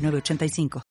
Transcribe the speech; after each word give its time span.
985. 0.00 0.82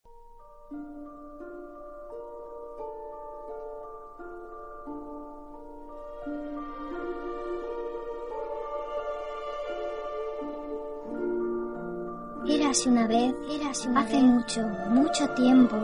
Érase 12.48 12.90
una 12.90 13.08
vez, 13.08 13.34
érase 13.50 13.90
una 13.90 14.02
hace 14.02 14.22
mucho, 14.22 14.62
mucho 14.90 15.30
tiempo. 15.32 15.76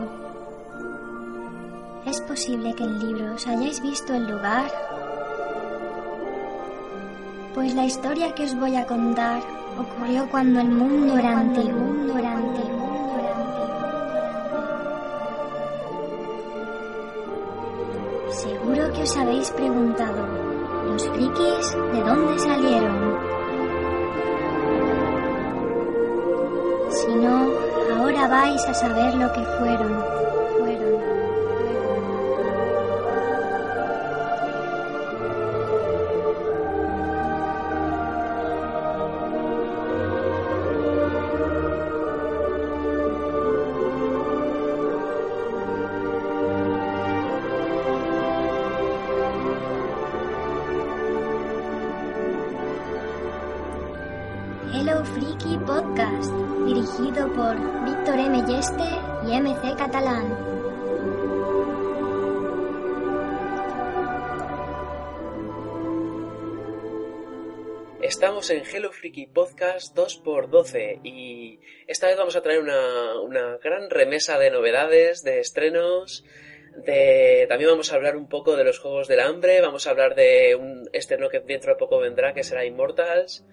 Es 2.06 2.20
posible 2.20 2.74
que 2.74 2.84
en 2.84 2.98
libros 2.98 3.46
hayáis 3.46 3.80
visto 3.80 4.14
el 4.14 4.30
lugar. 4.30 4.70
Pues 7.54 7.74
la 7.74 7.84
historia 7.84 8.34
que 8.34 8.44
os 8.44 8.54
voy 8.54 8.76
a 8.76 8.86
contar 8.86 9.42
ocurrió 9.78 10.28
cuando 10.30 10.60
el 10.60 10.68
mundo 10.68 11.18
era 11.18 11.38
antiguo. 11.38 11.72
Mundo 11.72 12.18
era 12.18 12.32
antiguo. 12.32 12.75
Seguro 18.36 18.92
que 18.92 19.02
os 19.02 19.16
habéis 19.16 19.50
preguntado, 19.52 20.26
¿los 20.84 21.08
frikis 21.08 21.72
de 21.92 22.02
dónde 22.02 22.38
salieron? 22.38 23.16
Si 26.90 27.14
no, 27.14 27.48
ahora 27.96 28.28
vais 28.28 28.62
a 28.68 28.74
saber 28.74 29.14
lo 29.14 29.32
que 29.32 29.42
fueron. 29.58 30.35
Estamos 68.46 68.68
en 68.68 68.76
Hello 68.76 68.92
Freaky 68.92 69.26
Podcast 69.26 69.96
2x12 69.96 71.00
y 71.02 71.58
esta 71.88 72.06
vez 72.06 72.16
vamos 72.16 72.36
a 72.36 72.42
traer 72.42 72.60
una, 72.60 73.20
una 73.20 73.56
gran 73.56 73.90
remesa 73.90 74.38
de 74.38 74.52
novedades, 74.52 75.24
de 75.24 75.40
estrenos, 75.40 76.24
de, 76.84 77.46
también 77.48 77.70
vamos 77.70 77.90
a 77.90 77.96
hablar 77.96 78.16
un 78.16 78.28
poco 78.28 78.54
de 78.54 78.62
los 78.62 78.78
Juegos 78.78 79.08
del 79.08 79.18
Hambre, 79.18 79.60
vamos 79.60 79.88
a 79.88 79.90
hablar 79.90 80.14
de 80.14 80.54
un 80.54 80.88
estreno 80.92 81.28
que 81.28 81.40
dentro 81.40 81.72
de 81.72 81.76
poco 81.76 81.98
vendrá 81.98 82.34
que 82.34 82.44
será 82.44 82.64
Immortals 82.64 83.44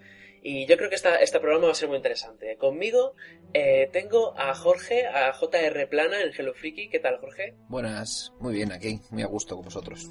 y 0.43 0.67
yo 0.67 0.77
creo 0.77 0.89
que 0.89 0.95
esta, 0.95 1.15
este 1.15 1.39
programa 1.39 1.65
va 1.65 1.71
a 1.71 1.75
ser 1.75 1.87
muy 1.87 1.97
interesante. 1.97 2.55
Conmigo 2.57 3.15
eh, 3.55 3.89
tengo 3.91 4.37
a 4.37 4.53
Jorge, 4.53 5.07
a 5.07 5.33
JR 5.33 5.89
Plana 5.89 6.21
en 6.21 6.33
Hello 6.37 6.53
Freaky. 6.53 6.89
¿Qué 6.89 6.99
tal, 6.99 7.17
Jorge? 7.17 7.55
Buenas, 7.67 8.31
muy 8.39 8.53
bien 8.53 8.71
aquí, 8.71 8.99
muy 9.09 9.23
a 9.23 9.27
gusto 9.27 9.55
con 9.55 9.65
vosotros. 9.65 10.07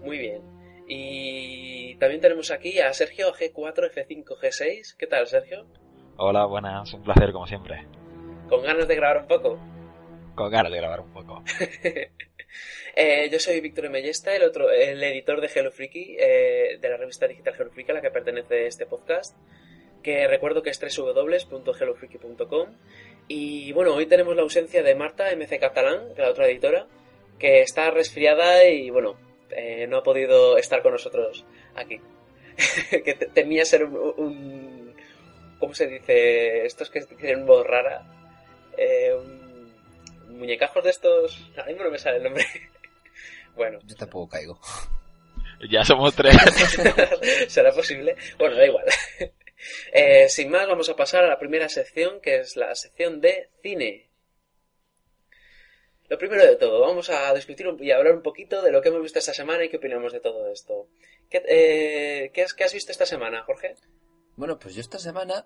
Muy 0.00 0.16
bien. 0.16 0.57
Y 0.88 1.94
también 1.96 2.22
tenemos 2.22 2.50
aquí 2.50 2.80
a 2.80 2.92
Sergio 2.94 3.32
G4, 3.32 3.92
F5, 3.92 4.24
G6. 4.24 4.96
¿Qué 4.96 5.06
tal, 5.06 5.26
Sergio? 5.26 5.66
Hola, 6.16 6.46
buenas, 6.46 6.92
un 6.94 7.02
placer 7.02 7.30
como 7.30 7.46
siempre. 7.46 7.86
¿Con 8.48 8.62
ganas 8.62 8.88
de 8.88 8.96
grabar 8.96 9.18
un 9.18 9.28
poco? 9.28 9.58
Con 10.34 10.50
ganas 10.50 10.72
de 10.72 10.78
grabar 10.78 11.00
un 11.00 11.12
poco. 11.12 11.44
Eh, 12.96 13.28
yo 13.30 13.38
soy 13.38 13.60
Víctor 13.60 13.88
Mellesta, 13.90 14.34
el 14.34 14.42
otro, 14.42 14.70
el 14.70 15.00
editor 15.04 15.40
de 15.40 15.48
Hello 15.54 15.70
Freaky, 15.70 16.16
eh, 16.18 16.78
de 16.80 16.88
la 16.88 16.96
revista 16.96 17.28
digital 17.28 17.54
Hello 17.56 17.70
Freaky, 17.70 17.92
a 17.92 17.94
la 17.94 18.00
que 18.00 18.10
pertenece 18.10 18.66
este 18.66 18.86
podcast, 18.86 19.36
que 20.02 20.26
recuerdo 20.26 20.62
que 20.62 20.70
es 20.70 20.80
www.hellofreaky.com. 20.80 22.70
Y 23.28 23.70
bueno, 23.72 23.94
hoy 23.94 24.06
tenemos 24.06 24.34
la 24.34 24.42
ausencia 24.42 24.82
de 24.82 24.96
Marta, 24.96 25.30
MC 25.36 25.60
Catalán, 25.60 26.14
de 26.14 26.22
la 26.22 26.30
otra 26.30 26.48
editora, 26.48 26.88
que 27.38 27.60
está 27.60 27.92
resfriada 27.92 28.66
y 28.66 28.90
bueno, 28.90 29.16
eh, 29.50 29.86
no 29.88 29.98
ha 29.98 30.02
podido 30.02 30.56
estar 30.58 30.82
con 30.82 30.92
nosotros 30.92 31.44
aquí. 31.74 32.00
que 32.90 33.14
temía 33.14 33.64
ser 33.64 33.84
un, 33.84 34.94
¿Cómo 35.58 35.74
se 35.74 35.86
dice? 35.86 36.66
Estos 36.66 36.90
que 36.90 37.00
tienen 37.02 37.46
voz 37.46 37.66
rara. 37.66 38.04
un 39.16 39.38
muñecajos 40.38 40.84
de 40.84 40.90
estos. 40.90 41.50
Ahora 41.56 41.66
mismo 41.66 41.84
no 41.84 41.90
me 41.90 41.98
sale 41.98 42.18
el 42.18 42.24
nombre. 42.24 42.44
bueno. 43.56 43.78
Yo 43.84 43.96
tampoco 43.96 44.28
caigo. 44.28 44.58
Ya 45.70 45.84
somos 45.84 46.14
tres. 46.14 46.36
¿Será 47.48 47.72
posible? 47.72 48.16
Bueno, 48.38 48.56
da 48.56 48.66
igual. 48.66 48.84
Eh, 49.92 50.28
sin 50.28 50.50
más, 50.50 50.68
vamos 50.68 50.88
a 50.88 50.94
pasar 50.94 51.24
a 51.24 51.28
la 51.28 51.38
primera 51.38 51.68
sección, 51.68 52.20
que 52.20 52.38
es 52.38 52.56
la 52.56 52.74
sección 52.76 53.20
de 53.20 53.48
cine. 53.60 54.07
Lo 56.08 56.16
primero 56.16 56.42
de 56.42 56.56
todo, 56.56 56.80
vamos 56.80 57.10
a 57.10 57.34
discutir 57.34 57.66
y 57.80 57.90
hablar 57.90 58.14
un 58.14 58.22
poquito 58.22 58.62
de 58.62 58.72
lo 58.72 58.80
que 58.80 58.88
hemos 58.88 59.02
visto 59.02 59.18
esta 59.18 59.34
semana 59.34 59.64
y 59.64 59.68
qué 59.68 59.76
opinamos 59.76 60.12
de 60.12 60.20
todo 60.20 60.50
esto. 60.50 60.88
¿Qué, 61.28 61.42
eh, 61.46 62.30
¿qué, 62.32 62.42
has, 62.42 62.54
¿Qué 62.54 62.64
has 62.64 62.72
visto 62.72 62.92
esta 62.92 63.04
semana, 63.04 63.42
Jorge? 63.44 63.74
Bueno, 64.36 64.58
pues 64.58 64.74
yo 64.74 64.80
esta 64.80 64.98
semana, 64.98 65.44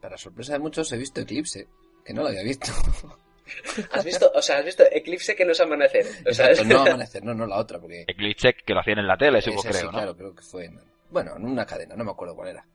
para 0.00 0.16
sorpresa 0.16 0.52
de 0.52 0.60
muchos, 0.60 0.92
he 0.92 0.96
visto 0.96 1.20
Eclipse, 1.20 1.66
que 2.04 2.12
no 2.12 2.22
lo 2.22 2.28
había 2.28 2.44
visto. 2.44 2.70
¿Has 3.92 4.04
visto, 4.04 4.30
o 4.34 4.42
sea, 4.42 4.58
has 4.58 4.64
visto 4.64 4.84
Eclipse 4.90 5.34
que 5.34 5.44
no 5.44 5.52
es 5.52 5.60
amanecer? 5.60 6.06
O 6.26 6.64
no 6.64 6.80
amanecer, 6.86 7.24
no, 7.24 7.34
no 7.34 7.46
la 7.46 7.56
otra, 7.56 7.80
porque... 7.80 8.04
Eclipse 8.06 8.52
que 8.52 8.74
lo 8.74 8.80
hacían 8.80 8.98
en 8.98 9.06
la 9.06 9.16
tele, 9.16 9.40
supongo, 9.40 9.62
creo, 9.62 9.84
¿no? 9.84 9.90
claro, 9.90 10.16
creo 10.16 10.34
que 10.34 10.42
fue 10.42 10.66
en... 10.66 10.78
Bueno, 11.10 11.34
en 11.36 11.44
una 11.44 11.64
cadena, 11.64 11.96
no 11.96 12.04
me 12.04 12.10
acuerdo 12.10 12.36
cuál 12.36 12.50
era. 12.50 12.66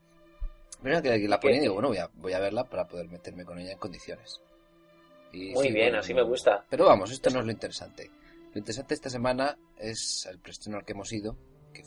Primero 0.82 1.02
que 1.02 1.28
la 1.30 1.40
ponía 1.40 1.58
y 1.58 1.62
digo, 1.62 1.76
bueno, 1.76 1.90
voy 1.90 2.00
a, 2.00 2.10
voy 2.16 2.34
a 2.34 2.40
verla 2.40 2.66
para 2.66 2.88
poder 2.88 3.08
meterme 3.08 3.46
con 3.46 3.60
ella 3.60 3.72
en 3.72 3.78
condiciones. 3.78 4.42
Muy 5.34 5.72
bien, 5.72 5.96
así 5.96 6.14
me 6.14 6.24
gusta. 6.24 6.66
Pero 6.70 6.86
vamos, 6.86 7.12
esto 7.12 7.30
no 7.30 7.40
es 7.40 7.46
lo 7.46 7.52
interesante. 7.52 8.10
Lo 8.54 8.60
interesante 8.60 8.94
esta 8.94 9.10
semana 9.10 9.58
es 9.78 10.28
el 10.30 10.40
preestreno 10.40 10.78
al 10.78 10.86
que 10.86 10.94
hemos 10.94 11.12
ido, 11.12 11.36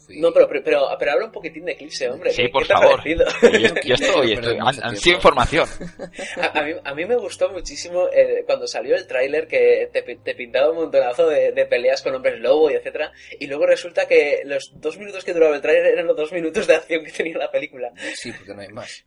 no, 0.08 0.32
pero, 0.32 0.48
pero, 0.48 0.62
pero, 0.98 1.12
habla 1.12 1.26
un 1.26 1.32
poquitín 1.32 1.64
de 1.64 1.72
Eclipse, 1.72 2.08
hombre. 2.08 2.30
Sí, 2.30 2.48
por 2.48 2.64
favor. 2.64 3.00
Yo, 3.04 3.14
estoy, 3.94 4.32
estoy 4.32 4.58
ansio 4.60 5.14
información. 5.14 5.68
A, 6.54 6.62
mí, 6.62 6.72
a, 6.82 6.94
mí, 6.94 7.04
me 7.04 7.16
gustó 7.16 7.50
muchísimo 7.50 8.08
eh, 8.12 8.42
cuando 8.46 8.66
salió 8.66 8.94
el 8.96 9.06
tráiler 9.06 9.46
que 9.46 9.88
te, 9.92 10.02
te, 10.02 10.34
pintaba 10.34 10.70
un 10.70 10.76
montonazo 10.76 11.28
de, 11.28 11.52
de, 11.52 11.66
peleas 11.66 12.02
con 12.02 12.14
hombres 12.14 12.40
lobo 12.40 12.70
y 12.70 12.74
etcétera, 12.74 13.12
y 13.38 13.46
luego 13.46 13.66
resulta 13.66 14.06
que 14.06 14.42
los 14.44 14.72
dos 14.74 14.98
minutos 14.98 15.24
que 15.24 15.32
duraba 15.32 15.54
el 15.54 15.62
tráiler 15.62 15.86
eran 15.86 16.06
los 16.06 16.16
dos 16.16 16.32
minutos 16.32 16.66
de 16.66 16.74
acción 16.74 17.04
que 17.04 17.12
tenía 17.12 17.38
la 17.38 17.50
película. 17.50 17.92
Sí, 18.14 18.32
porque 18.32 18.54
no 18.54 18.62
hay 18.62 18.68
más. 18.68 19.04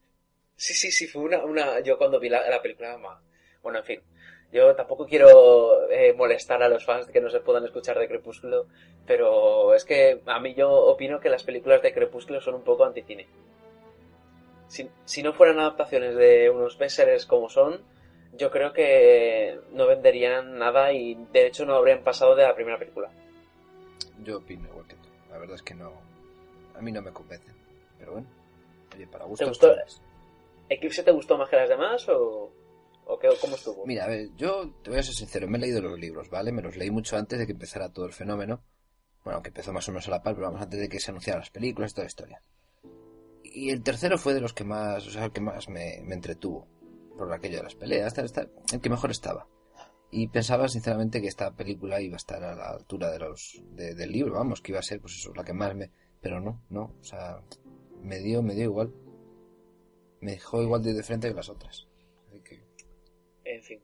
Sí, 0.56 0.74
sí, 0.74 0.92
sí, 0.92 1.08
fue 1.08 1.24
una... 1.24 1.44
una 1.44 1.80
yo 1.82 1.98
cuando 1.98 2.20
vi 2.20 2.30
la, 2.30 2.50
la 2.50 2.62
película... 2.62 2.98
Bueno, 3.62 3.80
en 3.80 3.86
fin. 3.86 4.02
Yo 4.52 4.76
tampoco 4.76 5.06
quiero 5.06 5.90
eh, 5.92 6.14
molestar 6.14 6.64
a 6.64 6.70
los 6.70 6.84
fans 6.84 7.08
que 7.08 7.22
no 7.22 7.30
se 7.30 7.40
puedan 7.40 7.66
escuchar 7.66 8.00
de 8.00 8.08
Crepúsculo, 8.08 8.66
pero 9.06 9.76
es 9.76 9.86
que 9.86 10.22
a 10.26 10.40
mí 10.40 10.56
yo 10.56 10.72
opino 10.72 11.20
que 11.20 11.30
las 11.30 11.44
películas 11.44 11.84
de 11.84 11.94
Crepúsculo 11.94 12.42
son 12.42 12.56
un 12.56 12.64
poco 12.64 12.84
anticine. 12.84 13.28
Si, 14.68 14.90
si 15.06 15.22
no 15.22 15.34
fueran 15.34 15.60
adaptaciones 15.60 16.16
de 16.16 16.50
unos 16.50 16.78
bestsellers 16.80 17.28
como 17.28 17.50
son, 17.50 17.82
yo 18.38 18.50
creo 18.50 18.74
que 18.74 19.60
no 19.72 19.86
venderían 19.86 20.58
nada 20.58 20.94
y 20.94 21.16
de 21.32 21.48
hecho 21.48 21.66
no 21.66 21.76
habrían 21.76 22.04
pasado 22.04 22.36
de 22.36 22.44
la 22.44 22.56
primera 22.56 22.80
película. 22.80 23.12
Yo 24.24 24.38
opino 24.38 24.68
igual 24.68 24.88
que 24.88 24.96
tú. 24.96 25.10
La 25.32 25.38
verdad 25.38 25.56
es 25.56 25.62
que 25.62 25.76
no. 25.76 25.92
A 26.76 26.82
mí 26.82 26.92
no 26.92 27.02
me 27.02 27.12
convence. 27.12 27.52
Pero 28.00 28.14
bueno, 28.14 28.28
oye, 28.96 29.06
para 29.08 29.26
gustos. 29.26 29.60
¿Te 29.60 30.76
¿Eclipse 30.76 31.04
te 31.04 31.12
gustó 31.12 31.38
más 31.38 31.50
que 31.50 31.56
las 31.56 31.70
demás 31.70 32.08
o.? 32.10 32.52
¿O 33.12 33.18
cómo 33.42 33.56
estuvo? 33.56 33.88
Mira, 33.88 34.06
a 34.06 34.08
ver, 34.08 34.30
yo 34.36 34.72
te 34.84 34.92
voy 34.92 35.00
a 35.00 35.04
ser 35.04 35.16
sincero, 35.16 35.48
me 35.48 35.58
he 35.58 35.62
leído 35.62 35.82
los 35.82 36.00
libros, 36.00 36.30
¿vale? 36.30 36.52
Me 36.52 36.62
los 36.62 36.78
leí 36.78 36.92
mucho 36.92 37.18
antes 37.18 37.40
de 37.40 37.48
que 37.48 37.54
empezara 37.54 37.92
todo 37.92 38.06
el 38.06 38.14
fenómeno. 38.14 38.62
Bueno, 39.24 39.38
aunque 39.38 39.50
empezó 39.50 39.74
más 39.74 39.88
o 39.90 39.92
menos 39.92 40.08
a 40.08 40.12
la 40.12 40.22
par, 40.22 40.36
pero 40.36 40.46
vamos, 40.46 40.62
antes 40.62 40.80
de 40.80 40.88
que 40.88 41.00
se 41.00 41.10
anunciaran 41.10 41.40
las 41.40 41.50
películas 41.50 41.96
toda 41.96 42.04
la 42.04 42.10
historia. 42.10 42.44
Y 43.44 43.72
el 43.72 43.82
tercero 43.82 44.20
fue 44.20 44.36
de 44.36 44.42
los 44.42 44.54
que 44.54 44.64
más, 44.64 45.08
o 45.08 45.10
sea, 45.10 45.26
el 45.26 45.32
que 45.32 45.42
más 45.42 45.70
me, 45.70 45.96
entretuvo. 45.96 46.68
por 47.18 47.34
aquello 47.34 47.58
de 47.58 47.64
las 47.64 47.74
peleas, 47.74 48.14
el 48.16 48.80
que 48.80 48.90
mejor 48.92 49.10
estaba. 49.10 49.48
Y 50.12 50.28
pensaba 50.28 50.68
sinceramente 50.68 51.20
que 51.20 51.30
esta 51.30 51.56
película 51.56 52.00
iba 52.02 52.14
a 52.14 52.18
estar 52.18 52.44
a 52.44 52.56
la 52.56 52.70
altura 52.70 53.10
de 53.10 53.18
los 53.18 53.60
del 53.72 54.12
libro, 54.12 54.36
vamos, 54.36 54.62
que 54.62 54.72
iba 54.72 54.80
a 54.80 54.84
ser 54.84 55.02
pues 55.02 55.16
eso, 55.16 55.34
la 55.34 55.44
que 55.44 55.54
más 55.54 55.74
me... 55.74 55.92
Pero 56.22 56.40
no, 56.42 56.62
no, 56.70 56.96
o 57.02 57.04
sea, 57.04 57.42
me 58.04 58.20
dio, 58.20 58.44
me 58.44 58.54
dio 58.54 58.66
igual. 58.66 58.94
Me 60.22 60.34
dejó 60.34 60.62
igual 60.62 60.84
de, 60.84 60.94
de 60.94 61.02
frente 61.02 61.28
que 61.28 61.34
las 61.34 61.50
otras. 61.50 61.90
En 63.60 63.64
fin. 63.66 63.80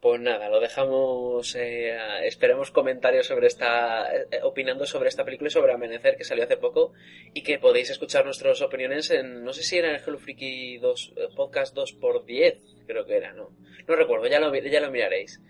Pues 0.00 0.20
nada, 0.20 0.48
lo 0.48 0.58
dejamos. 0.58 1.54
Eh, 1.54 1.94
esperemos 2.24 2.70
comentarios 2.70 3.26
sobre 3.26 3.46
esta. 3.46 4.10
Eh, 4.10 4.40
opinando 4.42 4.86
sobre 4.86 5.10
esta 5.10 5.24
película 5.24 5.48
y 5.48 5.50
sobre 5.50 5.72
Amanecer, 5.72 6.16
que 6.16 6.24
salió 6.24 6.44
hace 6.44 6.56
poco. 6.56 6.92
Y 7.34 7.42
que 7.42 7.58
podéis 7.58 7.90
escuchar 7.90 8.24
nuestras 8.24 8.62
opiniones 8.62 9.10
en. 9.10 9.44
No 9.44 9.52
sé 9.52 9.62
si 9.62 9.76
era 9.76 9.88
en 9.88 9.96
el 9.96 10.00
Hello 10.00 10.18
Freaky 10.18 10.78
2, 10.78 11.12
eh, 11.16 11.28
Podcast 11.36 11.76
2x10, 11.76 12.84
creo 12.86 13.04
que 13.04 13.16
era, 13.16 13.34
¿no? 13.34 13.50
No 13.86 13.96
recuerdo, 13.96 14.26
ya 14.28 14.40
lo, 14.40 14.50
miraréis. 14.50 15.42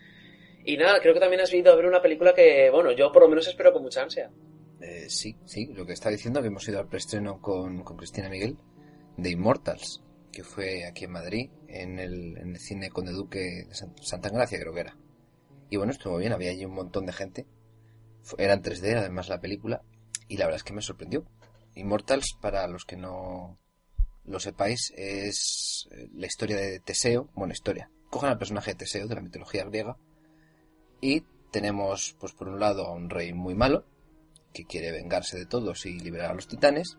Y 0.65 0.77
nada, 0.77 1.01
creo 1.01 1.15
que 1.15 1.21
también 1.21 1.43
has 1.43 1.55
ido 1.55 1.73
a 1.73 1.77
ver 1.77 1.87
una 1.87 2.03
película 2.03 2.35
que, 2.35 2.69
bueno, 2.71 2.91
yo 2.91 3.13
por 3.13 3.23
lo 3.23 3.29
menos 3.29 3.47
espero 3.47 3.73
con 3.73 3.83
mucha 3.83 4.03
ansia. 4.03 4.31
Eh, 4.81 5.09
sí, 5.09 5.37
sí, 5.45 5.67
lo 5.73 5.87
que 5.87 5.93
está 5.93 6.11
diciendo, 6.11 6.41
que 6.41 6.49
hemos 6.49 6.69
ido 6.69 6.81
al 6.81 6.89
preestreno 6.89 7.41
con, 7.41 7.85
con 7.85 7.97
Cristina 7.97 8.29
Miguel 8.29 8.57
de 9.17 9.31
Immortals, 9.31 10.03
que 10.33 10.43
fue 10.43 10.85
aquí 10.85 11.05
en 11.05 11.13
Madrid, 11.13 11.51
en 11.69 11.99
el, 11.99 12.37
en 12.39 12.51
el 12.51 12.59
cine 12.61 12.91
Conde 12.91 13.13
Duque 13.13 13.67
de 13.69 13.75
Santa 13.75 14.29
Gracia, 14.31 14.59
creo 14.59 14.73
que 14.73 14.81
era. 14.81 14.97
Y 15.71 15.77
bueno, 15.77 15.93
estuvo 15.93 16.17
bien, 16.19 16.33
había 16.33 16.51
allí 16.51 16.65
un 16.65 16.75
montón 16.75 17.07
de 17.07 17.13
gente. 17.13 17.47
Era 18.39 18.55
en 18.55 18.63
3D, 18.63 18.97
además, 18.97 19.29
la 19.29 19.41
película, 19.41 19.83
y 20.29 20.37
la 20.37 20.47
verdad 20.47 20.59
es 20.59 20.65
que 20.65 20.73
me 20.73 20.83
sorprendió. 20.83 21.25
Immortals, 21.75 22.37
para 22.41 22.67
los 22.67 22.85
que 22.85 22.97
no 22.97 23.59
lo 24.25 24.41
sepáis, 24.41 24.93
es 24.97 25.89
eh, 25.91 26.09
la 26.15 26.27
historia 26.27 26.57
de 26.57 26.81
Teseo, 26.81 27.29
bueno, 27.35 27.53
historia. 27.53 27.91
Cogen 28.11 28.31
al 28.31 28.39
personaje 28.39 28.73
de 28.73 28.79
Teseo 28.79 29.07
de 29.07 29.15
la 29.15 29.21
mitología 29.21 29.65
griega 29.65 29.97
y 31.01 31.23
tenemos, 31.51 32.17
pues 32.19 32.33
por 32.33 32.49
un 32.49 32.59
lado, 32.59 32.87
a 32.87 32.93
un 32.93 33.11
rey 33.11 33.33
muy 33.33 33.55
malo, 33.55 33.85
que 34.53 34.65
quiere 34.65 34.91
vengarse 34.91 35.39
de 35.39 35.47
todos 35.47 35.87
y 35.87 35.99
liberar 35.99 36.31
a 36.31 36.35
los 36.35 36.49
titanes, 36.49 36.99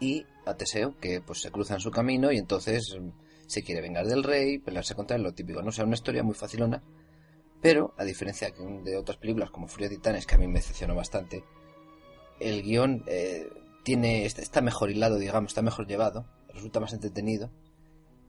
y 0.00 0.26
a 0.46 0.54
Teseo, 0.54 0.98
que 0.98 1.20
pues 1.20 1.40
se 1.40 1.50
cruza 1.50 1.74
en 1.74 1.80
su 1.80 1.90
camino 1.90 2.32
y 2.32 2.38
entonces 2.38 2.96
se 3.50 3.64
quiere 3.64 3.80
vengar 3.80 4.06
del 4.06 4.22
rey, 4.22 4.58
pelearse 4.60 4.94
contra 4.94 5.16
él, 5.16 5.24
lo 5.24 5.34
típico, 5.34 5.60
no 5.60 5.72
sea 5.72 5.84
una 5.84 5.94
historia 5.94 6.22
muy 6.22 6.34
facilona, 6.34 6.84
pero 7.60 7.94
a 7.98 8.04
diferencia 8.04 8.48
de 8.84 8.96
otras 8.96 9.18
películas 9.18 9.50
como 9.50 9.66
Furia 9.66 9.88
de 9.88 9.96
Titanes, 9.96 10.24
que 10.24 10.36
a 10.36 10.38
mí 10.38 10.46
me 10.46 10.60
decepcionó 10.60 10.94
bastante, 10.94 11.42
el 12.38 12.62
guion 12.62 13.02
eh, 13.08 13.50
tiene 13.82 14.24
está 14.24 14.60
mejor 14.60 14.92
hilado, 14.92 15.18
digamos, 15.18 15.50
está 15.50 15.62
mejor 15.62 15.88
llevado, 15.88 16.26
resulta 16.54 16.78
más 16.78 16.92
entretenido 16.92 17.50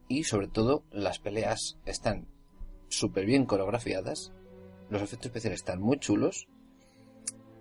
y 0.08 0.24
sobre 0.24 0.48
todo 0.48 0.86
las 0.90 1.20
peleas 1.20 1.78
están 1.86 2.26
súper 2.90 3.28
bien 3.28 3.46
coreografiadas, 3.46 4.32
los 4.90 5.04
efectos 5.04 5.28
especiales 5.28 5.60
están 5.60 5.80
muy 5.80 6.00
chulos 6.00 6.48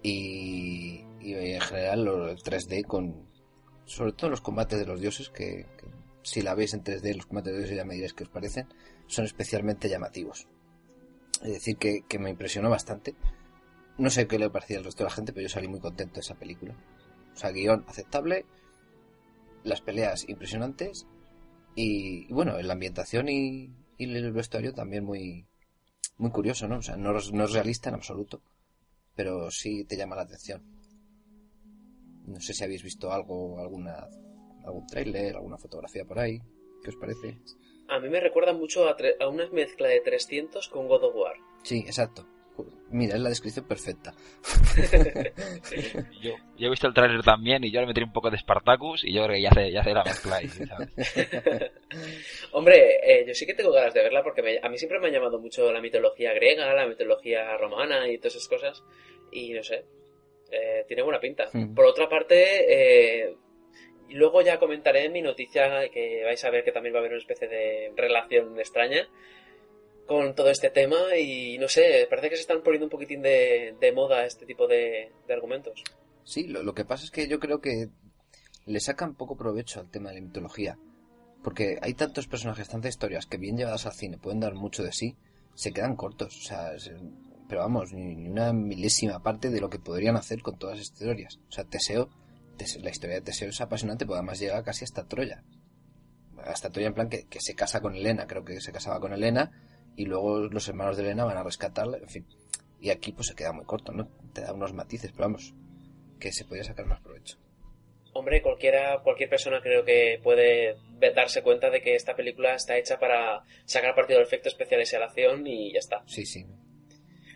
y, 0.02 1.04
en 1.20 1.60
general 1.60 2.08
el 2.08 2.38
3D 2.38 2.86
con 2.86 3.28
sobre 3.84 4.12
todo 4.12 4.30
los 4.30 4.40
combates 4.40 4.78
de 4.78 4.86
los 4.86 4.98
dioses 4.98 5.28
que, 5.28 5.66
si 6.22 6.42
la 6.42 6.54
veis 6.54 6.74
en 6.74 6.84
3D 6.84 7.14
los 7.14 7.26
combates 7.26 7.52
de 7.52 7.58
dioses 7.58 7.76
ya 7.76 7.84
me 7.84 7.94
diréis 7.94 8.14
que 8.14 8.24
os 8.24 8.30
parecen 8.30 8.66
son 9.06 9.24
especialmente 9.24 9.88
llamativos 9.88 10.48
es 11.42 11.52
decir 11.52 11.76
que, 11.76 12.02
que 12.08 12.18
me 12.18 12.30
impresionó 12.30 12.70
bastante 12.70 13.14
no 13.98 14.10
sé 14.10 14.26
qué 14.26 14.38
le 14.38 14.50
parecía 14.50 14.78
al 14.78 14.84
resto 14.84 15.04
de 15.04 15.10
la 15.10 15.14
gente 15.14 15.32
pero 15.32 15.42
yo 15.42 15.48
salí 15.48 15.68
muy 15.68 15.80
contento 15.80 16.14
de 16.14 16.20
esa 16.20 16.34
película 16.34 16.74
o 17.32 17.36
sea 17.36 17.50
guion 17.50 17.84
aceptable 17.88 18.46
las 19.62 19.80
peleas 19.80 20.28
impresionantes 20.28 21.06
y, 21.74 22.32
bueno 22.32 22.60
la 22.60 22.72
ambientación 22.72 23.28
y, 23.28 23.74
y 23.98 24.04
el 24.04 24.32
vestuario 24.32 24.74
también 24.74 25.04
muy 25.04 25.46
muy 26.20 26.30
curioso, 26.30 26.68
¿no? 26.68 26.76
O 26.76 26.82
sea, 26.82 26.96
no, 26.96 27.12
no 27.12 27.44
es 27.44 27.52
realista 27.52 27.88
en 27.88 27.94
absoluto, 27.94 28.42
pero 29.16 29.50
sí 29.50 29.84
te 29.84 29.96
llama 29.96 30.16
la 30.16 30.22
atención. 30.22 30.62
No 32.26 32.38
sé 32.40 32.52
si 32.52 32.62
habéis 32.62 32.82
visto 32.82 33.10
algo, 33.10 33.58
alguna, 33.58 34.06
algún 34.70 34.86
tráiler, 34.86 35.36
alguna 35.36 35.58
fotografía 35.58 36.04
por 36.04 36.18
ahí. 36.18 36.38
¿Qué 36.82 36.90
os 36.90 36.96
parece? 36.96 37.38
A 37.88 37.98
mí 37.98 38.08
me 38.08 38.20
recuerda 38.20 38.52
mucho 38.52 38.88
a, 38.88 38.96
a 39.20 39.28
una 39.28 39.48
mezcla 39.50 39.88
de 39.88 40.00
300 40.00 40.68
con 40.68 40.88
God 40.88 41.04
of 41.04 41.14
War. 41.16 41.36
Sí, 41.62 41.80
exacto. 41.80 42.26
Mira, 42.90 43.14
es 43.14 43.20
la 43.20 43.28
descripción 43.28 43.66
perfecta. 43.66 44.12
yo, 46.20 46.34
he 46.58 46.68
visto 46.68 46.88
el 46.88 46.94
tráiler 46.94 47.22
también 47.22 47.62
y 47.62 47.70
yo 47.70 47.80
le 47.80 47.86
metí 47.86 48.02
un 48.02 48.12
poco 48.12 48.30
de 48.30 48.38
Spartacus 48.38 49.04
y 49.04 49.12
yo 49.12 49.24
creo 49.24 49.36
que 49.36 49.42
ya 49.42 49.50
hace, 49.50 49.70
ya 49.70 49.80
hace 49.80 49.94
la 49.94 50.04
mezcla 50.04 50.36
ahí, 50.36 50.48
Hombre, 52.52 52.98
eh, 53.02 53.24
yo 53.26 53.34
sí 53.34 53.46
que 53.46 53.54
tengo 53.54 53.70
ganas 53.72 53.94
de 53.94 54.02
verla 54.02 54.24
porque 54.24 54.58
a 54.60 54.68
mí 54.68 54.76
siempre 54.76 54.98
me 54.98 55.06
ha 55.06 55.12
llamado 55.12 55.38
mucho 55.38 55.72
la 55.72 55.80
mitología 55.80 56.32
griega, 56.32 56.74
la 56.74 56.88
mitología 56.88 57.56
romana 57.58 58.08
y 58.08 58.18
todas 58.18 58.34
esas 58.36 58.48
cosas. 58.48 58.82
Y 59.30 59.52
no 59.52 59.62
sé, 59.62 59.84
eh, 60.50 60.84
tiene 60.88 61.02
buena 61.02 61.20
pinta. 61.20 61.48
Hmm. 61.52 61.74
Por 61.74 61.84
otra 61.84 62.08
parte, 62.08 63.24
eh, 63.24 63.36
luego 64.10 64.42
ya 64.42 64.58
comentaré 64.58 65.06
en 65.06 65.12
mi 65.12 65.22
noticia 65.22 65.88
que 65.90 66.22
vais 66.24 66.44
a 66.44 66.50
ver 66.50 66.64
que 66.64 66.72
también 66.72 66.94
va 66.94 66.98
a 66.98 67.00
haber 67.00 67.12
una 67.12 67.20
especie 67.20 67.48
de 67.48 67.92
relación 67.96 68.58
extraña 68.58 69.08
con 70.10 70.34
todo 70.34 70.50
este 70.50 70.70
tema 70.70 71.16
y 71.16 71.56
no 71.58 71.68
sé, 71.68 72.06
parece 72.10 72.30
que 72.30 72.34
se 72.34 72.42
están 72.42 72.62
poniendo 72.62 72.86
un 72.86 72.90
poquitín 72.90 73.22
de, 73.22 73.92
moda 73.94 74.26
este 74.26 74.44
tipo 74.44 74.66
de, 74.66 75.12
argumentos. 75.28 75.84
Sí, 76.24 76.48
lo, 76.48 76.74
que 76.74 76.84
pasa 76.84 77.04
es 77.04 77.12
que 77.12 77.28
yo 77.28 77.38
creo 77.38 77.60
que 77.60 77.90
le 78.66 78.80
sacan 78.80 79.14
poco 79.14 79.36
provecho 79.36 79.78
al 79.78 79.88
tema 79.88 80.08
de 80.10 80.16
la 80.16 80.22
mitología. 80.22 80.78
Porque 81.44 81.78
hay 81.80 81.94
tantos 81.94 82.26
personajes, 82.26 82.68
tantas 82.68 82.90
historias 82.90 83.26
que 83.26 83.38
bien 83.38 83.56
llevadas 83.56 83.86
al 83.86 83.92
cine 83.92 84.18
pueden 84.18 84.40
dar 84.40 84.54
mucho 84.54 84.82
de 84.82 84.90
sí, 84.90 85.16
se 85.54 85.72
quedan 85.72 85.94
cortos. 85.94 86.36
O 86.36 86.42
sea, 86.42 86.72
pero 87.48 87.60
vamos, 87.60 87.92
ni, 87.92 88.28
una 88.28 88.52
milésima 88.52 89.22
parte 89.22 89.48
de 89.48 89.60
lo 89.60 89.70
que 89.70 89.78
podrían 89.78 90.16
hacer 90.16 90.42
con 90.42 90.58
todas 90.58 90.80
estas 90.80 91.02
historias. 91.02 91.38
O 91.48 91.52
sea, 91.52 91.62
Teseo, 91.64 92.10
la 92.80 92.90
historia 92.90 93.16
de 93.16 93.22
Teseo 93.22 93.48
es 93.48 93.60
apasionante, 93.60 94.06
pues 94.06 94.16
además 94.16 94.38
llega 94.38 94.62
casi 94.62 94.84
hasta 94.84 95.06
Troya. 95.06 95.42
Hasta 96.44 96.70
Troya 96.70 96.88
en 96.88 96.94
plan 96.94 97.08
que, 97.08 97.26
que 97.26 97.40
se 97.40 97.54
casa 97.54 97.80
con 97.80 97.94
Elena, 97.94 98.26
creo 98.26 98.44
que 98.44 98.60
se 98.60 98.72
casaba 98.72 99.00
con 99.00 99.12
Elena 99.12 99.50
y 99.96 100.06
luego 100.06 100.40
los 100.40 100.68
hermanos 100.68 100.96
de 100.96 101.02
Elena 101.02 101.24
van 101.24 101.36
a 101.36 101.42
rescatarla, 101.42 101.98
en 101.98 102.08
fin. 102.08 102.26
Y 102.80 102.90
aquí 102.90 103.12
pues 103.12 103.28
se 103.28 103.34
queda 103.34 103.52
muy 103.52 103.64
corto, 103.64 103.92
¿no? 103.92 104.08
Te 104.32 104.40
da 104.40 104.52
unos 104.52 104.72
matices, 104.72 105.12
pero 105.12 105.24
vamos, 105.24 105.54
que 106.18 106.32
se 106.32 106.44
podría 106.44 106.64
sacar 106.64 106.86
más 106.86 107.00
provecho. 107.00 107.38
Hombre, 108.12 108.42
cualquiera, 108.42 109.00
cualquier 109.04 109.28
persona 109.28 109.60
creo 109.60 109.84
que 109.84 110.18
puede 110.22 110.76
darse 111.14 111.42
cuenta 111.42 111.70
de 111.70 111.80
que 111.80 111.94
esta 111.94 112.16
película 112.16 112.54
está 112.54 112.76
hecha 112.76 112.98
para 112.98 113.44
sacar 113.66 113.94
partido 113.94 114.18
del 114.18 114.26
efecto 114.26 114.48
especial 114.48 114.80
y 114.80 114.98
la 114.98 115.04
acción 115.04 115.46
y 115.46 115.72
ya 115.72 115.78
está. 115.78 116.02
Sí, 116.06 116.26
sí. 116.26 116.44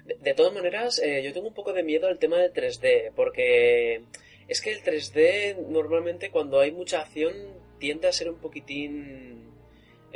De, 0.04 0.34
todas 0.34 0.52
maneras, 0.52 1.00
eh, 1.02 1.22
yo 1.22 1.32
tengo 1.32 1.48
un 1.48 1.54
poco 1.54 1.72
de 1.72 1.82
miedo 1.82 2.08
al 2.08 2.18
tema 2.18 2.38
del 2.38 2.52
3D, 2.52 3.12
porque 3.14 4.04
es 4.48 4.60
que 4.60 4.72
el 4.72 4.82
3D 4.82 5.66
normalmente 5.68 6.30
cuando 6.30 6.60
hay 6.60 6.72
mucha 6.72 7.00
acción 7.00 7.32
tiende 7.78 8.08
a 8.08 8.12
ser 8.12 8.30
un 8.30 8.36
poquitín 8.36 9.44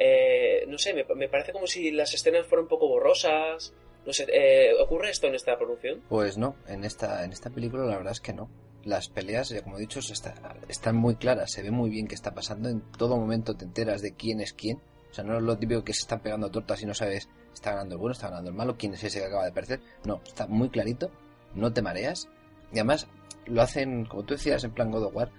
eh, 0.01 0.65
no 0.69 0.79
sé, 0.79 0.95
me, 0.95 1.29
parece 1.29 1.53
como 1.53 1.67
si 1.67 1.91
las 1.91 2.15
escenas 2.15 2.47
fueran 2.47 2.65
un 2.65 2.69
poco 2.69 2.89
borrosas. 2.89 3.75
No 4.07 4.13
sé, 4.13 4.27
eh, 4.33 4.73
¿ocurre 4.81 5.11
esto 5.11 5.27
en 5.27 5.35
esta 5.35 5.59
producción? 5.59 6.03
Pues 6.09 6.39
no, 6.39 6.55
en 6.69 6.85
esta, 6.85 7.25
en 7.25 7.33
esta 7.33 7.51
película 7.51 7.85
la 7.85 7.97
verdad 7.97 8.13
es 8.13 8.21
que 8.21 8.33
no. 8.33 8.49
Las 8.85 9.09
peleas, 9.09 9.49
ya 9.49 9.63
como 9.63 9.77
he 9.77 9.81
dicho, 9.81 9.99
están 9.99 10.97
muy 10.97 11.17
claras, 11.17 11.51
se 11.51 11.63
ve 11.63 11.73
muy 11.73 11.91
bien 11.91 12.07
qué 12.07 12.15
está 12.15 12.33
pasando, 12.33 12.69
en 12.69 12.81
todo 12.93 13.17
momento 13.17 13.57
te 13.57 13.65
enteras 13.65 14.01
de 14.01 14.15
quién 14.15 14.41
es 14.41 14.53
quién. 14.53 14.81
O 15.11 15.15
sea, 15.15 15.25
no 15.25 15.37
es 15.37 15.43
lo 15.43 15.59
típico 15.59 15.83
que 15.83 15.93
se 15.93 16.03
están 16.03 16.21
pegando 16.21 16.49
tortas 16.51 16.81
y 16.81 16.87
no 16.87 16.95
sabes, 16.95 17.29
está 17.53 17.73
ganando 17.73 17.97
el 17.97 18.01
bueno, 18.01 18.13
está 18.13 18.29
ganando 18.29 18.51
el 18.51 18.57
malo, 18.57 18.77
quién 18.79 18.95
es 18.95 19.03
ese 19.03 19.19
que 19.19 19.27
acaba 19.27 19.45
de 19.45 19.53
perder. 19.53 19.81
No, 20.05 20.23
está 20.25 20.47
muy 20.47 20.71
clarito, 20.71 21.11
no 21.55 21.73
te 21.73 21.83
mareas. 21.83 22.29
Y 22.73 22.77
además 22.77 23.09
lo 23.49 23.63
hacen, 23.63 24.05
como 24.05 24.25
tú 24.25 24.35
decías, 24.35 24.65
en 24.65 24.73
plan 24.73 24.91
God 24.91 25.05
of 25.05 25.15
War, 25.15 25.31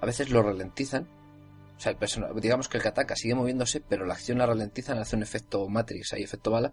a 0.00 0.06
veces 0.06 0.30
lo 0.30 0.42
ralentizan 0.42 1.08
o 1.76 1.80
sea, 1.80 1.92
el 1.92 1.98
personaje, 1.98 2.32
digamos 2.40 2.68
que 2.68 2.76
el 2.76 2.82
que 2.82 2.88
ataca 2.88 3.16
sigue 3.16 3.34
moviéndose, 3.34 3.80
pero 3.80 4.06
la 4.06 4.14
acción 4.14 4.38
la 4.38 4.46
ralentizan, 4.46 4.98
hace 4.98 5.16
un 5.16 5.22
efecto 5.22 5.68
Matrix, 5.68 6.12
hay 6.12 6.22
efecto 6.22 6.50
bala. 6.50 6.72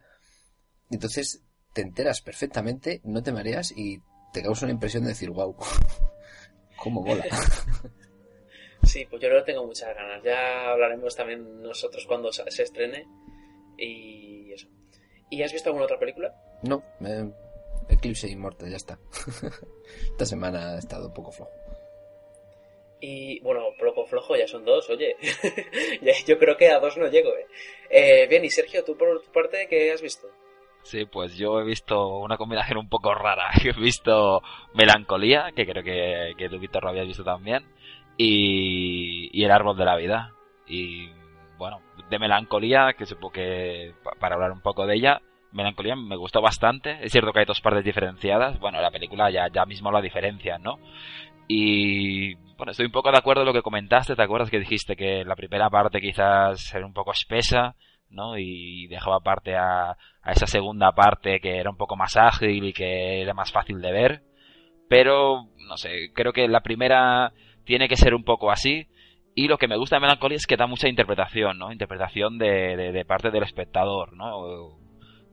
Y 0.90 0.96
entonces 0.96 1.42
te 1.74 1.82
enteras 1.82 2.22
perfectamente, 2.22 3.02
no 3.04 3.24
te 3.24 3.32
mareas 3.32 3.74
y 3.76 4.00
te 4.34 4.44
causa 4.44 4.66
una 4.66 4.74
impresión 4.74 5.04
de 5.04 5.10
decir, 5.10 5.30
wow, 5.32 5.56
cómo 6.78 7.02
mola. 7.02 7.26
Sí, 8.84 9.06
pues 9.08 9.22
yo 9.22 9.30
no 9.30 9.44
tengo 9.44 9.64
muchas 9.64 9.96
ganas. 9.96 10.24
Ya 10.24 10.72
hablaremos 10.72 11.16
también 11.16 11.62
nosotros 11.62 12.04
cuando 12.08 12.32
se 12.34 12.64
estrene 12.64 13.06
y 13.78 14.52
eso. 14.52 14.68
¿Y 15.30 15.44
has 15.44 15.54
visto 15.54 15.70
alguna 15.70 15.86
otra 15.86 16.00
película? 16.00 16.34
No, 16.64 16.82
Eclipse 17.90 18.30
Inmortal, 18.30 18.70
ya 18.70 18.78
está. 18.78 19.00
Esta 20.12 20.26
semana 20.26 20.76
ha 20.76 20.80
estado 20.80 21.08
un 21.08 21.14
poco 21.14 21.32
flojo. 21.32 21.52
Y 23.00 23.40
bueno, 23.40 23.62
poco 23.80 24.06
flojo 24.06 24.36
ya 24.36 24.48
son 24.48 24.64
dos, 24.64 24.90
oye. 24.90 25.16
Yo 26.28 26.38
creo 26.38 26.56
que 26.56 26.70
a 26.70 26.80
dos 26.80 26.98
no 26.98 27.08
llego, 27.08 27.30
¿eh? 27.36 27.48
¿eh? 27.90 28.28
Bien, 28.28 28.46
y 28.46 28.50
Sergio, 28.50 28.84
tú 28.84 28.96
por 28.96 29.22
tu 29.22 29.32
parte, 29.32 29.68
¿qué 29.68 29.92
has 29.92 30.02
visto? 30.02 30.28
Sí, 30.84 31.06
pues 31.06 31.36
yo 31.36 31.60
he 31.60 31.64
visto 31.64 32.18
una 32.18 32.38
combinación 32.38 32.80
un 32.80 32.90
poco 32.90 33.14
rara. 33.14 33.52
He 33.64 33.80
visto 33.80 34.42
Melancolía, 34.74 35.52
que 35.56 35.66
creo 35.66 35.84
que, 35.84 36.34
que 36.38 36.50
tú, 36.50 36.60
Víctor, 36.60 36.84
lo 36.84 36.90
habías 36.90 37.08
visto 37.08 37.24
también, 37.24 37.66
y, 38.18 39.30
y 39.32 39.44
El 39.44 39.52
Árbol 39.52 39.78
de 39.78 39.86
la 39.86 39.96
Vida. 39.96 40.34
Y 40.68 41.10
bueno, 41.58 41.82
de 42.10 42.18
melancolía, 42.18 42.94
que 42.98 43.06
supongo 43.06 43.34
que 43.34 43.94
para 44.20 44.36
hablar 44.36 44.52
un 44.52 44.62
poco 44.62 44.88
de 44.88 44.96
ella, 44.96 45.22
melancolía 45.52 45.96
me 45.96 46.16
gustó 46.16 46.42
bastante. 46.42 46.98
Es 47.04 47.12
cierto 47.12 47.32
que 47.32 47.40
hay 47.40 47.46
dos 47.46 47.62
partes 47.62 47.84
diferenciadas. 47.84 48.60
Bueno, 48.60 48.82
la 48.82 48.92
película 48.92 49.30
ya, 49.30 49.48
ya 49.54 49.66
mismo 49.66 49.92
la 49.92 50.02
diferencia, 50.02 50.58
¿no? 50.58 50.80
Y 51.48 52.36
bueno, 52.58 52.72
estoy 52.72 52.86
un 52.86 52.92
poco 52.92 53.12
de 53.12 53.18
acuerdo 53.18 53.42
en 53.42 53.48
lo 53.48 53.54
que 53.54 53.62
comentaste. 53.62 54.16
¿Te 54.16 54.24
acuerdas 54.24 54.50
que 54.50 54.60
dijiste 54.60 54.96
que 54.96 55.26
la 55.26 55.36
primera 55.36 55.70
parte 55.70 56.00
quizás 56.00 56.74
era 56.74 56.86
un 56.86 56.94
poco 56.94 57.12
espesa, 57.12 57.76
¿no? 58.10 58.38
Y 58.38 58.88
dejaba 58.88 59.20
parte 59.20 59.56
a, 59.56 59.92
a 59.92 60.32
esa 60.32 60.48
segunda 60.48 60.92
parte 60.94 61.40
que 61.40 61.58
era 61.58 61.70
un 61.70 61.78
poco 61.78 61.96
más 61.96 62.16
ágil 62.18 62.64
y 62.64 62.74
que 62.74 63.22
era 63.22 63.34
más 63.34 63.52
fácil 63.52 63.82
de 63.82 63.92
ver. 63.92 64.24
Pero, 64.88 65.48
no 65.68 65.78
sé, 65.78 66.12
creo 66.14 66.34
que 66.34 66.48
la 66.48 66.62
primera 66.62 67.34
tiene 67.66 67.88
que 67.88 67.96
ser 67.96 68.14
un 68.14 68.24
poco 68.24 68.52
así. 68.52 68.88
Y 69.34 69.48
lo 69.48 69.58
que 69.58 69.68
me 69.68 69.78
gusta 69.78 69.96
de 69.96 70.02
Melancolía 70.02 70.36
es 70.36 70.46
que 70.46 70.58
da 70.58 70.68
mucha 70.68 70.90
interpretación, 70.90 71.58
¿no? 71.58 71.72
Interpretación 71.72 72.38
de, 72.38 72.92
de 72.92 73.06
parte 73.06 73.32
del 73.32 73.44
espectador, 73.44 74.14
¿no? 74.14 74.78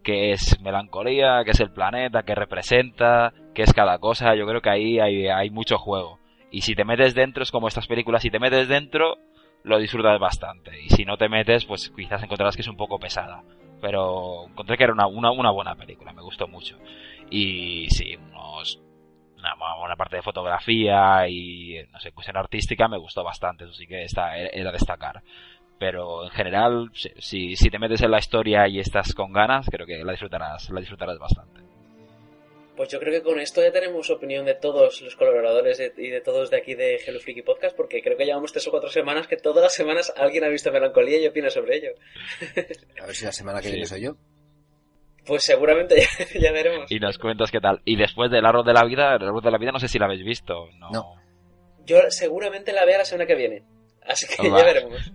Qué 0.02 0.32
es 0.32 0.60
melancolía, 0.60 1.42
qué 1.44 1.52
es 1.52 1.60
el 1.60 1.70
planeta, 1.70 2.22
qué 2.22 2.34
representa, 2.34 3.32
qué 3.54 3.62
es 3.62 3.72
cada 3.72 3.98
cosa. 3.98 4.34
Yo 4.34 4.46
creo 4.46 4.60
que 4.60 4.70
ahí 4.70 4.98
hay, 4.98 5.28
hay 5.28 5.50
mucho 5.50 5.78
juego. 5.78 6.18
Y 6.50 6.62
si 6.62 6.74
te 6.74 6.84
metes 6.84 7.14
dentro, 7.14 7.42
es 7.42 7.50
como 7.50 7.68
estas 7.68 7.86
películas, 7.86 8.22
si 8.22 8.30
te 8.30 8.38
metes 8.38 8.68
dentro, 8.68 9.18
lo 9.64 9.78
disfrutas 9.78 10.18
bastante. 10.18 10.82
Y 10.82 10.88
si 10.90 11.04
no 11.04 11.16
te 11.16 11.28
metes, 11.28 11.64
pues 11.64 11.90
quizás 11.94 12.22
encontrarás 12.22 12.56
que 12.56 12.62
es 12.62 12.68
un 12.68 12.76
poco 12.76 12.98
pesada. 12.98 13.42
Pero 13.80 14.46
encontré 14.48 14.76
que 14.76 14.84
era 14.84 14.92
una, 14.92 15.06
una, 15.06 15.30
una 15.30 15.50
buena 15.50 15.74
película, 15.74 16.12
me 16.12 16.22
gustó 16.22 16.48
mucho. 16.48 16.76
Y 17.30 17.88
sí, 17.90 18.16
unos, 18.16 18.80
una 19.36 19.54
buena 19.78 19.96
parte 19.96 20.16
de 20.16 20.22
fotografía 20.22 21.28
y, 21.28 21.76
no 21.92 22.00
sé, 22.00 22.12
cuestión 22.12 22.36
artística 22.36 22.88
me 22.88 22.98
gustó 22.98 23.22
bastante. 23.22 23.64
Eso 23.64 23.74
sí 23.74 23.86
que 23.86 24.02
está, 24.02 24.36
era 24.36 24.72
destacar 24.72 25.22
pero 25.78 26.24
en 26.24 26.30
general 26.30 26.90
si, 26.94 27.56
si 27.56 27.70
te 27.70 27.78
metes 27.78 28.02
en 28.02 28.10
la 28.10 28.18
historia 28.18 28.68
y 28.68 28.80
estás 28.80 29.14
con 29.14 29.32
ganas 29.32 29.66
creo 29.70 29.86
que 29.86 30.04
la 30.04 30.12
disfrutarás 30.12 30.70
la 30.70 30.80
disfrutarás 30.80 31.18
bastante 31.18 31.68
pues 32.78 32.90
yo 32.90 33.00
creo 33.00 33.12
que 33.12 33.22
con 33.28 33.40
esto 33.40 33.60
ya 33.60 33.72
tenemos 33.72 34.08
opinión 34.08 34.46
de 34.46 34.54
todos 34.54 35.02
los 35.02 35.16
colaboradores 35.16 35.80
y 35.96 36.10
de 36.10 36.20
todos 36.20 36.48
de 36.48 36.58
aquí 36.58 36.76
de 36.76 36.94
Hello 37.04 37.18
Freaky 37.18 37.42
Podcast, 37.42 37.76
porque 37.76 38.00
creo 38.00 38.16
que 38.16 38.24
llevamos 38.24 38.52
tres 38.52 38.68
o 38.68 38.70
cuatro 38.70 38.88
semanas 38.88 39.26
que 39.26 39.36
todas 39.36 39.64
las 39.64 39.74
semanas 39.74 40.14
alguien 40.16 40.44
ha 40.44 40.48
visto 40.48 40.70
Melancolía 40.70 41.20
y 41.20 41.26
opina 41.26 41.50
sobre 41.50 41.78
ello. 41.78 41.90
A 43.02 43.06
ver 43.06 43.16
si 43.16 43.24
la 43.24 43.32
semana 43.32 43.60
que 43.60 43.70
viene 43.70 43.84
soy 43.84 44.02
yo. 44.02 44.16
Pues 45.26 45.42
seguramente 45.42 45.96
ya, 46.34 46.40
ya, 46.40 46.52
veremos. 46.52 46.88
Y 46.92 47.00
nos 47.00 47.18
cuentas 47.18 47.50
qué 47.50 47.58
tal. 47.58 47.82
Y 47.84 47.96
después 47.96 48.30
del 48.30 48.46
árbol 48.46 48.64
de 48.64 48.72
la 48.72 48.84
vida, 48.84 49.16
el 49.16 49.24
árbol 49.24 49.42
de 49.42 49.50
la 49.50 49.58
vida 49.58 49.72
no 49.72 49.80
sé 49.80 49.88
si 49.88 49.98
la 49.98 50.04
habéis 50.04 50.22
visto. 50.22 50.68
No. 50.78 50.90
no. 50.92 51.14
Yo 51.84 51.98
seguramente 52.10 52.72
la 52.72 52.84
vea 52.84 52.98
la 52.98 53.04
semana 53.04 53.26
que 53.26 53.34
viene. 53.34 53.64
Así 54.06 54.28
que 54.28 54.48
ya 54.48 54.54
veremos 54.54 55.10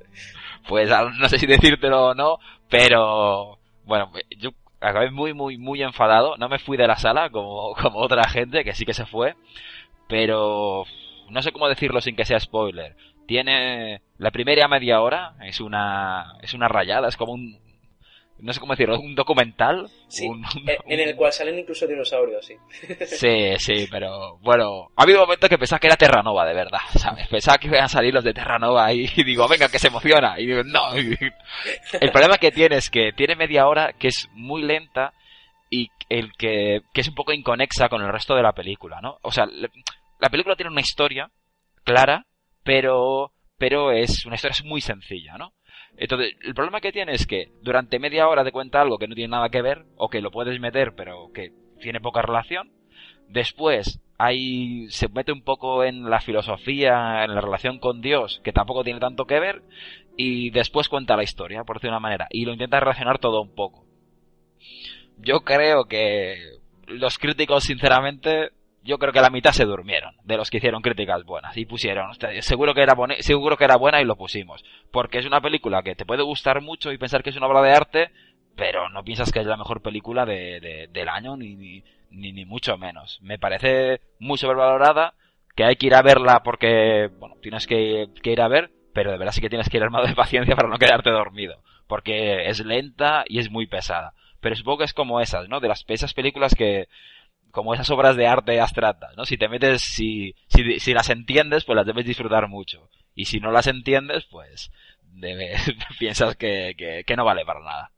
pues 0.68 0.90
no 1.20 1.30
sé 1.30 1.40
si 1.40 1.46
decírtelo 1.46 2.08
o 2.08 2.16
no, 2.16 2.40
pero 2.70 3.60
bueno, 3.86 4.12
yo 4.38 4.52
acabé 4.80 5.12
muy, 5.12 5.34
muy, 5.34 5.58
muy 5.58 5.82
enfadado. 5.82 6.38
No 6.38 6.50
me 6.50 6.60
fui 6.60 6.78
de 6.78 6.88
la 6.88 6.98
sala 6.98 7.30
como, 7.30 7.74
como 7.82 8.00
otra 8.00 8.28
gente 8.30 8.64
que 8.64 8.74
sí 8.74 8.86
que 8.86 8.94
se 8.94 9.06
fue, 9.06 9.36
pero 10.08 10.86
no 11.30 11.42
sé 11.42 11.52
cómo 11.52 11.68
decirlo 11.70 12.02
sin 12.02 12.16
que 12.16 12.26
sea 12.26 12.40
spoiler. 12.40 12.96
Tiene 13.26 14.02
la 14.18 14.32
primera 14.32 14.68
media 14.68 15.02
hora 15.02 15.36
es 15.44 15.62
una 15.62 16.34
es 16.42 16.54
una 16.54 16.68
rayada, 16.68 17.08
es 17.08 17.18
como 17.18 17.34
un 17.34 17.58
no 18.44 18.52
sé 18.52 18.60
cómo 18.60 18.74
decirlo, 18.74 19.00
un 19.00 19.16
documental. 19.16 19.90
Sí, 20.10 20.28
en 20.86 21.00
el 21.00 21.16
cual 21.16 21.32
salen 21.32 21.60
incluso 21.60 21.88
dinosaurios, 21.88 22.46
sí. 22.46 22.56
Sí, 23.06 23.54
sí, 23.58 23.88
pero 23.90 24.38
bueno, 24.40 24.92
ha 24.98 25.04
habido 25.04 25.22
momentos 25.22 25.50
que 25.50 25.58
pensaba 25.58 25.80
que 25.80 25.88
era 25.88 25.96
Terranova, 25.96 26.46
de 26.46 26.54
verdad, 26.54 26.82
¿sabes? 26.96 27.28
Pensaba 27.30 27.58
que 27.58 27.68
iban 27.68 27.84
a 27.84 27.88
salir 27.88 28.14
los 28.14 28.24
de 28.24 28.34
Terranova 28.34 28.92
y 28.92 29.08
digo, 29.24 29.48
venga, 29.48 29.70
que 29.70 29.80
se 29.80 29.88
emociona. 29.88 30.38
Y 30.40 30.46
digo, 30.46 30.62
no. 30.64 30.94
El 32.02 32.12
problema 32.12 32.38
que 32.38 32.52
tiene 32.52 32.76
es 32.76 32.90
que 32.90 33.14
tiene 33.14 33.36
media 33.38 33.66
hora 33.66 33.94
que 33.94 34.10
es 34.10 34.28
muy 34.34 34.62
lenta 34.62 35.14
y 35.70 35.90
el 36.10 36.34
que, 36.34 36.82
que 36.94 37.02
es 37.02 37.08
un 37.08 37.16
poco 37.16 37.32
inconexa 37.32 37.88
con 37.88 38.02
el 38.02 38.12
resto 38.12 38.36
de 38.36 38.44
la 38.44 38.52
película, 38.52 39.00
¿no? 39.02 39.20
O 39.22 39.32
sea, 39.32 39.46
la 39.46 40.30
película 40.30 40.56
tiene 40.56 40.72
una 40.72 40.82
historia 40.82 41.32
clara, 41.86 42.26
pero, 42.64 43.32
pero 43.58 43.92
es 43.92 44.26
una 44.26 44.36
historia 44.36 44.58
muy 44.66 44.82
sencilla, 44.82 45.38
¿no? 45.38 45.54
Entonces, 45.98 46.36
el 46.42 46.54
problema 46.54 46.82
que 46.82 46.92
tiene 46.92 47.14
es 47.14 47.28
que 47.28 47.52
durante 47.62 48.00
media 48.00 48.28
hora 48.28 48.44
te 48.44 48.52
cuenta 48.52 48.82
algo 48.82 48.98
que 48.98 49.08
no 49.08 49.16
tiene 49.16 49.32
nada 49.32 49.50
que 49.50 49.62
ver, 49.62 49.86
o 49.96 50.10
que 50.10 50.22
lo 50.22 50.32
puedes 50.32 50.60
meter, 50.60 50.94
pero 50.96 51.32
que 51.34 51.52
tiene 51.80 52.02
poca 52.02 52.22
relación. 52.22 52.72
Después, 53.30 54.02
ahí 54.18 54.88
se 54.90 55.08
mete 55.10 55.32
un 55.32 55.44
poco 55.44 55.84
en 55.84 56.10
la 56.10 56.20
filosofía, 56.20 57.24
en 57.24 57.36
la 57.36 57.42
relación 57.42 57.80
con 57.80 58.02
Dios, 58.02 58.42
que 58.44 58.54
tampoco 58.54 58.84
tiene 58.84 59.00
tanto 59.00 59.26
que 59.26 59.40
ver. 59.40 59.62
Y 60.18 60.52
después 60.52 60.90
cuenta 60.90 61.18
la 61.18 61.24
historia, 61.24 61.64
por 61.64 61.78
decir 61.78 61.90
una 61.90 62.00
manera. 62.00 62.28
Y 62.30 62.46
lo 62.46 62.54
intenta 62.54 62.80
relacionar 62.80 63.20
todo 63.20 63.42
un 63.42 63.54
poco. 63.54 63.86
Yo 65.18 65.42
creo 65.42 65.86
que 65.86 66.38
los 66.88 67.18
críticos, 67.18 67.64
sinceramente, 67.64 68.52
yo 68.84 68.98
creo 69.00 69.14
que 69.14 69.22
la 69.22 69.30
mitad 69.30 69.52
se 69.52 69.66
durmieron 69.66 70.16
de 70.24 70.38
los 70.38 70.50
que 70.50 70.58
hicieron 70.58 70.82
críticas 70.82 71.24
buenas 71.24 71.56
y 71.58 71.66
pusieron, 71.66 72.12
seguro 72.42 72.74
que 72.74 72.82
era 72.82 72.96
seguro 73.20 73.58
que 73.58 73.64
era 73.64 73.78
buena 73.78 74.02
y 74.02 74.06
lo 74.06 74.16
pusimos, 74.16 74.64
porque 74.92 75.20
es 75.20 75.26
una 75.26 75.42
película 75.42 75.84
que 75.84 75.96
te 75.96 76.06
puede 76.06 76.24
gustar 76.24 76.62
mucho 76.62 76.92
y 76.92 76.98
pensar 76.98 77.24
que 77.24 77.30
es 77.30 77.38
una 77.38 77.48
obra 77.48 77.62
de 77.62 77.72
arte, 77.72 78.12
pero 78.56 78.90
no 78.90 79.04
piensas 79.04 79.32
que 79.32 79.40
es 79.40 79.46
la 79.46 79.58
mejor 79.58 79.82
película 79.82 80.26
de, 80.26 80.90
del 80.92 81.10
año 81.10 81.38
ni, 81.38 81.56
ni, 81.56 81.84
ni, 82.12 82.46
mucho 82.46 82.78
menos. 82.78 83.20
Me 83.22 83.40
parece 83.40 84.02
muy 84.20 84.38
sobrevalorada, 84.38 85.14
que 85.56 85.64
hay 85.64 85.76
que 85.76 85.88
ir 85.88 85.96
a 85.96 86.02
verla 86.02 86.44
porque, 86.44 87.10
bueno, 87.20 87.36
tienes 87.42 87.68
que, 87.68 88.10
que 88.22 88.32
ir 88.32 88.42
a 88.42 88.48
ver, 88.48 88.72
pero 88.94 89.12
de 89.12 89.18
verdad 89.18 89.34
sí 89.34 89.42
que 89.42 89.50
tienes 89.50 89.70
que 89.70 89.78
ir 89.78 89.84
armado 89.84 90.08
de 90.08 90.16
paciencia 90.16 90.56
para 90.56 90.68
no 90.68 90.78
quedarte 90.78 91.10
dormido, 91.10 91.64
porque 91.88 92.48
es 92.48 92.64
lenta 92.66 93.24
y 93.28 93.40
es 93.40 93.50
muy 93.50 93.66
pesada. 93.66 94.14
Pero 94.40 94.56
supongo 94.56 94.80
que 94.80 94.84
es 94.86 94.94
como 94.94 95.22
esas, 95.22 95.48
¿no? 95.48 95.62
De 95.62 95.70
las 95.70 95.86
esas 95.88 96.14
películas 96.14 96.54
que 96.54 96.90
como 97.54 97.76
esas 97.76 97.92
obras 97.92 98.18
de 98.18 98.26
arte 98.26 98.60
abstractas, 98.60 99.16
¿no? 99.16 99.26
Si 99.26 99.38
te 99.38 99.48
metes, 99.48 99.84
si, 99.84 100.34
si, 100.48 100.80
si, 100.80 100.92
las 100.92 101.12
entiendes, 101.12 101.66
pues 101.66 101.76
las 101.76 101.86
debes 101.86 102.04
disfrutar 102.04 102.48
mucho. 102.48 102.90
Y 103.14 103.26
si 103.26 103.40
no 103.40 103.52
las 103.52 103.68
entiendes, 103.68 104.26
pues 104.26 104.72
debes, 105.04 105.62
piensas 106.00 106.36
que, 106.36 106.74
que, 106.76 107.16
no 107.16 107.24
vale 107.24 107.46
para 107.46 107.60
nada. 107.60 107.92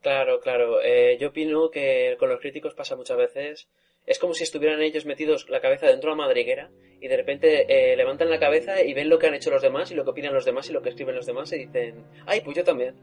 Claro, 0.00 0.40
claro. 0.40 0.80
Eh, 0.82 1.18
yo 1.20 1.28
opino 1.28 1.68
que 1.70 2.16
con 2.18 2.30
los 2.30 2.40
críticos 2.40 2.72
pasa 2.72 2.96
muchas 2.96 3.18
veces. 3.18 3.68
Es 4.06 4.18
como 4.18 4.32
si 4.32 4.44
estuvieran 4.44 4.80
ellos 4.80 5.04
metidos 5.04 5.50
la 5.50 5.60
cabeza 5.60 5.88
dentro 5.88 6.10
de 6.10 6.16
la 6.16 6.24
madriguera 6.24 6.70
y 6.98 7.08
de 7.08 7.16
repente 7.18 7.66
eh, 7.68 7.94
levantan 7.94 8.30
la 8.30 8.38
cabeza 8.40 8.82
y 8.82 8.94
ven 8.94 9.10
lo 9.10 9.18
que 9.18 9.26
han 9.26 9.34
hecho 9.34 9.50
los 9.50 9.60
demás 9.60 9.90
y 9.90 9.94
lo 9.94 10.04
que 10.04 10.10
opinan 10.12 10.32
los 10.32 10.46
demás 10.46 10.70
y 10.70 10.72
lo 10.72 10.80
que 10.80 10.88
escriben 10.88 11.16
los 11.16 11.26
demás 11.26 11.52
y 11.52 11.66
dicen, 11.66 12.06
ay, 12.24 12.40
pues 12.40 12.56
yo 12.56 12.64
también. 12.64 12.94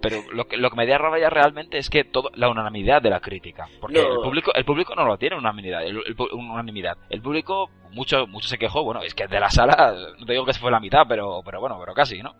Pero 0.00 0.22
lo 0.32 0.46
que, 0.46 0.56
lo 0.56 0.70
que 0.70 0.76
me 0.76 0.86
da 0.86 0.98
rabia 0.98 1.28
realmente 1.28 1.78
es 1.78 1.90
que 1.90 2.04
todo, 2.04 2.30
la 2.34 2.48
unanimidad 2.48 3.02
de 3.02 3.10
la 3.10 3.20
crítica. 3.20 3.68
Porque 3.80 4.00
el 4.00 4.20
público 4.22 4.52
el 4.54 4.64
público 4.64 4.94
no 4.94 5.04
lo 5.04 5.18
tiene 5.18 5.36
unanimidad. 5.36 5.82
El, 5.82 5.98
el, 6.06 6.16
unanimidad. 6.32 6.96
el 7.10 7.20
público, 7.20 7.70
mucho, 7.90 8.26
mucho 8.26 8.48
se 8.48 8.58
quejó. 8.58 8.84
Bueno, 8.84 9.02
es 9.02 9.14
que 9.14 9.26
de 9.26 9.40
la 9.40 9.50
sala, 9.50 9.94
no 10.18 10.24
te 10.24 10.32
digo 10.32 10.44
que 10.44 10.52
se 10.52 10.60
fue 10.60 10.70
la 10.70 10.80
mitad, 10.80 11.02
pero, 11.08 11.42
pero 11.44 11.60
bueno, 11.60 11.78
pero 11.80 11.94
casi, 11.94 12.22
¿no? 12.22 12.34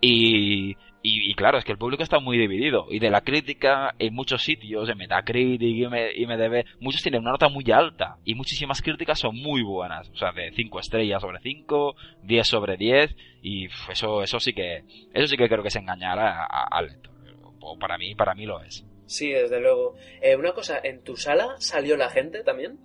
Y, 0.00 0.76
y, 1.08 1.30
y, 1.30 1.34
claro, 1.34 1.58
es 1.58 1.64
que 1.64 1.72
el 1.72 1.78
público 1.78 2.02
está 2.02 2.18
muy 2.18 2.36
dividido. 2.38 2.86
Y 2.90 2.98
de 2.98 3.10
la 3.10 3.22
crítica, 3.22 3.94
en 3.98 4.14
muchos 4.14 4.42
sitios, 4.42 4.88
en 4.88 4.98
Metacritic 4.98 5.62
y 5.62 5.84
IMDB, 5.84 6.64
muchos 6.80 7.02
tienen 7.02 7.22
una 7.22 7.32
nota 7.32 7.48
muy 7.48 7.64
alta. 7.72 8.18
Y 8.24 8.34
muchísimas 8.34 8.82
críticas 8.82 9.18
son 9.18 9.36
muy 9.36 9.62
buenas. 9.62 10.08
O 10.10 10.16
sea, 10.16 10.32
de 10.32 10.52
5 10.52 10.80
estrellas 10.80 11.22
sobre 11.22 11.40
5, 11.40 11.96
10 12.22 12.46
sobre 12.46 12.76
10. 12.76 13.16
Y 13.42 13.66
eso, 13.90 14.22
eso 14.22 14.40
sí 14.40 14.52
que, 14.52 14.84
eso 15.14 15.26
sí 15.26 15.36
que 15.36 15.48
creo 15.48 15.62
que 15.62 15.68
es 15.68 15.76
engañar 15.76 16.18
al 16.18 16.86
lector. 16.86 17.12
O 17.60 17.78
para 17.78 17.98
mí, 17.98 18.14
para 18.14 18.34
mí 18.34 18.46
lo 18.46 18.62
es. 18.62 18.86
Sí, 19.06 19.30
desde 19.30 19.60
luego. 19.60 19.94
Eh, 20.20 20.36
una 20.36 20.52
cosa, 20.52 20.78
¿en 20.82 21.02
tu 21.02 21.16
sala 21.16 21.54
salió 21.58 21.96
la 21.96 22.10
gente 22.10 22.42
también? 22.42 22.78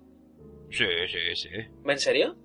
Sí, 0.70 0.86
sí, 1.08 1.36
sí. 1.36 1.48
¿En 1.86 1.98
serio? 1.98 2.36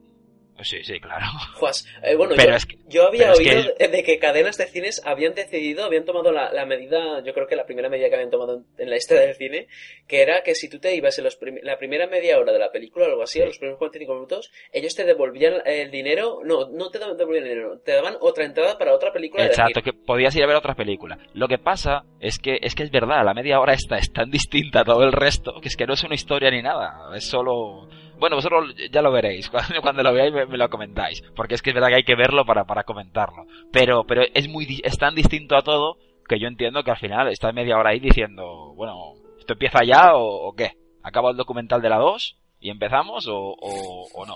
Sí, 0.63 0.83
sí, 0.83 0.99
claro. 0.99 1.25
Juas, 1.55 1.85
eh, 2.03 2.15
bueno, 2.15 2.35
yo, 2.35 2.55
es 2.55 2.65
que, 2.65 2.77
yo, 2.87 3.07
había 3.07 3.31
oído 3.33 3.75
que... 3.77 3.87
de 3.87 4.03
que 4.03 4.19
cadenas 4.19 4.57
de 4.57 4.65
cines 4.67 5.01
habían 5.05 5.33
decidido, 5.33 5.85
habían 5.85 6.05
tomado 6.05 6.31
la, 6.31 6.51
la, 6.51 6.65
medida, 6.65 7.23
yo 7.23 7.33
creo 7.33 7.47
que 7.47 7.55
la 7.55 7.65
primera 7.65 7.89
medida 7.89 8.09
que 8.09 8.15
habían 8.15 8.29
tomado 8.29 8.63
en 8.77 8.89
la 8.89 8.97
historia 8.97 9.23
del 9.23 9.35
cine, 9.35 9.67
que 10.07 10.21
era 10.21 10.43
que 10.43 10.55
si 10.55 10.69
tú 10.69 10.79
te 10.79 10.95
ibas 10.95 11.17
en 11.17 11.23
los 11.23 11.35
prim 11.35 11.57
la 11.63 11.77
primera 11.77 12.07
media 12.07 12.37
hora 12.39 12.51
de 12.51 12.59
la 12.59 12.71
película 12.71 13.05
o 13.05 13.09
algo 13.09 13.23
así, 13.23 13.39
sí. 13.39 13.43
o 13.43 13.45
los 13.45 13.57
primeros 13.57 13.79
45 13.79 14.13
minutos, 14.13 14.51
ellos 14.71 14.95
te 14.95 15.03
devolvían 15.03 15.61
el 15.65 15.91
dinero, 15.91 16.39
no, 16.43 16.69
no 16.69 16.89
te 16.89 16.99
devolvían 16.99 17.43
el 17.43 17.49
dinero, 17.49 17.79
te 17.79 17.93
daban 17.93 18.15
otra 18.19 18.45
entrada 18.45 18.77
para 18.77 18.93
otra 18.93 19.11
película. 19.11 19.45
Exacto, 19.45 19.81
que 19.81 19.93
podías 19.93 20.35
ir 20.35 20.43
a 20.43 20.47
ver 20.47 20.55
otra 20.55 20.75
película. 20.75 21.17
Lo 21.33 21.47
que 21.47 21.57
pasa 21.57 22.03
es 22.19 22.39
que 22.39 22.59
es 22.61 22.75
que 22.75 22.83
es 22.83 22.91
verdad, 22.91 23.23
la 23.23 23.33
media 23.33 23.59
hora 23.59 23.73
esta 23.73 23.97
es 23.97 24.11
tan 24.11 24.29
distinta 24.29 24.81
a 24.81 24.85
todo 24.85 25.03
el 25.03 25.11
resto, 25.11 25.59
que 25.61 25.69
es 25.69 25.75
que 25.75 25.85
no 25.85 25.93
es 25.93 26.03
una 26.03 26.15
historia 26.15 26.51
ni 26.51 26.61
nada, 26.61 27.09
es 27.15 27.25
solo 27.25 27.87
bueno, 28.19 28.35
vosotros 28.35 28.75
ya 28.91 29.01
lo 29.01 29.11
veréis. 29.11 29.49
Cuando, 29.81 30.03
lo 30.03 30.13
veáis 30.13 30.33
me, 30.33 30.45
me, 30.45 30.57
lo 30.57 30.69
comentáis. 30.69 31.21
Porque 31.35 31.55
es 31.55 31.61
que 31.61 31.71
es 31.71 31.73
verdad 31.73 31.89
que 31.89 31.95
hay 31.95 32.03
que 32.03 32.15
verlo 32.15 32.45
para, 32.45 32.65
para 32.65 32.83
comentarlo. 32.83 33.45
Pero, 33.71 34.05
pero 34.05 34.23
es 34.33 34.47
muy, 34.47 34.81
es 34.83 34.97
tan 34.97 35.15
distinto 35.15 35.55
a 35.55 35.61
todo 35.61 35.97
que 36.27 36.39
yo 36.39 36.47
entiendo 36.47 36.83
que 36.83 36.91
al 36.91 36.97
final 36.97 37.27
está 37.27 37.51
media 37.51 37.77
hora 37.77 37.89
ahí 37.89 37.99
diciendo, 37.99 38.73
bueno, 38.75 39.13
¿esto 39.39 39.53
empieza 39.53 39.83
ya 39.83 40.15
o, 40.15 40.47
o 40.47 40.53
qué? 40.53 40.73
¿Acaba 41.01 41.31
el 41.31 41.38
documental 41.38 41.81
de 41.81 41.89
la 41.89 41.97
2? 41.97 42.38
¿Y 42.61 42.69
empezamos 42.69 43.27
o, 43.27 43.55
o, 43.59 44.25
no? 44.25 44.35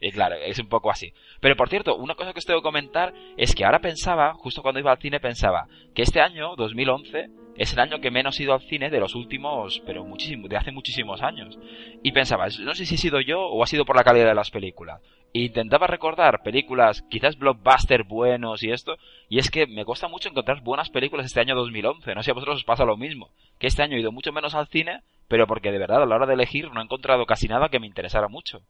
Y 0.00 0.12
claro, 0.12 0.36
es 0.36 0.58
un 0.58 0.68
poco 0.68 0.90
así. 0.90 1.12
Pero 1.40 1.56
por 1.56 1.68
cierto, 1.68 1.96
una 1.96 2.14
cosa 2.14 2.32
que 2.32 2.38
os 2.38 2.44
tengo 2.44 2.60
que 2.60 2.64
comentar 2.64 3.12
es 3.36 3.54
que 3.54 3.64
ahora 3.64 3.80
pensaba, 3.80 4.34
justo 4.34 4.62
cuando 4.62 4.80
iba 4.80 4.92
al 4.92 4.98
cine, 4.98 5.18
pensaba 5.18 5.66
que 5.94 6.02
este 6.02 6.20
año, 6.20 6.54
2011, 6.56 7.30
es 7.56 7.72
el 7.72 7.78
año 7.80 8.00
que 8.00 8.10
menos 8.10 8.38
he 8.38 8.44
ido 8.44 8.54
al 8.54 8.60
cine 8.62 8.90
de 8.90 9.00
los 9.00 9.14
últimos, 9.14 9.82
pero 9.86 10.04
muchísimo, 10.04 10.48
de 10.48 10.56
hace 10.56 10.72
muchísimos 10.72 11.22
años. 11.22 11.58
Y 12.02 12.12
pensaba, 12.12 12.46
no 12.60 12.74
sé 12.74 12.86
si 12.86 12.94
he 12.94 12.98
sido 12.98 13.20
yo 13.20 13.40
o 13.40 13.62
ha 13.62 13.66
sido 13.66 13.84
por 13.84 13.96
la 13.96 14.04
calidad 14.04 14.28
de 14.28 14.34
las 14.34 14.50
películas. 14.50 15.00
Intentaba 15.36 15.88
recordar 15.88 16.44
películas, 16.44 17.02
quizás 17.10 17.36
blockbuster 17.36 18.04
buenos 18.04 18.62
y 18.62 18.70
esto, 18.70 18.98
y 19.28 19.40
es 19.40 19.50
que 19.50 19.66
me 19.66 19.84
cuesta 19.84 20.06
mucho 20.06 20.28
encontrar 20.28 20.60
buenas 20.60 20.90
películas 20.90 21.26
este 21.26 21.40
año 21.40 21.56
2011. 21.56 22.14
No 22.14 22.22
sé 22.22 22.26
si 22.26 22.30
a 22.30 22.34
vosotros 22.34 22.58
os 22.58 22.64
pasa 22.64 22.84
lo 22.84 22.96
mismo, 22.96 23.30
que 23.58 23.66
este 23.66 23.82
año 23.82 23.96
he 23.96 24.00
ido 24.00 24.12
mucho 24.12 24.30
menos 24.30 24.54
al 24.54 24.68
cine, 24.68 25.02
pero 25.26 25.48
porque 25.48 25.72
de 25.72 25.80
verdad 25.80 26.04
a 26.04 26.06
la 26.06 26.14
hora 26.14 26.26
de 26.26 26.34
elegir 26.34 26.70
no 26.70 26.80
he 26.80 26.84
encontrado 26.84 27.26
casi 27.26 27.48
nada 27.48 27.68
que 27.68 27.80
me 27.80 27.88
interesara 27.88 28.28
mucho. 28.28 28.62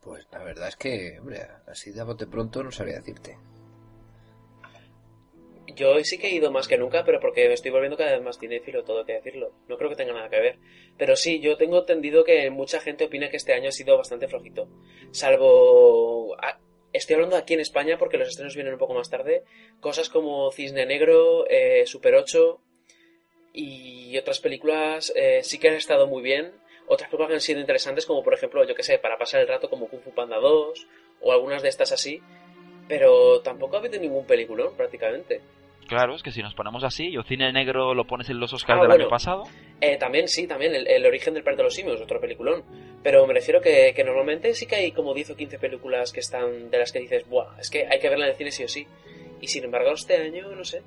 Pues 0.00 0.24
la 0.30 0.44
verdad 0.44 0.68
es 0.68 0.76
que, 0.76 1.18
hombre, 1.18 1.40
así 1.66 1.90
de 1.90 2.04
bote 2.04 2.28
pronto 2.28 2.62
no 2.62 2.70
sabría 2.70 3.00
decirte. 3.00 3.36
Yo 5.76 6.02
sí 6.02 6.16
que 6.16 6.28
he 6.28 6.34
ido 6.34 6.50
más 6.50 6.68
que 6.68 6.78
nunca, 6.78 7.04
pero 7.04 7.20
porque 7.20 7.46
me 7.48 7.54
estoy 7.54 7.70
volviendo 7.70 7.98
cada 7.98 8.12
vez 8.12 8.22
más 8.22 8.38
cinéfilo, 8.38 8.82
todo 8.82 9.04
que 9.04 9.12
decirlo. 9.12 9.52
No 9.68 9.76
creo 9.76 9.90
que 9.90 9.96
tenga 9.96 10.14
nada 10.14 10.30
que 10.30 10.40
ver. 10.40 10.58
Pero 10.96 11.16
sí, 11.16 11.38
yo 11.40 11.58
tengo 11.58 11.80
entendido 11.80 12.24
que 12.24 12.48
mucha 12.50 12.80
gente 12.80 13.04
opina 13.04 13.28
que 13.28 13.36
este 13.36 13.52
año 13.52 13.68
ha 13.68 13.72
sido 13.72 13.96
bastante 13.96 14.26
flojito. 14.26 14.68
Salvo... 15.12 16.34
Estoy 16.94 17.14
hablando 17.14 17.36
aquí 17.36 17.52
en 17.52 17.60
España 17.60 17.98
porque 17.98 18.16
los 18.16 18.28
estrenos 18.28 18.54
vienen 18.54 18.72
un 18.72 18.78
poco 18.78 18.94
más 18.94 19.10
tarde. 19.10 19.44
Cosas 19.80 20.08
como 20.08 20.50
Cisne 20.50 20.86
Negro, 20.86 21.46
eh, 21.50 21.84
Super 21.84 22.14
8 22.14 22.58
y 23.52 24.16
otras 24.16 24.40
películas 24.40 25.12
eh, 25.14 25.40
sí 25.42 25.58
que 25.58 25.68
han 25.68 25.74
estado 25.74 26.06
muy 26.06 26.22
bien. 26.22 26.52
Otras 26.86 27.10
películas 27.10 27.28
que 27.28 27.34
han 27.34 27.40
sido 27.42 27.60
interesantes 27.60 28.06
como 28.06 28.22
por 28.22 28.32
ejemplo, 28.32 28.64
yo 28.64 28.74
que 28.74 28.82
sé, 28.82 28.98
para 28.98 29.18
pasar 29.18 29.42
el 29.42 29.48
rato 29.48 29.68
como 29.68 29.88
Kung 29.88 30.00
Fu 30.00 30.14
Panda 30.14 30.38
2 30.38 30.86
o 31.20 31.32
algunas 31.32 31.62
de 31.62 31.68
estas 31.68 31.92
así. 31.92 32.22
Pero 32.88 33.42
tampoco 33.42 33.76
ha 33.76 33.80
habido 33.80 34.00
ningún 34.00 34.24
peliculón 34.24 34.74
prácticamente. 34.74 35.42
Claro, 35.86 36.14
es 36.14 36.22
que 36.22 36.32
si 36.32 36.42
nos 36.42 36.54
ponemos 36.54 36.82
así, 36.82 37.12
yo 37.12 37.22
cine 37.22 37.52
negro 37.52 37.94
lo 37.94 38.06
pones 38.06 38.28
en 38.28 38.40
los 38.40 38.52
Oscars 38.52 38.80
ah, 38.80 38.82
del 38.82 39.00
año 39.00 39.08
pasado. 39.08 39.44
Eh, 39.80 39.96
también, 39.96 40.26
sí, 40.26 40.46
también, 40.46 40.72
el, 40.74 41.06
origen 41.06 41.32
del 41.34 41.44
Parque 41.44 41.58
de 41.58 41.64
los 41.64 41.74
Simios, 41.74 42.00
otro 42.00 42.20
peliculón. 42.20 42.64
Pero 43.02 43.26
me 43.26 43.34
refiero 43.34 43.60
que, 43.60 43.92
que 43.94 44.02
normalmente 44.02 44.52
sí 44.54 44.66
que 44.66 44.76
hay 44.76 44.92
como 44.92 45.14
10 45.14 45.30
o 45.30 45.36
15 45.36 45.58
películas 45.58 46.12
que 46.12 46.20
están 46.20 46.70
de 46.70 46.78
las 46.78 46.90
que 46.90 47.00
dices, 47.00 47.28
buah, 47.28 47.58
es 47.60 47.70
que 47.70 47.86
hay 47.86 48.00
que 48.00 48.08
verla 48.08 48.26
en 48.26 48.32
el 48.32 48.36
cine 48.36 48.50
sí 48.50 48.64
o 48.64 48.68
sí. 48.68 48.86
Y 49.40 49.46
sin 49.46 49.64
embargo, 49.64 49.92
este 49.92 50.16
año, 50.16 50.50
no 50.54 50.64
sé. 50.64 50.82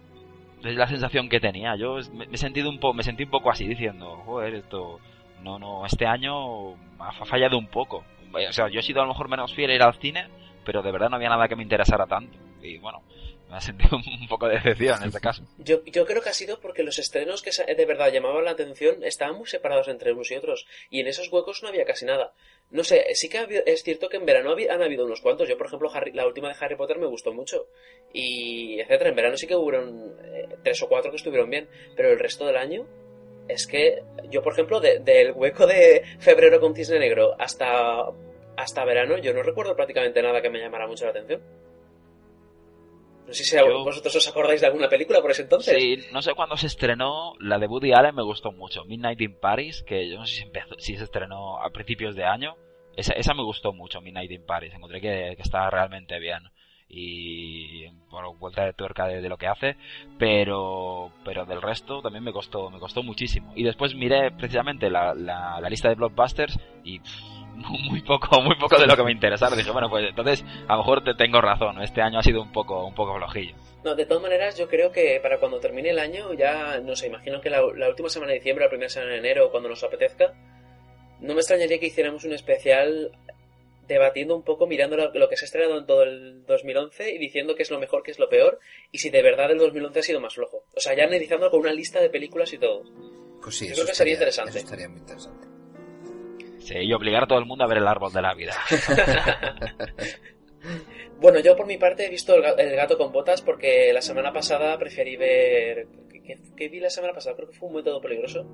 Es 0.63 0.75
la 0.75 0.87
sensación 0.87 1.29
que 1.29 1.39
tenía. 1.39 1.75
Yo 1.77 1.97
me, 2.13 2.25
he 2.25 2.37
sentido 2.37 2.69
un 2.69 2.79
me 2.95 3.03
sentí 3.03 3.23
un 3.23 3.29
poco 3.29 3.49
así, 3.49 3.67
diciendo, 3.67 4.17
joder, 4.25 4.55
esto, 4.55 4.99
no, 5.41 5.57
no, 5.57 5.85
este 5.85 6.05
año 6.05 6.73
ha 6.99 7.25
fallado 7.25 7.57
un 7.57 7.67
poco. 7.67 8.03
O 8.33 8.51
sea, 8.51 8.67
yo 8.69 8.79
he 8.79 8.83
sido 8.83 9.01
a 9.01 9.05
lo 9.05 9.11
mejor 9.11 9.29
menos 9.29 9.53
fiel 9.53 9.71
a 9.71 9.75
ir 9.75 9.81
al 9.81 9.93
cine, 9.95 10.27
pero 10.65 10.81
de 10.81 10.91
verdad 10.91 11.09
no 11.09 11.15
había 11.15 11.29
nada 11.29 11.47
que 11.47 11.55
me 11.55 11.63
interesara 11.63 12.05
tanto. 12.05 12.37
Y 12.61 12.77
bueno, 12.79 13.01
me 13.49 13.57
ha 13.57 13.61
sentido 13.61 13.97
un 14.21 14.27
poco 14.27 14.47
de 14.47 14.55
en 14.55 15.03
este 15.03 15.19
caso. 15.19 15.43
Yo, 15.57 15.83
yo 15.85 16.05
creo 16.05 16.21
que 16.21 16.29
ha 16.29 16.33
sido 16.33 16.59
porque 16.59 16.83
los 16.83 16.99
estrenos 16.99 17.41
que 17.41 17.51
de 17.51 17.85
verdad 17.85 18.11
llamaban 18.11 18.45
la 18.45 18.51
atención 18.51 19.03
estaban 19.03 19.35
muy 19.35 19.47
separados 19.47 19.87
entre 19.87 20.13
unos 20.13 20.31
y 20.31 20.35
otros, 20.35 20.67
y 20.89 20.99
en 21.01 21.07
esos 21.07 21.31
huecos 21.31 21.61
no 21.63 21.69
había 21.69 21.85
casi 21.85 22.05
nada. 22.05 22.33
No 22.69 22.83
sé, 22.83 23.03
sí 23.15 23.29
que 23.29 23.63
es 23.65 23.83
cierto 23.83 24.09
que 24.09 24.17
en 24.17 24.25
verano 24.25 24.51
han 24.69 24.81
habido 24.83 25.05
unos 25.05 25.21
cuantos. 25.21 25.49
Yo, 25.49 25.57
por 25.57 25.67
ejemplo, 25.67 25.91
la 26.13 26.27
última 26.27 26.49
de 26.49 26.55
Harry 26.59 26.75
Potter 26.75 26.99
me 26.99 27.07
gustó 27.07 27.33
mucho, 27.33 27.67
y 28.13 28.79
etcétera. 28.79 29.09
En 29.09 29.15
verano 29.15 29.37
sí 29.37 29.47
que 29.47 29.55
hubo 29.55 29.73
eh, 29.73 30.47
tres 30.63 30.81
o 30.83 30.87
cuatro 30.87 31.09
que 31.09 31.17
estuvieron 31.17 31.49
bien, 31.49 31.67
pero 31.95 32.11
el 32.11 32.19
resto 32.19 32.45
del 32.45 32.57
año 32.57 32.87
es 33.47 33.65
que 33.65 34.03
yo, 34.29 34.43
por 34.43 34.53
ejemplo, 34.53 34.79
del 34.79 35.31
hueco 35.31 35.65
de 35.65 36.03
febrero 36.19 36.59
con 36.59 36.75
Cisne 36.75 36.99
Negro 36.99 37.35
hasta, 37.39 38.03
hasta 38.55 38.85
verano, 38.85 39.17
yo 39.17 39.33
no 39.33 39.41
recuerdo 39.41 39.75
prácticamente 39.75 40.21
nada 40.21 40.41
que 40.41 40.51
me 40.51 40.59
llamara 40.59 40.85
mucho 40.85 41.05
la 41.05 41.11
atención. 41.11 41.41
No 43.29 43.35
sé 43.35 43.43
si 43.43 43.55
vosotros 43.57 44.15
os 44.15 44.27
acordáis 44.27 44.59
de 44.59 44.65
alguna 44.65 44.89
película 44.89 45.21
por 45.21 45.29
ese 45.29 45.43
entonces. 45.43 45.75
Sí, 45.77 45.97
no 46.11 46.23
sé 46.23 46.33
cuándo 46.33 46.57
se 46.57 46.65
estrenó, 46.65 47.35
la 47.39 47.59
de 47.59 47.67
Woody 47.67 47.93
Allen 47.93 48.15
me 48.15 48.23
gustó 48.23 48.51
mucho, 48.51 48.85
Midnight 48.85 49.21
in 49.21 49.39
Paris, 49.39 49.83
que 49.83 50.09
yo 50.09 50.17
no 50.17 50.25
sé 50.25 50.37
si, 50.37 50.41
empezó, 50.41 50.73
si 50.79 50.97
se 50.97 51.03
estrenó 51.03 51.61
a 51.61 51.69
principios 51.69 52.15
de 52.15 52.25
año. 52.25 52.55
Esa, 52.95 53.13
esa 53.13 53.35
me 53.35 53.43
gustó 53.43 53.71
mucho, 53.71 54.01
Midnight 54.01 54.31
in 54.31 54.45
Paris, 54.47 54.73
encontré 54.73 54.99
que, 54.99 55.35
que 55.35 55.43
estaba 55.43 55.69
realmente 55.69 56.17
bien 56.17 56.41
y 56.91 57.87
bueno 58.09 58.33
vuelta 58.33 58.65
de 58.65 58.73
tuerca 58.73 59.05
de, 59.05 59.29
lo 59.29 59.37
que 59.37 59.45
hace 59.45 59.77
pero 60.17 61.11
pero 61.23 61.45
del 61.45 61.61
resto 61.61 62.01
también 62.01 62.23
me 62.23 62.33
costó 62.33 62.71
me 62.71 62.79
costó 62.79 63.03
muchísimo 63.03 63.53
y 63.55 63.63
después 63.63 63.93
miré 63.93 64.31
precisamente 64.31 64.89
la, 64.89 65.13
la, 65.13 65.69
lista 65.69 65.89
de 65.89 65.93
blockbusters 65.93 66.57
y 66.83 66.99
muy 67.59 68.01
poco, 68.01 68.41
muy 68.41 68.55
poco 68.55 68.77
de 68.77 68.87
lo 68.87 68.95
que 68.95 69.03
me 69.03 69.11
interesaba. 69.11 69.55
Dije, 69.55 69.71
bueno, 69.71 69.89
pues 69.89 70.07
entonces 70.07 70.43
a 70.67 70.73
lo 70.73 70.79
mejor 70.79 71.03
te 71.03 71.13
tengo 71.13 71.41
razón, 71.41 71.81
este 71.81 72.01
año 72.01 72.19
ha 72.19 72.23
sido 72.23 72.41
un 72.41 72.51
poco, 72.51 72.85
un 72.85 72.95
poco 72.95 73.15
flojillo. 73.15 73.55
No, 73.83 73.95
de 73.95 74.05
todas 74.05 74.23
maneras, 74.23 74.57
yo 74.57 74.67
creo 74.67 74.91
que 74.91 75.19
para 75.21 75.39
cuando 75.39 75.59
termine 75.59 75.89
el 75.89 75.99
año, 75.99 76.33
ya, 76.33 76.79
no 76.79 76.95
sé, 76.95 77.07
imagino 77.07 77.39
que 77.41 77.49
la, 77.49 77.63
última 77.63 78.09
semana 78.09 78.31
de 78.31 78.39
diciembre, 78.39 78.65
la 78.65 78.69
primera 78.69 78.89
semana 78.89 79.13
de 79.13 79.19
enero, 79.19 79.51
cuando 79.51 79.69
nos 79.69 79.83
apetezca, 79.83 80.33
no 81.19 81.33
me 81.33 81.39
extrañaría 81.39 81.79
que 81.79 81.87
hiciéramos 81.87 82.23
un 82.25 82.33
especial 82.33 83.11
debatiendo 83.87 84.35
un 84.35 84.43
poco, 84.43 84.67
mirando 84.67 84.97
lo, 84.97 85.29
que 85.29 85.35
se 85.35 85.45
ha 85.45 85.47
estrenado 85.47 85.79
en 85.79 85.85
todo 85.85 86.03
el 86.03 86.45
2011 86.45 87.11
y 87.11 87.17
diciendo 87.17 87.55
qué 87.55 87.63
es 87.63 87.71
lo 87.71 87.79
mejor, 87.79 88.03
qué 88.03 88.11
es 88.11 88.19
lo 88.19 88.29
peor, 88.29 88.59
y 88.91 88.99
si 88.99 89.09
de 89.09 89.23
verdad 89.23 89.49
el 89.51 89.57
2011 89.57 89.99
ha 89.99 90.03
sido 90.03 90.19
más 90.19 90.35
flojo. 90.35 90.63
O 90.75 90.79
sea, 90.79 90.95
ya 90.95 91.05
analizando 91.05 91.49
con 91.49 91.61
una 91.61 91.73
lista 91.73 91.99
de 91.99 92.09
películas 92.09 92.53
y 92.53 92.59
todo. 92.59 92.83
Pues 93.41 93.57
sí, 93.57 93.67
yo 93.67 93.73
creo 93.73 93.87
que 93.87 93.95
sería 93.95 94.13
interesante. 94.13 94.51
Eso 94.51 94.59
estaría 94.59 94.89
muy 94.89 94.99
interesante 94.99 95.58
y 96.67 96.93
obligar 96.93 97.23
a 97.23 97.27
todo 97.27 97.39
el 97.39 97.45
mundo 97.45 97.63
a 97.63 97.67
ver 97.67 97.77
el 97.77 97.87
árbol 97.87 98.11
de 98.11 98.21
la 98.21 98.33
vida. 98.33 98.53
bueno, 101.19 101.39
yo 101.39 101.55
por 101.55 101.65
mi 101.65 101.77
parte 101.77 102.05
he 102.05 102.09
visto 102.09 102.35
el 102.35 102.75
gato 102.75 102.97
con 102.97 103.11
botas 103.11 103.41
porque 103.41 103.91
la 103.93 104.01
semana 104.01 104.31
pasada 104.31 104.77
preferí 104.77 105.15
ver... 105.15 105.87
¿Qué, 106.55 106.69
vi 106.69 106.79
la 106.79 106.91
semana 106.91 107.13
pasada? 107.13 107.35
Creo 107.35 107.49
que 107.49 107.57
fue 107.57 107.69
un 107.69 107.75
método 107.75 108.01
peligroso. 108.01 108.45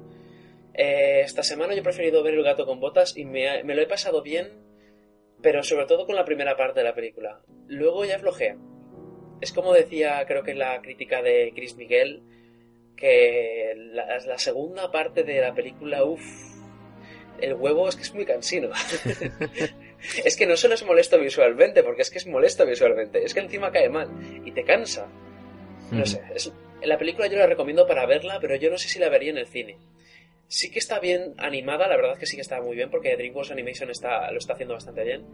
Eh, 0.73 1.21
esta 1.21 1.43
semana 1.43 1.73
yo 1.73 1.81
he 1.81 1.83
preferido 1.83 2.23
ver 2.23 2.35
el 2.35 2.43
gato 2.43 2.65
con 2.65 2.79
botas 2.79 3.17
y 3.17 3.25
me, 3.25 3.63
lo 3.63 3.81
he 3.81 3.87
pasado 3.87 4.21
bien, 4.21 4.53
pero 5.41 5.61
sobre 5.61 5.85
todo 5.85 6.05
con 6.05 6.15
la 6.15 6.23
primera 6.23 6.55
parte 6.55 6.79
de 6.79 6.85
la 6.85 6.95
película. 6.95 7.41
Luego 7.67 8.05
ya 8.05 8.19
flojea. 8.19 8.55
Es 9.41 9.51
como 9.51 9.73
decía, 9.73 10.23
creo 10.25 10.43
que 10.43 10.53
la 10.53 10.81
crítica 10.81 11.21
de 11.21 11.51
Chris 11.53 11.75
Miguel, 11.75 12.23
que 12.95 13.73
la 13.75 14.37
segunda 14.37 14.89
parte 14.89 15.23
de 15.23 15.41
la 15.41 15.53
película, 15.53 16.05
uff, 16.05 16.54
el 17.41 17.53
huevo 17.53 17.87
es 17.89 17.95
que 17.95 18.03
es 18.03 18.13
muy 18.13 18.25
cansino. 18.25 18.69
es 20.25 20.35
que 20.35 20.45
no 20.45 20.55
solo 20.57 20.75
es 20.75 20.85
molesto 20.85 21.19
visualmente, 21.19 21.83
porque 21.83 22.01
es 22.01 22.09
que 22.09 22.17
es 22.17 22.27
molesto 22.27 22.65
visualmente, 22.65 23.23
es 23.23 23.33
que 23.33 23.39
encima 23.41 23.71
cae 23.71 23.89
mal 23.89 24.09
y 24.45 24.51
te 24.51 24.63
cansa. 24.63 25.07
No 25.91 26.05
sé, 26.05 26.21
es, 26.33 26.51
la 26.83 26.97
película 26.97 27.27
yo 27.27 27.37
la 27.37 27.47
recomiendo 27.47 27.87
para 27.87 28.05
verla, 28.05 28.39
pero 28.39 28.55
yo 28.55 28.69
no 28.69 28.77
sé 28.77 28.87
si 28.87 28.99
la 28.99 29.09
vería 29.09 29.31
en 29.31 29.37
el 29.37 29.47
cine. 29.47 29.77
Sí 30.47 30.69
que 30.69 30.79
está 30.79 30.99
bien 30.99 31.33
animada, 31.37 31.87
la 31.87 31.95
verdad 31.95 32.13
es 32.13 32.19
que 32.19 32.25
sí 32.25 32.35
que 32.35 32.41
está 32.41 32.61
muy 32.61 32.75
bien, 32.75 32.89
porque 32.89 33.15
DreamWorks 33.15 33.51
Animation 33.51 33.89
está, 33.89 34.31
lo 34.31 34.37
está 34.37 34.53
haciendo 34.53 34.75
bastante 34.75 35.03
bien. 35.03 35.25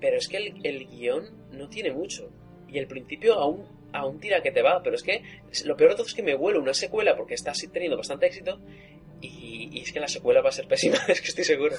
Pero 0.00 0.16
es 0.16 0.28
que 0.28 0.38
el, 0.38 0.54
el 0.64 0.86
guion 0.86 1.50
no 1.52 1.68
tiene 1.68 1.92
mucho. 1.92 2.30
Y 2.68 2.78
el 2.78 2.86
principio 2.86 3.34
aún, 3.34 3.66
aún 3.92 4.18
tira 4.18 4.40
que 4.40 4.50
te 4.50 4.62
va, 4.62 4.82
pero 4.82 4.96
es 4.96 5.02
que 5.02 5.22
lo 5.64 5.76
peor 5.76 5.90
de 5.90 5.96
todo 5.96 6.06
es 6.06 6.14
que 6.14 6.22
me 6.22 6.34
huele 6.34 6.58
una 6.58 6.72
secuela 6.72 7.16
porque 7.16 7.34
está 7.34 7.52
teniendo 7.70 7.98
bastante 7.98 8.26
éxito 8.26 8.60
y, 9.20 9.80
es 9.80 9.92
que 9.92 10.00
la 10.00 10.08
secuela 10.08 10.40
va 10.42 10.48
a 10.48 10.52
ser 10.52 10.66
pésima, 10.66 10.96
es 11.08 11.20
que 11.20 11.28
estoy 11.28 11.44
seguro. 11.44 11.76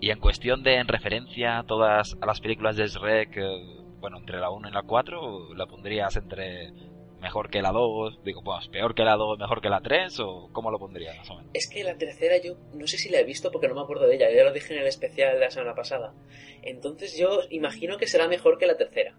Y 0.00 0.10
en 0.10 0.20
cuestión 0.20 0.62
de 0.62 0.76
en 0.76 0.88
referencia 0.88 1.58
a 1.58 1.64
todas 1.64 2.16
a 2.20 2.26
las 2.26 2.40
películas 2.40 2.76
de 2.76 2.86
Shrek, 2.86 3.36
eh, 3.36 3.76
bueno, 3.98 4.18
entre 4.18 4.38
la 4.38 4.50
1 4.50 4.68
y 4.68 4.72
la 4.72 4.82
4, 4.82 5.54
¿la 5.54 5.66
pondrías 5.66 6.14
entre 6.16 6.70
mejor 7.20 7.50
que 7.50 7.62
la 7.62 7.72
2? 7.72 8.22
Digo, 8.22 8.42
pues 8.42 8.68
peor 8.68 8.94
que 8.94 9.02
la 9.02 9.16
2, 9.16 9.38
mejor 9.38 9.60
que 9.60 9.68
la 9.68 9.80
3, 9.80 10.20
o 10.20 10.50
cómo 10.52 10.70
lo 10.70 10.78
pondrías 10.78 11.16
más 11.16 11.30
o 11.30 11.36
menos? 11.36 11.50
Es 11.54 11.68
que 11.68 11.82
la 11.82 11.96
tercera 11.96 12.36
yo 12.38 12.56
no 12.74 12.86
sé 12.86 12.98
si 12.98 13.08
la 13.08 13.20
he 13.20 13.24
visto 13.24 13.50
porque 13.50 13.68
no 13.68 13.74
me 13.74 13.80
acuerdo 13.80 14.06
de 14.06 14.16
ella, 14.16 14.28
ya 14.30 14.44
lo 14.44 14.52
dije 14.52 14.74
en 14.74 14.80
el 14.80 14.86
especial 14.86 15.34
de 15.34 15.40
la 15.40 15.50
semana 15.50 15.74
pasada. 15.74 16.14
Entonces 16.62 17.16
yo 17.18 17.40
imagino 17.50 17.96
que 17.96 18.06
será 18.06 18.28
mejor 18.28 18.58
que 18.58 18.66
la 18.66 18.76
tercera. 18.76 19.16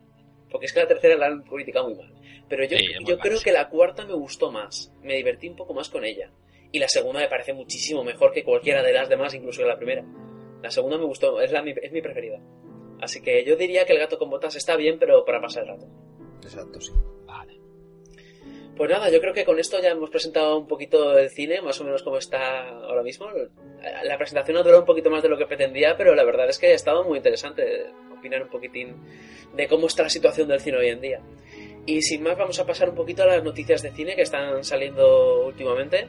Porque 0.50 0.68
es 0.68 0.74
que 0.74 0.80
la 0.80 0.88
tercera 0.88 1.18
la 1.18 1.28
han 1.28 1.42
criticado 1.42 1.90
muy 1.90 1.98
mal. 1.98 2.14
Pero 2.48 2.64
yo, 2.64 2.78
yo 3.06 3.20
creo 3.20 3.40
que 3.42 3.52
la 3.52 3.68
cuarta 3.68 4.06
me 4.06 4.14
gustó 4.14 4.52
más. 4.52 4.94
Me 5.02 5.16
divertí 5.16 5.50
un 5.50 5.56
poco 5.56 5.74
más 5.74 5.90
con 5.90 6.06
ella. 6.06 6.32
Y 6.72 6.80
la 6.80 6.88
segunda 6.88 7.20
me 7.20 7.28
parece 7.28 7.54
muchísimo 7.54 8.04
mejor 8.04 8.32
que 8.32 8.44
cualquiera 8.44 8.84
de 8.84 8.94
las 8.94 9.10
demás, 9.10 9.34
incluso 9.34 9.62
que 9.62 9.68
la 9.68 9.78
primera. 9.78 10.04
La 10.62 10.72
segunda 10.72 10.98
me 10.98 11.06
gustó, 11.06 11.40
es, 11.42 11.52
la, 11.52 11.60
es 11.62 11.92
mi 11.92 12.02
preferida. 12.02 12.40
Así 13.02 13.22
que 13.22 13.44
yo 13.46 13.56
diría 13.56 13.86
que 13.86 13.94
el 13.94 14.00
gato 14.00 14.18
con 14.18 14.30
botas 14.30 14.56
está 14.56 14.76
bien, 14.76 14.98
pero 15.00 15.24
para 15.24 15.40
pasar 15.40 15.64
el 15.64 15.70
rato. 15.70 15.88
Exacto, 16.42 16.82
sí. 16.82 16.92
Vale. 17.26 17.60
Pues 18.76 18.90
nada, 18.90 19.10
yo 19.10 19.20
creo 19.20 19.34
que 19.34 19.46
con 19.46 19.60
esto 19.60 19.82
ya 19.82 19.90
hemos 19.90 20.10
presentado 20.10 20.58
un 20.58 20.68
poquito 20.68 21.18
el 21.18 21.30
cine, 21.30 21.62
más 21.62 21.80
o 21.82 21.84
menos 21.84 22.04
como 22.04 22.18
está 22.18 22.70
ahora 22.70 23.02
mismo. 23.02 23.28
La 24.04 24.18
presentación 24.18 24.58
ha 24.58 24.62
durado 24.62 24.82
un 24.82 24.86
poquito 24.86 25.10
más 25.10 25.24
de 25.24 25.30
lo 25.30 25.38
que 25.38 25.48
pretendía, 25.48 25.96
pero 25.98 26.14
la 26.16 26.24
verdad 26.24 26.50
es 26.50 26.60
que 26.60 26.68
ha 26.68 26.76
estado 26.76 27.04
muy 27.04 27.18
interesante 27.18 27.88
opinar 28.16 28.44
un 28.44 28.50
poquitín 28.50 28.96
de 29.56 29.68
cómo 29.68 29.88
está 29.88 30.04
la 30.04 30.10
situación 30.10 30.48
del 30.48 30.60
cine 30.60 30.78
hoy 30.78 30.90
en 30.90 31.02
día. 31.02 31.22
Y 31.86 32.02
sin 32.02 32.22
más, 32.22 32.38
vamos 32.38 32.60
a 32.60 32.66
pasar 32.66 32.90
un 32.90 32.96
poquito 32.96 33.24
a 33.24 33.28
las 33.28 33.44
noticias 33.44 33.82
de 33.82 33.92
cine 33.92 34.16
que 34.16 34.22
están 34.24 34.64
saliendo 34.64 35.46
últimamente. 35.46 36.08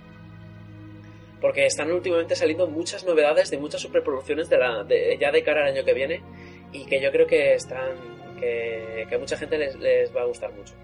Porque 1.40 1.66
están 1.66 1.92
últimamente 1.92 2.36
saliendo 2.36 2.66
muchas 2.66 3.04
novedades 3.04 3.50
de 3.50 3.58
muchas 3.58 3.80
superproducciones 3.80 4.48
de 4.48 4.58
la, 4.58 4.86
ya 5.18 5.30
de 5.30 5.42
cara 5.42 5.62
al 5.62 5.74
año 5.74 5.84
que 5.84 5.94
viene 5.94 6.22
y 6.72 6.86
que 6.86 7.00
yo 7.00 7.10
creo 7.12 7.26
que 7.26 7.54
están 7.54 7.96
que, 8.38 9.06
a 9.10 9.18
mucha 9.18 9.36
gente 9.36 9.58
les, 9.58 10.14
va 10.14 10.22
a 10.22 10.26
gustar 10.26 10.52
mucho. 10.52 10.74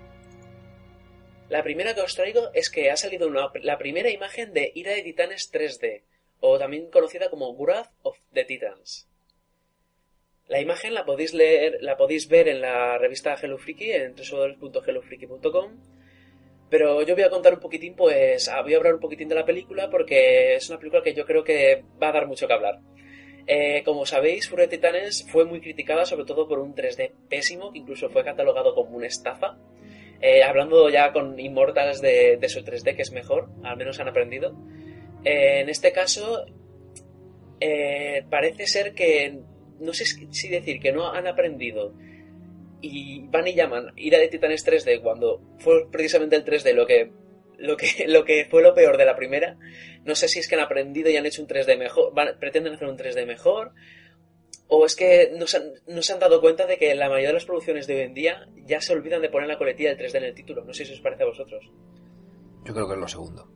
La 1.49 1.63
primera 1.63 1.95
que 1.95 2.01
os 2.01 2.15
traigo 2.15 2.51
es 2.55 2.71
que 2.71 2.91
ha 2.91 2.97
salido 2.97 3.31
la 3.31 3.79
primera 3.79 4.11
imagen 4.11 4.53
de 4.53 4.73
Ira 4.75 4.93
de 4.93 5.03
Titanes 5.03 5.53
3D, 5.53 6.03
o 6.41 6.59
también 6.59 6.91
conocida 6.91 7.31
como 7.31 7.53
Wrath 7.55 7.91
of 8.03 8.19
the 8.33 8.45
Titans. 8.45 9.09
La 10.49 10.61
imagen 10.61 10.95
la 10.95 11.05
podéis 11.05 11.33
leer, 11.33 11.79
la 11.81 11.97
podéis 11.97 12.29
ver 12.29 12.49
en 12.49 12.61
la 12.61 12.99
revista 12.99 13.37
Hello 13.41 13.57
Freaky 13.57 13.93
en 13.93 14.15
www.hellofreaky.com 14.15 15.94
pero 16.71 17.03
yo 17.03 17.15
voy 17.15 17.25
a 17.25 17.31
contar 17.31 17.55
un 17.55 17.61
poquitín, 17.61 17.95
pues 17.95 18.51
voy 18.63 18.75
a 18.75 18.77
hablar 18.77 18.95
un 18.95 19.01
poquitín 19.01 19.29
de 19.29 19.35
la 19.35 19.45
película 19.45 19.91
porque 19.91 20.55
es 20.55 20.69
una 20.69 20.79
película 20.79 21.03
que 21.03 21.15
yo 21.15 21.25
creo 21.25 21.45
que 21.45 21.85
va 22.03 22.09
a 22.09 22.13
dar 22.13 22.27
mucho 22.27 22.47
que 22.47 22.53
hablar. 22.53 22.81
Eh, 23.47 23.83
como 23.85 24.07
sabéis, 24.07 24.49
Furia 24.49 24.67
de 24.67 24.77
Titanes 24.77 25.27
fue 25.31 25.45
muy 25.45 25.61
criticada 25.61 26.07
sobre 26.07 26.25
todo 26.25 26.49
por 26.49 26.59
un 26.59 26.75
3D 26.75 27.13
pésimo, 27.29 27.73
que 27.73 27.79
incluso 27.79 28.09
fue 28.09 28.25
catalogado 28.25 28.75
como 28.75 28.97
una 28.97 29.07
estafa. 29.07 29.59
Eh, 30.21 30.43
hablando 30.43 30.89
ya 30.89 31.13
con 31.13 31.39
Immortals 31.39 32.01
de, 32.01 32.39
de, 32.39 32.49
su 32.49 32.61
3D, 32.61 32.97
que 32.97 33.03
es 33.03 33.13
mejor, 33.13 33.51
al 33.63 33.77
menos 33.77 34.01
han 34.01 34.09
aprendido. 34.09 34.57
Eh, 35.25 35.61
en 35.61 35.69
este 35.69 35.93
caso, 35.93 36.47
parece 38.31 38.67
ser 38.67 38.95
que, 38.95 39.41
no 39.81 39.93
sé 39.93 40.05
si 40.07 40.49
decir 40.49 40.81
que 40.81 40.93
no 40.93 41.13
han 41.13 41.27
aprendido 41.27 41.95
y 42.85 43.21
van 43.29 43.47
y 43.47 43.55
llaman 43.55 43.93
Ira 43.97 44.19
de 44.19 44.29
Titanes 44.29 44.67
3D 44.67 45.01
cuando 45.03 45.41
fue 45.59 45.89
precisamente 45.91 46.37
el 46.37 46.45
3D 46.45 46.75
lo 46.75 46.87
que, 46.87 47.11
lo 47.59 47.77
que, 47.77 48.05
lo 48.09 48.25
que 48.25 48.47
fue 48.51 48.63
lo 48.63 48.75
peor 48.75 48.97
de 48.97 49.05
la 49.05 49.17
primera. 49.17 49.57
No 50.05 50.15
sé 50.15 50.29
si 50.29 50.39
es 50.39 50.49
que 50.49 50.55
han 50.55 50.61
aprendido 50.61 51.11
y 51.11 51.17
han 51.17 51.27
hecho 51.27 51.43
un 51.43 51.49
3D 51.49 51.79
mejor, 51.79 52.13
van, 52.15 52.39
pretenden 52.39 52.75
hacer 52.75 52.89
un 52.89 52.99
3D 52.99 53.27
mejor, 53.27 53.73
o 54.69 54.87
es 54.87 54.97
que 54.97 55.33
no 55.37 55.47
se, 55.47 55.59
han, 55.59 55.73
no 55.87 56.03
se 56.03 56.13
han 56.13 56.21
dado 56.21 56.41
cuenta 56.41 56.67
de 56.67 56.79
que 56.79 56.95
la 56.95 57.09
mayoría 57.09 57.29
de 57.29 57.35
las 57.35 57.45
producciones 57.45 57.87
de 57.87 57.97
hoy 57.97 58.01
en 58.03 58.15
día 58.15 58.49
ya 58.67 58.81
se 58.81 58.93
olvidan 58.93 59.23
de 59.23 59.29
poner 59.29 59.49
la 59.49 59.59
coletilla 59.59 59.95
del 59.95 59.99
3D 59.99 60.17
en 60.17 60.25
el 60.25 60.35
título. 60.35 60.65
No 60.65 60.73
sé 60.73 60.85
si 60.85 60.93
os 60.93 61.01
parece 61.01 61.23
a 61.23 61.27
vosotros. 61.27 61.65
Yo 62.65 62.73
creo 62.75 62.87
que 62.87 62.95
es 62.95 63.01
lo 63.01 63.09
segundo. 63.09 63.54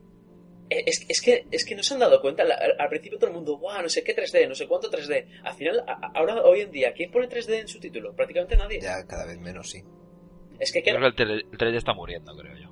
Es, 0.69 1.05
es, 1.09 1.21
que, 1.21 1.45
es 1.49 1.65
que 1.65 1.75
no 1.75 1.81
se 1.81 1.95
han 1.95 1.99
dado 1.99 2.21
cuenta. 2.21 2.43
Al 2.43 2.89
principio 2.89 3.17
todo 3.17 3.29
el 3.29 3.35
mundo, 3.35 3.57
guau, 3.57 3.81
no 3.81 3.89
sé 3.89 4.03
qué 4.03 4.15
3D, 4.15 4.47
no 4.47 4.55
sé 4.55 4.67
cuánto 4.67 4.89
3D. 4.89 5.25
Al 5.43 5.55
final, 5.55 5.83
ahora, 6.13 6.43
hoy 6.43 6.61
en 6.61 6.71
día, 6.71 6.93
¿quién 6.93 7.11
pone 7.11 7.27
3D 7.27 7.61
en 7.61 7.67
su 7.67 7.79
título? 7.79 8.13
Prácticamente 8.13 8.55
nadie. 8.55 8.79
Ya 8.79 9.03
cada 9.07 9.25
vez 9.25 9.39
menos, 9.39 9.69
sí. 9.69 9.83
Es 10.59 10.71
que, 10.71 10.83
creo 10.83 10.99
que 10.99 11.23
el 11.23 11.49
3D 11.51 11.75
está 11.77 11.93
muriendo, 11.93 12.35
creo 12.35 12.55
yo. 12.55 12.69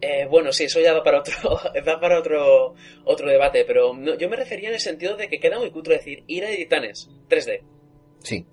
Eh, 0.00 0.26
bueno, 0.26 0.52
sí, 0.52 0.64
eso 0.64 0.80
ya 0.80 0.92
va 0.92 1.02
para 1.02 1.20
otro, 1.20 1.34
va 1.88 2.00
para 2.00 2.18
otro, 2.18 2.74
otro 3.04 3.28
debate, 3.28 3.64
pero 3.64 3.94
no, 3.94 4.16
yo 4.16 4.28
me 4.28 4.36
refería 4.36 4.68
en 4.68 4.74
el 4.74 4.80
sentido 4.80 5.16
de 5.16 5.28
que 5.28 5.40
queda 5.40 5.58
muy 5.58 5.70
cutre 5.70 5.96
decir 5.96 6.24
Ira 6.26 6.48
de 6.48 6.56
Titanes, 6.56 7.08
3D. 7.28 7.62
Sí, 8.18 8.46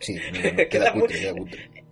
sí, 0.00 0.18
queda, 0.32 0.68
queda, 0.68 0.92
cutre, 0.92 1.18
queda 1.18 1.32
cutre. 1.32 1.87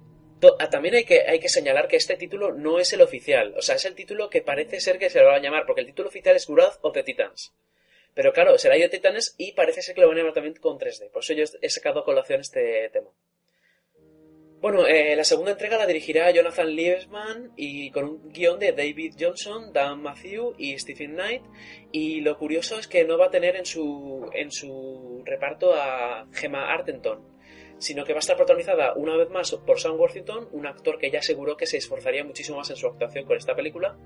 Ah, 0.59 0.69
también 0.69 0.95
hay 0.95 1.05
que, 1.05 1.23
hay 1.23 1.41
que 1.41 1.49
señalar 1.49 1.89
que 1.89 1.97
este 1.97 2.17
título 2.17 2.53
no 2.53 2.79
es 2.79 2.93
el 2.93 3.01
oficial, 3.01 3.55
o 3.57 3.63
sea, 3.63 3.77
es 3.77 3.85
el 3.87 3.95
título 3.95 4.29
que 4.29 4.43
parece 4.43 4.81
ser 4.81 4.99
que 4.99 5.09
se 5.09 5.21
lo 5.21 5.27
van 5.27 5.37
a 5.37 5.43
llamar, 5.43 5.65
porque 5.67 5.81
el 5.81 5.87
título 5.87 6.09
oficial 6.09 6.37
es 6.37 6.49
Wrath 6.49 6.79
of 6.83 6.93
the 6.93 7.03
Titans. 7.03 7.55
Pero 8.15 8.33
claro, 8.33 8.59
será 8.59 8.77
de 8.77 8.89
Titanes 8.89 9.35
y 9.39 9.53
parece 9.53 9.83
ser 9.83 9.95
que 9.95 10.03
lo 10.03 10.09
van 10.09 10.17
a 10.17 10.21
llamar 10.21 10.35
también 10.35 10.55
con 10.57 10.79
3D, 10.79 11.11
por 11.11 11.23
eso 11.23 11.33
yo 11.33 11.45
he 11.61 11.71
sacado 11.71 12.01
a 12.01 12.05
colación 12.05 12.41
este 12.41 12.91
tema. 12.91 13.11
Bueno, 14.59 14.87
eh, 14.87 15.15
la 15.15 15.23
segunda 15.23 15.53
entrega 15.53 15.77
la 15.77 15.87
dirigirá 15.87 16.31
Jonathan 16.31 16.75
Liebesman 16.75 17.53
y 17.57 17.91
con 17.91 18.05
un 18.05 18.33
guion 18.33 18.59
de 18.59 18.73
David 18.73 19.15
Johnson, 19.19 19.71
Dan 19.73 20.01
Matthew 20.01 20.55
y 20.59 20.79
Stephen 20.79 21.13
Knight. 21.13 21.43
Y 21.93 22.23
lo 22.23 22.39
curioso 22.39 22.79
es 22.79 22.89
que 22.89 23.05
no 23.05 23.19
va 23.19 23.27
a 23.27 23.31
tener 23.31 23.55
en 23.55 23.67
su, 23.67 24.29
en 24.33 24.51
su 24.51 25.23
reparto 25.27 25.75
a 25.75 26.27
Gemma 26.33 26.73
Artenton, 26.73 27.36
sino 27.79 28.05
que 28.05 28.13
va 28.13 28.19
a 28.19 28.21
estar 28.21 28.37
protagonizada 28.37 28.95
una 28.95 29.17
vez 29.17 29.31
más 29.31 29.53
por 29.53 29.81
Sam 29.81 29.99
Worthington, 29.99 30.49
un 30.53 30.67
actor 30.67 30.99
que 30.99 31.11
ya 31.11 31.19
aseguró 31.19 31.57
que 31.57 31.67
se 31.67 31.77
esforzaría 31.77 32.25
muchísimo 32.25 32.59
más 32.59 32.71
en 32.71 32.77
su 32.77 32.87
actuación 32.87 33.25
con 33.25 33.37
esta 33.37 33.55
película, 33.55 33.97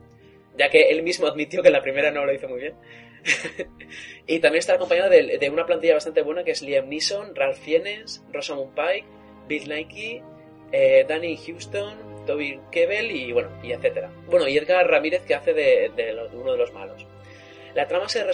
ya 0.57 0.69
que 0.69 0.91
él 0.91 1.03
mismo 1.03 1.27
admitió 1.27 1.63
que 1.63 1.71
la 1.71 1.83
primera 1.83 2.11
no 2.11 2.25
lo 2.25 2.33
hizo 2.33 2.49
muy 2.49 2.61
bien. 2.61 2.75
y 4.27 4.39
también 4.41 4.61
está 4.61 4.75
acompañado 4.75 5.11
de, 5.11 5.51
una 5.53 5.67
plantilla 5.67 5.95
bastante 5.95 6.23
buena 6.23 6.43
que 6.45 6.53
es 6.53 6.63
Liam 6.63 6.89
Neeson, 6.89 7.35
Ralph 7.35 7.59
Fiennes, 7.59 8.23
Rosamund 8.33 8.75
Pike, 8.75 9.07
Bill 9.47 9.69
Nike, 9.69 10.23
eh, 10.73 11.05
Danny 11.09 11.37
Houston, 11.37 12.25
Toby 12.27 12.61
Kebbell 12.71 13.11
y 13.11 13.33
bueno, 13.33 13.51
y 13.63 13.73
etcétera. 13.73 14.11
Bueno, 14.27 14.49
y 14.49 14.57
Edgar 14.57 14.89
Ramírez 14.89 15.23
que 15.23 15.35
hace 15.35 15.53
de, 15.53 15.91
uno 16.33 16.53
de 16.53 16.59
los 16.59 16.73
malos. 16.73 17.07
La 17.75 17.87
trama 17.87 18.09
se, 18.09 18.25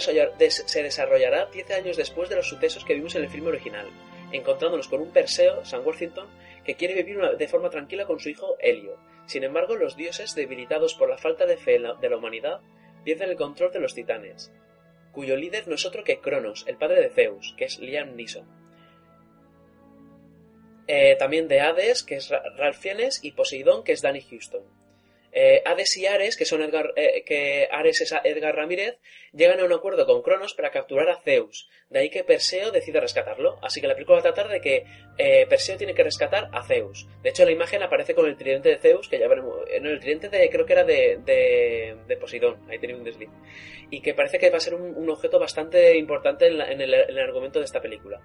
se 0.49 0.83
desarrollará 0.83 1.45
10 1.45 1.71
años 1.71 1.97
después 1.97 2.27
de 2.29 2.37
los 2.37 2.47
sucesos 2.47 2.83
que 2.83 2.95
vimos 2.95 3.13
en 3.15 3.23
el 3.23 3.29
filme 3.29 3.49
original, 3.49 3.87
encontrándonos 4.31 4.87
con 4.87 5.01
un 5.01 5.11
Perseo, 5.11 5.63
San 5.65 5.85
Worthington, 5.85 6.27
que 6.63 6.75
quiere 6.75 6.95
vivir 6.95 7.19
de 7.37 7.47
forma 7.47 7.69
tranquila 7.69 8.05
con 8.05 8.19
su 8.19 8.29
hijo 8.29 8.57
Helio. 8.59 8.97
Sin 9.25 9.43
embargo, 9.43 9.75
los 9.75 9.95
dioses, 9.95 10.35
debilitados 10.35 10.95
por 10.95 11.09
la 11.09 11.17
falta 11.17 11.45
de 11.45 11.57
fe 11.57 11.79
de 11.79 12.09
la 12.09 12.17
humanidad, 12.17 12.61
pierden 13.03 13.29
el 13.29 13.35
control 13.37 13.71
de 13.71 13.79
los 13.79 13.93
titanes, 13.93 14.51
cuyo 15.11 15.35
líder 15.35 15.67
no 15.67 15.75
es 15.75 15.85
otro 15.85 16.03
que 16.03 16.19
Cronos, 16.19 16.65
el 16.67 16.77
padre 16.77 17.01
de 17.01 17.09
Zeus, 17.09 17.55
que 17.57 17.65
es 17.65 17.79
Liam 17.79 18.15
Neeson. 18.15 18.45
Eh, 20.87 21.15
también 21.17 21.47
de 21.47 21.59
Hades, 21.59 22.03
que 22.03 22.15
es 22.15 22.29
Ralph 22.29 22.77
Fiennes, 22.77 23.23
y 23.23 23.31
Poseidón, 23.31 23.83
que 23.83 23.91
es 23.91 24.01
Danny 24.01 24.21
Houston. 24.21 24.63
Eh, 25.39 25.61
Hades 25.65 25.95
y 25.97 26.07
Ares, 26.07 26.35
que 26.35 26.45
son 26.45 26.63
eh, 26.63 27.23
que 27.23 27.69
Ares 27.71 28.01
es 28.01 28.11
Edgar 28.23 28.55
Ramírez, 28.55 28.97
llegan 29.33 29.59
a 29.59 29.65
un 29.65 29.71
acuerdo 29.71 30.07
con 30.07 30.23
Cronos 30.23 30.55
para 30.55 30.71
capturar 30.71 31.09
a 31.09 31.21
Zeus. 31.21 31.69
De 31.91 31.99
ahí 31.99 32.09
que 32.09 32.23
Perseo 32.23 32.71
decide 32.71 32.99
rescatarlo. 32.99 33.59
Así 33.61 33.79
que 33.79 33.87
la 33.87 33.93
película 33.93 34.15
va 34.15 34.21
a 34.21 34.33
tratar 34.33 34.51
de 34.51 34.61
que 34.61 34.85
eh, 35.19 35.45
Perseo 35.47 35.77
tiene 35.77 35.93
que 35.93 36.01
rescatar 36.01 36.49
a 36.51 36.63
Zeus. 36.63 37.07
De 37.21 37.29
hecho, 37.29 37.45
la 37.45 37.51
imagen 37.51 37.83
aparece 37.83 38.15
con 38.15 38.25
el 38.25 38.35
tridente 38.35 38.69
de 38.69 38.79
Zeus, 38.79 39.07
que 39.07 39.19
ya 39.19 39.27
veremos. 39.27 39.57
No, 39.79 39.89
el 39.91 39.99
tridente 39.99 40.29
de, 40.29 40.49
creo 40.49 40.65
que 40.65 40.73
era 40.73 40.83
de, 40.83 41.19
de, 41.23 42.17
Poseidón. 42.17 42.67
Ahí 42.67 42.79
tenía 42.79 42.95
un 42.95 43.03
desliz. 43.03 43.29
Y 43.91 44.01
que 44.01 44.15
parece 44.15 44.39
que 44.39 44.49
va 44.49 44.57
a 44.57 44.59
ser 44.59 44.73
un, 44.73 45.07
objeto 45.07 45.37
bastante 45.37 45.95
importante 45.97 46.47
en, 46.47 46.81
el, 46.81 46.95
en 46.95 47.09
el 47.09 47.19
argumento 47.19 47.59
de 47.59 47.65
esta 47.65 47.79
película. 47.79 48.19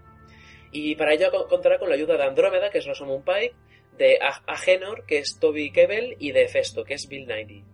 Y 0.72 0.94
para 0.94 1.12
ello 1.12 1.30
contará 1.46 1.78
con 1.78 1.90
la 1.90 1.94
ayuda 1.94 2.16
de 2.16 2.24
Andrómeda, 2.24 2.70
que 2.70 2.78
es 2.78 2.86
Rosamund 2.86 3.22
Pike, 3.22 3.54
de 3.98 4.18
Agenor, 4.46 5.04
que 5.06 5.18
es 5.18 5.38
Toby 5.40 5.70
Kebbell, 5.70 6.16
y 6.18 6.32
de 6.32 6.48
Festo, 6.48 6.84
que 6.84 6.94
es 6.94 7.06
Bill 7.08 7.26
Nighy. 7.26 7.64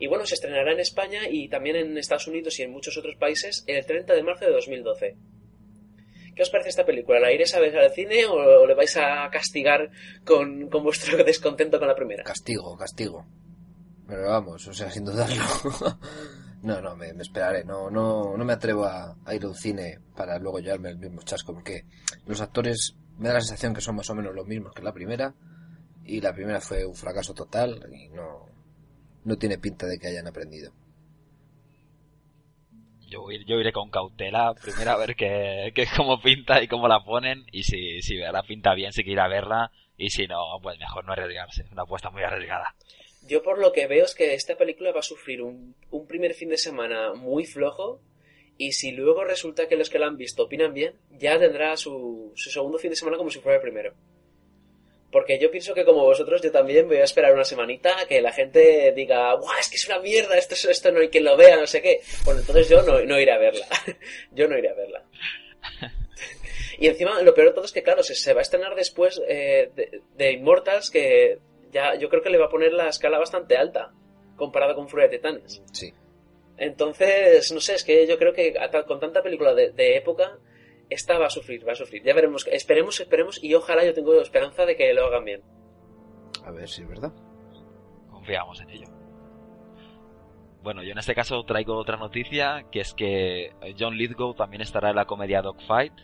Y 0.00 0.06
bueno, 0.06 0.24
se 0.26 0.34
estrenará 0.34 0.72
en 0.72 0.80
España 0.80 1.22
y 1.28 1.48
también 1.48 1.76
en 1.76 1.98
Estados 1.98 2.28
Unidos 2.28 2.58
y 2.58 2.62
en 2.62 2.70
muchos 2.70 2.96
otros 2.96 3.16
países 3.16 3.64
el 3.66 3.84
30 3.84 4.14
de 4.14 4.22
marzo 4.22 4.44
de 4.44 4.52
2012. 4.52 5.16
¿Qué 6.36 6.42
os 6.42 6.50
parece 6.50 6.68
esta 6.68 6.86
película? 6.86 7.18
¿La 7.18 7.32
iréis 7.32 7.52
a 7.56 7.60
ver 7.60 7.76
al 7.76 7.90
cine 7.90 8.24
o 8.24 8.64
le 8.64 8.74
vais 8.74 8.96
a 8.96 9.28
castigar 9.28 9.90
con, 10.24 10.68
vuestro 10.70 11.16
descontento 11.24 11.80
con 11.80 11.88
la 11.88 11.96
primera? 11.96 12.22
Castigo, 12.22 12.76
castigo. 12.76 13.26
Pero 14.06 14.28
vamos, 14.28 14.66
o 14.68 14.72
sea, 14.72 14.88
sin 14.88 15.04
dudarlo. 15.04 15.42
no, 16.62 16.80
no, 16.80 16.94
me, 16.94 17.08
esperaré. 17.08 17.64
No, 17.64 17.90
no, 17.90 18.36
no 18.36 18.44
me 18.44 18.52
atrevo 18.52 18.84
a, 18.84 19.16
a, 19.24 19.34
ir 19.34 19.42
a 19.42 19.48
un 19.48 19.56
cine 19.56 19.98
para 20.14 20.38
luego 20.38 20.60
llevarme 20.60 20.90
el 20.90 20.98
mismo 20.98 21.22
chasco, 21.22 21.52
porque 21.52 21.86
los 22.24 22.40
actores 22.40 22.94
me 23.18 23.28
da 23.28 23.34
la 23.34 23.40
sensación 23.40 23.74
que 23.74 23.80
son 23.80 23.96
más 23.96 24.08
o 24.08 24.14
menos 24.14 24.32
los 24.32 24.46
mismos 24.46 24.72
que 24.72 24.82
la 24.82 24.92
primera 24.92 25.34
y 26.08 26.20
la 26.20 26.34
primera 26.34 26.60
fue 26.60 26.86
un 26.86 26.94
fracaso 26.94 27.34
total 27.34 27.86
y 27.92 28.08
no, 28.08 28.46
no 29.24 29.36
tiene 29.36 29.58
pinta 29.58 29.86
de 29.86 29.98
que 29.98 30.08
hayan 30.08 30.26
aprendido. 30.26 30.72
Yo, 33.06 33.26
yo 33.46 33.60
iré 33.60 33.72
con 33.72 33.90
cautela, 33.90 34.54
primero 34.54 34.90
a 34.90 34.96
ver 34.96 35.14
qué, 35.16 35.70
qué 35.74 35.86
cómo 35.96 36.20
pinta 36.20 36.62
y 36.62 36.68
cómo 36.68 36.88
la 36.88 37.04
ponen 37.04 37.44
y 37.52 37.62
si, 37.62 38.00
si 38.02 38.16
la 38.16 38.42
pinta 38.42 38.74
bien 38.74 38.92
sí 38.92 39.04
que 39.04 39.12
ir 39.12 39.20
a 39.20 39.28
verla 39.28 39.70
y 39.98 40.10
si 40.10 40.26
no, 40.26 40.58
pues 40.62 40.78
mejor 40.78 41.04
no 41.04 41.12
arriesgarse, 41.12 41.64
una 41.72 41.82
apuesta 41.82 42.10
muy 42.10 42.22
arriesgada. 42.22 42.74
Yo 43.26 43.42
por 43.42 43.58
lo 43.58 43.72
que 43.72 43.86
veo 43.86 44.04
es 44.04 44.14
que 44.14 44.34
esta 44.34 44.56
película 44.56 44.92
va 44.92 45.00
a 45.00 45.02
sufrir 45.02 45.42
un, 45.42 45.74
un 45.90 46.06
primer 46.06 46.34
fin 46.34 46.48
de 46.48 46.56
semana 46.56 47.12
muy 47.14 47.44
flojo 47.44 48.00
y 48.56 48.72
si 48.72 48.92
luego 48.92 49.24
resulta 49.24 49.68
que 49.68 49.76
los 49.76 49.90
que 49.90 49.98
la 49.98 50.06
han 50.06 50.16
visto 50.16 50.44
opinan 50.44 50.72
bien, 50.72 50.94
ya 51.10 51.38
tendrá 51.38 51.76
su, 51.76 52.32
su 52.34 52.50
segundo 52.50 52.78
fin 52.78 52.90
de 52.90 52.96
semana 52.96 53.18
como 53.18 53.30
si 53.30 53.40
fuera 53.40 53.56
el 53.56 53.62
primero. 53.62 53.94
Porque 55.10 55.38
yo 55.38 55.50
pienso 55.50 55.72
que 55.72 55.86
como 55.86 56.04
vosotros, 56.04 56.42
yo 56.42 56.52
también 56.52 56.86
voy 56.86 56.98
a 56.98 57.04
esperar 57.04 57.32
una 57.32 57.44
semanita 57.44 57.96
que 58.06 58.20
la 58.20 58.32
gente 58.32 58.92
diga, 58.94 59.34
¡guau! 59.34 59.58
Es 59.58 59.70
que 59.70 59.76
es 59.76 59.86
una 59.86 60.00
mierda, 60.00 60.36
esto, 60.36 60.54
esto 60.68 60.92
no 60.92 61.00
hay 61.00 61.08
quien 61.08 61.24
lo 61.24 61.36
vea, 61.36 61.56
no 61.56 61.66
sé 61.66 61.80
qué. 61.80 62.00
Bueno, 62.24 62.40
entonces 62.40 62.68
yo 62.68 62.82
no, 62.82 63.00
no 63.00 63.18
iré 63.18 63.32
a 63.32 63.38
verla. 63.38 63.66
yo 64.32 64.48
no 64.48 64.58
iré 64.58 64.68
a 64.68 64.74
verla. 64.74 65.04
y 66.78 66.88
encima, 66.88 67.22
lo 67.22 67.34
peor 67.34 67.48
de 67.48 67.54
todo 67.54 67.64
es 67.64 67.72
que, 67.72 67.82
claro, 67.82 68.02
se, 68.02 68.14
se 68.14 68.34
va 68.34 68.40
a 68.40 68.42
estrenar 68.42 68.74
después 68.74 69.20
eh, 69.26 69.70
de, 69.74 70.02
de, 70.14 70.32
Immortals, 70.32 70.90
que 70.90 71.38
ya 71.72 71.94
yo 71.94 72.10
creo 72.10 72.22
que 72.22 72.30
le 72.30 72.38
va 72.38 72.46
a 72.46 72.50
poner 72.50 72.74
la 72.74 72.88
escala 72.88 73.18
bastante 73.18 73.56
alta 73.56 73.92
comparada 74.36 74.74
con 74.74 74.90
Furia 74.90 75.08
de 75.08 75.16
Titanes. 75.16 75.62
Sí. 75.72 75.92
Entonces, 76.58 77.50
no 77.52 77.60
sé, 77.60 77.76
es 77.76 77.84
que 77.84 78.06
yo 78.06 78.18
creo 78.18 78.34
que 78.34 78.54
con 78.86 79.00
tanta 79.00 79.22
película 79.22 79.54
de, 79.54 79.70
de 79.70 79.96
época 79.96 80.38
esta 80.90 81.18
va 81.18 81.26
a 81.26 81.30
sufrir, 81.30 81.66
va 81.66 81.72
a 81.72 81.76
sufrir. 81.76 82.02
Ya 82.02 82.14
veremos, 82.14 82.46
esperemos, 82.46 83.00
esperemos 83.00 83.42
y 83.42 83.54
ojalá 83.54 83.84
yo 83.84 83.94
tengo 83.94 84.20
esperanza 84.20 84.64
de 84.66 84.76
que 84.76 84.92
lo 84.94 85.06
hagan 85.06 85.24
bien. 85.24 85.42
A 86.44 86.50
ver 86.50 86.68
si 86.68 86.82
es 86.82 86.88
verdad. 86.88 87.12
Confiamos 88.10 88.60
en 88.60 88.70
ello. 88.70 88.86
Bueno, 90.62 90.82
yo 90.82 90.92
en 90.92 90.98
este 90.98 91.14
caso 91.14 91.44
traigo 91.44 91.76
otra 91.76 91.96
noticia, 91.96 92.66
que 92.70 92.80
es 92.80 92.92
que 92.92 93.52
John 93.78 93.96
Lithgow 93.96 94.34
también 94.34 94.60
estará 94.60 94.90
en 94.90 94.96
la 94.96 95.06
comedia 95.06 95.40
Dogfight, 95.40 95.94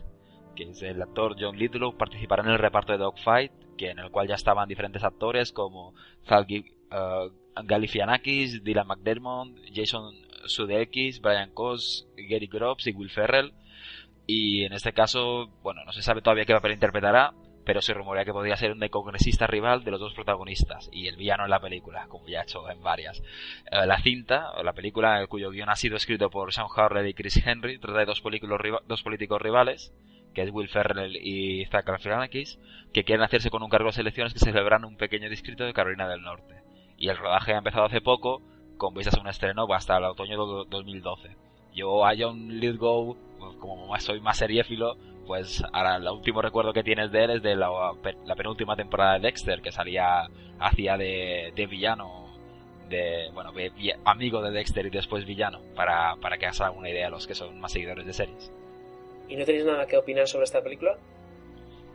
que 0.55 0.65
es 0.65 0.83
el 0.83 1.03
actor 1.03 1.37
John 1.39 1.57
Lithgow 1.57 1.97
participará 1.97 2.43
en 2.45 2.51
el 2.51 2.59
reparto 2.59 2.93
de 2.93 2.99
Dogfight, 2.99 3.53
que 3.77 3.91
en 3.91 3.99
el 3.99 4.11
cual 4.11 4.29
ya 4.29 4.37
estaban 4.37 4.69
diferentes 4.69 5.03
actores 5.03 5.53
como 5.53 5.95
Zalgi 6.27 6.65
uh, 6.93 7.31
Galifianakis, 7.65 8.63
Dylan 8.63 8.87
McDermott, 8.87 9.49
Jason 9.73 10.15
Sudeikis, 10.47 11.21
Brian 11.21 11.53
Cox, 11.53 12.07
Gary 12.17 12.47
Groves 12.47 12.87
y 12.87 12.93
Will 12.93 13.11
Ferrell. 13.11 13.53
Y 14.27 14.65
en 14.65 14.73
este 14.73 14.93
caso, 14.93 15.49
bueno, 15.63 15.85
no 15.85 15.93
se 15.93 16.03
sabe 16.03 16.23
todavía 16.23 16.45
qué 16.45 16.55
papel 16.55 16.73
interpretará, 16.73 17.35
pero 17.65 17.81
se 17.81 17.95
rumorea 17.95 18.25
que 18.25 18.33
podría 18.33 18.57
ser 18.57 18.73
un 18.73 18.79
decongresista 18.79 19.47
rival 19.47 19.85
de 19.85 19.91
los 19.91 20.01
dos 20.01 20.15
protagonistas 20.15 20.89
y 20.93 21.09
el 21.09 21.17
villano 21.17 21.45
en 21.45 21.51
la 21.51 21.61
película, 21.61 22.07
como 22.09 22.27
ya 22.29 22.41
ha 22.41 22.43
hecho 22.43 22.69
en 22.71 22.83
varias. 22.83 23.23
Eh, 23.71 23.87
la 23.87 23.99
cinta, 24.01 24.53
la 24.63 24.73
película 24.73 25.27
cuyo 25.27 25.51
guion 25.51 25.71
ha 25.71 25.77
sido 25.77 25.97
escrito 25.97 26.31
por 26.31 26.53
Sean 26.53 26.67
Harley 26.75 27.11
y 27.11 27.15
Chris 27.15 27.45
Henry, 27.45 27.79
trata 27.79 28.01
de 28.01 28.07
dos, 28.07 28.23
dos 28.87 29.03
políticos 29.03 29.41
rivales, 29.41 29.93
que 30.35 30.43
es 30.43 30.51
Will 30.51 30.69
Ferrell 30.69 31.17
y 31.17 31.65
Zach 31.67 31.87
Galifianakis, 31.87 32.59
que 32.93 33.05
quieren 33.05 33.25
hacerse 33.25 33.51
con 33.51 33.63
un 33.63 33.71
cargo 33.71 33.89
de 33.89 33.93
selecciones 33.93 34.33
que 34.33 34.41
se 34.41 34.51
celebran 34.51 34.83
en 34.83 34.89
un 34.89 34.97
pequeño 34.97 35.31
distrito 35.31 35.65
de 35.65 35.73
Carolina 35.73 36.09
del 36.09 36.23
Norte. 36.23 36.63
Y 36.99 37.09
el 37.09 37.17
rodaje 37.17 37.55
ha 37.55 37.59
empezado 37.59 37.85
hace 37.85 38.01
poco, 38.01 38.43
con 38.77 38.95
vistas 38.95 39.17
a 39.17 39.21
un 39.21 39.29
estreno 39.29 39.67
hasta 39.73 39.97
el 39.97 40.05
otoño 40.05 40.65
de 40.65 40.65
2012. 40.69 41.37
Yo 41.75 42.07
a 42.07 42.15
John 42.17 42.61
Lithgow, 42.61 43.17
pues, 43.39 43.57
como 43.57 43.99
soy 43.99 44.21
más 44.21 44.39
seriéfilo, 44.39 44.97
pues 45.27 45.63
ahora 45.73 45.97
el 45.97 46.07
último 46.09 46.43
recuerdo 46.43 46.73
que 46.73 46.83
tienes 46.83 47.11
de 47.11 47.25
él 47.25 47.31
es 47.31 47.43
de 47.43 47.57
la, 47.57 47.69
penúltima 48.37 48.77
temporada 48.77 49.15
de 49.15 49.21
Dexter, 49.21 49.61
que 49.61 49.73
salía, 49.73 50.29
hacía 50.59 50.97
de, 50.97 51.67
villano, 51.69 52.29
de, 52.89 53.31
bueno, 53.33 53.53
amigo 54.05 54.43
de 54.43 54.51
Dexter 54.51 54.87
y 54.87 54.91
después 54.91 55.25
villano, 55.25 55.61
para, 55.75 56.17
para 56.17 56.39
que 56.39 56.47
hagan 56.47 56.77
una 56.77 56.91
idea 56.91 57.09
a 57.09 57.11
los 57.11 57.27
que 57.27 57.35
son 57.35 57.59
más 57.59 57.73
seguidores 57.73 58.07
de 58.07 58.13
series. 58.13 58.53
¿Y 59.29 59.37
no 59.37 59.45
tenéis 59.45 59.65
nada 59.65 59.87
que 59.87 59.97
opinar 59.97 60.29
sobre 60.29 60.45
esta 60.45 60.63
película? 60.63 60.97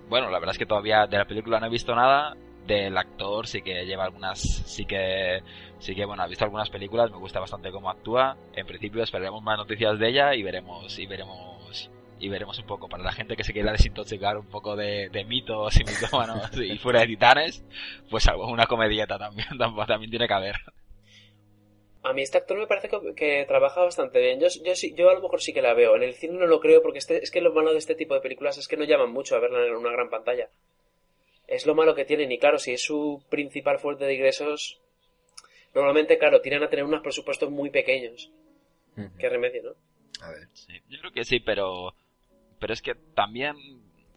Bueno, 0.09 0.31
la 0.31 0.39
verdad 0.39 0.53
es 0.55 0.57
que 0.57 0.65
todavía 0.65 1.05
de 1.05 1.17
la 1.17 1.25
película 1.25 1.59
no 1.59 1.67
he 1.67 1.69
visto 1.69 1.95
nada, 1.95 2.35
del 2.75 2.97
actor 2.97 3.47
sí 3.47 3.61
que 3.61 3.85
lleva 3.85 4.03
algunas 4.03 4.39
sí 4.39 4.85
que 4.85 5.41
sí 5.79 5.95
que 5.95 6.05
bueno 6.05 6.23
ha 6.23 6.27
visto 6.27 6.45
algunas 6.45 6.69
películas 6.69 7.09
me 7.09 7.17
gusta 7.17 7.39
bastante 7.39 7.71
cómo 7.71 7.89
actúa 7.89 8.37
en 8.53 8.65
principio 8.67 9.03
esperaremos 9.03 9.41
más 9.41 9.57
noticias 9.57 9.97
de 9.97 10.09
ella 10.09 10.35
y 10.35 10.43
veremos 10.43 10.97
y 10.99 11.05
veremos 11.07 11.89
y 12.19 12.29
veremos 12.29 12.59
un 12.59 12.65
poco 12.65 12.87
para 12.87 13.03
la 13.03 13.11
gente 13.11 13.35
que 13.35 13.43
se 13.43 13.53
quiera 13.53 13.71
desintoxicar 13.71 14.37
un 14.37 14.45
poco 14.45 14.75
de, 14.75 15.09
mitos 15.27 15.79
y 15.79 15.83
mitómanos 15.83 16.51
y 16.57 16.77
fuera 16.77 16.99
de 16.99 17.07
titanes 17.07 17.65
pues 18.09 18.27
una 18.37 18.67
comedieta 18.67 19.17
también 19.17 19.47
también 19.87 20.11
tiene 20.11 20.27
que 20.27 20.33
haber 20.33 20.55
a 22.03 22.13
mí 22.13 22.21
este 22.21 22.37
actor 22.37 22.57
me 22.57 22.67
parece 22.67 22.89
que, 23.13 23.45
trabaja 23.45 23.81
bastante 23.81 24.21
bien. 24.21 24.39
Yo, 24.39 24.47
yo, 24.63 24.71
yo 24.95 25.09
a 25.09 25.15
lo 25.15 25.21
mejor 25.21 25.41
sí 25.41 25.51
que 25.51 25.61
la 25.61 25.73
veo. 25.73 25.97
En 25.97 26.03
el 26.03 26.13
cine 26.13 26.39
no 26.39 26.47
lo 26.47 26.61
creo 26.61 26.81
porque 26.81 26.99
este, 26.99 27.21
es 27.21 27.29
que 27.29 27.41
lo 27.41 27.53
malo 27.53 27.73
de 27.73 27.77
este 27.77 27.93
tipo 27.93 28.13
de 28.13 28.21
películas 28.21 28.57
es 28.57 28.69
que 28.69 28.77
no 28.77 28.85
llaman 28.85 29.11
mucho 29.11 29.35
a 29.35 29.39
verla 29.39 29.67
en 29.67 29.75
una 29.75 29.91
gran 29.91 30.09
pantalla 30.09 30.49
es 31.49 31.65
lo 31.65 31.75
malo 31.75 31.95
que 31.95 32.05
tienen. 32.05 32.31
Y 32.31 32.37
claro, 32.37 32.59
si 32.59 32.71
es 32.71 32.83
su 32.83 33.23
principal 33.29 33.79
fuente 33.79 34.05
de 34.05 34.13
ingresos, 34.13 34.79
normalmente, 35.73 36.17
claro, 36.17 36.41
tienen 36.41 36.63
a 36.63 36.69
tener 36.69 36.85
unos 36.85 37.01
presupuestos 37.01 37.49
muy 37.49 37.69
pequeños. 37.69 38.31
Qué 39.17 39.29
remedio, 39.29 39.63
¿no? 39.63 40.25
A 40.25 40.29
ver. 40.29 40.47
Sí, 40.53 40.73
yo 40.89 40.99
creo 40.99 41.11
que 41.11 41.23
sí, 41.23 41.39
pero, 41.39 41.93
pero 42.59 42.73
es 42.73 42.81
que 42.81 42.95
también, 43.15 43.55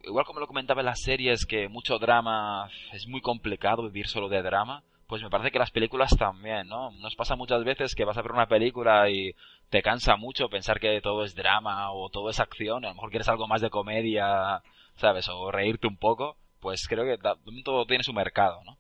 igual 0.02 0.24
como 0.24 0.40
lo 0.40 0.48
comentaba 0.48 0.80
en 0.80 0.86
las 0.86 1.02
series, 1.02 1.46
que 1.46 1.68
mucho 1.68 1.98
drama 1.98 2.68
es 2.92 3.06
muy 3.06 3.20
complicado 3.20 3.84
vivir 3.84 4.08
solo 4.08 4.28
de 4.28 4.42
drama. 4.42 4.82
Pues 5.06 5.22
me 5.22 5.30
parece 5.30 5.50
que 5.50 5.58
las 5.58 5.70
películas 5.70 6.16
también, 6.16 6.68
¿no? 6.68 6.90
Nos 6.92 7.14
pasa 7.14 7.36
muchas 7.36 7.62
veces 7.64 7.94
que 7.94 8.04
vas 8.04 8.16
a 8.16 8.22
ver 8.22 8.32
una 8.32 8.46
película 8.48 9.08
y 9.10 9.34
te 9.68 9.82
cansa 9.82 10.16
mucho 10.16 10.48
pensar 10.48 10.80
que 10.80 11.00
todo 11.00 11.24
es 11.24 11.34
drama 11.34 11.92
o 11.92 12.08
todo 12.08 12.30
es 12.30 12.40
acción. 12.40 12.84
A 12.84 12.88
lo 12.88 12.94
mejor 12.94 13.10
quieres 13.10 13.28
algo 13.28 13.46
más 13.46 13.60
de 13.60 13.70
comedia, 13.70 14.62
¿sabes? 14.96 15.28
O 15.28 15.50
reírte 15.52 15.86
un 15.86 15.98
poco 15.98 16.36
pues 16.62 16.86
creo 16.88 17.04
que 17.04 17.18
todo 17.64 17.84
tiene 17.84 18.04
su 18.04 18.14
mercado, 18.14 18.62
¿no? 18.64 18.78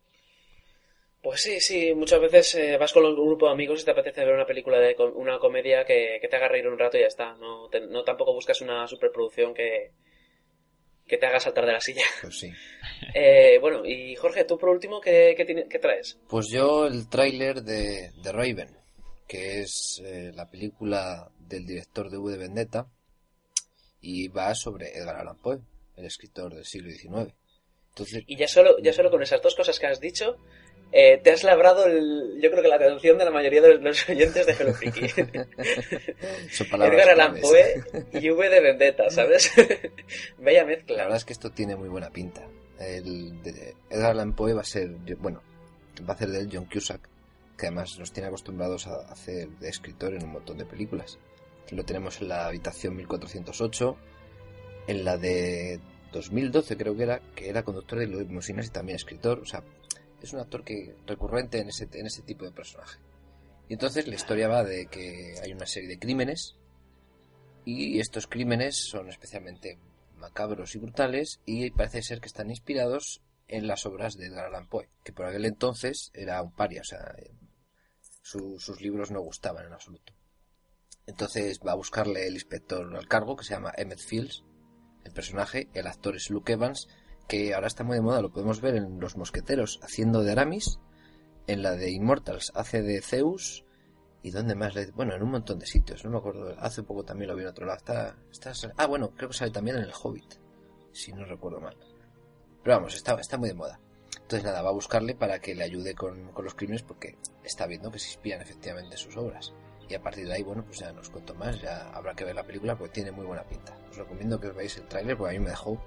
Pues 1.20 1.40
sí, 1.40 1.60
sí, 1.60 1.94
muchas 1.94 2.20
veces 2.20 2.54
eh, 2.54 2.76
vas 2.78 2.92
con 2.92 3.04
un 3.04 3.14
grupo 3.14 3.46
de 3.46 3.52
amigos 3.52 3.82
y 3.82 3.84
te 3.84 3.90
apetece 3.90 4.24
ver 4.24 4.34
una 4.34 4.46
película 4.46 4.78
de 4.78 4.96
una 5.14 5.38
comedia 5.38 5.84
que, 5.84 6.18
te 6.28 6.36
haga 6.36 6.48
reír 6.48 6.66
un 6.66 6.78
rato 6.78 6.96
y 6.96 7.00
ya 7.00 7.06
está. 7.06 7.34
No, 7.34 7.68
no 7.90 8.02
tampoco 8.02 8.34
buscas 8.34 8.60
una 8.60 8.88
superproducción 8.88 9.54
que, 9.54 9.92
que 11.06 11.18
te 11.18 11.26
haga 11.26 11.38
saltar 11.38 11.66
de 11.66 11.72
la 11.72 11.80
silla. 11.80 12.02
Pues 12.22 12.38
sí. 12.38 12.50
Eh, 13.14 13.58
bueno, 13.60 13.84
y 13.84 14.14
Jorge, 14.14 14.44
tú 14.44 14.56
por 14.56 14.70
último, 14.70 15.00
¿qué, 15.00 15.34
qué, 15.36 15.78
traes? 15.78 16.18
Pues 16.28 16.48
yo 16.48 16.86
el 16.86 17.08
tráiler 17.08 17.62
de, 17.62 18.10
de, 18.22 18.32
Raven, 18.32 18.74
que 19.28 19.60
es 19.60 20.00
eh, 20.04 20.30
la 20.34 20.48
película 20.48 21.30
del 21.38 21.66
director 21.66 22.08
de 22.08 22.16
V 22.16 22.32
de 22.32 22.38
Vendetta 22.38 22.86
y 24.00 24.28
va 24.28 24.54
sobre 24.54 24.96
Edgar 24.96 25.16
Allan 25.16 25.36
Poe, 25.36 25.58
el 25.96 26.06
escritor 26.06 26.54
del 26.54 26.64
siglo 26.64 26.90
XIX. 26.90 27.34
Y 28.26 28.36
ya 28.36 28.48
solo, 28.48 28.78
ya 28.78 28.92
solo 28.92 29.10
con 29.10 29.22
esas 29.22 29.42
dos 29.42 29.54
cosas 29.54 29.78
que 29.78 29.86
has 29.86 30.00
dicho, 30.00 30.36
eh, 30.92 31.18
te 31.22 31.30
has 31.30 31.42
labrado 31.42 31.86
el, 31.86 32.38
yo 32.40 32.50
creo 32.50 32.62
que 32.62 32.68
la 32.68 32.76
atención 32.76 33.16
de 33.16 33.24
la 33.24 33.30
mayoría 33.30 33.62
de 33.62 33.78
los 33.78 34.08
oyentes 34.08 34.46
de 34.46 34.52
Hello 34.52 34.74
Freaky. 34.74 35.06
Edgar 36.72 37.10
Allan 37.10 37.40
Poe 37.40 37.82
y 38.12 38.30
V 38.30 38.48
de 38.50 38.60
Vendetta, 38.60 39.08
¿sabes? 39.10 39.50
Bella 40.38 40.66
mezcla. 40.66 40.96
La 40.96 41.02
verdad 41.04 41.16
es 41.16 41.24
que 41.24 41.32
esto 41.32 41.50
tiene 41.50 41.76
muy 41.76 41.88
buena 41.88 42.10
pinta. 42.10 42.46
El 42.78 43.42
de 43.42 43.74
Edgar 43.88 44.10
Allan 44.10 44.34
Poe 44.34 44.52
va 44.52 44.60
a 44.60 44.64
ser, 44.64 44.90
bueno, 45.18 45.42
va 46.00 46.12
a 46.12 46.16
hacer 46.16 46.28
de 46.28 46.40
él 46.40 46.50
John 46.52 46.66
Cusack, 46.66 47.08
que 47.56 47.66
además 47.66 47.98
nos 47.98 48.12
tiene 48.12 48.28
acostumbrados 48.28 48.86
a 48.86 48.96
hacer 49.10 49.48
de 49.48 49.70
escritor 49.70 50.14
en 50.14 50.24
un 50.24 50.32
montón 50.32 50.58
de 50.58 50.66
películas. 50.66 51.18
Lo 51.70 51.84
tenemos 51.84 52.20
en 52.20 52.28
la 52.28 52.46
habitación 52.46 52.96
1408, 52.96 53.96
en 54.88 55.04
la 55.06 55.16
de 55.16 55.80
2012 56.12 56.76
creo 56.76 56.96
que 56.96 57.02
era, 57.02 57.20
que 57.34 57.48
era 57.48 57.64
conductor 57.64 57.98
de 57.98 58.06
limusinas 58.06 58.66
y 58.66 58.70
también 58.70 58.96
escritor. 58.96 59.40
O 59.40 59.46
sea, 59.46 59.62
es 60.22 60.32
un 60.32 60.40
actor 60.40 60.64
que 60.64 60.94
recurrente 61.06 61.58
en 61.58 61.68
ese, 61.68 61.88
en 61.92 62.06
ese 62.06 62.22
tipo 62.22 62.44
de 62.44 62.52
personaje. 62.52 62.98
Y 63.68 63.74
entonces 63.74 64.06
la 64.06 64.14
historia 64.14 64.48
va 64.48 64.64
de 64.64 64.86
que 64.86 65.34
hay 65.42 65.52
una 65.52 65.66
serie 65.66 65.88
de 65.88 65.98
crímenes 65.98 66.56
y 67.64 68.00
estos 68.00 68.26
crímenes 68.26 68.76
son 68.76 69.08
especialmente 69.08 69.78
macabros 70.16 70.74
y 70.74 70.78
brutales 70.78 71.40
y 71.44 71.70
parece 71.70 72.02
ser 72.02 72.20
que 72.20 72.28
están 72.28 72.50
inspirados 72.50 73.22
en 73.48 73.66
las 73.66 73.86
obras 73.86 74.16
de 74.16 74.26
Edgar 74.26 74.46
Allan 74.46 74.68
Poe, 74.68 74.88
que 75.04 75.12
por 75.12 75.26
aquel 75.26 75.44
entonces 75.44 76.10
era 76.14 76.42
un 76.42 76.52
paria, 76.52 76.80
o 76.80 76.84
sea, 76.84 77.14
sus 78.22 78.80
libros 78.80 79.10
no 79.10 79.20
gustaban 79.20 79.66
en 79.66 79.72
absoluto. 79.72 80.12
Entonces 81.06 81.60
va 81.66 81.72
a 81.72 81.76
buscarle 81.76 82.26
el 82.26 82.34
inspector 82.34 82.96
al 82.96 83.08
cargo, 83.08 83.36
que 83.36 83.44
se 83.44 83.54
llama 83.54 83.72
Emmett 83.76 83.98
Fields, 83.98 84.44
el 85.04 85.12
personaje, 85.12 85.68
el 85.74 85.86
actor 85.86 86.16
es 86.16 86.30
Luke 86.30 86.52
Evans, 86.52 86.88
que 87.28 87.54
ahora 87.54 87.66
está 87.66 87.84
muy 87.84 87.96
de 87.96 88.02
moda, 88.02 88.20
lo 88.20 88.32
podemos 88.32 88.60
ver 88.60 88.76
en 88.76 89.00
Los 89.00 89.16
Mosqueteros 89.16 89.80
haciendo 89.82 90.22
de 90.22 90.32
Aramis, 90.32 90.78
en 91.46 91.62
la 91.62 91.72
de 91.72 91.90
Immortals 91.90 92.52
hace 92.54 92.82
de 92.82 93.00
Zeus, 93.00 93.64
y 94.22 94.30
dónde 94.30 94.54
más 94.54 94.74
bueno 94.94 95.14
en 95.14 95.22
un 95.22 95.30
montón 95.32 95.58
de 95.58 95.66
sitios 95.66 96.04
no 96.04 96.12
me 96.12 96.18
acuerdo 96.18 96.54
hace 96.60 96.84
poco 96.84 97.04
también 97.04 97.28
lo 97.28 97.34
vi 97.34 97.42
en 97.42 97.48
otro 97.48 97.66
lado 97.66 97.78
está, 98.30 98.52
ah 98.76 98.86
bueno 98.86 99.10
creo 99.16 99.28
que 99.28 99.36
sale 99.36 99.50
también 99.50 99.78
en 99.78 99.82
el 99.82 99.92
Hobbit 99.92 100.34
si 100.92 101.12
no 101.12 101.24
recuerdo 101.24 101.60
mal. 101.60 101.76
Pero 102.62 102.76
vamos 102.76 102.94
está, 102.94 103.14
está 103.14 103.38
muy 103.38 103.48
de 103.48 103.54
moda. 103.54 103.80
Entonces 104.14 104.44
nada 104.44 104.62
va 104.62 104.68
a 104.68 104.74
buscarle 104.74 105.14
para 105.14 105.40
que 105.40 105.54
le 105.54 105.64
ayude 105.64 105.94
con, 105.94 106.32
con 106.32 106.44
los 106.44 106.54
crímenes 106.54 106.82
porque 106.82 107.16
está 107.42 107.66
viendo 107.66 107.90
que 107.90 107.98
se 107.98 108.08
inspiran 108.08 108.40
efectivamente 108.40 108.92
en 108.94 108.98
sus 108.98 109.16
obras 109.16 109.52
y 109.88 109.94
a 109.94 110.02
partir 110.02 110.26
de 110.26 110.34
ahí, 110.34 110.42
bueno, 110.42 110.64
pues 110.64 110.78
ya 110.78 110.92
no 110.92 111.00
os 111.00 111.10
cuento 111.10 111.34
más, 111.34 111.60
ya 111.60 111.90
habrá 111.90 112.14
que 112.14 112.24
ver 112.24 112.34
la 112.34 112.44
película 112.44 112.76
porque 112.76 112.94
tiene 112.94 113.10
muy 113.10 113.26
buena 113.26 113.44
pinta. 113.44 113.76
Os 113.90 113.96
recomiendo 113.96 114.40
que 114.40 114.48
os 114.48 114.54
veáis 114.54 114.76
el 114.76 114.86
tráiler 114.86 115.16
porque 115.16 115.36
a 115.36 115.38
mí 115.38 115.44
me 115.44 115.50
dejó 115.50 115.82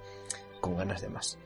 con 0.60 0.76
ganas 0.76 1.02
de 1.02 1.08
más. 1.08 1.38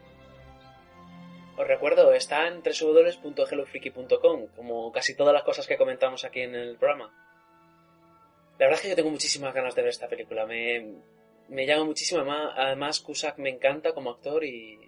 Os 1.57 1.67
recuerdo, 1.67 2.13
está 2.13 2.49
en 2.49 2.63
www.hellofreaky.com, 2.63 4.47
como 4.57 4.93
casi 4.93 5.15
todas 5.15 5.35
las 5.35 5.43
cosas 5.43 5.67
que 5.67 5.77
comentamos 5.77 6.25
aquí 6.25 6.41
en 6.41 6.55
el 6.55 6.77
programa. 6.77 7.13
La 8.59 8.67
verdad 8.67 8.77
es 8.77 8.83
que 8.83 8.89
yo 8.91 8.97
tengo 8.97 9.11
muchísimas 9.11 9.55
ganas 9.55 9.75
de 9.75 9.83
ver 9.83 9.91
esta 9.91 10.09
película, 10.09 10.47
me, 10.47 11.03
me 11.49 11.67
llama 11.67 11.85
muchísimo, 11.85 12.23
además 12.23 13.01
Cusack 13.01 13.39
me 13.39 13.51
encanta 13.51 13.93
como 13.93 14.11
actor 14.11 14.45
y... 14.45 14.79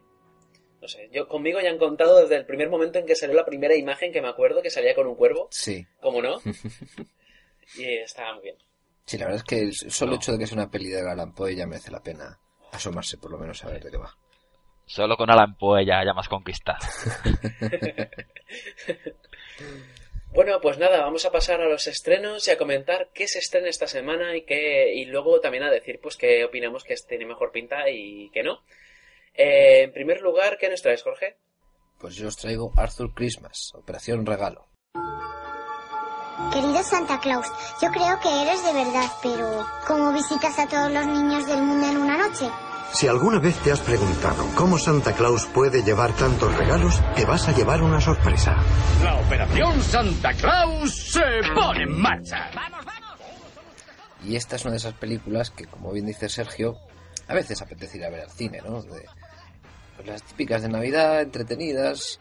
No 0.81 0.89
sé, 0.89 1.09
yo 1.13 1.29
conmigo 1.29 1.61
ya 1.61 1.71
han 1.71 1.79
contado 1.79 2.21
desde 2.21 2.37
el 2.37 2.45
primer 2.45 2.69
momento 2.69 2.99
en 2.99 3.07
que 3.07 3.15
salió 3.15 3.37
la 3.37 3.45
primera 3.45 3.77
imagen 3.77 4.13
que 4.13 4.21
me 4.21 4.29
acuerdo 4.29 4.63
que 4.63 4.71
salía 4.71 4.97
con 4.97 5.07
un 5.07 5.15
cuervo. 5.15 5.47
Sí. 5.51 5.87
¿Cómo 6.01 6.21
no? 6.21 6.41
y 7.77 7.99
estaba 7.99 8.35
muy 8.35 8.45
bien. 8.45 8.57
Sí, 9.05 9.19
la 9.19 9.27
verdad 9.27 9.41
es 9.41 9.49
que 9.49 9.61
el 9.61 9.75
solo 9.75 10.17
hecho 10.17 10.33
de 10.33 10.39
que 10.39 10.47
sea 10.47 10.57
una 10.57 10.71
peli 10.71 10.89
de 10.89 11.01
Alan 11.01 11.35
Poe 11.35 11.55
ya 11.55 11.67
merece 11.67 11.91
la 11.91 12.03
pena 12.03 12.39
asomarse 12.71 13.19
por 13.19 13.31
lo 13.31 13.39
menos 13.39 13.63
a 13.65 13.69
ver 13.69 13.83
de 13.83 13.91
qué 13.91 13.97
va. 13.97 14.17
Solo 14.87 15.17
con 15.17 15.31
Alan 15.31 15.57
Poe 15.57 15.85
ya, 15.85 16.05
ya 16.05 16.13
más 16.13 16.29
conquistado. 16.29 16.79
bueno, 20.35 20.61
pues 20.61 20.79
nada, 20.79 21.01
vamos 21.01 21.25
a 21.25 21.33
pasar 21.33 21.61
a 21.61 21.69
los 21.69 21.87
estrenos 21.87 22.47
y 22.47 22.51
a 22.51 22.59
comentar 22.59 23.11
qué 23.13 23.29
se 23.29 23.39
estrena 23.39 23.69
esta 23.69 23.87
semana 23.87 24.37
y 24.37 24.45
qué, 24.45 24.95
y 24.95 25.05
luego 25.07 25.41
también 25.41 25.65
a 25.65 25.71
decir 25.71 26.01
pues 26.03 26.17
qué 26.17 26.45
opinamos 26.45 26.85
que 26.85 26.95
tiene 27.09 27.27
mejor 27.27 27.53
pinta 27.53 27.89
y 27.91 28.31
qué 28.31 28.43
no. 28.43 28.63
Eh, 29.35 29.83
en 29.83 29.93
primer 29.93 30.21
lugar, 30.21 30.59
¿qué 30.59 30.69
nos 30.69 30.83
traes, 30.83 31.03
Jorge? 31.03 31.37
Pues 31.99 32.17
yo 32.17 32.29
os 32.29 32.37
traigo 32.37 32.73
Arthur 32.77 33.15
Christmas, 33.15 33.73
Operación 33.75 34.27
Regalo. 34.27 34.67
Querido 36.51 36.83
Santa 36.83 37.21
Claus, 37.21 37.47
yo 37.81 37.91
creo 37.91 38.19
que 38.21 38.43
eres 38.43 38.65
de 38.65 38.73
verdad, 38.73 39.11
pero 39.23 39.67
¿cómo 39.87 40.13
visitas 40.13 40.59
a 40.59 40.67
todos 40.67 40.91
los 40.91 41.07
niños 41.07 41.47
del 41.47 41.63
mundo 41.63 41.87
en 41.89 41.97
una 41.99 42.17
noche? 42.17 42.51
Si 42.93 43.09
alguna 43.09 43.39
vez 43.39 43.57
te 43.59 43.73
has 43.73 43.81
preguntado 43.81 44.47
cómo 44.55 44.79
Santa 44.79 45.13
Claus 45.15 45.47
puede 45.47 45.83
llevar 45.83 46.13
tantos 46.13 46.55
regalos, 46.57 47.01
te 47.15 47.25
vas 47.25 47.49
a 47.49 47.53
llevar 47.53 47.83
una 47.83 48.01
sorpresa. 48.01 48.57
La 49.03 49.15
operación 49.17 49.83
Santa 49.83 50.33
Claus 50.35 50.95
se 50.95 51.21
pone 51.55 51.85
en 51.85 52.01
marcha. 52.01 52.51
Y 54.25 54.37
esta 54.37 54.57
es 54.57 54.65
una 54.65 54.73
de 54.73 54.79
esas 54.79 54.95
películas 54.95 55.51
que, 55.51 55.67
como 55.67 55.91
bien 55.91 56.07
dice 56.07 56.29
Sergio, 56.29 56.77
a 57.29 57.35
veces 57.35 57.63
apetece 57.63 57.99
ir 57.99 58.05
a 58.05 58.11
ver 58.11 58.21
al 58.21 58.31
cine, 58.31 58.61
¿no? 58.63 58.83
De, 58.83 59.07
pues 59.97 60.09
las 60.09 60.23
típicas 60.23 60.63
de 60.63 60.69
Navidad, 60.69 61.23
entretenidas. 61.23 62.21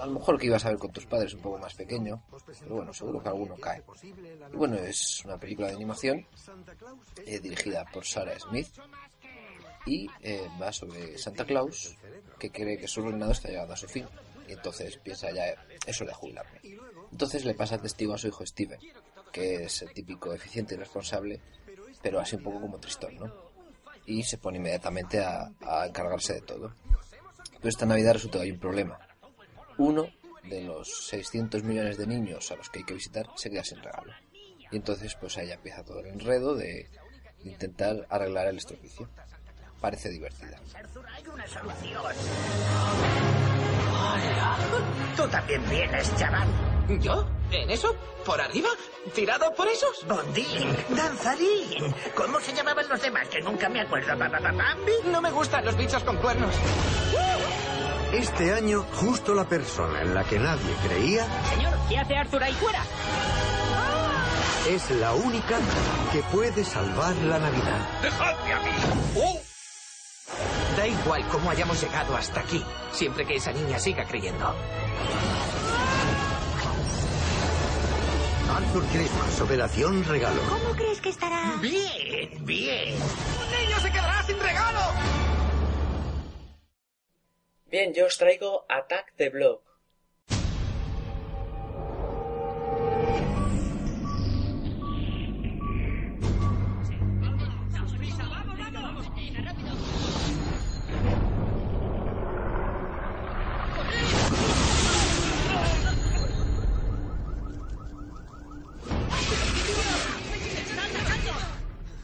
A 0.00 0.06
lo 0.06 0.12
mejor 0.12 0.38
que 0.38 0.46
ibas 0.46 0.64
a 0.64 0.70
ver 0.70 0.78
con 0.78 0.92
tus 0.92 1.06
padres 1.06 1.34
un 1.34 1.40
poco 1.40 1.58
más 1.58 1.74
pequeño, 1.74 2.22
pero 2.60 2.76
bueno, 2.76 2.92
seguro 2.92 3.22
que 3.22 3.28
alguno 3.28 3.56
cae. 3.56 3.82
Y 4.52 4.56
bueno, 4.56 4.76
es 4.76 5.24
una 5.24 5.38
película 5.38 5.68
de 5.68 5.74
animación 5.74 6.26
eh, 7.26 7.38
dirigida 7.40 7.84
por 7.92 8.04
Sarah 8.04 8.38
Smith 8.38 8.68
y 9.86 10.08
eh, 10.22 10.48
va 10.60 10.72
sobre 10.72 11.18
Santa 11.18 11.44
Claus 11.44 11.96
que 12.38 12.50
cree 12.50 12.78
que 12.78 12.86
su 12.86 13.02
reinado 13.02 13.32
está 13.32 13.48
llegando 13.48 13.74
a 13.74 13.76
su 13.76 13.88
fin 13.88 14.06
y 14.48 14.52
entonces 14.52 14.96
piensa 14.98 15.30
ya 15.30 15.54
eso 15.86 16.04
de 16.04 16.12
jubilarme. 16.12 16.60
Entonces 17.10 17.44
le 17.44 17.54
pasa 17.54 17.78
testigo 17.78 18.14
a 18.14 18.18
su 18.18 18.28
hijo 18.28 18.44
Steven, 18.46 18.80
que 19.32 19.64
es 19.64 19.82
el 19.82 19.92
típico 19.92 20.32
eficiente 20.32 20.74
y 20.74 20.78
responsable, 20.78 21.40
pero 22.02 22.20
así 22.20 22.36
un 22.36 22.42
poco 22.42 22.60
como 22.60 22.78
tristón, 22.78 23.16
¿no? 23.16 23.32
Y 24.06 24.22
se 24.22 24.38
pone 24.38 24.58
inmediatamente 24.58 25.20
a, 25.20 25.50
a 25.60 25.86
encargarse 25.86 26.34
de 26.34 26.40
todo. 26.42 26.72
Pero 27.56 27.68
esta 27.68 27.84
Navidad 27.86 28.14
resulta 28.14 28.38
que 28.38 28.44
hay 28.44 28.52
un 28.52 28.58
problema. 28.58 28.98
Uno 29.78 30.08
de 30.44 30.62
los 30.62 31.06
600 31.08 31.62
millones 31.62 31.98
de 31.98 32.06
niños 32.06 32.50
a 32.50 32.56
los 32.56 32.68
que 32.68 32.80
hay 32.80 32.84
que 32.84 32.94
visitar 32.94 33.26
se 33.36 33.50
queda 33.50 33.64
sin 33.64 33.82
regalo. 33.82 34.12
Y 34.70 34.76
entonces 34.76 35.14
pues 35.14 35.36
ahí 35.38 35.50
empieza 35.50 35.84
todo 35.84 36.00
el 36.00 36.06
enredo 36.06 36.54
de 36.54 36.88
intentar 37.44 38.06
arreglar 38.10 38.48
el 38.48 38.58
estropicio. 38.58 39.08
Parece 39.80 40.08
divertida. 40.10 40.58
Tú 45.16 45.28
también 45.28 45.68
vienes, 45.70 46.16
chaval. 46.16 46.48
¿Yo? 47.00 47.28
¿En 47.50 47.70
eso? 47.70 47.94
¿Por 48.24 48.40
arriba? 48.40 48.68
¿Tirado 49.14 49.54
por 49.54 49.68
esos? 49.68 50.06
Bondín, 50.06 50.76
danzarín. 50.90 51.94
¿Cómo 52.14 52.40
se 52.40 52.54
llamaban 52.54 52.88
los 52.88 53.00
demás? 53.00 53.28
Que 53.28 53.40
nunca 53.40 53.68
me 53.68 53.80
acuerdo. 53.80 54.18
¿Pa, 54.18 54.30
pa, 54.30 54.38
pa, 54.38 54.52
Bambi? 54.52 54.92
No 55.06 55.20
me 55.20 55.30
gustan 55.30 55.64
los 55.64 55.76
bichos 55.76 56.02
con 56.02 56.16
cuernos. 56.16 56.54
Este 58.12 58.54
año, 58.54 58.84
justo 58.94 59.34
la 59.34 59.44
persona 59.44 60.00
en 60.02 60.14
la 60.14 60.24
que 60.24 60.38
nadie 60.38 60.74
creía 60.86 61.26
Señor, 61.54 61.74
¿qué 61.88 61.98
hace 61.98 62.16
Arthur 62.16 62.42
ahí 62.42 62.54
fuera? 62.54 62.82
es 64.68 64.90
la 64.90 65.14
única 65.14 65.58
que 66.12 66.22
puede 66.24 66.62
salvar 66.62 67.16
la 67.16 67.38
Navidad. 67.38 68.02
¡Dejadme 68.02 68.52
a 68.52 68.60
mí! 68.60 68.70
Da 70.76 70.86
igual 70.86 71.26
cómo 71.28 71.50
hayamos 71.50 71.80
llegado 71.80 72.14
hasta 72.14 72.40
aquí, 72.40 72.62
siempre 72.92 73.26
que 73.26 73.36
esa 73.36 73.50
niña 73.52 73.78
siga 73.78 74.04
creyendo. 74.04 74.54
Arthur 78.54 78.84
Christmas, 78.92 79.40
Operación 79.40 80.04
Regalo. 80.04 80.42
¿Cómo 80.48 80.74
crees 80.74 81.00
que 81.00 81.08
estará? 81.08 81.54
Bien, 81.62 82.44
bien. 82.44 82.94
¡Un 82.94 83.66
niño 83.66 83.80
se 83.80 83.90
quedará 83.90 84.22
sin 84.24 84.38
regalo! 84.38 85.27
Bien, 87.70 87.92
yo 87.92 88.06
os 88.06 88.16
traigo 88.16 88.64
Attack 88.66 89.14
the 89.16 89.28
Block. 89.28 89.62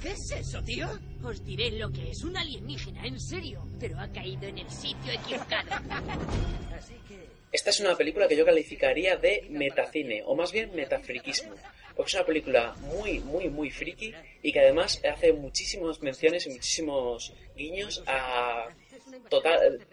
¿Qué 0.02 0.10
es 0.10 0.30
eso, 0.30 0.62
tío? 0.62 1.13
Os 1.24 1.44
diré 1.44 1.70
lo 1.72 1.90
que 1.90 2.10
es 2.10 2.22
un 2.22 2.36
alienígena, 2.36 3.06
en 3.06 3.18
serio, 3.18 3.66
pero 3.80 3.98
ha 3.98 4.08
caído 4.08 4.44
en 4.46 4.58
el 4.58 4.70
sitio 4.70 5.12
equivocado. 5.12 5.70
Esta 7.52 7.70
es 7.70 7.80
una 7.80 7.96
película 7.96 8.26
que 8.28 8.36
yo 8.36 8.44
calificaría 8.44 9.16
de 9.16 9.46
metacine, 9.48 10.22
o 10.26 10.34
más 10.34 10.52
bien 10.52 10.74
metafriquismo. 10.74 11.54
Porque 11.96 12.08
es 12.08 12.14
una 12.14 12.26
película 12.26 12.74
muy, 12.80 13.20
muy, 13.20 13.48
muy 13.48 13.70
friki 13.70 14.12
y 14.42 14.52
que 14.52 14.58
además 14.60 15.00
hace 15.08 15.32
muchísimas 15.32 16.00
menciones 16.02 16.44
y 16.46 16.50
muchísimos 16.50 17.32
guiños 17.56 18.02
a 18.08 18.66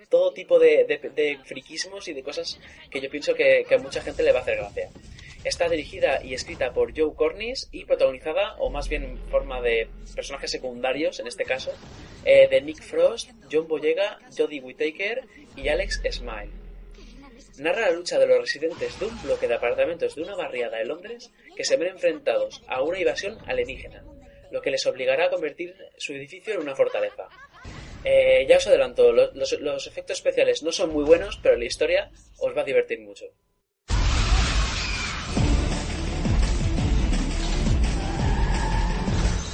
todo 0.10 0.34
tipo 0.34 0.58
de, 0.58 0.86
de- 0.86 1.10
de 1.12 1.38
friquismos 1.46 2.08
y 2.08 2.14
de 2.14 2.24
cosas 2.24 2.60
que 2.90 3.00
yo 3.00 3.10
pienso 3.10 3.36
que, 3.36 3.64
que 3.70 3.76
a 3.76 3.78
mucha 3.78 4.02
gente 4.02 4.24
le 4.24 4.32
va 4.32 4.40
a 4.40 4.42
hacer 4.42 4.58
gracia. 4.58 4.90
Está 5.44 5.68
dirigida 5.70 6.24
y 6.24 6.36
escrita 6.36 6.72
por 6.72 6.96
Joe 6.96 7.16
Cornish 7.16 7.68
y 7.72 7.86
protagonizada, 7.86 8.56
o 8.60 8.70
más 8.70 8.88
bien 8.90 9.04
en 9.04 9.18
forma 9.18 9.60
de 9.60 9.88
personajes 10.16 10.52
secundarios, 10.52 11.20
en 11.20 11.26
este 11.28 11.46
caso, 11.46 11.72
eh, 12.26 12.48
de 12.48 12.62
Nick 12.62 12.82
Frost, 12.84 13.32
John 13.52 13.68
Boyega, 13.68 14.20
Jodie 14.38 14.62
Whittaker 14.62 15.24
y 15.56 15.68
Alex 15.70 16.02
Smile. 16.12 16.52
Narra 17.58 17.82
la 17.82 17.92
lucha 17.92 18.20
de 18.20 18.28
los 18.28 18.40
residentes 18.40 19.00
de 19.00 19.06
un 19.08 19.22
bloque 19.24 19.48
de 19.48 19.56
apartamentos 19.56 20.16
de 20.16 20.22
una 20.22 20.36
barriada 20.36 20.78
de 20.78 20.86
Londres 20.86 21.32
que 21.56 21.64
se 21.64 21.76
ven 21.78 21.90
enfrentados 21.90 22.62
a 22.68 22.82
una 22.84 23.00
invasión 23.00 23.38
alienígena, 23.48 24.04
lo 24.52 24.62
que 24.62 24.72
les 24.72 24.86
obligará 24.86 25.26
a 25.26 25.30
convertir 25.32 25.76
su 25.98 26.14
edificio 26.14 26.54
en 26.54 26.62
una 26.62 26.76
fortaleza. 26.76 27.28
Eh, 28.04 28.46
ya 28.48 28.58
os 28.58 28.68
adelanto, 28.68 29.12
lo- 29.12 29.32
los, 29.34 29.52
los 29.60 29.88
efectos 29.88 30.18
especiales 30.18 30.62
no 30.64 30.72
son 30.72 30.92
muy 30.94 31.04
buenos, 31.04 31.40
pero 31.42 31.56
la 31.58 31.66
historia 31.66 32.12
os 32.40 32.56
va 32.56 32.62
a 32.62 32.66
divertir 32.66 33.00
mucho. 33.02 33.26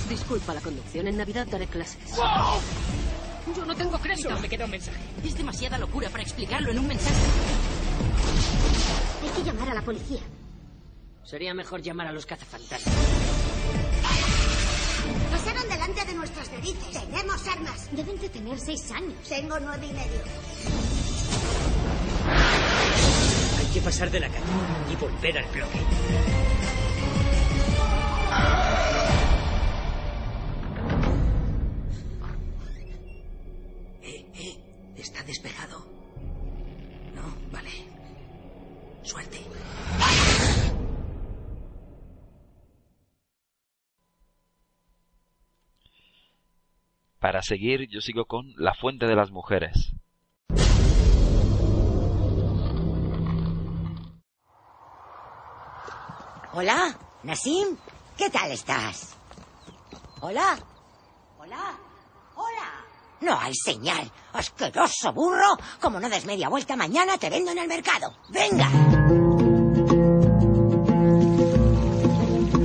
Disculpa 0.10 0.54
la 0.54 0.62
conducción, 0.62 1.08
en 1.08 1.18
Navidad 1.18 1.46
daré 1.48 1.68
clases. 1.68 2.16
Yo 3.56 3.66
no 3.66 3.76
tengo 3.76 3.98
crédito. 4.00 4.38
me 4.40 4.50
queda 4.50 4.66
un 4.66 4.72
mensaje. 4.72 4.98
Es 5.24 5.36
demasiada 5.38 5.78
locura 5.78 6.10
para 6.10 6.24
explicarlo 6.24 6.72
en 6.72 6.80
un 6.80 6.88
mensaje. 6.88 7.16
Hay 9.24 9.30
que 9.30 9.44
llamar 9.44 9.70
a 9.70 9.74
la 9.74 9.82
policía. 9.82 10.20
Sería 11.24 11.54
mejor 11.54 11.82
llamar 11.82 12.08
a 12.08 12.14
los 12.14 12.26
cazafantasmas. 12.26 12.96
Pasaron 15.32 15.70
delante 15.70 16.06
de 16.06 16.14
nuestras 16.14 16.52
narices. 16.52 16.92
Tenemos 16.92 17.48
armas. 17.48 17.90
Deben 17.92 18.20
de 18.20 18.30
tener 18.30 18.60
seis 18.60 18.92
años. 18.92 19.28
Tengo 19.28 19.60
nueve 19.60 19.88
y 19.88 19.94
medio. 19.94 20.22
Hay 23.60 23.66
que 23.74 23.82
pasar 23.82 24.10
de 24.10 24.20
la 24.22 24.30
calle 24.30 24.44
y 24.92 24.96
volver 24.96 25.38
al 25.38 25.46
bloque. 25.52 25.80
Para 47.20 47.42
seguir, 47.42 47.88
yo 47.90 48.00
sigo 48.02 48.26
con 48.26 48.54
La 48.58 48.74
Fuente 48.74 49.08
de 49.08 49.16
las 49.16 49.32
Mujeres. 49.32 49.94
Hola, 56.54 56.98
Nasim, 57.24 57.78
¿qué 58.18 58.30
tal 58.30 58.52
estás? 58.52 59.16
Hola, 60.22 60.58
hola, 61.38 61.78
hola. 62.36 62.86
No 63.22 63.40
hay 63.40 63.54
señal. 63.54 64.12
Asqueroso 64.34 65.14
burro. 65.14 65.58
Como 65.82 66.00
no 66.00 66.10
des 66.10 66.26
media 66.26 66.50
vuelta 66.50 66.76
mañana, 66.76 67.18
te 67.18 67.30
vendo 67.30 67.52
en 67.52 67.60
el 67.60 67.68
mercado. 67.68 68.16
Venga. 68.30 68.97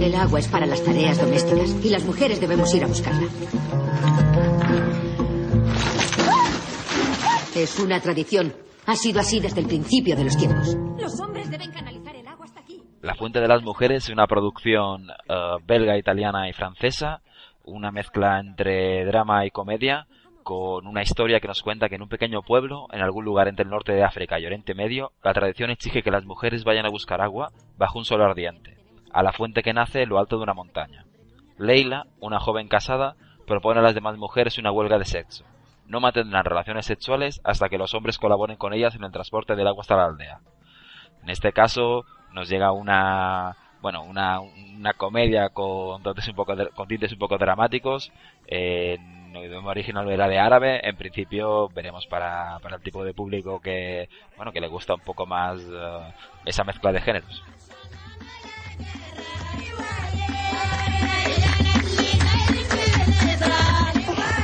El 0.03 0.16
agua 0.16 0.40
es 0.40 0.48
para 0.48 0.66
las 0.66 0.82
tareas 0.82 1.20
domésticas 1.20 1.76
y 1.84 1.88
las 1.88 2.05
mujeres 2.05 2.40
debemos 2.40 2.74
ir 2.74 2.82
a 2.82 2.88
buscarla. 2.88 3.28
Es 7.55 7.78
una 7.78 8.00
tradición. 8.00 8.53
Ha 8.86 8.96
sido 8.96 9.20
así 9.20 9.38
desde 9.38 9.61
el 9.61 9.68
principio 9.68 10.16
de 10.16 10.24
los 10.24 10.36
tiempos. 10.36 10.76
Los 10.98 11.20
hombres 11.20 11.48
deben 11.53 11.70
canalizar 11.70 12.16
el 12.16 12.26
agua 12.26 12.46
hasta 12.46 12.59
aquí. 12.59 12.82
La 13.00 13.14
Fuente 13.14 13.40
de 13.40 13.46
las 13.46 13.62
Mujeres 13.62 14.03
es 14.03 14.11
una 14.11 14.26
producción 14.26 15.09
eh, 15.28 15.34
belga, 15.64 15.96
italiana 15.96 16.48
y 16.48 16.53
francesa, 16.53 17.22
una 17.64 17.92
mezcla 17.92 18.40
entre 18.40 19.05
drama 19.05 19.46
y 19.46 19.53
comedia, 19.53 20.09
con 20.42 20.88
una 20.88 21.03
historia 21.03 21.38
que 21.38 21.46
nos 21.46 21.62
cuenta 21.62 21.88
que 21.88 21.94
en 21.94 22.03
un 22.03 22.09
pequeño 22.09 22.42
pueblo, 22.42 22.88
en 22.90 23.03
algún 23.03 23.24
lugar 23.24 23.46
entre 23.46 23.62
el 23.62 23.70
norte 23.70 23.92
de 23.92 24.03
África 24.03 24.40
y 24.40 24.46
Oriente 24.46 24.74
Medio, 24.74 25.12
la 25.22 25.32
tradición 25.32 25.70
exige 25.70 26.03
que 26.03 26.11
las 26.11 26.24
mujeres 26.24 26.64
vayan 26.64 26.86
a 26.86 26.90
buscar 26.90 27.20
agua 27.20 27.53
bajo 27.78 28.00
un 28.00 28.05
sol 28.05 28.20
ardiente, 28.20 28.82
a 29.12 29.22
la 29.22 29.32
fuente 29.32 29.62
que 29.62 29.72
nace 29.72 30.02
en 30.02 30.08
lo 30.08 30.18
alto 30.18 30.36
de 30.36 30.42
una 30.42 30.54
montaña. 30.54 31.04
Leila, 31.58 32.06
una 32.20 32.40
joven 32.40 32.68
casada, 32.68 33.14
propone 33.46 33.80
a 33.80 33.82
las 33.82 33.94
demás 33.94 34.16
mujeres 34.16 34.58
una 34.58 34.72
huelga 34.72 34.98
de 34.98 35.04
sexo. 35.04 35.44
No 35.86 36.00
mantendrán 36.00 36.44
relaciones 36.44 36.86
sexuales 36.86 37.40
hasta 37.44 37.68
que 37.68 37.78
los 37.78 37.94
hombres 37.94 38.18
colaboren 38.18 38.56
con 38.56 38.72
ellas 38.72 38.94
en 38.94 39.04
el 39.04 39.12
transporte 39.12 39.54
del 39.54 39.66
agua 39.66 39.82
hasta 39.82 39.96
la 39.96 40.06
aldea. 40.06 40.40
En 41.22 41.30
este 41.30 41.52
caso 41.52 42.04
nos 42.32 42.48
llega 42.48 42.72
una 42.72 43.56
bueno 43.80 44.04
una, 44.04 44.40
una 44.40 44.92
comedia 44.94 45.48
con 45.50 46.02
tintes 46.02 46.28
un 46.28 46.36
poco 46.36 46.52
un 46.54 47.18
poco 47.18 47.36
dramáticos 47.36 48.12
en 48.46 49.34
el 49.34 49.46
idioma 49.46 49.70
original 49.70 50.08
era 50.08 50.28
de 50.28 50.38
árabe 50.38 50.80
en 50.88 50.96
principio 50.96 51.68
veremos 51.68 52.06
para, 52.06 52.58
para 52.60 52.76
el 52.76 52.82
tipo 52.82 53.04
de 53.04 53.12
público 53.12 53.60
que 53.60 54.08
bueno 54.36 54.52
que 54.52 54.60
le 54.60 54.68
gusta 54.68 54.94
un 54.94 55.00
poco 55.00 55.26
más 55.26 55.60
uh, 55.62 56.12
esa 56.44 56.62
mezcla 56.62 56.92
de 56.92 57.00
géneros 57.00 57.42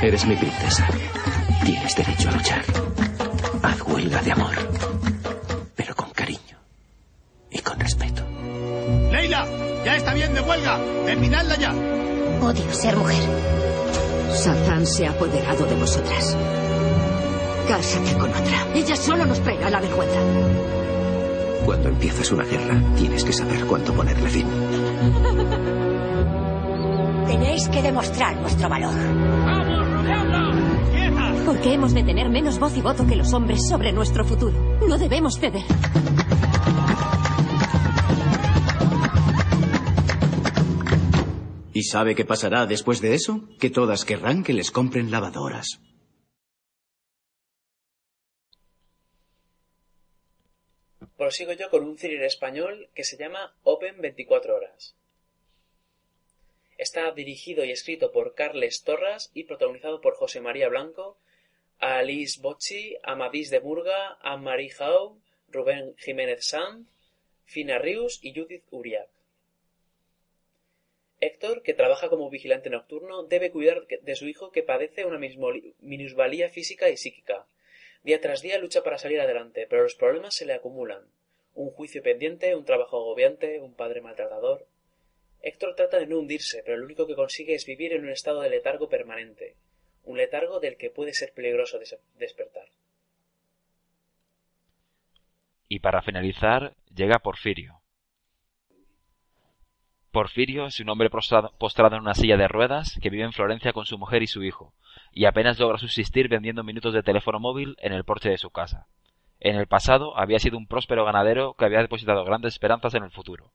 Eres 0.01 0.25
mi 0.25 0.35
princesa. 0.35 0.87
Tienes 1.65 1.95
derecho 1.95 2.29
a 2.29 2.31
luchar. 2.31 2.63
Haz 3.61 3.81
huelga 3.81 4.21
de 4.21 4.31
amor. 4.31 4.55
Pero 5.75 5.95
con 5.95 6.09
cariño. 6.11 6.57
Y 7.51 7.59
con 7.59 7.79
respeto. 7.79 8.23
¡Leila! 9.11 9.45
¡Ya 9.83 9.97
está 9.97 10.13
bien 10.13 10.33
de 10.33 10.41
huelga! 10.41 10.79
¡Terminadla 11.05 11.57
ya! 11.57 11.73
Odio 12.41 12.73
ser 12.73 12.95
mujer. 12.95 13.23
Satán 14.33 14.87
se 14.87 15.05
ha 15.05 15.11
apoderado 15.11 15.65
de 15.65 15.75
vosotras. 15.75 16.37
Cásate 17.67 18.13
con 18.17 18.29
otra. 18.29 18.67
Ella 18.73 18.95
solo 18.95 19.25
nos 19.25 19.41
traerá 19.41 19.69
la 19.69 19.81
vergüenza. 19.81 20.78
Cuando 21.65 21.89
empiezas 21.89 22.31
una 22.31 22.43
guerra, 22.43 22.81
tienes 22.97 23.23
que 23.23 23.33
saber 23.33 23.65
cuándo 23.65 23.93
ponerle 23.93 24.29
fin. 24.29 24.47
Tenéis 27.27 27.67
que 27.69 27.81
demostrar 27.81 28.39
vuestro 28.41 28.69
valor. 28.69 28.93
Porque 31.45 31.73
hemos 31.73 31.93
de 31.93 32.03
tener 32.03 32.29
menos 32.29 32.59
voz 32.59 32.75
y 32.77 32.81
voto 32.81 33.05
que 33.05 33.15
los 33.15 33.33
hombres 33.33 33.67
sobre 33.67 33.91
nuestro 33.91 34.25
futuro. 34.25 34.79
No 34.87 34.97
debemos 34.97 35.39
ceder. 35.39 35.63
¿Y 41.73 41.83
sabe 41.83 42.13
qué 42.13 42.25
pasará 42.25 42.65
después 42.65 42.99
de 42.99 43.13
eso? 43.13 43.41
Que 43.57 43.69
todas 43.69 44.03
querrán 44.03 44.43
que 44.43 44.53
les 44.53 44.69
compren 44.69 45.11
lavadoras. 45.11 45.79
Prosigo 51.19 51.51
yo 51.51 51.69
con 51.69 51.83
un 51.83 51.97
thriller 51.97 52.23
español 52.23 52.87
que 52.95 53.03
se 53.03 53.17
llama 53.17 53.53
Open 53.63 53.99
24 53.99 54.55
horas. 54.55 54.95
Está 56.77 57.11
dirigido 57.11 57.65
y 57.65 57.71
escrito 57.71 58.13
por 58.13 58.35
Carles 58.35 58.83
Torras 58.85 59.29
y 59.33 59.43
protagonizado 59.43 59.99
por 59.99 60.15
José 60.15 60.39
María 60.39 60.69
Blanco, 60.69 61.17
Alice 61.77 62.39
Bocci, 62.41 62.95
Amadís 63.03 63.49
de 63.49 63.59
Burga, 63.59 64.17
Anne-Marie 64.21 64.69
Jau, 64.69 65.19
Rubén 65.49 65.93
Jiménez 65.97 66.45
Sanz, 66.45 66.87
Fina 67.43 67.79
Rius 67.79 68.19
y 68.23 68.33
Judith 68.33 68.63
Uriak. 68.71 69.09
Héctor, 71.19 71.63
que 71.63 71.73
trabaja 71.73 72.07
como 72.07 72.29
vigilante 72.29 72.69
nocturno, 72.69 73.23
debe 73.23 73.51
cuidar 73.51 73.85
de 73.87 74.15
su 74.15 74.25
hijo 74.25 74.51
que 74.51 74.63
padece 74.63 75.03
una 75.03 75.19
minusvalía 75.19 76.47
física 76.47 76.89
y 76.89 76.95
psíquica. 76.95 77.45
Día 78.03 78.21
tras 78.21 78.41
día 78.41 78.57
lucha 78.57 78.81
para 78.83 78.97
salir 78.97 79.19
adelante, 79.19 79.67
pero 79.69 79.83
los 79.83 79.95
problemas 79.95 80.35
se 80.35 80.45
le 80.45 80.53
acumulan. 80.53 81.03
Un 81.53 81.69
juicio 81.71 82.01
pendiente, 82.01 82.55
un 82.55 82.65
trabajo 82.65 82.97
agobiante, 82.97 83.59
un 83.59 83.73
padre 83.73 84.01
maltratador. 84.01 84.65
Héctor 85.41 85.75
trata 85.75 85.99
de 85.99 86.07
no 86.07 86.19
hundirse, 86.19 86.63
pero 86.63 86.77
lo 86.77 86.85
único 86.85 87.07
que 87.07 87.15
consigue 87.15 87.55
es 87.55 87.65
vivir 87.65 87.93
en 87.93 88.03
un 88.03 88.09
estado 88.09 88.41
de 88.41 88.49
letargo 88.49 88.89
permanente, 88.89 89.55
un 90.03 90.17
letargo 90.17 90.59
del 90.59 90.77
que 90.77 90.89
puede 90.89 91.13
ser 91.13 91.33
peligroso 91.33 91.79
despertar. 92.17 92.69
Y 95.67 95.79
para 95.79 96.01
finalizar, 96.01 96.73
llega 96.93 97.19
Porfirio. 97.19 97.78
Porfirio 100.11 100.65
es 100.65 100.79
un 100.79 100.89
hombre 100.89 101.09
postrado, 101.09 101.51
en 101.95 102.01
una 102.01 102.15
silla 102.15 102.35
de 102.35 102.47
ruedas 102.47 102.97
que 103.01 103.11
vive 103.11 103.23
en 103.23 103.31
Florencia 103.31 103.73
con 103.73 103.85
su 103.85 103.99
mujer 103.99 104.23
y 104.23 104.27
su 104.27 104.43
hijo, 104.43 104.73
y 105.11 105.25
apenas 105.25 105.59
logra 105.59 105.77
subsistir 105.77 106.29
vendiendo 106.29 106.63
minutos 106.63 106.93
de 106.93 107.03
teléfono 107.03 107.39
móvil 107.39 107.75
en 107.79 107.93
el 107.93 108.03
porche 108.03 108.29
de 108.29 108.39
su 108.39 108.49
casa. 108.49 108.87
En 109.39 109.55
el 109.55 109.67
pasado 109.67 110.17
había 110.17 110.39
sido 110.39 110.57
un 110.57 110.65
próspero 110.65 111.05
ganadero 111.05 111.53
que 111.53 111.65
había 111.65 111.81
depositado 111.81 112.25
grandes 112.25 112.53
esperanzas 112.53 112.95
en 112.95 113.03
el 113.03 113.11
futuro. 113.11 113.51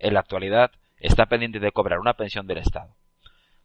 En 0.00 0.14
la 0.14 0.20
actualidad 0.20 0.72
está 0.98 1.26
pendiente 1.26 1.60
de 1.60 1.70
cobrar 1.70 2.00
una 2.00 2.14
pensión 2.14 2.48
del 2.48 2.58
Estado. 2.58 2.96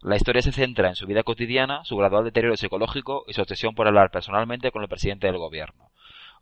La 0.01 0.15
historia 0.15 0.43
se 0.43 0.51
centra 0.51 0.89
en 0.89 0.95
su 0.95 1.07
vida 1.07 1.23
cotidiana, 1.23 1.83
su 1.85 1.97
gradual 1.97 2.23
deterioro 2.23 2.55
psicológico 2.55 3.23
y 3.27 3.33
su 3.33 3.41
obsesión 3.41 3.73
por 3.73 3.87
hablar 3.87 4.11
personalmente 4.11 4.71
con 4.71 4.83
el 4.83 4.89
presidente 4.89 5.25
del 5.25 5.39
gobierno. 5.39 5.89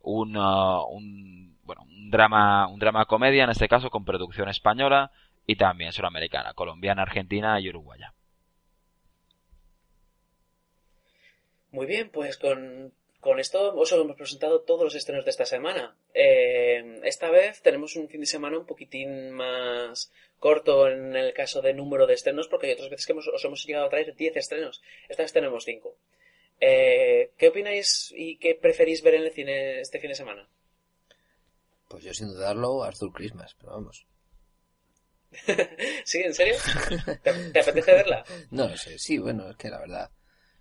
Un, 0.01 0.35
uh, 0.35 0.83
un, 0.91 1.57
bueno, 1.63 1.83
un 1.83 2.11
drama, 2.11 2.67
un 2.67 2.79
drama 2.79 3.05
comedia 3.05 3.45
en 3.45 3.49
este 3.49 3.69
caso 3.69 3.89
con 3.89 4.03
producción 4.03 4.49
española 4.49 5.11
y 5.45 5.55
también 5.55 5.91
suramericana, 5.91 6.53
colombiana, 6.53 7.03
argentina 7.03 7.59
y 7.59 7.69
uruguaya. 7.69 8.13
Muy 11.71 11.85
bien, 11.85 12.09
pues 12.09 12.37
con, 12.37 12.93
con 13.19 13.39
esto 13.39 13.75
os 13.75 13.91
hemos 13.91 14.15
presentado 14.15 14.61
todos 14.61 14.83
los 14.83 14.95
estrenos 14.95 15.25
de 15.25 15.31
esta 15.31 15.45
semana. 15.45 15.97
Eh, 16.13 17.01
esta 17.03 17.29
vez 17.29 17.61
tenemos 17.61 17.95
un 17.95 18.07
fin 18.07 18.21
de 18.21 18.27
semana 18.27 18.57
un 18.57 18.65
poquitín 18.65 19.31
más 19.31 20.11
corto 20.39 20.87
en 20.87 21.15
el 21.15 21.33
caso 21.33 21.61
de 21.61 21.73
número 21.73 22.07
de 22.07 22.13
estrenos, 22.13 22.47
porque 22.47 22.67
hay 22.67 22.73
otras 22.73 22.91
veces 22.91 23.05
que 23.05 23.13
os 23.13 23.43
hemos 23.43 23.65
llegado 23.65 23.87
a 23.87 23.89
traer 23.89 24.15
10 24.15 24.37
estrenos. 24.37 24.81
Esta 25.09 25.23
vez 25.23 25.33
tenemos 25.33 25.65
5. 25.65 25.97
Eh, 26.61 27.31
¿Qué 27.37 27.47
opináis 27.49 28.13
y 28.15 28.37
qué 28.37 28.55
preferís 28.55 29.01
ver 29.03 29.15
en 29.15 29.23
el 29.23 29.31
cine 29.31 29.81
este 29.81 29.99
fin 29.99 30.09
de 30.09 30.15
semana? 30.15 30.47
Pues 31.89 32.03
yo 32.03 32.13
sin 32.13 32.27
dudarlo, 32.27 32.83
Arthur 32.83 33.11
Christmas, 33.11 33.55
pero 33.59 33.73
vamos. 33.73 34.05
¿Sí? 36.03 36.21
¿En 36.21 36.33
serio? 36.33 36.55
¿Te, 37.23 37.59
apetece 37.59 37.93
verla? 37.93 38.23
No 38.51 38.67
lo 38.67 38.77
sé, 38.77 38.97
sí, 38.97 39.17
bueno, 39.17 39.49
es 39.49 39.57
que 39.57 39.69
la 39.69 39.79
verdad 39.79 40.09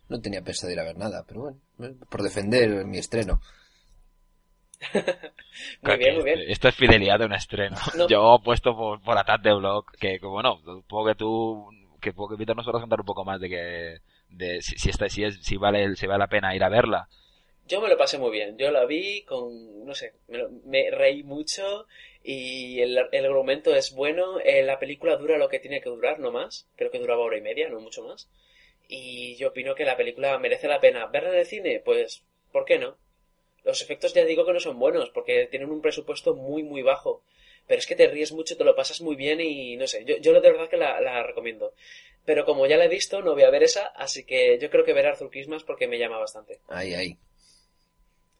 no 0.08 0.20
tenía 0.20 0.42
pensado 0.42 0.72
ir 0.72 0.80
a 0.80 0.84
ver 0.84 0.98
nada, 0.98 1.24
pero 1.26 1.56
bueno, 1.76 1.96
por 2.08 2.22
defender 2.22 2.84
mi 2.84 2.98
estreno. 2.98 3.40
muy 5.82 5.96
bien, 5.96 6.14
muy 6.16 6.24
bien. 6.24 6.40
Esto 6.46 6.68
es 6.68 6.74
fidelidad 6.74 7.18
de 7.18 7.26
un 7.26 7.32
estreno. 7.32 7.76
Yo 8.08 8.36
he 8.36 8.44
puesto 8.44 8.76
por, 8.76 9.00
por 9.02 9.16
Attack 9.16 9.42
de 9.42 9.54
Blog, 9.54 9.86
que 9.98 10.20
como 10.20 10.42
no, 10.42 10.58
supongo 10.58 11.06
que 11.06 11.14
tú, 11.14 11.68
que 12.00 12.12
puedo 12.12 12.30
que 12.30 12.36
Víctor 12.36 12.56
nos 12.56 12.68
a 12.68 12.72
contar 12.72 13.00
un 13.00 13.06
poco 13.06 13.24
más 13.24 13.40
de 13.40 13.48
que, 13.48 13.98
de 14.28 14.60
si, 14.60 14.76
si, 14.76 14.90
si, 15.08 15.24
es, 15.24 15.38
si 15.40 15.56
vale, 15.56 15.96
si 15.96 16.06
vale 16.06 16.18
la 16.18 16.28
pena 16.28 16.54
ir 16.54 16.64
a 16.64 16.68
verla. 16.68 17.08
Yo 17.66 17.80
me 17.80 17.88
lo 17.88 17.96
pasé 17.96 18.18
muy 18.18 18.30
bien. 18.30 18.56
Yo 18.58 18.70
la 18.70 18.84
vi 18.84 19.22
con, 19.24 19.84
no 19.84 19.94
sé, 19.94 20.14
me, 20.66 20.90
reí 20.90 21.22
mucho 21.22 21.86
y 22.26 22.80
el, 22.80 22.98
el, 23.12 23.24
argumento 23.26 23.76
es 23.76 23.92
bueno. 23.92 24.40
Eh, 24.40 24.62
la 24.62 24.78
película 24.78 25.16
dura 25.16 25.36
lo 25.36 25.50
que 25.50 25.58
tiene 25.58 25.82
que 25.82 25.90
durar, 25.90 26.18
no 26.18 26.32
más. 26.32 26.66
Creo 26.74 26.90
que 26.90 26.98
duraba 26.98 27.22
hora 27.22 27.36
y 27.36 27.42
media, 27.42 27.68
no 27.68 27.80
mucho 27.80 28.02
más. 28.02 28.30
Y 28.88 29.36
yo 29.36 29.48
opino 29.48 29.74
que 29.74 29.84
la 29.84 29.98
película 29.98 30.38
merece 30.38 30.66
la 30.66 30.80
pena. 30.80 31.04
¿Verla 31.06 31.32
en 31.32 31.38
el 31.40 31.46
cine? 31.46 31.82
Pues, 31.84 32.24
¿por 32.50 32.64
qué 32.64 32.78
no? 32.78 32.96
Los 33.62 33.82
efectos 33.82 34.14
ya 34.14 34.24
digo 34.24 34.46
que 34.46 34.54
no 34.54 34.60
son 34.60 34.78
buenos, 34.78 35.10
porque 35.10 35.46
tienen 35.50 35.70
un 35.70 35.82
presupuesto 35.82 36.34
muy, 36.34 36.62
muy 36.62 36.80
bajo. 36.80 37.22
Pero 37.66 37.78
es 37.78 37.86
que 37.86 37.94
te 37.94 38.08
ríes 38.08 38.32
mucho, 38.32 38.56
te 38.56 38.64
lo 38.64 38.74
pasas 38.74 39.02
muy 39.02 39.16
bien 39.16 39.42
y 39.42 39.76
no 39.76 39.86
sé, 39.86 40.04
yo, 40.04 40.16
yo 40.16 40.32
de 40.32 40.40
verdad 40.40 40.68
que 40.68 40.76
la, 40.78 41.00
la 41.02 41.22
recomiendo. 41.22 41.74
Pero 42.24 42.46
como 42.46 42.66
ya 42.66 42.78
la 42.78 42.86
he 42.86 42.88
visto, 42.88 43.20
no 43.20 43.34
voy 43.34 43.42
a 43.42 43.50
ver 43.50 43.62
esa, 43.62 43.86
así 43.88 44.24
que 44.24 44.58
yo 44.58 44.70
creo 44.70 44.84
que 44.84 44.94
ver 44.94 45.06
Arthur 45.06 45.30
Christmas 45.30 45.62
porque 45.62 45.88
me 45.88 45.98
llama 45.98 46.18
bastante. 46.18 46.60
Ahí, 46.68 46.94
ahí. 46.94 47.18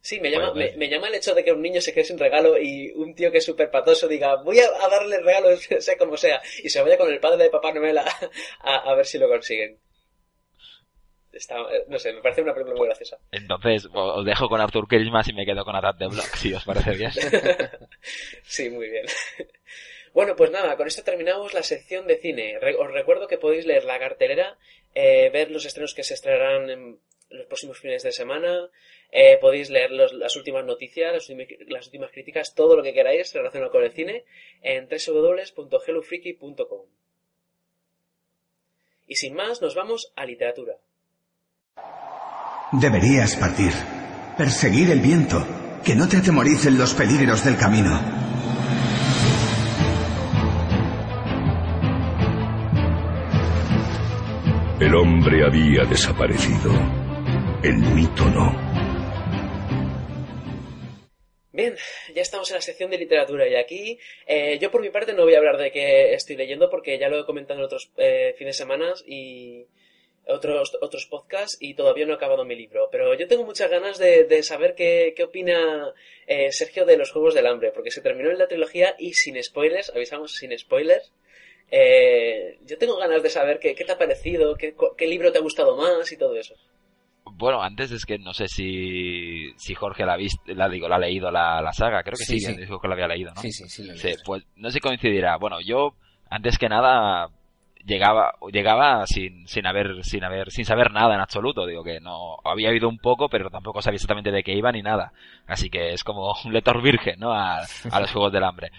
Sí, 0.05 0.21
me 0.21 0.31
llama, 0.31 0.53
me, 0.53 0.71
me, 0.77 0.91
llama 0.91 1.09
el 1.09 1.15
hecho 1.15 1.35
de 1.35 1.43
que 1.43 1.51
un 1.51 1.63
niño 1.63 1.81
se 1.81 1.95
quede 1.95 2.05
sin 2.05 2.19
regalo 2.19 2.59
y 2.59 2.93
un 2.93 3.15
tío 3.15 3.33
que 3.33 3.39
es 3.39 3.45
súper 3.47 3.71
patoso 3.71 4.07
diga, 4.07 4.37
voy 4.43 4.59
a, 4.61 4.69
darle 4.91 5.17
el 5.17 5.25
regalo, 5.25 5.57
sea 5.81 5.97
como 5.97 6.19
sea, 6.19 6.43
y 6.63 6.69
se 6.69 6.83
vaya 6.83 6.99
con 6.99 7.11
el 7.11 7.21
padre 7.21 7.45
de 7.45 7.49
Papá 7.49 7.73
Noel 7.73 7.97
a, 7.97 8.05
a 8.61 8.95
ver 8.95 9.07
si 9.07 9.17
lo 9.17 9.29
consiguen. 9.29 9.79
Está, 11.33 11.57
no 11.89 11.99
sé, 11.99 12.13
me 12.13 12.21
parece 12.21 12.43
una 12.43 12.53
película 12.53 12.77
muy 12.77 12.87
graciosa. 12.87 13.17
Entonces, 13.33 13.89
os 13.95 14.27
dejo 14.27 14.47
con 14.51 14.61
Arthur 14.61 14.87
Christmas 14.87 15.27
y 15.29 15.33
me 15.33 15.47
quedo 15.47 15.65
con 15.65 15.75
Attack 15.75 15.97
de 15.97 16.09
Block, 16.09 16.37
si 16.37 16.53
os 16.53 16.65
parece 16.67 16.91
bien. 16.91 17.11
sí, 18.43 18.69
muy 18.69 18.91
bien. 18.91 19.07
Bueno, 20.13 20.37
pues 20.37 20.53
nada, 20.53 20.77
con 20.77 20.87
esto 20.87 21.03
terminamos 21.03 21.55
la 21.55 21.65
sección 21.65 22.07
de 22.07 22.19
cine. 22.19 22.57
os 22.79 22.93
recuerdo 22.93 23.27
que 23.27 23.37
podéis 23.37 23.67
leer 23.67 23.85
la 23.85 23.99
cartelera, 23.99 24.57
eh, 24.95 25.29
ver 25.31 25.51
los 25.51 25.65
estrenos 25.65 25.93
que 25.93 26.05
se 26.05 26.15
estrenarán 26.15 26.71
en 26.71 27.01
los 27.31 27.47
próximos 27.47 27.79
fines 27.79 28.05
de 28.05 28.13
semana, 28.13 28.71
eh, 29.17 29.39
podéis 29.41 29.71
leer 29.71 29.93
las 29.93 30.35
últimas 30.35 30.65
noticias, 30.65 31.13
las 31.13 31.31
últimas, 31.31 31.47
las 31.69 31.87
últimas, 31.87 32.11
críticas, 32.11 32.53
todo 32.53 32.75
lo 32.77 32.83
que 32.83 32.93
queráis 32.93 33.33
relacionado 33.33 33.71
con 33.71 33.85
el 33.85 33.93
cine 33.93 34.25
en 34.61 34.89
www.hellofreaky.com. 34.89 36.87
Y 39.07 39.15
sin 39.15 39.35
más, 39.35 39.63
nos 39.63 39.77
vamos 39.77 40.13
a 40.17 40.27
literatura. 40.27 40.79
Deberías 42.73 43.37
partir. 43.37 43.71
Perseguir 44.37 44.91
el 44.91 44.99
viento. 44.99 45.47
Que 45.85 45.95
no 45.95 46.09
te 46.09 46.17
atemoricen 46.17 46.77
los 46.77 46.93
peligros 46.95 47.45
del 47.45 47.57
camino. 47.57 48.01
El 54.81 54.93
hombre 54.97 55.47
había 55.47 55.85
desaparecido. 55.85 56.73
El 57.63 57.77
mito 57.77 58.29
no. 58.29 58.74
Bien, 61.55 61.77
ya 62.13 62.23
estamos 62.23 62.51
en 62.51 62.57
la 62.57 62.61
sección 62.61 62.91
de 62.91 62.99
literatura 62.99 63.47
y 63.47 63.55
aquí 63.55 63.97
eh, 64.27 64.59
yo 64.61 64.73
por 64.73 64.81
mi 64.81 64.91
parte 64.91 65.13
no 65.13 65.23
voy 65.23 65.35
a 65.35 65.39
hablar 65.39 65.57
de 65.57 65.71
qué 65.71 66.13
estoy 66.13 66.35
leyendo 66.35 66.69
porque 66.69 66.99
ya 66.99 67.09
lo 67.09 67.21
he 67.21 67.25
comentado 67.25 67.61
en 67.61 67.65
otros 67.67 67.93
eh, 67.97 68.35
fines 68.37 68.57
de 68.57 68.65
semana 68.65 68.93
y 69.07 69.65
otros, 70.27 70.77
otros 70.81 71.07
podcasts 71.07 71.57
y 71.61 71.75
todavía 71.75 72.07
no 72.07 72.13
he 72.13 72.17
acabado 72.17 72.45
mi 72.45 72.57
libro. 72.57 72.89
Pero 72.91 73.15
yo 73.15 73.29
tengo 73.29 73.45
muchas 73.45 73.71
ganas 73.71 73.99
de, 73.99 74.43
saber 74.43 74.75
qué, 74.75 75.15
qué 75.17 75.23
opina 75.23 75.95
eh, 76.27 76.51
Sergio 76.51 76.85
de 76.87 76.97
los 76.97 77.13
Juegos 77.13 77.35
del 77.35 77.47
Hambre 77.47 77.71
porque 77.71 77.93
se 77.93 78.01
terminó 78.01 78.33
en 78.33 78.39
la 78.39 78.49
trilogía 78.49 78.97
y 78.99 79.13
sin 79.15 79.41
spoilers, 79.41 79.91
avisamos 79.91 80.35
sin 80.35 80.59
spoilers. 80.59 81.13
Eh, 81.71 82.59
yo 82.65 82.79
tengo 82.79 82.97
ganas 82.97 83.23
de 83.23 83.31
saber 83.31 83.61
qué, 83.61 83.77
qué 83.77 83.85
te 83.85 83.93
ha 83.93 83.99
parecido, 83.99 84.57
qué, 84.57 84.75
qué 84.97 85.07
libro 85.07 85.31
te 85.31 85.39
ha 85.39 85.43
gustado 85.43 85.77
más 85.77 86.11
y 86.11 86.17
todo 86.17 86.35
eso. 86.35 86.57
Bueno, 87.37 87.63
antes 87.63 87.91
es 87.91 88.05
que 88.07 88.19
no 88.19 88.33
sé 88.33 88.47
si, 88.49 89.53
si 89.57 89.75
Jorge 89.75 90.05
la 90.07 90.15
ha 90.15 90.17
visto, 90.17 90.41
la 90.55 90.69
digo, 90.69 90.89
la 90.89 90.97
ha 90.97 91.01
leído 91.01 91.31
la, 91.31 91.61
la 91.61 91.73
saga, 91.73 92.03
creo 92.03 92.17
que 92.17 92.25
sí, 92.25 92.39
Sí, 92.41 92.47
sí. 92.53 92.57
dijo 92.61 92.81
que 92.81 92.89
la 92.89 92.95
había 92.95 93.09
leído, 93.09 93.33
¿no? 93.35 93.41
Sí, 93.41 93.51
sí, 93.53 93.69
sí, 93.69 94.13
pues 94.25 94.45
no 94.57 94.69
sé 94.71 94.75
si 94.75 94.81
coincidirá. 94.81 95.37
Bueno, 95.37 95.61
yo 95.61 95.95
antes 96.31 96.59
que 96.59 96.69
nada 96.69 97.29
llegaba 97.85 98.33
llegaba 98.51 99.07
sin, 99.07 99.47
sin 99.47 99.67
haber 99.67 100.03
sin 100.05 100.25
haber 100.25 100.51
sin 100.51 100.65
saber 100.65 100.91
nada 100.91 101.15
en 101.15 101.21
absoluto, 101.21 101.67
digo 101.67 101.85
que 101.85 102.01
no 102.01 102.37
había 102.45 102.71
oído 102.71 102.89
un 102.89 102.99
poco, 102.99 103.29
pero 103.29 103.51
tampoco 103.51 103.83
sabía 103.83 103.97
exactamente 103.97 104.31
de 104.31 104.43
qué 104.43 104.53
iba 104.55 104.73
ni 104.73 104.83
nada. 104.83 105.13
Así 105.47 105.69
que 105.71 105.93
es 105.93 106.05
como 106.05 106.33
un 106.45 106.53
lector 106.53 106.81
virgen, 106.83 107.19
¿no? 107.19 107.33
A, 107.33 107.59
a 107.91 108.01
los 108.01 108.11
juegos 108.13 108.33
del 108.33 108.45
hambre. 108.45 108.71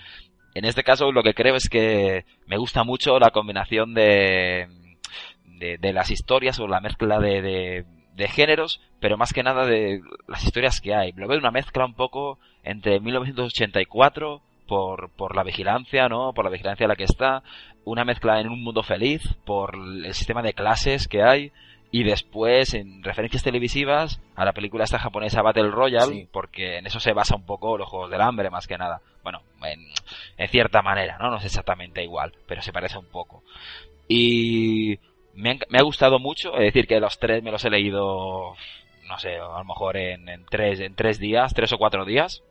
En 0.54 0.64
este 0.66 0.84
caso 0.84 1.12
lo 1.12 1.22
que 1.24 1.34
creo 1.34 1.56
es 1.56 1.68
que 1.70 2.26
me 2.48 2.58
gusta 2.58 2.84
mucho 2.86 3.20
la 3.20 3.32
combinación 3.32 3.94
de 3.94 4.68
de, 5.60 5.78
de 5.78 5.94
las 5.94 6.10
historias 6.12 6.60
o 6.60 6.68
la 6.68 6.82
mezcla 6.82 7.20
de, 7.20 7.42
de, 7.42 7.86
de 8.16 8.28
géneros, 8.28 8.82
pero 9.00 9.18
más 9.18 9.34
que 9.34 9.44
nada 9.44 9.66
de 9.66 10.02
las 10.28 10.44
historias 10.44 10.82
que 10.82 10.96
hay. 10.96 11.12
Lo 11.14 11.28
veo 11.28 11.38
una 11.38 11.52
mezcla 11.52 11.86
un 11.86 11.94
poco 11.94 12.40
entre 12.64 13.00
1984 13.00 14.42
por, 14.68 15.10
por 15.12 15.36
la 15.36 15.44
vigilancia, 15.44 16.08
¿no? 16.10 16.34
Por 16.34 16.46
la 16.46 16.52
vigilancia 16.52 16.86
en 16.86 16.90
la 16.90 16.96
que 16.96 17.04
está, 17.04 17.44
una 17.84 18.04
mezcla 18.06 18.40
en 18.40 18.48
un 18.50 18.64
mundo 18.64 18.84
feliz 18.84 19.22
por 19.46 19.76
el 19.76 20.14
sistema 20.14 20.42
de 20.42 20.54
clases 20.54 21.08
que 21.08 21.22
hay 21.24 21.52
y 21.92 22.04
después 22.04 22.74
en 22.74 23.04
referencias 23.04 23.44
televisivas 23.44 24.20
a 24.36 24.44
la 24.44 24.54
película 24.54 24.84
esta 24.84 25.00
japonesa 25.00 25.42
Battle 25.44 25.70
Royale, 25.72 26.14
Sí. 26.14 26.28
porque 26.32 26.78
en 26.78 26.88
eso 26.88 27.00
se 27.00 27.14
basa 27.14 27.36
un 27.36 27.46
poco 27.46 27.78
los 27.78 27.88
Juegos 27.88 28.10
del 28.12 28.22
Hambre 28.22 28.50
más 28.50 28.68
que 28.68 28.78
nada. 28.78 29.02
Bueno, 29.24 29.42
en, 29.64 29.80
en 30.38 30.48
cierta 30.50 30.82
manera, 30.82 31.18
¿no? 31.20 31.30
No 31.30 31.38
es 31.38 31.46
exactamente 31.46 32.04
igual, 32.04 32.34
pero 32.48 32.62
se 32.62 32.74
parece 32.74 32.98
un 32.98 33.06
poco. 33.06 33.44
Y 34.08 34.98
me, 35.36 35.60
ha 35.78 35.82
gustado 35.84 36.20
mucho, 36.20 36.54
es 36.56 36.62
decir, 36.62 36.88
que 36.88 37.00
los 37.00 37.20
tres 37.20 37.44
me 37.44 37.52
los 37.52 37.64
he 37.66 37.70
leído, 37.70 38.56
no 39.08 39.20
sé, 39.20 39.36
a 39.38 39.58
lo 39.60 39.64
mejor 39.66 39.98
en, 39.98 40.28
en 40.30 40.46
tres, 40.46 40.80
en 40.80 40.96
tres 40.96 41.20
días, 41.20 41.54
tres 41.54 41.72
o 41.74 41.78
cuatro 41.78 42.06
días. 42.06 42.42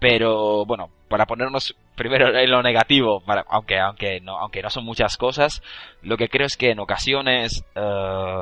Pero 0.00 0.66
bueno, 0.66 0.90
para 1.08 1.26
ponernos 1.26 1.74
primero 1.94 2.36
en 2.38 2.50
lo 2.50 2.62
negativo, 2.62 3.22
aunque, 3.48 3.78
aunque, 3.78 4.20
no, 4.20 4.38
aunque 4.38 4.62
no 4.62 4.68
son 4.70 4.84
muchas 4.84 5.16
cosas, 5.16 5.62
lo 6.02 6.16
que 6.18 6.28
creo 6.28 6.46
es 6.46 6.56
que 6.58 6.70
en 6.70 6.80
ocasiones, 6.80 7.64
eh, 7.74 8.40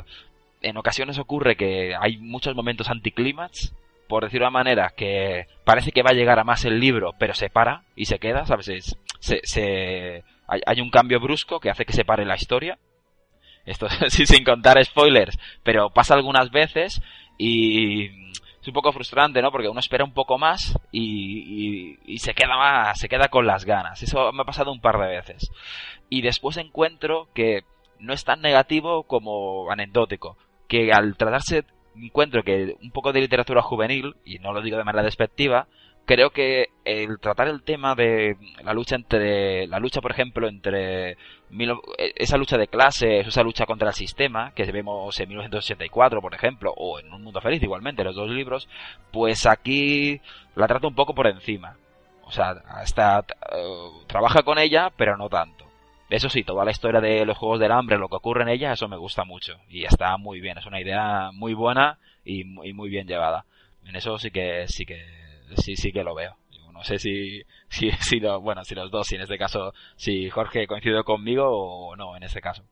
en 0.62 0.76
ocasiones 0.76 1.18
ocurre 1.18 1.56
que 1.56 1.94
hay 1.98 2.16
muchos 2.18 2.56
momentos 2.56 2.88
anticlímax, 2.90 3.72
por 4.08 4.24
decirlo 4.24 4.46
de 4.46 4.48
una 4.50 4.58
manera, 4.58 4.92
que 4.96 5.46
parece 5.64 5.92
que 5.92 6.02
va 6.02 6.10
a 6.10 6.14
llegar 6.14 6.38
a 6.40 6.44
más 6.44 6.64
el 6.64 6.80
libro, 6.80 7.12
pero 7.18 7.34
se 7.34 7.50
para 7.50 7.84
y 7.94 8.06
se 8.06 8.18
queda, 8.18 8.44
¿sabes? 8.46 8.68
Es- 8.68 8.96
se, 9.20 9.40
se, 9.44 10.22
hay, 10.48 10.60
hay 10.66 10.80
un 10.80 10.90
cambio 10.90 11.20
brusco 11.20 11.60
que 11.60 11.70
hace 11.70 11.86
que 11.86 11.92
se 11.94 12.04
pare 12.04 12.26
la 12.26 12.34
historia. 12.34 12.78
Esto 13.66 13.88
sí, 14.08 14.26
sin 14.26 14.44
contar 14.44 14.82
spoilers, 14.84 15.38
pero 15.62 15.90
pasa 15.90 16.14
algunas 16.14 16.50
veces 16.50 17.00
y 17.38 18.06
es 18.60 18.68
un 18.68 18.74
poco 18.74 18.92
frustrante, 18.92 19.42
¿no? 19.42 19.50
Porque 19.50 19.68
uno 19.68 19.80
espera 19.80 20.04
un 20.04 20.12
poco 20.14 20.38
más 20.38 20.78
y, 20.90 21.92
y- 21.92 21.98
y 22.14 22.18
se 22.18 22.32
queda 22.34 22.56
más, 22.56 22.98
se 22.98 23.08
queda 23.08 23.28
con 23.28 23.46
las 23.46 23.64
ganas. 23.64 24.02
Eso 24.02 24.32
me 24.32 24.42
ha 24.42 24.46
pasado 24.46 24.72
un 24.72 24.80
par 24.80 24.98
de 24.98 25.08
veces. 25.08 25.50
Y 26.08 26.22
después 26.22 26.56
encuentro 26.56 27.28
que 27.34 27.64
no 27.98 28.12
es 28.14 28.24
tan 28.24 28.40
negativo 28.40 29.02
como 29.04 29.70
anecdótico. 29.70 30.36
Que 30.68 30.92
al 30.92 31.16
tratarse, 31.16 31.64
encuentro 31.94 32.42
que 32.42 32.74
un 32.82 32.90
poco 32.90 33.12
de 33.12 33.20
literatura 33.20 33.60
juvenil, 33.60 34.14
y 34.24 34.38
no 34.38 34.52
lo 34.54 34.62
digo 34.62 34.78
de 34.78 34.84
manera 34.84 35.04
despectiva, 35.04 35.66
creo 36.06 36.30
que 36.30 36.68
el 36.84 37.18
tratar 37.20 37.48
el 37.48 37.62
tema 37.62 37.94
de 37.94 38.36
la 38.62 38.72
lucha 38.72 38.96
entre, 38.96 39.66
la 39.66 39.78
lucha 39.78 40.00
por 40.00 40.10
ejemplo 40.10 40.48
entre 40.48 41.16
esa 42.16 42.36
lucha 42.36 42.58
de 42.58 42.68
clases, 42.68 43.26
esa 43.26 43.42
lucha 43.42 43.66
contra 43.66 43.88
el 43.88 43.94
sistema 43.94 44.52
que 44.54 44.70
vemos 44.70 45.18
en 45.20 45.28
1984 45.28 46.20
por 46.20 46.34
ejemplo, 46.34 46.72
o 46.76 46.98
en 46.98 47.12
Un 47.12 47.22
Mundo 47.22 47.40
Feliz 47.40 47.62
igualmente, 47.62 48.04
los 48.04 48.16
dos 48.16 48.30
libros, 48.30 48.68
pues 49.12 49.46
aquí 49.46 50.20
la 50.54 50.66
trata 50.66 50.86
un 50.86 50.94
poco 50.94 51.14
por 51.14 51.26
encima. 51.26 51.76
O 52.26 52.32
sea, 52.32 52.50
hasta 52.68 53.20
eh, 53.20 53.90
trabaja 54.06 54.42
con 54.42 54.58
ella, 54.58 54.90
pero 54.96 55.16
no 55.16 55.28
tanto. 55.28 55.64
Eso 56.10 56.28
sí, 56.28 56.42
toda 56.42 56.64
la 56.64 56.70
historia 56.70 57.00
de 57.00 57.24
los 57.24 57.36
Juegos 57.36 57.60
del 57.60 57.72
Hambre, 57.72 57.98
lo 57.98 58.08
que 58.08 58.16
ocurre 58.16 58.42
en 58.42 58.48
ella, 58.48 58.72
eso 58.72 58.88
me 58.88 58.96
gusta 58.96 59.24
mucho. 59.24 59.58
Y 59.68 59.84
está 59.84 60.16
muy 60.16 60.40
bien, 60.40 60.58
es 60.58 60.66
una 60.66 60.80
idea 60.80 61.30
muy 61.32 61.54
buena 61.54 61.98
y, 62.24 62.40
y 62.40 62.72
muy 62.72 62.88
bien 62.88 63.06
llevada. 63.06 63.44
En 63.84 63.96
eso 63.96 64.18
sí 64.18 64.30
que, 64.30 64.66
sí 64.68 64.86
que, 64.86 65.04
sí, 65.56 65.76
sí 65.76 65.92
que 65.92 66.04
lo 66.04 66.14
veo. 66.14 66.36
No 66.74 66.82
sé 66.82 66.98
si, 66.98 67.42
si, 67.70 68.20
lo, 68.20 68.40
bueno, 68.40 68.64
si 68.64 68.74
los 68.74 68.90
dos, 68.90 69.06
si 69.06 69.14
en 69.14 69.22
este 69.22 69.38
caso, 69.38 69.72
si 69.96 70.28
Jorge 70.28 70.66
coincide 70.66 71.04
conmigo 71.04 71.44
o 71.48 71.96
no 71.96 72.16
en 72.16 72.24
este 72.24 72.40
caso. 72.40 72.64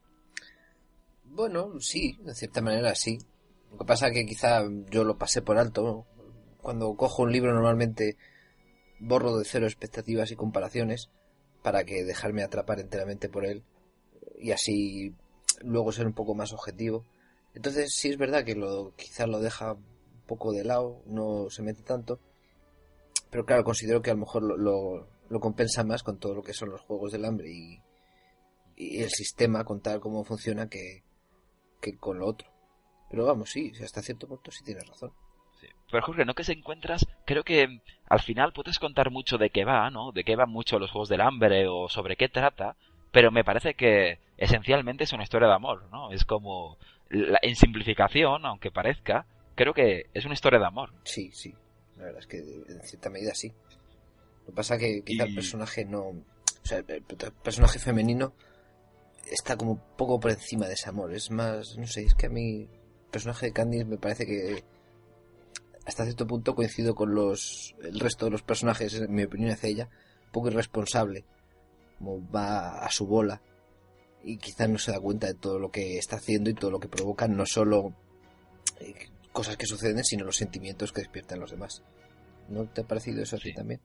Bueno, 1.23 1.79
sí, 1.79 2.17
de 2.21 2.35
cierta 2.35 2.61
manera 2.61 2.93
sí. 2.93 3.17
Lo 3.71 3.79
que 3.79 3.85
pasa 3.85 4.07
es 4.07 4.13
que 4.13 4.25
quizá 4.25 4.61
yo 4.91 5.03
lo 5.03 5.17
pasé 5.17 5.41
por 5.41 5.57
alto. 5.57 6.05
Cuando 6.61 6.93
cojo 6.95 7.23
un 7.23 7.31
libro 7.31 7.53
normalmente 7.53 8.17
borro 8.99 9.37
de 9.37 9.45
cero 9.45 9.65
expectativas 9.65 10.31
y 10.31 10.35
comparaciones 10.35 11.09
para 11.63 11.85
que 11.85 12.03
dejarme 12.03 12.43
atrapar 12.43 12.79
enteramente 12.79 13.29
por 13.29 13.45
él 13.45 13.63
y 14.37 14.51
así 14.51 15.15
luego 15.61 15.91
ser 15.91 16.05
un 16.05 16.13
poco 16.13 16.35
más 16.35 16.53
objetivo. 16.53 17.05
Entonces 17.55 17.93
sí 17.95 18.09
es 18.09 18.17
verdad 18.17 18.43
que 18.43 18.55
lo 18.55 18.93
quizás 18.95 19.27
lo 19.27 19.39
deja 19.39 19.73
un 19.73 20.23
poco 20.27 20.51
de 20.51 20.65
lado, 20.65 21.01
no 21.05 21.49
se 21.49 21.63
mete 21.63 21.81
tanto, 21.81 22.19
pero 23.33 23.47
claro, 23.47 23.63
considero 23.63 24.03
que 24.03 24.11
a 24.11 24.13
lo 24.13 24.19
mejor 24.19 24.43
lo, 24.43 24.55
lo, 24.57 25.07
lo 25.27 25.39
compensa 25.39 25.83
más 25.83 26.03
con 26.03 26.19
todo 26.19 26.35
lo 26.35 26.43
que 26.43 26.53
son 26.53 26.69
los 26.69 26.81
juegos 26.81 27.11
del 27.11 27.25
hambre 27.25 27.49
y, 27.49 27.81
y 28.75 29.01
el 29.01 29.09
sistema, 29.09 29.63
con 29.63 29.81
tal 29.81 29.99
cómo 29.99 30.23
funciona, 30.23 30.69
que, 30.69 31.01
que 31.81 31.97
con 31.97 32.19
lo 32.19 32.27
otro. 32.27 32.47
Pero 33.09 33.25
vamos, 33.25 33.49
sí, 33.49 33.71
hasta 33.83 34.03
cierto 34.03 34.27
punto 34.27 34.51
sí 34.51 34.63
tienes 34.63 34.87
razón. 34.87 35.13
Pero 35.89 36.05
Jorge, 36.05 36.25
¿no 36.25 36.35
que 36.35 36.43
se 36.43 36.53
encuentras? 36.53 37.07
Creo 37.25 37.43
que 37.43 37.81
al 38.07 38.19
final 38.19 38.53
puedes 38.53 38.77
contar 38.77 39.09
mucho 39.09 39.39
de 39.39 39.49
qué 39.49 39.65
va, 39.65 39.89
¿no? 39.89 40.11
De 40.11 40.23
qué 40.23 40.35
van 40.35 40.51
mucho 40.51 40.77
los 40.77 40.91
Juegos 40.91 41.09
del 41.09 41.21
Hambre 41.21 41.67
o 41.67 41.89
sobre 41.89 42.15
qué 42.17 42.29
trata, 42.29 42.75
pero 43.11 43.31
me 43.31 43.43
parece 43.43 43.73
que 43.73 44.19
esencialmente 44.37 45.05
es 45.05 45.13
una 45.13 45.23
historia 45.23 45.47
de 45.47 45.55
amor, 45.55 45.89
¿no? 45.91 46.11
Es 46.11 46.23
como, 46.23 46.77
en 47.09 47.55
simplificación, 47.55 48.45
aunque 48.45 48.69
parezca, 48.69 49.25
creo 49.55 49.73
que 49.73 50.05
es 50.13 50.23
una 50.25 50.35
historia 50.35 50.59
de 50.59 50.67
amor. 50.67 50.93
Sí, 51.03 51.31
sí. 51.31 51.55
La 51.97 52.05
verdad 52.05 52.19
es 52.19 52.27
que 52.27 52.37
en 52.39 52.81
cierta 52.83 53.09
medida 53.09 53.33
sí. 53.35 53.53
Lo 54.41 54.47
que 54.47 54.51
pasa 54.53 54.77
que 54.77 55.03
quizá 55.03 55.23
el 55.23 55.35
personaje 55.35 55.85
no... 55.85 56.01
O 56.09 56.65
sea, 56.65 56.77
el 56.79 57.03
personaje 57.03 57.79
femenino 57.79 58.33
está 59.29 59.57
como 59.57 59.77
poco 59.97 60.19
por 60.19 60.31
encima 60.31 60.67
de 60.67 60.73
ese 60.73 60.89
amor. 60.89 61.13
Es 61.13 61.31
más, 61.31 61.77
no 61.77 61.87
sé, 61.87 62.03
es 62.03 62.15
que 62.15 62.27
a 62.27 62.29
mí 62.29 62.61
el 62.63 63.09
personaje 63.11 63.47
de 63.47 63.53
Candice 63.53 63.85
me 63.85 63.97
parece 63.97 64.25
que 64.25 64.63
hasta 65.85 66.05
cierto 66.05 66.25
punto 66.25 66.55
coincido 66.55 66.95
con 66.95 67.13
los 67.13 67.75
el 67.83 67.99
resto 67.99 68.25
de 68.25 68.31
los 68.31 68.41
personajes, 68.41 68.93
en 68.93 69.13
mi 69.13 69.23
opinión 69.23 69.51
hacia 69.51 69.69
ella, 69.69 69.89
un 70.25 70.31
poco 70.31 70.47
irresponsable. 70.47 71.25
Como 71.97 72.29
va 72.31 72.79
a 72.79 72.89
su 72.91 73.05
bola 73.05 73.41
y 74.23 74.37
quizás 74.37 74.69
no 74.69 74.77
se 74.77 74.91
da 74.91 74.99
cuenta 74.99 75.27
de 75.27 75.33
todo 75.33 75.59
lo 75.59 75.69
que 75.69 75.97
está 75.97 76.15
haciendo 76.15 76.49
y 76.49 76.53
todo 76.53 76.71
lo 76.71 76.79
que 76.79 76.87
provoca, 76.87 77.27
no 77.27 77.45
solo 77.45 77.93
eh, 78.79 79.09
cosas 79.33 79.57
que 79.57 79.65
suceden, 79.65 80.03
sino 80.05 80.23
los 80.23 80.37
sentimientos 80.37 80.93
que 80.93 81.01
despiertan 81.01 81.39
los 81.41 81.51
demás. 81.51 81.83
¿No 82.47 82.65
te 82.67 82.81
ha 82.81 82.87
parecido 82.87 83.21
eso 83.21 83.35
a 83.35 83.39
ti 83.39 83.53
también? 83.53 83.81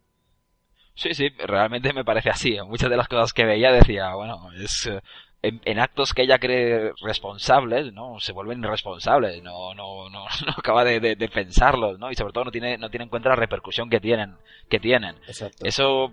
Sí, 0.94 1.14
sí, 1.14 1.28
realmente 1.30 1.92
me 1.92 2.04
parece 2.04 2.30
así. 2.30 2.56
Muchas 2.66 2.90
de 2.90 2.96
las 2.96 3.08
cosas 3.08 3.32
que 3.32 3.44
veía 3.44 3.70
decía, 3.72 4.14
bueno, 4.14 4.50
es 4.60 4.86
eh, 4.86 5.00
en, 5.42 5.60
en 5.64 5.78
actos 5.78 6.12
que 6.12 6.22
ella 6.22 6.38
cree 6.40 6.92
responsables, 7.00 7.92
¿no? 7.92 8.18
Se 8.18 8.32
vuelven 8.32 8.64
irresponsables, 8.64 9.40
no, 9.42 9.74
no, 9.74 10.10
no, 10.10 10.24
no 10.46 10.52
acaba 10.56 10.84
de, 10.84 10.98
de- 10.98 11.14
de 11.16 11.28
pensarlos, 11.28 11.98
¿no? 12.00 12.10
Y 12.10 12.16
sobre 12.16 12.32
todo 12.32 12.46
no 12.46 12.50
tiene, 12.50 12.76
no 12.78 12.90
tiene 12.90 13.04
en 13.04 13.10
cuenta 13.10 13.28
la 13.28 13.36
repercusión 13.36 13.88
que 13.88 14.00
tienen, 14.00 14.36
que 14.68 14.80
tienen. 14.80 15.14
Exacto. 15.28 15.64
Eso, 15.64 16.12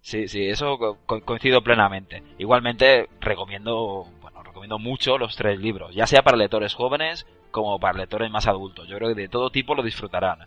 sí, 0.00 0.28
sí, 0.28 0.46
eso 0.48 0.78
co- 0.78 0.98
coincido 1.24 1.62
plenamente. 1.62 2.22
Igualmente 2.38 3.08
recomiendo, 3.20 4.06
bueno, 4.22 4.44
recomiendo 4.44 4.78
mucho 4.78 5.18
los 5.18 5.34
tres 5.34 5.58
libros, 5.58 5.92
ya 5.92 6.06
sea 6.06 6.22
para 6.22 6.36
lectores 6.36 6.74
jóvenes 6.74 7.26
como 7.50 7.78
para 7.78 7.98
lectores 7.98 8.30
más 8.30 8.46
adultos. 8.46 8.88
Yo 8.88 8.96
creo 8.96 9.14
que 9.14 9.20
de 9.22 9.28
todo 9.28 9.50
tipo 9.50 9.74
lo 9.74 9.82
disfrutarán. 9.82 10.46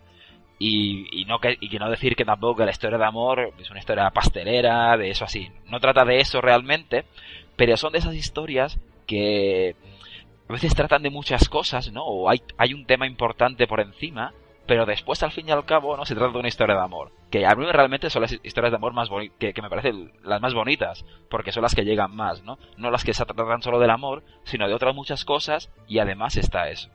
Y, 0.59 1.07
y 1.11 1.25
no 1.25 1.39
que, 1.39 1.57
y 1.59 1.69
que 1.69 1.79
no 1.79 1.89
decir 1.89 2.15
que 2.15 2.25
tampoco 2.25 2.57
que 2.57 2.65
la 2.65 2.71
historia 2.71 2.97
de 2.97 3.05
amor 3.05 3.53
es 3.57 3.69
una 3.69 3.79
historia 3.79 4.09
pastelera, 4.11 4.95
de 4.97 5.09
eso 5.09 5.25
así. 5.25 5.49
No 5.67 5.79
trata 5.79 6.05
de 6.05 6.19
eso 6.19 6.41
realmente, 6.41 7.05
pero 7.55 7.75
son 7.77 7.93
de 7.93 7.99
esas 7.99 8.15
historias 8.15 8.79
que 9.05 9.75
a 10.47 10.53
veces 10.53 10.75
tratan 10.75 11.03
de 11.03 11.09
muchas 11.09 11.49
cosas, 11.49 11.91
¿no? 11.91 12.03
O 12.03 12.29
hay, 12.29 12.41
hay 12.57 12.73
un 12.73 12.85
tema 12.85 13.07
importante 13.07 13.67
por 13.67 13.81
encima, 13.81 14.33
pero 14.65 14.85
después 14.85 15.21
al 15.23 15.31
fin 15.31 15.49
y 15.49 15.51
al 15.51 15.65
cabo 15.65 15.97
no 15.97 16.05
se 16.05 16.15
trata 16.15 16.31
de 16.31 16.39
una 16.39 16.47
historia 16.47 16.75
de 16.75 16.81
amor. 16.81 17.11
Que 17.29 17.45
a 17.45 17.55
mí 17.55 17.65
realmente 17.65 18.09
son 18.09 18.21
las 18.21 18.31
historias 18.43 18.71
de 18.71 18.77
amor 18.77 18.93
más 18.93 19.09
que, 19.39 19.53
que, 19.53 19.61
me 19.61 19.69
parecen 19.69 20.13
las 20.23 20.41
más 20.41 20.53
bonitas, 20.53 21.03
porque 21.29 21.51
son 21.51 21.63
las 21.63 21.75
que 21.75 21.83
llegan 21.83 22.15
más, 22.15 22.43
¿no? 22.43 22.57
No 22.77 22.89
las 22.89 23.03
que 23.03 23.13
se 23.13 23.25
tratan 23.25 23.61
solo 23.61 23.79
del 23.79 23.89
amor, 23.89 24.23
sino 24.43 24.67
de 24.67 24.73
otras 24.73 24.95
muchas 24.95 25.25
cosas, 25.25 25.69
y 25.87 25.99
además 25.99 26.37
está 26.37 26.69
eso. 26.69 26.89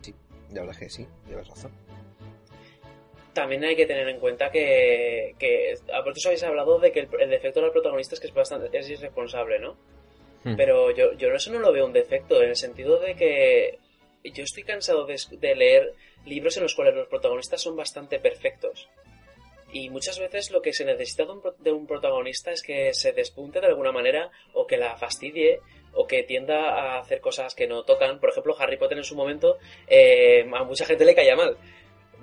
Sí, 0.00 0.14
la 0.52 0.62
verdad 0.62 0.78
que 0.78 0.88
sí, 0.88 1.06
llevas 1.28 1.48
razón. 1.48 1.72
También 3.34 3.64
hay 3.64 3.74
que 3.74 3.86
tener 3.86 4.08
en 4.08 4.20
cuenta 4.20 4.50
que, 4.50 5.34
que 5.38 5.74
vosotros 5.88 6.26
habéis 6.26 6.44
hablado 6.44 6.78
de 6.78 6.92
que 6.92 7.00
el, 7.00 7.08
el 7.20 7.30
defecto 7.30 7.60
del 7.60 7.72
protagonista 7.72 8.14
es 8.14 8.20
que 8.20 8.28
es 8.28 8.34
bastante 8.34 8.76
es 8.78 8.88
irresponsable, 8.88 9.58
¿no? 9.58 9.76
Hmm. 10.44 10.56
Pero 10.56 10.90
yo, 10.92 11.12
yo 11.14 11.28
eso 11.28 11.52
no 11.52 11.58
lo 11.58 11.72
veo 11.72 11.84
un 11.84 11.92
defecto, 11.92 12.40
en 12.42 12.50
el 12.50 12.56
sentido 12.56 13.00
de 13.00 13.16
que 13.16 13.78
yo 14.32 14.44
estoy 14.44 14.62
cansado 14.62 15.06
de, 15.06 15.20
de 15.30 15.54
leer 15.54 15.94
libros 16.24 16.56
en 16.56 16.62
los 16.62 16.74
cuales 16.74 16.94
los 16.94 17.08
protagonistas 17.08 17.62
son 17.62 17.76
bastante 17.76 18.18
perfectos. 18.18 18.88
Y 19.72 19.90
muchas 19.90 20.20
veces 20.20 20.52
lo 20.52 20.62
que 20.62 20.72
se 20.72 20.84
necesita 20.84 21.24
de 21.24 21.32
un, 21.32 21.42
de 21.58 21.72
un, 21.72 21.86
protagonista 21.86 22.52
es 22.52 22.62
que 22.62 22.94
se 22.94 23.12
despunte 23.12 23.60
de 23.60 23.66
alguna 23.66 23.90
manera 23.90 24.30
o 24.52 24.68
que 24.68 24.76
la 24.76 24.96
fastidie 24.96 25.58
o 25.92 26.06
que 26.06 26.22
tienda 26.22 26.70
a 26.70 27.00
hacer 27.00 27.20
cosas 27.20 27.56
que 27.56 27.66
no 27.66 27.82
tocan. 27.82 28.20
Por 28.20 28.30
ejemplo, 28.30 28.54
Harry 28.58 28.76
Potter 28.76 28.98
en 28.98 29.04
su 29.04 29.16
momento 29.16 29.58
eh, 29.88 30.46
a 30.54 30.62
mucha 30.62 30.84
gente 30.84 31.04
le 31.04 31.14
caía 31.14 31.34
mal. 31.34 31.56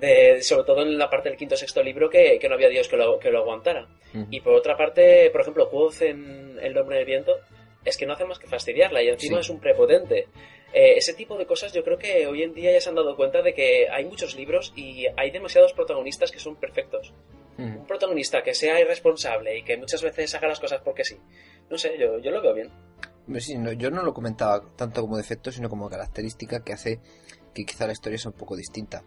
De, 0.00 0.42
sobre 0.42 0.64
todo 0.64 0.82
en 0.82 0.98
la 0.98 1.10
parte 1.10 1.28
del 1.28 1.38
quinto 1.38 1.56
sexto 1.56 1.82
libro 1.82 2.08
que, 2.08 2.38
que 2.40 2.48
no 2.48 2.54
había 2.54 2.70
Dios 2.70 2.88
que 2.88 2.96
lo, 2.96 3.18
que 3.18 3.30
lo 3.30 3.40
aguantara. 3.40 3.86
Uh 4.14 4.18
-huh. 4.18 4.26
Y 4.30 4.40
por 4.40 4.54
otra 4.54 4.76
parte, 4.76 5.30
por 5.30 5.42
ejemplo, 5.42 5.68
Quoth 5.68 6.00
en 6.00 6.58
El 6.60 6.72
nombre 6.72 6.96
del 6.96 7.04
viento 7.04 7.36
es 7.84 7.98
que 7.98 8.06
no 8.06 8.14
hace 8.14 8.24
más 8.24 8.38
que 8.38 8.46
fastidiarla 8.46 9.02
y 9.02 9.08
encima 9.08 9.36
sí. 9.36 9.40
es 9.42 9.50
un 9.50 9.60
prepotente. 9.60 10.26
Eh, 10.72 10.94
ese 10.96 11.12
tipo 11.12 11.36
de 11.36 11.46
cosas 11.46 11.72
yo 11.72 11.84
creo 11.84 11.98
que 11.98 12.26
hoy 12.26 12.42
en 12.42 12.54
día 12.54 12.72
ya 12.72 12.80
se 12.80 12.88
han 12.88 12.94
dado 12.94 13.14
cuenta 13.14 13.42
de 13.42 13.52
que 13.52 13.88
hay 13.90 14.06
muchos 14.06 14.34
libros 14.36 14.72
y 14.74 15.06
hay 15.16 15.30
demasiados 15.30 15.74
protagonistas 15.74 16.30
que 16.30 16.38
son 16.38 16.56
perfectos. 16.56 17.12
Mm. 17.58 17.76
Un 17.78 17.86
protagonista 17.86 18.42
que 18.42 18.54
sea 18.54 18.80
irresponsable 18.80 19.58
y 19.58 19.64
que 19.64 19.76
muchas 19.76 20.02
veces 20.02 20.34
haga 20.34 20.48
las 20.48 20.60
cosas 20.60 20.80
porque 20.82 21.04
sí. 21.04 21.18
No 21.68 21.76
sé, 21.76 21.98
yo, 21.98 22.18
yo 22.18 22.30
lo 22.30 22.40
veo 22.40 22.54
bien. 22.54 22.70
Sí, 23.38 23.56
no, 23.56 23.72
yo 23.72 23.90
no 23.90 24.02
lo 24.02 24.14
comentaba 24.14 24.74
tanto 24.74 25.02
como 25.02 25.16
defecto, 25.16 25.52
sino 25.52 25.68
como 25.68 25.88
característica 25.88 26.64
que 26.64 26.72
hace 26.72 27.00
que 27.54 27.64
quizá 27.64 27.86
la 27.86 27.92
historia 27.92 28.18
sea 28.18 28.30
un 28.30 28.38
poco 28.38 28.56
distinta. 28.56 29.04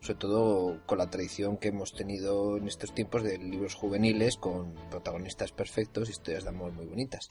Sobre 0.00 0.18
todo 0.18 0.82
con 0.84 0.98
la 0.98 1.08
tradición 1.08 1.56
que 1.56 1.68
hemos 1.68 1.94
tenido 1.94 2.58
en 2.58 2.66
estos 2.66 2.92
tiempos 2.92 3.22
de 3.22 3.38
libros 3.38 3.74
juveniles 3.74 4.36
con 4.36 4.74
protagonistas 4.90 5.52
perfectos 5.52 6.08
y 6.08 6.12
historias 6.12 6.42
de 6.42 6.50
amor 6.50 6.72
muy 6.72 6.86
bonitas. 6.86 7.30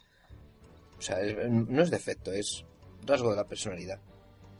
O 0.97 1.01
sea, 1.01 1.19
es, 1.19 1.35
no 1.49 1.83
es 1.83 1.91
defecto, 1.91 2.31
es 2.31 2.65
rasgo 3.07 3.31
de 3.31 3.37
la 3.37 3.45
personalidad. 3.45 3.99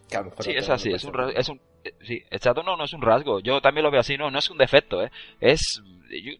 Que 0.10 0.18
a 0.18 0.20
lo 0.20 0.26
mejor 0.26 0.44
sí, 0.44 0.52
es 0.52 0.70
así, 0.70 0.91
es 0.91 1.04
un, 1.04 1.14
es 1.36 1.50
un 1.50 1.62
sí, 2.02 2.24
exacto, 2.30 2.64
no, 2.64 2.76
no 2.78 2.84
es 2.84 2.94
un 2.94 3.02
rasgo. 3.02 3.39
Yo 3.39 3.62
también 3.62 3.84
lo 3.84 3.91
veo 3.91 4.02
así, 4.02 4.18
no, 4.18 4.30
no 4.30 4.39
es 4.39 4.50
un 4.50 4.58
defecto, 4.58 5.04
¿eh? 5.04 5.12
Es, 5.39 5.82
yo 6.10 6.32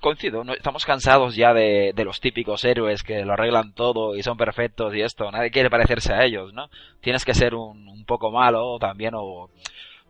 coincido, 0.00 0.44
¿no? 0.44 0.54
estamos 0.54 0.84
cansados 0.84 1.36
ya 1.36 1.52
de, 1.52 1.92
de 1.94 2.04
los 2.04 2.20
típicos 2.20 2.64
héroes 2.64 3.02
que 3.02 3.24
lo 3.24 3.32
arreglan 3.34 3.74
todo 3.74 4.16
y 4.16 4.22
son 4.22 4.36
perfectos 4.36 4.94
y 4.94 5.02
esto. 5.02 5.30
Nadie 5.30 5.50
quiere 5.50 5.70
parecerse 5.70 6.12
a 6.12 6.24
ellos, 6.24 6.52
¿no? 6.54 6.70
Tienes 7.00 7.24
que 7.24 7.34
ser 7.34 7.54
un, 7.54 7.88
un 7.88 8.04
poco 8.04 8.30
malo 8.30 8.78
también 8.78 9.14
o, 9.14 9.50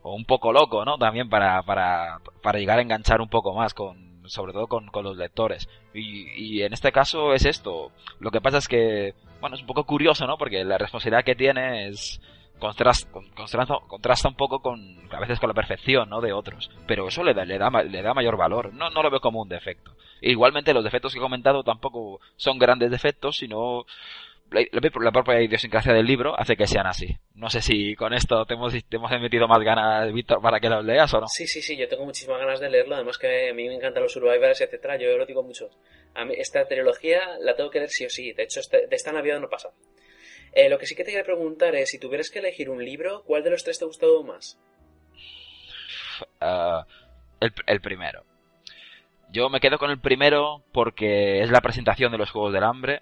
o 0.03 0.15
un 0.15 0.25
poco 0.25 0.53
loco, 0.53 0.85
¿no? 0.85 0.97
También 0.97 1.29
para, 1.29 1.61
para, 1.63 2.19
para 2.41 2.59
llegar 2.59 2.79
a 2.79 2.81
enganchar 2.81 3.21
un 3.21 3.29
poco 3.29 3.53
más 3.53 3.73
con, 3.73 4.21
sobre 4.25 4.53
todo 4.53 4.67
con, 4.67 4.87
con 4.87 5.03
los 5.03 5.17
lectores. 5.17 5.67
Y, 5.93 6.31
y, 6.35 6.63
en 6.63 6.73
este 6.73 6.91
caso 6.91 7.33
es 7.33 7.45
esto. 7.45 7.91
Lo 8.19 8.31
que 8.31 8.41
pasa 8.41 8.57
es 8.57 8.67
que, 8.67 9.13
bueno, 9.41 9.55
es 9.55 9.61
un 9.61 9.67
poco 9.67 9.83
curioso, 9.83 10.25
¿no? 10.25 10.37
Porque 10.37 10.63
la 10.63 10.77
responsabilidad 10.77 11.25
que 11.25 11.35
tiene 11.35 11.87
es 11.87 12.21
contrasta, 12.59 13.09
contrasta, 13.87 14.29
un 14.29 14.35
poco 14.35 14.59
con, 14.61 14.79
a 15.11 15.19
veces 15.19 15.39
con 15.39 15.49
la 15.49 15.55
perfección, 15.55 16.09
¿no? 16.09 16.21
De 16.21 16.31
otros. 16.31 16.69
Pero 16.87 17.07
eso 17.07 17.23
le 17.23 17.33
da, 17.33 17.43
le 17.43 17.57
da, 17.57 17.69
le 17.83 18.01
da 18.01 18.13
mayor 18.13 18.37
valor. 18.37 18.71
No, 18.73 18.91
no 18.91 19.01
lo 19.01 19.09
veo 19.09 19.19
como 19.19 19.41
un 19.41 19.49
defecto. 19.49 19.91
igualmente 20.21 20.73
los 20.73 20.83
defectos 20.83 21.11
que 21.11 21.19
he 21.19 21.21
comentado 21.21 21.63
tampoco 21.63 22.21
son 22.35 22.59
grandes 22.59 22.91
defectos, 22.91 23.37
sino 23.37 23.85
la, 24.51 24.61
la, 24.71 25.11
propia 25.11 25.41
idiosincrasia 25.41 25.93
del 25.93 26.05
libro 26.05 26.37
hace 26.37 26.57
que 26.57 26.67
sean 26.67 26.85
así. 26.85 27.17
No 27.35 27.49
sé 27.49 27.61
si 27.61 27.95
con 27.95 28.13
esto 28.13 28.45
te 28.45 28.55
hemos, 28.55 28.73
te 28.73 28.97
hemos 28.97 29.09
metido 29.21 29.47
más 29.47 29.61
ganas, 29.61 30.11
Víctor, 30.11 30.41
para 30.41 30.59
que 30.59 30.69
lo 30.69 30.81
leas 30.81 31.13
o 31.13 31.21
no. 31.21 31.27
Sí, 31.27 31.47
sí, 31.47 31.61
sí, 31.61 31.77
yo 31.77 31.87
tengo 31.87 32.05
muchísimas 32.05 32.39
ganas 32.39 32.59
de 32.59 32.69
leerlo. 32.69 32.95
Además 32.95 33.17
que 33.17 33.49
a 33.49 33.53
mí 33.53 33.67
me 33.67 33.75
encantan 33.75 34.03
los 34.03 34.11
survivors, 34.11 34.59
etcétera. 34.59 34.97
Yo 34.97 35.17
lo 35.17 35.25
digo 35.25 35.41
mucho. 35.41 35.69
A 36.15 36.25
mí 36.25 36.33
esta 36.37 36.65
trilogía 36.67 37.37
la 37.39 37.55
tengo 37.55 37.69
que 37.69 37.79
leer 37.79 37.89
sí 37.89 38.05
o 38.05 38.09
sí. 38.09 38.33
De 38.33 38.43
hecho, 38.43 38.59
este, 38.59 38.87
de 38.87 38.95
esta 38.95 39.13
Navidad 39.13 39.39
no 39.39 39.47
pasa. 39.47 39.69
Eh, 40.53 40.69
lo 40.69 40.77
que 40.77 40.85
sí 40.85 40.95
que 40.95 41.05
te 41.05 41.11
quería 41.11 41.23
preguntar 41.23 41.73
es, 41.75 41.89
si 41.89 41.97
tuvieras 41.97 42.29
que 42.29 42.39
elegir 42.39 42.69
un 42.69 42.83
libro, 42.83 43.23
¿cuál 43.23 43.43
de 43.43 43.51
los 43.51 43.63
tres 43.63 43.79
te 43.79 43.85
ha 43.85 43.87
gustado 43.87 44.21
más? 44.23 44.59
Uh, 46.41 46.83
el, 47.39 47.53
el 47.67 47.79
primero. 47.79 48.25
Yo 49.29 49.49
me 49.49 49.61
quedo 49.61 49.77
con 49.77 49.91
el 49.91 50.01
primero 50.01 50.61
porque 50.73 51.41
es 51.41 51.49
la 51.49 51.61
presentación 51.61 52.11
de 52.11 52.17
los 52.17 52.31
Juegos 52.31 52.51
del 52.51 52.65
Hambre 52.65 53.01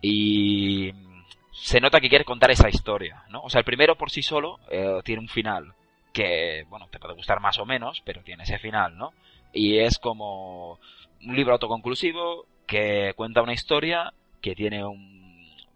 y 0.00 0.92
se 1.52 1.80
nota 1.80 2.00
que 2.00 2.08
quiere 2.08 2.24
contar 2.24 2.50
esa 2.50 2.68
historia, 2.68 3.24
¿no? 3.28 3.42
O 3.42 3.50
sea, 3.50 3.60
el 3.60 3.64
primero 3.64 3.96
por 3.96 4.10
sí 4.10 4.22
solo 4.22 4.58
eh, 4.70 5.00
tiene 5.04 5.20
un 5.20 5.28
final 5.28 5.74
que, 6.12 6.64
bueno, 6.68 6.88
te 6.90 6.98
puede 6.98 7.14
gustar 7.14 7.40
más 7.40 7.58
o 7.58 7.66
menos, 7.66 8.02
pero 8.04 8.22
tiene 8.22 8.44
ese 8.44 8.58
final, 8.58 8.96
¿no? 8.96 9.12
Y 9.52 9.78
es 9.78 9.98
como 9.98 10.78
un 11.24 11.36
libro 11.36 11.54
autoconclusivo 11.54 12.46
que 12.66 13.12
cuenta 13.16 13.42
una 13.42 13.52
historia 13.52 14.12
que 14.40 14.54
tiene 14.54 14.84
un 14.84 15.16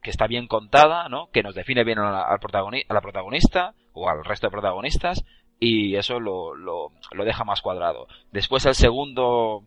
que 0.02 0.10
está 0.10 0.26
bien 0.26 0.46
contada, 0.46 1.08
¿no? 1.08 1.28
Que 1.30 1.42
nos 1.42 1.54
define 1.54 1.84
bien 1.84 1.98
a 1.98 2.10
la, 2.10 2.38
protagonista 2.38 3.74
o 3.92 4.08
al 4.08 4.24
resto 4.24 4.46
de 4.46 4.52
protagonistas 4.52 5.24
y 5.58 5.96
eso 5.96 6.20
lo, 6.20 6.54
lo, 6.54 6.92
lo 7.12 7.24
deja 7.24 7.44
más 7.44 7.60
cuadrado. 7.60 8.06
Después 8.32 8.64
el 8.64 8.74
segundo 8.74 9.64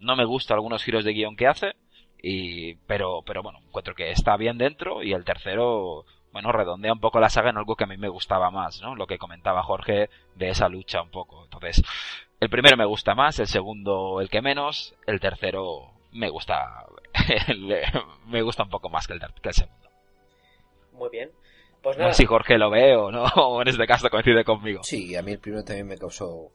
no 0.00 0.16
me 0.16 0.24
gusta 0.24 0.54
algunos 0.54 0.82
giros 0.82 1.04
de 1.04 1.12
guion 1.12 1.36
que 1.36 1.46
hace, 1.46 1.74
y 2.22 2.74
pero 2.86 3.22
pero 3.22 3.42
bueno 3.42 3.60
encuentro 3.66 3.94
que 3.94 4.10
está 4.10 4.36
bien 4.36 4.58
dentro 4.58 5.02
y 5.02 5.12
el 5.12 5.24
tercero 5.24 6.04
bueno 6.32 6.52
redondea 6.52 6.92
un 6.92 7.00
poco 7.00 7.20
la 7.20 7.30
saga 7.30 7.50
en 7.50 7.58
algo 7.58 7.76
que 7.76 7.84
a 7.84 7.86
mí 7.86 7.96
me 7.96 8.08
gustaba 8.08 8.50
más 8.50 8.80
no 8.82 8.94
lo 8.94 9.06
que 9.06 9.18
comentaba 9.18 9.62
Jorge 9.62 10.10
de 10.34 10.50
esa 10.50 10.68
lucha 10.68 11.02
un 11.02 11.10
poco. 11.10 11.44
Entonces 11.44 11.82
el 12.40 12.50
primero 12.50 12.76
me 12.76 12.84
gusta 12.84 13.14
más 13.14 13.38
el 13.38 13.46
segundo 13.46 14.20
el 14.20 14.28
que 14.28 14.42
menos 14.42 14.94
el 15.06 15.20
tercero 15.20 15.92
me 16.12 16.28
gusta 16.30 16.86
me 18.26 18.42
gusta 18.42 18.64
un 18.64 18.70
poco 18.70 18.88
más 18.88 19.06
que 19.06 19.14
el, 19.14 19.20
que 19.20 19.48
el 19.48 19.54
segundo. 19.54 19.88
Muy 20.92 21.10
bien. 21.10 21.30
Pues 21.82 21.96
nada. 21.98 22.08
no 22.08 22.14
sé 22.14 22.22
si 22.22 22.26
Jorge 22.26 22.58
lo 22.58 22.70
ve 22.70 22.96
o 22.96 23.10
no 23.10 23.24
o 23.36 23.62
en 23.62 23.68
este 23.68 23.86
caso 23.86 24.10
coincide 24.10 24.44
conmigo. 24.44 24.82
Sí 24.82 25.14
a 25.14 25.22
mí 25.22 25.32
el 25.32 25.38
primero 25.38 25.64
también 25.64 25.86
me 25.86 25.98
causó 25.98 26.50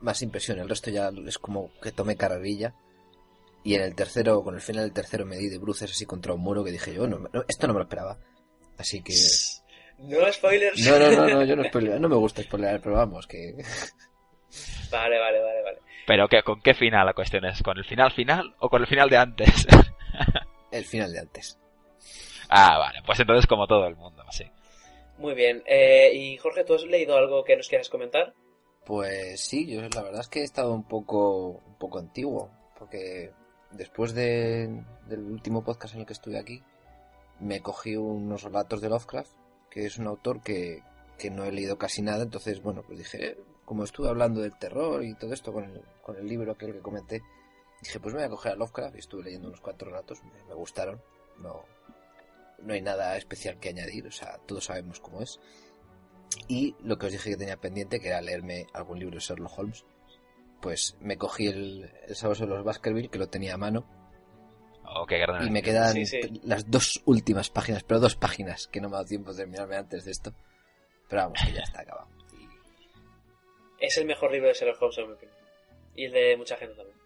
más 0.00 0.22
impresión 0.22 0.58
el 0.58 0.68
resto 0.68 0.90
ya 0.90 1.10
es 1.26 1.38
como 1.38 1.70
que 1.82 1.92
tomé 1.92 2.16
carrerilla 2.16 2.74
y 3.62 3.74
en 3.74 3.82
el 3.82 3.94
tercero, 3.94 4.42
con 4.42 4.54
el 4.54 4.60
final 4.60 4.84
del 4.84 4.92
tercero 4.92 5.26
me 5.26 5.36
di 5.36 5.48
de 5.48 5.58
bruces 5.58 5.90
así 5.90 6.06
contra 6.06 6.32
un 6.32 6.40
muro 6.40 6.64
que 6.64 6.72
dije 6.72 6.94
yo, 6.94 7.06
no, 7.06 7.18
no, 7.18 7.44
esto 7.46 7.66
no 7.66 7.74
me 7.74 7.80
lo 7.80 7.84
esperaba. 7.84 8.18
Así 8.78 9.02
que... 9.02 9.14
No 9.98 10.32
spoilers. 10.32 10.80
No, 10.86 10.98
no, 10.98 11.10
no, 11.10 11.28
no 11.28 11.44
yo 11.44 11.54
no 11.56 11.64
spoiler, 11.68 12.00
no 12.00 12.08
me 12.08 12.16
gusta 12.16 12.42
spoiler, 12.42 12.80
pero 12.80 12.96
vamos, 12.96 13.26
que... 13.26 13.54
Vale, 14.90 15.20
vale, 15.20 15.40
vale, 15.40 15.62
vale. 15.62 15.78
Pero 16.04 16.26
que, 16.26 16.42
¿con 16.42 16.60
qué 16.60 16.74
final 16.74 17.06
la 17.06 17.12
cuestión 17.12 17.44
es? 17.44 17.62
¿Con 17.62 17.78
el 17.78 17.84
final 17.84 18.10
final 18.10 18.56
o 18.58 18.68
con 18.68 18.82
el 18.82 18.88
final 18.88 19.08
de 19.08 19.16
antes? 19.16 19.66
el 20.72 20.84
final 20.84 21.12
de 21.12 21.20
antes. 21.20 21.60
Ah, 22.48 22.78
vale, 22.78 22.98
pues 23.06 23.20
entonces 23.20 23.46
como 23.46 23.68
todo 23.68 23.86
el 23.86 23.94
mundo, 23.94 24.24
así. 24.26 24.44
Muy 25.18 25.34
bien. 25.34 25.62
Eh, 25.66 26.10
y 26.14 26.36
Jorge, 26.38 26.64
¿tú 26.64 26.74
has 26.74 26.82
leído 26.82 27.16
algo 27.16 27.44
que 27.44 27.56
nos 27.56 27.68
quieras 27.68 27.88
comentar? 27.88 28.34
Pues 28.84 29.40
sí, 29.40 29.72
yo 29.72 29.82
la 29.82 30.02
verdad 30.02 30.22
es 30.22 30.28
que 30.28 30.40
he 30.40 30.44
estado 30.44 30.72
un 30.72 30.88
poco, 30.88 31.62
un 31.64 31.78
poco 31.78 32.00
antiguo, 32.00 32.50
porque 32.76 33.30
después 33.72 34.14
de, 34.14 34.84
del 35.06 35.20
último 35.20 35.64
podcast 35.64 35.94
en 35.94 36.00
el 36.00 36.06
que 36.06 36.12
estuve 36.12 36.38
aquí, 36.38 36.62
me 37.38 37.60
cogí 37.60 37.96
unos 37.96 38.42
relatos 38.42 38.80
de 38.80 38.88
Lovecraft, 38.88 39.32
que 39.70 39.86
es 39.86 39.98
un 39.98 40.06
autor 40.06 40.42
que, 40.42 40.82
que 41.18 41.30
no 41.30 41.44
he 41.44 41.52
leído 41.52 41.78
casi 41.78 42.02
nada, 42.02 42.22
entonces, 42.22 42.62
bueno, 42.62 42.82
pues 42.82 42.98
dije, 42.98 43.38
como 43.64 43.84
estuve 43.84 44.08
hablando 44.08 44.40
del 44.40 44.58
terror 44.58 45.04
y 45.04 45.14
todo 45.14 45.32
esto 45.32 45.52
con 45.52 45.64
el, 45.64 45.82
con 46.02 46.16
el 46.16 46.26
libro 46.26 46.52
aquel 46.52 46.72
que 46.72 46.80
comenté, 46.80 47.22
dije, 47.82 48.00
pues 48.00 48.14
me 48.14 48.20
voy 48.20 48.26
a 48.26 48.30
coger 48.30 48.52
a 48.52 48.56
Lovecraft 48.56 48.96
y 48.96 48.98
estuve 48.98 49.24
leyendo 49.24 49.48
unos 49.48 49.60
cuatro 49.60 49.88
relatos, 49.88 50.22
me, 50.24 50.44
me 50.48 50.54
gustaron, 50.54 51.00
no, 51.38 51.64
no 52.62 52.74
hay 52.74 52.82
nada 52.82 53.16
especial 53.16 53.58
que 53.58 53.70
añadir, 53.70 54.06
o 54.06 54.12
sea, 54.12 54.38
todos 54.46 54.64
sabemos 54.64 55.00
cómo 55.00 55.22
es. 55.22 55.40
Y 56.48 56.76
lo 56.82 56.98
que 56.98 57.06
os 57.06 57.12
dije 57.12 57.30
que 57.30 57.36
tenía 57.36 57.56
pendiente, 57.56 58.00
que 58.00 58.08
era 58.08 58.20
leerme 58.20 58.66
algún 58.72 58.98
libro 58.98 59.16
de 59.16 59.20
Sherlock 59.20 59.58
Holmes, 59.58 59.84
pues 60.60 60.96
me 61.00 61.16
cogí 61.16 61.46
el, 61.48 61.90
el 62.06 62.14
Sabueso 62.14 62.44
de 62.44 62.50
los 62.50 62.64
Baskerville, 62.64 63.08
que 63.08 63.18
lo 63.18 63.28
tenía 63.28 63.54
a 63.54 63.58
mano. 63.58 63.84
Oh, 64.84 65.06
qué 65.06 65.18
gran 65.18 65.46
y 65.46 65.50
me 65.50 65.62
quedan 65.62 65.92
sí, 65.92 66.06
sí. 66.06 66.20
las 66.44 66.70
dos 66.70 67.00
últimas 67.04 67.48
páginas, 67.48 67.84
pero 67.84 68.00
dos 68.00 68.16
páginas, 68.16 68.66
que 68.66 68.80
no 68.80 68.88
me 68.88 68.96
ha 68.96 68.98
dado 68.98 69.08
tiempo 69.08 69.30
de 69.32 69.38
terminarme 69.38 69.76
antes 69.76 70.04
de 70.04 70.10
esto. 70.10 70.32
Pero 71.08 71.22
vamos, 71.22 71.40
que 71.44 71.52
ya 71.52 71.62
está 71.62 71.82
acabado. 71.82 72.08
Es 73.80 73.96
el 73.96 74.04
mejor 74.04 74.30
libro 74.30 74.48
de 74.48 74.52
Sherlock 74.52 74.82
Holmes, 74.82 74.98
en 74.98 75.06
mi 75.06 75.12
opinión. 75.14 75.38
Y 75.96 76.04
el 76.04 76.12
de 76.12 76.36
mucha 76.36 76.56
gente 76.58 76.74
también. 76.74 76.98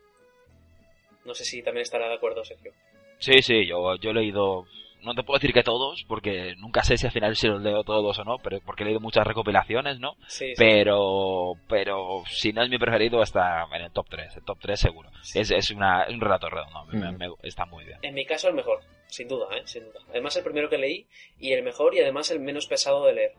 No 1.24 1.32
sé 1.32 1.44
si 1.44 1.62
también 1.62 1.82
estará 1.82 2.08
de 2.08 2.14
acuerdo, 2.14 2.44
Sergio. 2.44 2.72
Sí, 3.18 3.40
sí, 3.42 3.64
yo, 3.64 3.94
yo 3.96 4.10
he 4.10 4.14
leído 4.14 4.66
no 5.04 5.14
te 5.14 5.22
puedo 5.22 5.38
decir 5.38 5.52
que 5.52 5.62
todos, 5.62 6.04
porque 6.08 6.54
nunca 6.58 6.82
sé 6.82 6.96
si 6.96 7.06
al 7.06 7.12
final 7.12 7.36
si 7.36 7.46
los 7.46 7.60
leo 7.62 7.84
todos 7.84 8.18
o 8.18 8.24
no, 8.24 8.38
pero 8.38 8.60
porque 8.64 8.82
he 8.82 8.86
leído 8.86 9.00
muchas 9.00 9.26
recopilaciones, 9.26 10.00
¿no? 10.00 10.16
Sí, 10.26 10.48
sí. 10.48 10.54
Pero, 10.56 11.52
pero 11.68 12.22
si 12.28 12.52
no 12.52 12.62
es 12.62 12.70
mi 12.70 12.78
preferido, 12.78 13.22
está 13.22 13.66
en 13.72 13.82
el 13.82 13.90
top 13.92 14.06
3, 14.10 14.36
el 14.36 14.44
top 14.44 14.58
3 14.60 14.80
seguro. 14.80 15.10
Es, 15.34 15.50
es, 15.50 15.70
una, 15.70 16.04
es 16.04 16.14
un 16.14 16.20
relato 16.20 16.48
redondo, 16.48 16.84
me- 16.86 17.12
Mm. 17.12 17.16
me- 17.18 17.34
está 17.42 17.64
muy 17.66 17.84
bien. 17.84 17.98
En 18.02 18.14
mi 18.14 18.24
caso, 18.24 18.48
el 18.48 18.54
mejor, 18.54 18.80
sin 19.06 19.28
duda, 19.28 19.46
¿eh? 19.56 19.62
Sin 19.64 19.84
duda. 19.84 20.00
Además, 20.10 20.36
el 20.36 20.42
primero 20.44 20.68
que 20.68 20.78
leí 20.78 21.06
y 21.38 21.52
el 21.52 21.62
mejor 21.62 21.94
y 21.94 22.00
además 22.00 22.30
el 22.30 22.40
menos 22.40 22.66
pesado 22.66 23.04
de 23.06 23.12
leer. 23.14 23.32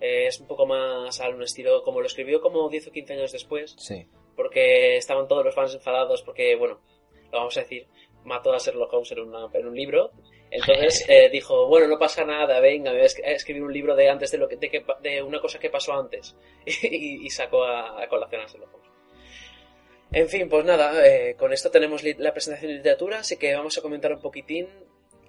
Eh, 0.00 0.26
es 0.26 0.40
un 0.40 0.46
poco 0.46 0.66
más 0.66 1.20
al 1.20 1.34
un 1.34 1.42
estilo, 1.42 1.82
como 1.82 2.00
lo 2.00 2.06
escribió 2.06 2.40
como 2.40 2.68
10 2.68 2.88
o 2.88 2.92
15 2.92 3.14
años 3.14 3.32
después, 3.32 3.74
Sí. 3.78 4.06
porque 4.36 4.96
estaban 4.96 5.28
todos 5.28 5.44
los 5.44 5.54
fans 5.54 5.74
enfadados 5.74 6.22
porque, 6.22 6.56
bueno, 6.56 6.80
lo 7.32 7.38
vamos 7.38 7.56
a 7.56 7.60
decir, 7.60 7.86
mató 8.24 8.52
a 8.52 8.58
Sherlock 8.58 8.92
Holmes 8.92 9.12
en, 9.12 9.20
una- 9.20 9.48
en 9.52 9.66
un 9.66 9.74
libro. 9.74 10.10
Entonces 10.50 11.04
eh, 11.08 11.28
dijo, 11.30 11.66
bueno, 11.66 11.88
no 11.88 11.98
pasa 11.98 12.24
nada, 12.24 12.60
venga, 12.60 12.92
voy 12.92 13.00
a 13.00 13.04
es- 13.04 13.18
a 13.24 13.30
escribir 13.32 13.62
un 13.62 13.72
libro 13.72 13.96
de 13.96 14.08
antes 14.08 14.30
de 14.30 14.38
lo 14.38 14.48
que, 14.48 14.56
de, 14.56 14.70
que 14.70 14.84
de 15.02 15.22
una 15.22 15.40
cosa 15.40 15.58
que 15.58 15.70
pasó 15.70 15.92
antes. 15.94 16.36
y, 16.66 17.26
y 17.26 17.30
sacó 17.30 17.64
a, 17.64 18.02
a 18.02 18.08
colación 18.08 18.42
a 18.42 18.46
Sherlock 18.46 18.72
Holmes. 18.74 18.90
En 20.12 20.28
fin, 20.28 20.48
pues 20.48 20.64
nada, 20.64 21.04
eh, 21.06 21.34
con 21.36 21.52
esto 21.52 21.70
tenemos 21.72 22.04
la 22.04 22.32
presentación 22.32 22.70
de 22.70 22.76
literatura, 22.76 23.18
así 23.18 23.36
que 23.36 23.52
vamos 23.54 23.76
a 23.76 23.82
comentar 23.82 24.12
un 24.12 24.20
poquitín 24.20 24.68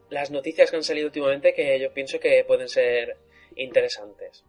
las 0.09 0.29
noticias 0.29 0.69
que 0.69 0.75
han 0.77 0.83
salido 0.83 1.07
últimamente 1.07 1.55
que 1.55 1.79
yo 1.79 1.91
pienso 1.91 2.19
que 2.19 2.43
pueden 2.43 2.69
ser 2.69 3.17
interesantes. 3.55 4.43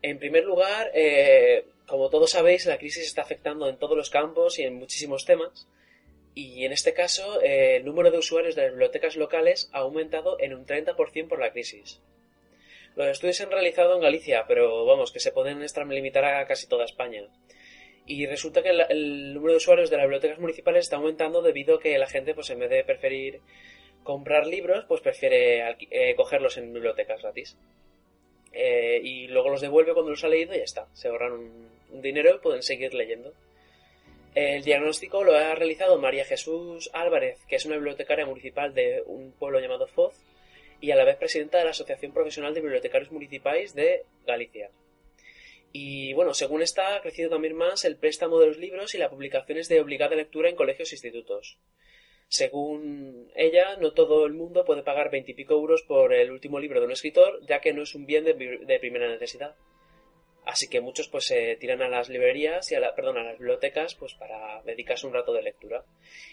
En 0.00 0.18
primer 0.18 0.44
lugar, 0.44 0.90
eh, 0.94 1.66
como 1.86 2.08
todos 2.08 2.30
sabéis, 2.30 2.64
la 2.66 2.78
crisis 2.78 3.04
está 3.06 3.22
afectando 3.22 3.68
en 3.68 3.78
todos 3.78 3.96
los 3.96 4.08
campos 4.08 4.58
y 4.58 4.62
en 4.62 4.74
muchísimos 4.74 5.24
temas. 5.26 5.68
Y 6.38 6.66
en 6.66 6.72
este 6.72 6.92
caso, 6.92 7.40
eh, 7.40 7.76
el 7.76 7.86
número 7.86 8.10
de 8.10 8.18
usuarios 8.18 8.54
de 8.54 8.64
las 8.64 8.72
bibliotecas 8.72 9.16
locales 9.16 9.70
ha 9.72 9.78
aumentado 9.78 10.36
en 10.38 10.52
un 10.52 10.66
30% 10.66 11.28
por 11.28 11.40
la 11.40 11.50
crisis. 11.50 11.98
Los 12.94 13.06
estudios 13.06 13.38
se 13.38 13.44
han 13.44 13.50
realizado 13.50 13.94
en 13.94 14.02
Galicia, 14.02 14.44
pero 14.46 14.84
vamos, 14.84 15.12
que 15.12 15.18
se 15.18 15.32
pueden 15.32 15.62
extralimitar 15.62 16.26
a 16.26 16.46
casi 16.46 16.66
toda 16.66 16.84
España. 16.84 17.22
Y 18.04 18.26
resulta 18.26 18.62
que 18.62 18.68
el, 18.68 19.32
número 19.32 19.52
de 19.52 19.56
usuarios 19.56 19.88
de 19.88 19.96
las 19.96 20.04
bibliotecas 20.04 20.38
municipales 20.38 20.84
está 20.84 20.96
aumentando 20.96 21.40
debido 21.40 21.76
a 21.76 21.80
que 21.80 21.96
la 21.96 22.06
gente, 22.06 22.34
pues 22.34 22.50
en 22.50 22.58
vez 22.58 22.68
de 22.68 22.84
preferir 22.84 23.40
comprar 24.04 24.46
libros, 24.46 24.84
pues 24.86 25.00
prefiere 25.00 25.74
eh, 25.90 26.14
cogerlos 26.16 26.58
en 26.58 26.74
bibliotecas 26.74 27.22
gratis. 27.22 27.56
Eh, 28.52 29.00
y 29.02 29.28
luego 29.28 29.48
los 29.48 29.62
devuelve 29.62 29.94
cuando 29.94 30.10
los 30.10 30.22
ha 30.22 30.28
leído 30.28 30.54
y 30.54 30.58
ya 30.58 30.64
está. 30.64 30.86
Se 30.92 31.08
ahorran 31.08 31.32
un 31.32 32.02
dinero 32.02 32.34
y 32.34 32.38
pueden 32.40 32.62
seguir 32.62 32.92
leyendo. 32.92 33.32
El 34.36 34.64
diagnóstico 34.64 35.24
lo 35.24 35.34
ha 35.34 35.54
realizado 35.54 35.98
María 35.98 36.26
Jesús 36.26 36.90
Álvarez, 36.92 37.38
que 37.48 37.56
es 37.56 37.64
una 37.64 37.76
bibliotecaria 37.76 38.26
municipal 38.26 38.74
de 38.74 39.02
un 39.06 39.32
pueblo 39.32 39.60
llamado 39.60 39.86
Foz 39.86 40.14
y 40.78 40.90
a 40.90 40.96
la 40.96 41.04
vez 41.04 41.16
presidenta 41.16 41.56
de 41.56 41.64
la 41.64 41.70
Asociación 41.70 42.12
Profesional 42.12 42.52
de 42.52 42.60
Bibliotecarios 42.60 43.10
Municipales 43.10 43.74
de 43.74 44.04
Galicia. 44.26 44.70
Y 45.72 46.12
bueno, 46.12 46.34
según 46.34 46.60
esta, 46.60 46.96
ha 46.96 47.00
crecido 47.00 47.30
también 47.30 47.56
más 47.56 47.86
el 47.86 47.96
préstamo 47.96 48.38
de 48.38 48.48
los 48.48 48.58
libros 48.58 48.94
y 48.94 48.98
las 48.98 49.08
publicaciones 49.08 49.70
de 49.70 49.80
obligada 49.80 50.16
lectura 50.16 50.50
en 50.50 50.56
colegios 50.56 50.92
e 50.92 50.96
institutos. 50.96 51.58
Según 52.28 53.32
ella, 53.36 53.78
no 53.78 53.94
todo 53.94 54.26
el 54.26 54.34
mundo 54.34 54.66
puede 54.66 54.82
pagar 54.82 55.10
veintipico 55.10 55.54
euros 55.54 55.82
por 55.82 56.12
el 56.12 56.30
último 56.30 56.60
libro 56.60 56.80
de 56.80 56.84
un 56.86 56.92
escritor, 56.92 57.40
ya 57.46 57.62
que 57.62 57.72
no 57.72 57.84
es 57.84 57.94
un 57.94 58.04
bien 58.04 58.24
de, 58.24 58.34
bi- 58.34 58.66
de 58.66 58.78
primera 58.80 59.08
necesidad. 59.08 59.56
Así 60.46 60.68
que 60.68 60.80
muchos 60.80 61.08
pues 61.08 61.26
se 61.26 61.56
tiran 61.56 61.82
a 61.82 61.88
las 61.88 62.08
librerías 62.08 62.70
y 62.70 62.76
a 62.76 62.80
la, 62.80 62.94
perdón, 62.94 63.18
a 63.18 63.24
las 63.24 63.36
bibliotecas 63.36 63.96
pues 63.96 64.14
para 64.14 64.62
dedicarse 64.62 65.04
un 65.04 65.12
rato 65.12 65.32
de 65.32 65.42
lectura. 65.42 65.84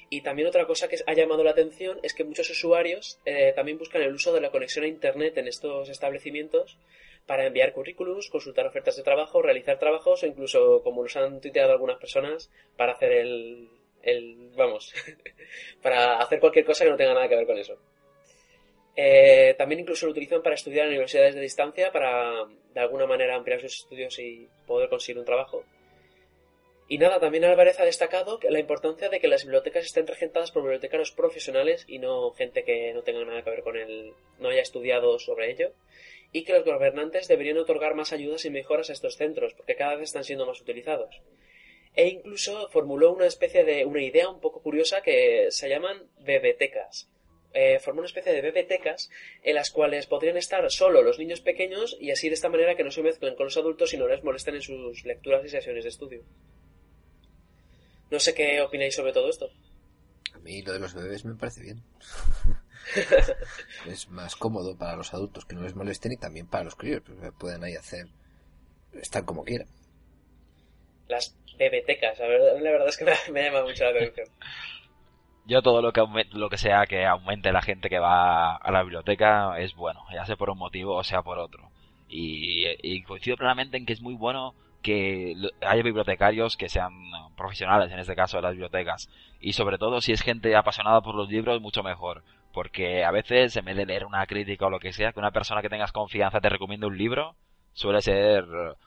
Y 0.09 0.21
también 0.21 0.47
otra 0.47 0.67
cosa 0.67 0.87
que 0.87 0.97
ha 1.05 1.13
llamado 1.13 1.43
la 1.43 1.49
atención 1.49 1.99
es 2.03 2.13
que 2.13 2.23
muchos 2.23 2.47
usuarios 2.51 3.19
eh, 3.25 3.53
también 3.55 3.79
buscan 3.79 4.03
el 4.03 4.13
uso 4.13 4.31
de 4.31 4.41
la 4.41 4.51
conexión 4.51 4.85
a 4.85 4.87
internet 4.87 5.35
en 5.39 5.47
estos 5.47 5.89
establecimientos 5.89 6.77
para 7.25 7.47
enviar 7.47 7.73
currículums, 7.73 8.29
consultar 8.29 8.67
ofertas 8.67 8.97
de 8.97 9.03
trabajo, 9.03 9.41
realizar 9.41 9.79
trabajos 9.79 10.21
o 10.21 10.27
incluso, 10.27 10.83
como 10.83 11.01
nos 11.01 11.15
han 11.15 11.41
tuiteado 11.41 11.71
algunas 11.71 11.97
personas, 11.97 12.51
para 12.77 12.93
hacer 12.93 13.13
el, 13.13 13.67
el 14.03 14.51
vamos, 14.55 14.93
para 15.81 16.19
hacer 16.19 16.39
cualquier 16.39 16.65
cosa 16.65 16.83
que 16.83 16.91
no 16.91 16.97
tenga 16.97 17.15
nada 17.15 17.27
que 17.27 17.35
ver 17.35 17.47
con 17.47 17.57
eso. 17.57 17.79
Eh, 18.95 19.55
también 19.57 19.81
incluso 19.81 20.05
lo 20.05 20.11
utilizan 20.11 20.43
para 20.43 20.55
estudiar 20.55 20.85
en 20.85 20.91
universidades 20.91 21.33
de 21.33 21.41
distancia 21.41 21.91
para 21.91 22.45
de 22.73 22.79
alguna 22.79 23.07
manera 23.07 23.35
ampliar 23.35 23.59
sus 23.61 23.79
estudios 23.79 24.19
y 24.19 24.47
poder 24.67 24.89
conseguir 24.89 25.19
un 25.19 25.25
trabajo. 25.25 25.63
Y 26.87 26.97
nada, 26.97 27.19
también 27.19 27.45
Álvarez 27.45 27.79
ha 27.79 27.85
destacado 27.85 28.39
la 28.47 28.59
importancia 28.59 29.09
de 29.09 29.19
que 29.19 29.27
las 29.27 29.45
bibliotecas 29.45 29.85
estén 29.85 30.05
regentadas 30.05 30.51
por 30.51 30.63
bibliotecarios 30.63 31.11
profesionales 31.11 31.85
y 31.87 31.97
no 31.97 32.31
gente 32.31 32.63
que 32.63 32.93
no 32.93 33.03
tenga 33.03 33.23
nada 33.23 33.41
que 33.43 33.49
ver 33.49 33.63
con 33.63 33.77
el, 33.77 34.13
no 34.39 34.49
haya 34.49 34.61
estudiado 34.61 35.17
sobre 35.17 35.49
ello, 35.49 35.71
y 36.33 36.43
que 36.43 36.53
los 36.53 36.65
gobernantes 36.65 37.27
deberían 37.27 37.57
otorgar 37.57 37.95
más 37.95 38.11
ayudas 38.11 38.43
y 38.45 38.49
mejoras 38.49 38.89
a 38.89 38.93
estos 38.93 39.15
centros, 39.15 39.53
porque 39.53 39.75
cada 39.75 39.95
vez 39.95 40.05
están 40.05 40.23
siendo 40.23 40.45
más 40.45 40.59
utilizados. 40.59 41.21
E 41.95 42.07
incluso 42.07 42.69
formuló 42.69 43.13
una 43.13 43.27
especie 43.27 43.63
de, 43.63 43.85
una 43.85 44.01
idea 44.01 44.27
un 44.27 44.41
poco 44.41 44.61
curiosa 44.61 45.01
que 45.01 45.47
se 45.51 45.69
llaman 45.69 46.09
bebetecas. 46.19 47.07
Eh, 47.55 47.79
formó 47.79 47.99
una 47.99 48.07
especie 48.07 48.33
de 48.33 48.41
bebetecas 48.41 49.11
en 49.43 49.53
las 49.53 49.69
cuales 49.69 50.07
podrían 50.07 50.37
estar 50.37 50.69
solo 50.71 51.03
los 51.03 51.19
niños 51.19 51.39
pequeños 51.39 51.95
y 51.99 52.09
así 52.09 52.27
de 52.27 52.33
esta 52.33 52.49
manera 52.49 52.75
que 52.75 52.83
no 52.83 52.89
se 52.89 53.03
mezclen 53.03 53.35
con 53.35 53.45
los 53.45 53.57
adultos 53.57 53.93
y 53.93 53.97
no 53.97 54.07
les 54.07 54.23
molesten 54.23 54.55
en 54.55 54.63
sus 54.63 55.05
lecturas 55.05 55.45
y 55.45 55.49
sesiones 55.49 55.83
de 55.83 55.89
estudio. 55.89 56.23
No 58.09 58.19
sé 58.19 58.33
qué 58.33 58.59
opináis 58.61 58.95
sobre 58.95 59.13
todo 59.13 59.29
esto. 59.29 59.51
A 60.33 60.39
mí 60.39 60.63
lo 60.63 60.73
de 60.73 60.79
los 60.79 60.95
bebés 60.95 61.25
me 61.25 61.35
parece 61.35 61.61
bien. 61.61 61.83
es 63.87 64.09
más 64.09 64.35
cómodo 64.35 64.75
para 64.75 64.95
los 64.95 65.13
adultos 65.13 65.45
que 65.45 65.55
no 65.55 65.61
les 65.61 65.75
molesten 65.75 66.11
y 66.11 66.17
también 66.17 66.47
para 66.47 66.63
los 66.63 66.75
críos, 66.75 67.03
pues 67.05 67.17
pueden 67.39 67.63
ahí 67.63 67.75
hacer, 67.75 68.07
estar 68.93 69.25
como 69.25 69.43
quieran. 69.43 69.67
Las 71.07 71.35
bebetecas, 71.57 72.17
la 72.17 72.27
verdad, 72.27 72.59
la 72.59 72.71
verdad 72.71 72.87
es 72.87 72.97
que 72.97 73.05
me, 73.05 73.13
me 73.31 73.43
llama 73.43 73.63
mucho 73.63 73.83
la 73.83 73.91
atención. 73.91 74.27
Yo 75.45 75.61
todo 75.61 75.81
lo 75.81 75.91
que 75.91 76.05
lo 76.31 76.49
que 76.49 76.57
sea 76.57 76.85
que 76.85 77.05
aumente 77.05 77.51
la 77.51 77.61
gente 77.61 77.89
que 77.89 77.99
va 77.99 78.55
a 78.55 78.71
la 78.71 78.83
biblioteca 78.83 79.59
es 79.59 79.75
bueno, 79.75 80.01
ya 80.13 80.25
sea 80.25 80.37
por 80.37 80.49
un 80.49 80.57
motivo 80.57 80.95
o 80.95 81.03
sea 81.03 81.21
por 81.21 81.37
otro. 81.37 81.69
Y, 82.07 82.65
y 82.81 83.03
coincido 83.03 83.37
plenamente 83.37 83.77
en 83.77 83.85
que 83.85 83.93
es 83.93 84.01
muy 84.01 84.13
bueno 84.13 84.53
que 84.83 85.35
haya 85.61 85.81
bibliotecarios 85.81 86.57
que 86.57 86.69
sean 86.69 86.93
profesionales, 87.35 87.91
en 87.91 87.99
este 87.99 88.15
caso 88.15 88.37
de 88.37 88.43
las 88.43 88.51
bibliotecas. 88.51 89.09
Y 89.39 89.53
sobre 89.53 89.79
todo 89.79 90.01
si 90.01 90.11
es 90.11 90.21
gente 90.21 90.55
apasionada 90.55 91.01
por 91.01 91.15
los 91.15 91.29
libros, 91.29 91.61
mucho 91.61 91.81
mejor. 91.81 92.23
Porque 92.53 93.03
a 93.03 93.09
veces, 93.09 93.55
en 93.57 93.65
vez 93.65 93.75
de 93.75 93.87
leer 93.87 94.05
una 94.05 94.27
crítica 94.27 94.67
o 94.67 94.69
lo 94.69 94.79
que 94.79 94.93
sea, 94.93 95.11
que 95.11 95.19
una 95.19 95.31
persona 95.31 95.63
que 95.63 95.69
tengas 95.69 95.91
confianza 95.91 96.39
te 96.39 96.49
recomiende 96.49 96.85
un 96.85 96.97
libro, 96.97 97.35
suele 97.73 98.01
ser 98.01 98.45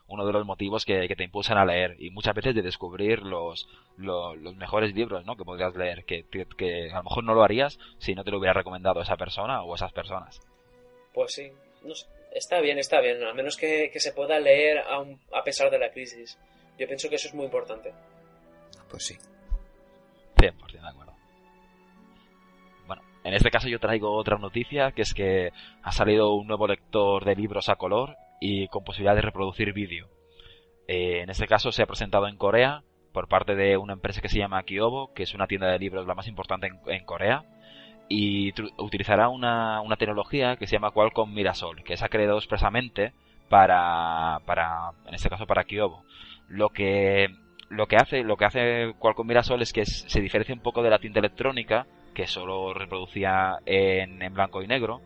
uno 0.09 0.25
de 0.27 0.33
los 0.33 0.47
motivos 0.47 0.85
que, 0.85 1.09
que 1.09 1.17
te 1.17 1.25
impulsan 1.25 1.59
a 1.59 1.65
leer. 1.65 1.97
Y 1.99 2.11
muchas 2.11 2.35
veces 2.35 2.55
de 2.55 2.63
descubrir 2.63 3.23
los, 3.23 3.69
los, 3.97 4.37
los 4.39 4.55
mejores 4.57 4.95
libros, 4.95 5.25
¿no? 5.27 5.37
Que 5.37 5.45
podrías 5.45 5.75
leer, 5.77 6.05
que, 6.05 6.25
que, 6.29 6.47
que 6.57 6.91
a 6.93 6.97
lo 6.99 7.03
mejor 7.05 7.25
no 7.25 7.35
lo 7.35 7.43
harías 7.43 7.79
si 7.99 8.15
no 8.15 8.23
te 8.25 8.31
lo 8.31 8.39
hubiera 8.39 8.53
recomendado 8.55 9.01
esa 9.03 9.17
persona 9.17 9.63
o 9.63 9.75
esas 9.75 9.93
personas. 9.93 10.41
Pues 11.13 11.33
sí, 11.35 11.51
no 11.83 11.95
sé, 11.95 12.07
está 12.33 12.61
bien, 12.61 12.79
está 12.79 13.01
bien, 13.01 13.23
al 13.25 13.35
menos 13.35 13.57
que, 13.57 13.91
que 13.93 14.01
se 14.01 14.13
pueda 14.13 14.39
leer 14.39 14.79
aun- 14.89 15.19
a 15.35 15.43
pesar 15.43 15.71
de 15.71 15.79
la 15.79 15.91
crisis. 15.91 16.39
Yo 16.79 16.87
pienso 16.87 17.09
que 17.09 17.17
eso 17.17 17.29
es 17.29 17.35
muy 17.35 17.47
importante. 17.47 17.93
Pues 18.91 19.05
sí. 19.07 19.17
100% 20.37 20.73
de 20.73 20.89
acuerdo. 20.89 21.13
Bueno, 22.87 23.03
en 23.25 23.35
este 23.35 23.51
caso 23.51 23.69
yo 23.69 23.81
traigo 23.81 24.15
otra 24.15 24.37
noticia, 24.39 24.93
que 24.93 25.03
es 25.03 25.15
que 25.15 25.51
ha 25.83 25.93
salido 25.93 26.35
un 26.35 26.47
nuevo 26.47 26.67
lector 26.67 27.25
de 27.25 27.35
libros 27.35 27.69
a 27.69 27.77
color 27.77 28.15
y 28.41 28.69
con 28.69 28.85
posibilidad 28.85 29.15
de 29.15 29.23
reproducir 29.23 29.73
vídeo. 29.73 30.09
Eh, 30.89 31.23
en 31.23 31.31
este 31.31 31.47
caso 31.47 31.73
se 31.73 31.83
ha 31.83 31.87
presentado 31.87 32.29
en 32.29 32.37
Corea 32.37 32.83
por 33.13 33.29
parte 33.29 33.55
de 33.55 33.77
una 33.77 33.95
empresa 33.95 34.21
que 34.21 34.29
se 34.29 34.39
llama 34.39 34.63
Kyobo, 34.63 35.13
que 35.15 35.23
es 35.23 35.35
una 35.35 35.47
tienda 35.47 35.69
de 35.69 35.79
libros 35.79 36.07
la 36.07 36.15
más 36.15 36.29
importante 36.29 36.69
en, 36.87 37.05
Corea, 37.05 37.45
y 38.09 38.53
utilizará 38.77 39.29
una, 39.29 39.81
una 39.81 39.97
tecnología 39.97 40.57
que 40.57 40.67
se 40.67 40.77
llama 40.77 40.91
Qualcomm 40.91 41.33
Mirasol, 41.33 41.83
que 41.83 41.97
se 41.97 42.05
ha 42.05 42.11
creado 42.11 42.37
expresamente 42.37 43.15
para, 43.49 44.41
para, 44.45 44.91
en 45.07 45.15
este 45.15 45.31
caso 45.31 45.47
para 45.47 45.65
Kyobo. 45.65 46.05
Lo 46.49 46.69
que, 46.69 47.29
lo 47.71 47.87
que 47.87 47.97
hace, 47.97 48.23
lo 48.23 48.37
que 48.37 48.45
hace 48.45 48.95
Qualcomm 48.99 49.27
Mirasol 49.27 49.63
es 49.63 49.73
que 49.73 49.87
se 49.87 50.21
diferencia 50.21 50.55
un 50.55 50.61
poco 50.61 50.83
de 50.83 50.91
la 50.91 50.99
tinta 50.99 51.19
electrónica, 51.19 51.87
que 52.15 52.27
solo 52.27 52.75
reproducía 52.75 53.59
en, 53.65 54.23
en 54.23 54.35
blanco 54.35 54.63
y 54.63 54.67
negro, 54.67 55.01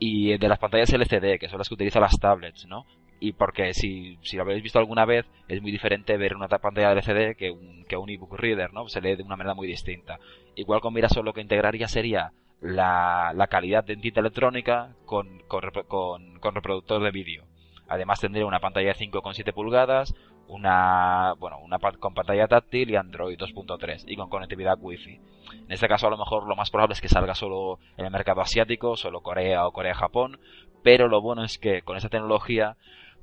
y 0.00 0.36
de 0.36 0.48
las 0.48 0.58
pantallas 0.58 0.92
LCD, 0.92 1.38
que 1.38 1.48
son 1.48 1.58
las 1.58 1.68
que 1.68 1.74
utilizan 1.74 2.02
las 2.02 2.18
tablets, 2.18 2.66
¿no? 2.66 2.86
Y 3.20 3.32
porque 3.34 3.74
si, 3.74 4.18
si 4.22 4.36
lo 4.36 4.42
habéis 4.42 4.62
visto 4.62 4.78
alguna 4.78 5.04
vez, 5.04 5.26
es 5.46 5.60
muy 5.60 5.70
diferente 5.70 6.16
ver 6.16 6.34
una 6.34 6.48
ta- 6.48 6.58
pantalla 6.58 6.90
LCD 6.92 7.36
que 7.36 7.50
un, 7.50 7.84
que 7.84 7.96
un 7.96 8.08
ebook 8.10 8.34
reader, 8.38 8.72
¿no? 8.72 8.88
Se 8.88 9.00
lee 9.02 9.14
de 9.14 9.22
una 9.22 9.36
manera 9.36 9.54
muy 9.54 9.68
distinta. 9.68 10.18
Igual 10.56 10.80
con 10.80 10.94
Mirasol 10.94 11.24
lo 11.26 11.34
que 11.34 11.42
integraría 11.42 11.86
sería 11.86 12.32
la, 12.62 13.32
la 13.34 13.46
calidad 13.48 13.84
de 13.84 13.96
tinta 13.96 14.20
electrónica 14.20 14.94
con, 15.04 15.40
con, 15.48 15.62
con, 15.86 16.38
con 16.40 16.54
reproductor 16.54 17.02
de 17.02 17.10
vídeo. 17.10 17.44
Además 17.88 18.20
tendría 18.20 18.46
una 18.46 18.60
pantalla 18.60 18.94
de 18.94 18.98
5,7 19.06 19.52
pulgadas, 19.52 20.14
una 20.50 21.34
bueno 21.38 21.58
una 21.60 21.78
con 21.78 22.12
pantalla 22.12 22.48
táctil 22.48 22.90
y 22.90 22.96
Android 22.96 23.38
2.3 23.38 24.04
y 24.06 24.16
con 24.16 24.28
conectividad 24.28 24.78
Wi-Fi. 24.80 25.20
En 25.52 25.72
este 25.72 25.88
caso 25.88 26.06
a 26.06 26.10
lo 26.10 26.18
mejor 26.18 26.46
lo 26.46 26.56
más 26.56 26.70
probable 26.70 26.94
es 26.94 27.00
que 27.00 27.08
salga 27.08 27.34
solo 27.34 27.78
en 27.96 28.04
el 28.04 28.10
mercado 28.10 28.40
asiático, 28.40 28.96
solo 28.96 29.20
Corea 29.20 29.66
o 29.66 29.72
Corea-Japón, 29.72 30.40
pero 30.82 31.08
lo 31.08 31.20
bueno 31.20 31.44
es 31.44 31.58
que 31.58 31.82
con 31.82 31.96
esta 31.96 32.08
tecnología 32.08 32.76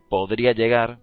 podría 0.09 0.53
llegar 0.53 0.99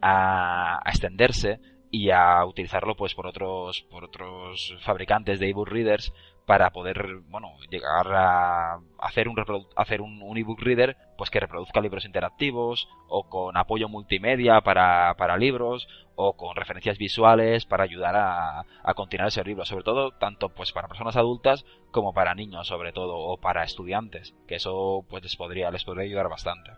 a, 0.00 0.80
extenderse 0.86 1.60
y 1.90 2.10
a 2.10 2.44
utilizarlo 2.46 2.96
pues 2.96 3.14
por 3.14 3.26
otros 3.26 3.82
por 3.90 4.04
otros 4.04 4.74
fabricantes 4.80 5.38
de 5.38 5.50
ebook 5.50 5.68
readers 5.68 6.12
para 6.46 6.70
poder 6.70 7.20
bueno 7.28 7.52
llegar 7.70 8.06
a 8.12 8.78
hacer 8.98 9.28
un 9.28 9.36
hacer 9.76 10.00
un, 10.00 10.36
ebook 10.36 10.60
reader 10.60 10.96
pues 11.16 11.30
que 11.30 11.40
reproduzca 11.40 11.80
libros 11.80 12.04
interactivos 12.04 12.88
o 13.08 13.28
con 13.28 13.56
apoyo 13.56 13.88
multimedia 13.88 14.60
para, 14.60 15.14
para 15.16 15.36
libros 15.36 15.88
o 16.14 16.36
con 16.36 16.56
referencias 16.56 16.98
visuales 16.98 17.64
para 17.64 17.84
ayudar 17.84 18.16
a, 18.16 18.64
a 18.82 18.94
continuar 18.94 19.28
ese 19.28 19.44
libro 19.44 19.64
sobre 19.64 19.84
todo 19.84 20.12
tanto 20.12 20.48
pues 20.48 20.72
para 20.72 20.88
personas 20.88 21.16
adultas 21.16 21.64
como 21.90 22.12
para 22.12 22.34
niños 22.34 22.66
sobre 22.66 22.92
todo 22.92 23.16
o 23.16 23.38
para 23.38 23.64
estudiantes 23.64 24.34
que 24.48 24.56
eso 24.56 25.04
pues 25.08 25.22
les 25.22 25.36
podría 25.36 25.70
les 25.70 25.84
podría 25.84 26.04
ayudar 26.04 26.28
bastante 26.28 26.72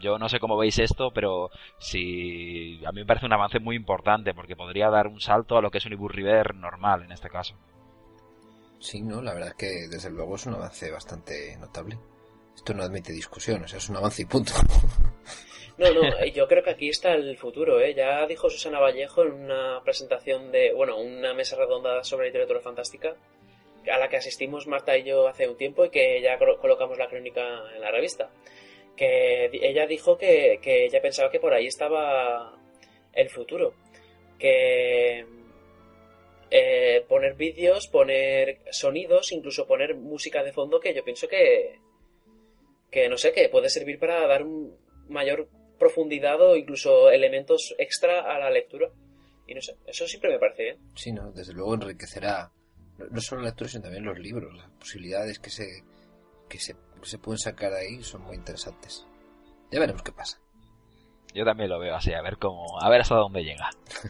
yo 0.00 0.18
no 0.18 0.28
sé 0.28 0.40
cómo 0.40 0.56
veis 0.56 0.78
esto, 0.78 1.10
pero 1.12 1.50
si 1.78 2.84
a 2.84 2.92
mí 2.92 3.00
me 3.00 3.06
parece 3.06 3.26
un 3.26 3.32
avance 3.32 3.60
muy 3.60 3.76
importante 3.76 4.34
porque 4.34 4.56
podría 4.56 4.90
dar 4.90 5.06
un 5.06 5.20
salto 5.20 5.56
a 5.56 5.62
lo 5.62 5.70
que 5.70 5.78
es 5.78 5.86
un 5.86 5.92
ebook 5.94 6.12
reader 6.12 6.54
normal 6.54 7.02
en 7.02 7.12
este 7.12 7.30
caso. 7.30 7.56
Sí, 8.78 9.02
no, 9.02 9.22
la 9.22 9.34
verdad 9.34 9.50
es 9.50 9.54
que 9.54 9.88
desde 9.88 10.10
luego 10.10 10.36
es 10.36 10.46
un 10.46 10.54
avance 10.54 10.90
bastante 10.90 11.56
notable. 11.56 11.98
Esto 12.54 12.74
no 12.74 12.82
admite 12.82 13.12
discusión, 13.12 13.64
o 13.64 13.68
sea, 13.68 13.78
es 13.78 13.88
un 13.88 13.96
avance 13.96 14.22
y 14.22 14.26
punto. 14.26 14.52
No, 15.78 15.92
no, 15.92 16.04
eh, 16.20 16.32
yo 16.32 16.48
creo 16.48 16.62
que 16.62 16.70
aquí 16.70 16.88
está 16.88 17.12
el 17.12 17.36
futuro, 17.36 17.78
¿eh? 17.80 17.92
Ya 17.94 18.26
dijo 18.26 18.48
Susana 18.48 18.80
Vallejo 18.80 19.24
en 19.24 19.32
una 19.32 19.82
presentación 19.84 20.50
de, 20.50 20.72
bueno, 20.72 20.96
una 20.98 21.34
mesa 21.34 21.54
redonda 21.54 22.02
sobre 22.02 22.28
literatura 22.28 22.60
fantástica, 22.60 23.14
a 23.90 23.98
la 23.98 24.08
que 24.08 24.16
asistimos 24.16 24.66
Marta 24.66 24.96
y 24.96 25.04
yo 25.04 25.28
hace 25.28 25.46
un 25.46 25.58
tiempo 25.58 25.84
y 25.84 25.90
que 25.90 26.22
ya 26.22 26.38
colocamos 26.38 26.96
la 26.96 27.08
crónica 27.08 27.42
en 27.74 27.82
la 27.82 27.90
revista. 27.90 28.30
Que 28.96 29.50
ella 29.52 29.86
dijo 29.86 30.16
que, 30.16 30.58
que 30.62 30.86
ella 30.86 31.02
pensaba 31.02 31.30
que 31.30 31.40
por 31.40 31.52
ahí 31.52 31.66
estaba 31.66 32.56
el 33.12 33.28
futuro. 33.28 33.74
Que 34.38 35.26
eh, 36.58 37.04
poner 37.06 37.34
vídeos, 37.34 37.86
poner 37.88 38.60
sonidos, 38.70 39.30
incluso 39.30 39.66
poner 39.66 39.94
música 39.94 40.42
de 40.42 40.52
fondo 40.52 40.80
que 40.80 40.94
yo 40.94 41.04
pienso 41.04 41.28
que, 41.28 41.80
que 42.90 43.10
no 43.10 43.18
sé, 43.18 43.32
que 43.32 43.50
puede 43.50 43.68
servir 43.68 43.98
para 43.98 44.26
dar 44.26 44.42
un 44.42 44.74
mayor 45.08 45.50
profundidad 45.78 46.40
o 46.40 46.56
incluso 46.56 47.10
elementos 47.10 47.74
extra 47.76 48.20
a 48.34 48.38
la 48.38 48.50
lectura. 48.50 48.88
Y 49.46 49.54
no 49.54 49.60
sé, 49.60 49.76
eso 49.86 50.06
siempre 50.06 50.30
me 50.30 50.38
parece 50.38 50.62
bien. 50.62 50.78
Sí, 50.94 51.12
no, 51.12 51.30
desde 51.30 51.52
luego 51.52 51.74
enriquecerá 51.74 52.50
no 53.10 53.20
solo 53.20 53.42
la 53.42 53.48
lectura, 53.48 53.68
sino 53.68 53.82
también 53.82 54.04
los 54.04 54.18
libros. 54.18 54.56
Las 54.56 54.70
posibilidades 54.70 55.38
que 55.38 55.50
se, 55.50 55.84
que 56.48 56.58
se, 56.58 56.74
que 56.74 57.06
se 57.06 57.18
pueden 57.18 57.38
sacar 57.38 57.72
de 57.72 57.80
ahí 57.80 58.02
son 58.02 58.22
muy 58.22 58.36
interesantes. 58.36 59.06
Ya 59.70 59.78
veremos 59.78 60.02
qué 60.02 60.12
pasa. 60.12 60.40
Yo 61.34 61.44
también 61.44 61.68
lo 61.68 61.78
veo 61.78 61.94
así, 61.94 62.14
a 62.14 62.22
ver 62.22 62.38
cómo, 62.38 62.80
a 62.80 62.88
ver 62.88 63.02
hasta 63.02 63.16
dónde 63.16 63.44
llega. 63.44 63.68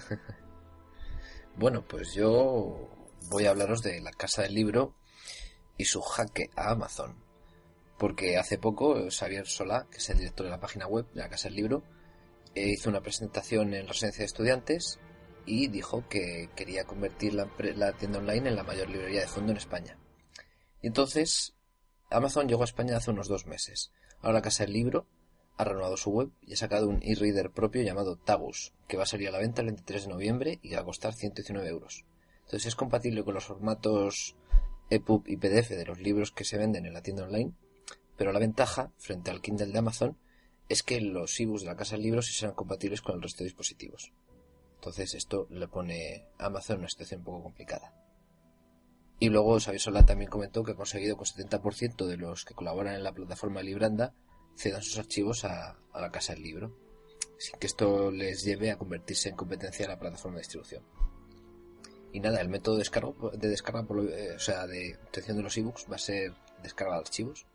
Bueno, 1.59 1.83
pues 1.89 2.13
yo 2.13 2.87
voy 3.31 3.47
a 3.47 3.51
hablaros 3.51 3.83
de 3.83 4.03
la 4.03 4.11
Casa 4.11 4.43
del 4.43 4.55
Libro 4.55 4.95
y 5.79 5.87
su 5.87 6.03
jaque 6.03 6.51
a 6.55 6.71
Amazon. 6.73 7.17
Porque 7.99 8.37
hace 8.37 8.59
poco 8.59 9.09
Xavier 9.11 9.47
Solá, 9.47 9.87
que 9.91 9.97
es 9.97 10.11
el 10.11 10.19
director 10.19 10.45
de 10.45 10.51
la 10.51 10.61
página 10.61 10.87
web 10.87 11.07
de 11.15 11.23
la 11.23 11.31
Casa 11.31 11.49
del 11.49 11.57
Libro, 11.57 11.83
eh, 12.55 12.69
hizo 12.69 12.91
una 12.91 13.01
presentación 13.01 13.73
en 13.73 13.89
residencia 13.89 14.21
de 14.21 14.27
estudiantes 14.27 14.99
y 15.47 15.69
dijo 15.69 16.07
que 16.11 16.51
quería 16.55 16.85
convertir 16.85 17.33
la, 17.33 17.49
la, 17.75 17.93
tienda 17.93 18.19
online 18.19 18.51
en 18.51 18.57
la 18.57 18.63
mayor 18.63 18.91
librería 18.91 19.23
de 19.23 19.27
fondo 19.27 19.53
en 19.53 19.59
España. 19.59 19.99
Y 20.83 20.89
entonces 20.89 21.55
Amazon 22.11 22.49
llegó 22.49 22.63
a 22.63 22.67
España 22.67 22.99
hace 22.99 23.13
unos 23.13 23.29
dos 23.29 23.47
meses. 23.47 23.93
Ahora 24.21 24.35
la 24.35 24.43
Casa 24.43 24.65
del 24.65 24.75
Libro 24.75 25.07
ha 25.57 25.65
renovado 25.65 25.97
su 25.97 26.11
web 26.11 26.31
y 26.43 26.55
ha 26.55 26.57
sacado 26.57 26.89
un 26.89 27.01
e-reader 27.03 27.51
propio 27.51 27.83
llamado 27.83 28.17
Tabus, 28.17 28.73
que 28.89 28.97
va 28.97 29.05
a 29.05 29.07
salir 29.07 29.29
a 29.29 29.33
la 29.33 29.39
venta 29.39 29.63
el 29.63 29.69
23 29.69 30.05
de 30.05 30.11
noviembre 30.11 30.59
y 30.63 30.75
va 30.75 30.81
a 30.81 30.85
costar 30.85 31.15
119 31.15 31.69
euros. 31.69 32.05
Entonces 32.45 32.67
es 32.67 32.77
compatible 32.77 33.25
con 33.25 33.35
los 33.35 33.45
formatos 33.45 34.37
EPUB 34.91 35.27
y 35.27 35.37
PDF 35.37 35.71
de 35.71 35.87
los 35.87 35.99
libros 35.99 36.31
que 36.31 36.45
se 36.45 36.59
venden 36.59 36.87
en 36.87 36.93
la 36.93 37.03
tienda 37.03 37.25
online, 37.25 37.53
pero 38.17 38.33
la 38.33 38.39
ventaja, 38.39 38.93
frente 38.99 39.31
al 39.31 39.41
Kindle 39.41 39.73
de 39.73 39.79
Amazon, 39.79 40.17
es 40.69 40.83
que 40.83 41.01
los 41.01 41.39
ebooks 41.39 41.63
de 41.63 41.67
la 41.67 41.77
casa 41.77 41.97
de 41.97 42.03
libros 42.03 42.27
sí 42.27 42.35
serán 42.35 42.55
compatibles 42.55 43.03
con 43.03 43.17
el 43.17 43.23
resto 43.23 43.39
de 43.39 43.49
dispositivos. 43.49 44.13
Entonces 44.77 45.15
esto 45.15 45.47
le 45.51 45.69
pone 45.69 46.27
a 46.39 46.47
Amazon 46.47 46.81
una 46.81 46.89
situación 46.89 47.21
un 47.21 47.25
poco 47.25 47.43
complicada. 47.45 47.95
Y 49.19 49.31
luego 49.31 49.59
Xavier 49.59 49.81
Solá 49.81 50.05
también 50.05 50.31
comentó 50.31 50.63
que 50.63 50.73
ha 50.73 50.77
conseguido 50.77 51.17
que 51.17 51.25
el 51.25 51.49
70% 51.49 52.07
de 52.07 52.17
los 52.19 52.45
que 52.45 52.55
colaboran 52.55 52.95
en 52.95 53.03
la 53.03 53.13
plataforma 53.13 53.63
Libranda 53.63 54.13
cedan 54.57 54.83
sus 54.83 54.99
archivos 54.99 55.45
a, 55.45 55.77
la 55.95 56.11
casa 56.11 56.35
del 56.35 56.43
libro, 56.43 56.77
sin 57.39 57.59
que 57.59 57.67
esto 57.67 58.11
les 58.11 58.43
lleve 58.45 58.71
a 58.71 58.79
convertirse 58.79 59.31
en 59.31 59.37
competencia 59.37 59.87
de 59.87 59.93
la 59.93 59.99
plataforma 59.99 60.37
de 60.37 60.43
distribución. 60.43 60.83
Y 62.13 62.21
nada, 62.21 62.41
el 62.41 62.49
método 62.49 62.77
de 62.77 62.81
descarga, 62.81 63.13
de 63.35 63.49
descarga 63.49 63.87
eh, 64.11 64.35
o 64.37 64.39
sea, 64.39 64.67
de 64.67 64.99
obtención 65.05 65.37
de 65.37 65.43
los 65.43 65.57
ebooks 65.57 65.87
va 65.91 65.97
a 65.97 65.99
ser 65.99 66.35
descarga 66.63 66.95
de 66.95 67.01
archivos, 67.01 67.47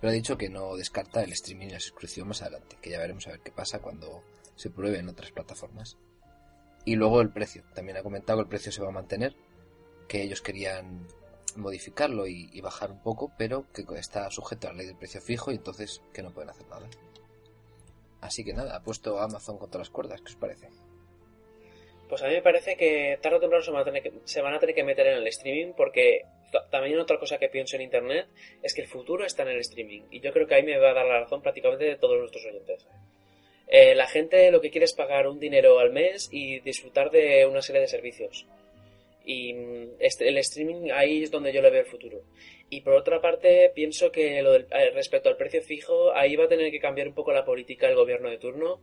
pero 0.00 0.10
ha 0.10 0.14
dicho 0.14 0.38
que 0.38 0.48
no 0.48 0.76
descarta 0.76 1.22
el 1.22 1.32
streaming 1.32 1.68
y 1.68 1.70
la 1.72 1.80
suscripción 1.80 2.28
más 2.28 2.42
adelante, 2.42 2.78
que 2.80 2.90
ya 2.90 2.98
veremos 2.98 3.26
a 3.26 3.32
ver 3.32 3.40
qué 3.40 3.52
pasa 3.52 3.80
cuando 3.80 4.22
se 4.56 4.70
pruebe 4.70 4.98
en 4.98 5.08
otras 5.08 5.30
plataformas. 5.30 5.96
Y 6.84 6.96
luego 6.96 7.20
el 7.20 7.30
precio, 7.30 7.62
también 7.74 7.98
ha 7.98 8.02
comentado 8.02 8.38
que 8.38 8.42
el 8.42 8.48
precio 8.48 8.72
se 8.72 8.82
va 8.82 8.88
a 8.88 8.92
mantener, 8.92 9.36
que 10.08 10.22
ellos 10.22 10.40
querían 10.40 11.06
modificarlo 11.56 12.26
y, 12.26 12.60
bajar 12.60 12.90
un 12.90 13.02
poco, 13.02 13.32
pero 13.38 13.66
que 13.72 13.84
está 13.98 14.30
sujeto 14.30 14.68
a 14.68 14.72
la 14.72 14.78
ley 14.78 14.86
del 14.86 14.96
precio 14.96 15.20
fijo 15.20 15.50
y 15.50 15.56
entonces 15.56 16.02
que 16.12 16.22
no 16.22 16.32
pueden 16.32 16.50
hacer 16.50 16.66
nada. 16.68 16.88
Así 18.20 18.44
que 18.44 18.52
nada, 18.52 18.76
ha 18.76 18.82
puesto 18.82 19.18
Amazon 19.18 19.58
contra 19.58 19.78
las 19.78 19.90
cuerdas, 19.90 20.20
¿qué 20.20 20.28
os 20.28 20.36
parece? 20.36 20.68
Pues 22.08 22.22
a 22.22 22.26
mí 22.26 22.34
me 22.34 22.42
parece 22.42 22.76
que 22.76 23.18
tarde 23.22 23.38
o 23.38 23.40
temprano 23.40 23.64
se 23.64 23.70
van, 23.70 23.82
a 23.82 23.84
tener 23.84 24.02
que, 24.02 24.12
se 24.24 24.42
van 24.42 24.52
a 24.52 24.58
tener 24.58 24.74
que 24.74 24.82
meter 24.82 25.06
en 25.06 25.18
el 25.18 25.26
streaming 25.28 25.72
porque 25.76 26.22
también 26.70 26.98
otra 26.98 27.18
cosa 27.18 27.38
que 27.38 27.48
pienso 27.48 27.76
en 27.76 27.82
Internet 27.82 28.26
es 28.62 28.74
que 28.74 28.82
el 28.82 28.88
futuro 28.88 29.24
está 29.24 29.44
en 29.44 29.50
el 29.50 29.60
streaming 29.60 30.02
y 30.10 30.20
yo 30.20 30.32
creo 30.32 30.46
que 30.46 30.56
ahí 30.56 30.64
me 30.64 30.76
va 30.76 30.90
a 30.90 30.94
dar 30.94 31.06
la 31.06 31.20
razón 31.20 31.40
prácticamente 31.40 31.84
de 31.84 31.96
todos 31.96 32.18
nuestros 32.18 32.44
oyentes. 32.44 32.84
Eh, 33.68 33.94
la 33.94 34.08
gente 34.08 34.50
lo 34.50 34.60
que 34.60 34.70
quiere 34.70 34.86
es 34.86 34.92
pagar 34.92 35.28
un 35.28 35.38
dinero 35.38 35.78
al 35.78 35.92
mes 35.92 36.28
y 36.32 36.58
disfrutar 36.58 37.12
de 37.12 37.46
una 37.46 37.62
serie 37.62 37.80
de 37.80 37.86
servicios. 37.86 38.44
Y 39.24 39.54
mm, 39.54 39.88
este, 39.98 40.28
el 40.28 40.38
streaming 40.38 40.90
ahí 40.92 41.22
es 41.22 41.30
donde 41.30 41.52
yo 41.52 41.62
le 41.62 41.70
veo 41.70 41.80
el 41.80 41.86
futuro. 41.86 42.22
Y 42.68 42.82
por 42.82 42.94
otra 42.94 43.20
parte, 43.20 43.70
pienso 43.74 44.12
que 44.12 44.42
lo 44.42 44.52
del, 44.52 44.66
eh, 44.70 44.90
respecto 44.90 45.28
al 45.28 45.36
precio 45.36 45.62
fijo, 45.62 46.12
ahí 46.14 46.36
va 46.36 46.44
a 46.44 46.48
tener 46.48 46.70
que 46.70 46.80
cambiar 46.80 47.08
un 47.08 47.14
poco 47.14 47.32
la 47.32 47.44
política 47.44 47.86
del 47.86 47.96
gobierno 47.96 48.30
de 48.30 48.38
turno 48.38 48.80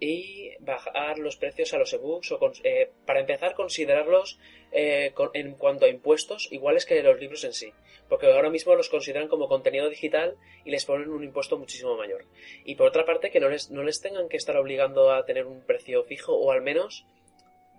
y 0.00 0.50
bajar 0.60 1.18
los 1.18 1.36
precios 1.36 1.72
a 1.72 1.78
los 1.78 1.92
ebooks 1.92 2.32
o 2.32 2.52
eh, 2.62 2.90
para 3.06 3.20
empezar 3.20 3.54
considerarlos 3.54 4.38
eh, 4.72 5.12
en 5.34 5.54
cuanto 5.54 5.86
a 5.86 5.88
impuestos 5.88 6.48
iguales 6.50 6.84
que 6.84 7.02
los 7.02 7.18
libros 7.18 7.44
en 7.44 7.52
sí 7.52 7.72
porque 8.08 8.26
ahora 8.26 8.50
mismo 8.50 8.74
los 8.74 8.88
consideran 8.88 9.28
como 9.28 9.48
contenido 9.48 9.88
digital 9.88 10.36
y 10.64 10.70
les 10.70 10.84
ponen 10.84 11.10
un 11.10 11.24
impuesto 11.24 11.56
muchísimo 11.58 11.96
mayor 11.96 12.26
y 12.64 12.74
por 12.74 12.88
otra 12.88 13.06
parte 13.06 13.30
que 13.30 13.40
no 13.40 13.48
les, 13.48 13.70
no 13.70 13.82
les 13.82 14.00
tengan 14.00 14.28
que 14.28 14.36
estar 14.36 14.56
obligando 14.56 15.12
a 15.12 15.24
tener 15.24 15.46
un 15.46 15.62
precio 15.62 16.04
fijo 16.04 16.34
o 16.34 16.50
al 16.50 16.62
menos 16.62 17.06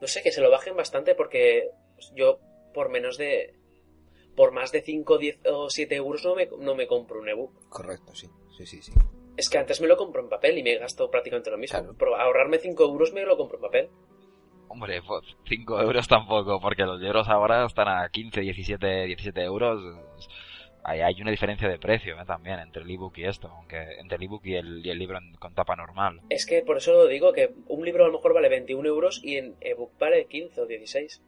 no 0.01 0.07
sé 0.07 0.21
que 0.23 0.31
se 0.31 0.41
lo 0.41 0.49
bajen 0.49 0.75
bastante 0.75 1.15
porque 1.15 1.69
yo 2.15 2.39
por 2.73 2.89
menos 2.89 3.17
de 3.17 3.53
por 4.35 4.51
más 4.51 4.71
de 4.71 4.81
5, 4.81 5.17
10 5.17 5.39
o 5.45 5.69
7 5.69 5.95
euros 5.95 6.23
no 6.25 6.35
me, 6.35 6.47
no 6.59 6.75
me 6.75 6.87
compro 6.87 7.21
un 7.21 7.29
ebook. 7.29 7.69
Correcto, 7.69 8.13
sí. 8.13 8.27
Sí, 8.57 8.65
sí, 8.65 8.81
sí. 8.81 8.91
Es 9.37 9.49
que 9.49 9.57
antes 9.57 9.81
me 9.81 9.87
lo 9.87 9.97
compro 9.97 10.21
en 10.21 10.29
papel 10.29 10.57
y 10.57 10.63
me 10.63 10.77
gasto 10.77 11.09
prácticamente 11.09 11.49
lo 11.49 11.57
mismo. 11.57 11.93
Pero 11.97 12.15
ahorrarme 12.15 12.57
5 12.57 12.83
euros 12.83 13.13
me 13.13 13.25
lo 13.25 13.37
compro 13.37 13.57
en 13.57 13.61
papel. 13.61 13.89
Hombre, 14.67 15.01
pues 15.01 15.23
5 15.47 15.81
euros 15.81 16.07
tampoco, 16.07 16.59
porque 16.59 16.83
los 16.83 16.99
libros 16.99 17.27
ahora 17.27 17.65
están 17.65 17.87
a 17.87 18.09
15, 18.09 18.41
17, 18.41 19.05
17 19.05 19.41
euros. 19.41 19.81
Ahí 20.83 21.01
hay 21.01 21.19
una 21.21 21.31
diferencia 21.31 21.67
de 21.67 21.79
precio 21.79 22.13
¿eh? 22.19 22.25
también 22.25 22.59
entre 22.59 22.83
el 22.83 22.91
ebook 22.91 23.17
y 23.17 23.25
esto, 23.25 23.47
aunque 23.47 23.97
entre 23.99 24.17
el 24.17 24.23
ebook 24.23 24.45
y 24.45 24.55
el, 24.55 24.85
y 24.85 24.89
el 24.89 24.99
libro 24.99 25.19
con 25.39 25.53
tapa 25.53 25.75
normal. 25.75 26.21
Es 26.29 26.45
que 26.45 26.61
por 26.61 26.77
eso 26.77 26.93
lo 26.93 27.07
digo, 27.07 27.33
que 27.33 27.53
un 27.67 27.83
libro 27.83 28.05
a 28.05 28.07
lo 28.07 28.13
mejor 28.13 28.33
vale 28.33 28.49
21 28.49 28.87
euros 28.87 29.19
y 29.23 29.37
en 29.37 29.55
ebook 29.61 29.97
vale 29.97 30.25
15 30.27 30.61
o 30.61 30.65
16. 30.65 31.21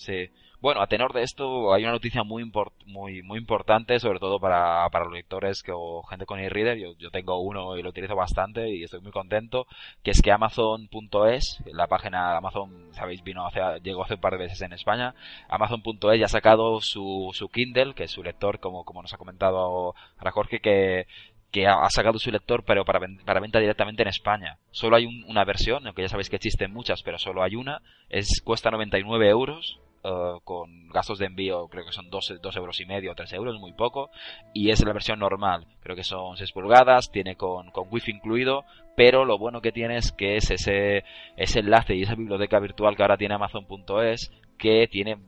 Sí. 0.00 0.30
Bueno, 0.62 0.80
a 0.80 0.86
tenor 0.86 1.12
de 1.12 1.22
esto, 1.22 1.74
hay 1.74 1.82
una 1.82 1.92
noticia 1.92 2.22
muy 2.22 2.50
muy 2.86 3.22
muy 3.22 3.38
importante, 3.38 3.98
sobre 3.98 4.18
todo 4.18 4.40
para, 4.40 4.88
para 4.90 5.04
los 5.04 5.14
lectores 5.14 5.62
que, 5.62 5.72
o 5.74 6.02
gente 6.04 6.24
con 6.24 6.38
e-reader. 6.38 6.78
Yo, 6.78 6.92
yo 6.98 7.10
tengo 7.10 7.38
uno 7.40 7.76
y 7.76 7.82
lo 7.82 7.90
utilizo 7.90 8.16
bastante 8.16 8.70
y 8.70 8.82
estoy 8.82 9.00
muy 9.00 9.12
contento. 9.12 9.66
Que 10.02 10.10
es 10.12 10.22
que 10.22 10.32
Amazon.es, 10.32 11.62
la 11.66 11.86
página 11.86 12.30
de 12.30 12.36
Amazon, 12.38 12.88
sabéis, 12.92 13.22
vino 13.22 13.46
hace, 13.46 13.60
llegó 13.82 14.04
hace 14.04 14.14
un 14.14 14.20
par 14.20 14.32
de 14.32 14.44
veces 14.44 14.62
en 14.62 14.72
España. 14.72 15.14
Amazon.es 15.48 16.18
ya 16.18 16.24
ha 16.24 16.28
sacado 16.28 16.80
su, 16.80 17.30
su 17.34 17.48
Kindle, 17.48 17.94
que 17.94 18.04
es 18.04 18.10
su 18.10 18.22
lector, 18.22 18.58
como, 18.58 18.84
como 18.84 19.02
nos 19.02 19.12
ha 19.12 19.18
comentado 19.18 19.58
ahora 19.58 20.32
Jorge, 20.32 20.60
que 20.60 21.06
que 21.50 21.66
ha, 21.66 21.88
sacado 21.90 22.18
su 22.18 22.30
lector 22.30 22.64
pero 22.64 22.84
para, 22.84 23.00
para 23.24 23.40
venta 23.40 23.58
directamente 23.58 24.02
en 24.02 24.08
España. 24.08 24.58
Solo 24.70 24.96
hay 24.96 25.06
una 25.26 25.44
versión, 25.44 25.86
aunque 25.86 26.02
ya 26.02 26.08
sabéis 26.08 26.30
que 26.30 26.36
existen 26.36 26.72
muchas, 26.72 27.02
pero 27.02 27.18
solo 27.18 27.42
hay 27.42 27.56
una. 27.56 27.82
Es, 28.08 28.40
cuesta 28.44 28.70
99 28.70 29.28
euros. 29.28 29.80
Eh, 30.02 30.38
con 30.44 30.88
gastos 30.88 31.18
de 31.18 31.26
envío 31.26 31.68
creo 31.68 31.84
que 31.84 31.92
son 31.92 32.08
2, 32.08 32.40
euros 32.56 32.80
y 32.80 32.86
medio 32.86 33.12
o 33.12 33.14
3 33.14 33.34
euros, 33.34 33.60
muy 33.60 33.74
poco, 33.74 34.10
y 34.54 34.70
es 34.70 34.82
la 34.82 34.94
versión 34.94 35.18
normal, 35.18 35.66
creo 35.82 35.94
que 35.94 36.04
son 36.04 36.38
6 36.38 36.52
pulgadas, 36.52 37.10
tiene 37.10 37.36
con, 37.36 37.70
con 37.70 37.86
wifi 37.90 38.10
incluido, 38.10 38.64
pero 38.96 39.26
lo 39.26 39.36
bueno 39.36 39.60
que 39.60 39.72
tiene 39.72 39.98
es 39.98 40.10
que 40.12 40.36
es 40.36 40.50
ese, 40.50 41.04
ese 41.36 41.60
enlace 41.60 41.96
y 41.96 42.02
esa 42.02 42.14
biblioteca 42.14 42.58
virtual 42.60 42.96
que 42.96 43.02
ahora 43.02 43.18
tiene 43.18 43.34
Amazon.es 43.34 44.32
que 44.56 44.88
tiene 44.88 45.18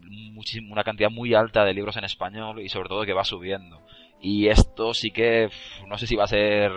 una 0.71 0.85
cantidad 0.85 1.11
muy 1.11 1.35
alta 1.35 1.65
de 1.65 1.75
libros 1.75 1.97
en 1.99 2.05
español 2.05 2.61
y 2.61 2.69
sobre 2.71 2.89
todo 2.89 3.05
que 3.05 3.15
va 3.15 3.25
subiendo. 3.25 3.81
Y 4.21 4.49
esto 4.49 4.95
sí 4.95 5.11
que 5.11 5.51
no 5.89 5.99
sé 5.99 6.07
si 6.07 6.17
va 6.17 6.25
a 6.25 6.29
ser 6.29 6.71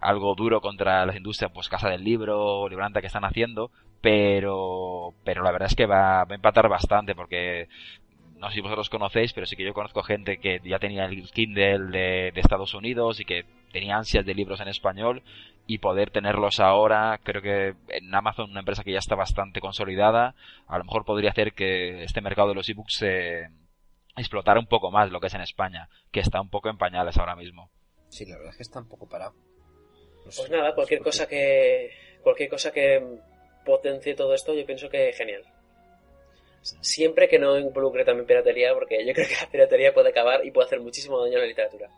algo 0.00 0.34
duro 0.34 0.60
contra 0.60 1.04
las 1.04 1.16
industrias, 1.16 1.50
pues 1.52 1.68
Casa 1.68 1.88
del 1.88 2.04
Libro, 2.04 2.68
Libranta 2.68 3.00
que 3.00 3.08
están 3.08 3.24
haciendo, 3.24 3.70
pero, 4.00 5.14
pero 5.24 5.42
la 5.42 5.52
verdad 5.52 5.68
es 5.68 5.74
que 5.74 5.86
va, 5.86 6.24
va 6.24 6.32
a 6.32 6.34
empatar 6.34 6.68
bastante 6.68 7.14
porque 7.14 7.68
no 8.38 8.48
sé 8.48 8.56
si 8.56 8.60
vosotros 8.60 8.88
conocéis, 8.88 9.32
pero 9.32 9.46
sí 9.46 9.56
que 9.56 9.64
yo 9.64 9.74
conozco 9.74 10.02
gente 10.02 10.38
que 10.38 10.60
ya 10.64 10.78
tenía 10.78 11.04
el 11.04 11.30
Kindle 11.30 11.78
de, 11.90 12.32
de, 12.32 12.40
Estados 12.40 12.74
Unidos 12.74 13.20
y 13.20 13.24
que 13.24 13.44
tenía 13.72 13.96
ansias 13.96 14.24
de 14.24 14.34
libros 14.34 14.60
en 14.60 14.68
español 14.68 15.22
y 15.66 15.78
poder 15.78 16.10
tenerlos 16.10 16.60
ahora, 16.60 17.20
creo 17.22 17.42
que 17.42 17.74
en 17.88 18.14
Amazon, 18.14 18.50
una 18.50 18.60
empresa 18.60 18.84
que 18.84 18.92
ya 18.92 18.98
está 18.98 19.16
bastante 19.16 19.60
consolidada, 19.60 20.34
a 20.66 20.78
lo 20.78 20.84
mejor 20.84 21.04
podría 21.04 21.30
hacer 21.30 21.52
que 21.52 22.04
este 22.04 22.20
mercado 22.20 22.48
de 22.48 22.54
los 22.54 22.68
ebooks 22.68 22.94
se 22.94 23.50
explotar 24.16 24.58
un 24.58 24.66
poco 24.66 24.90
más 24.90 25.10
lo 25.10 25.20
que 25.20 25.26
es 25.28 25.34
en 25.34 25.42
España, 25.42 25.88
que 26.10 26.20
está 26.20 26.40
un 26.40 26.48
poco 26.48 26.68
en 26.68 26.78
pañales 26.78 27.16
ahora 27.18 27.36
mismo. 27.36 27.70
Sí, 28.08 28.24
la 28.24 28.36
verdad 28.36 28.52
es 28.52 28.56
que 28.56 28.62
está 28.62 28.80
un 28.80 28.88
poco 28.88 29.08
parado. 29.08 29.34
pues 30.24 30.50
nada, 30.50 30.74
cualquier 30.74 31.02
cosa 31.02 31.28
que 31.28 31.90
cualquier 32.22 32.48
cosa 32.48 32.72
que 32.72 33.20
potencie 33.64 34.14
todo 34.14 34.34
esto, 34.34 34.54
yo 34.54 34.64
pienso 34.66 34.88
que 34.88 35.12
genial. 35.12 35.44
Siempre 36.62 37.28
que 37.28 37.38
no 37.38 37.58
involucre 37.58 38.04
también 38.04 38.26
piratería, 38.26 38.74
porque 38.74 39.06
yo 39.06 39.12
creo 39.14 39.26
que 39.26 39.36
la 39.40 39.50
piratería 39.50 39.94
puede 39.94 40.10
acabar 40.10 40.44
y 40.44 40.50
puede 40.50 40.66
hacer 40.66 40.80
muchísimo 40.80 41.22
daño 41.22 41.36
a 41.36 41.40
la 41.40 41.46
literatura. 41.46 41.88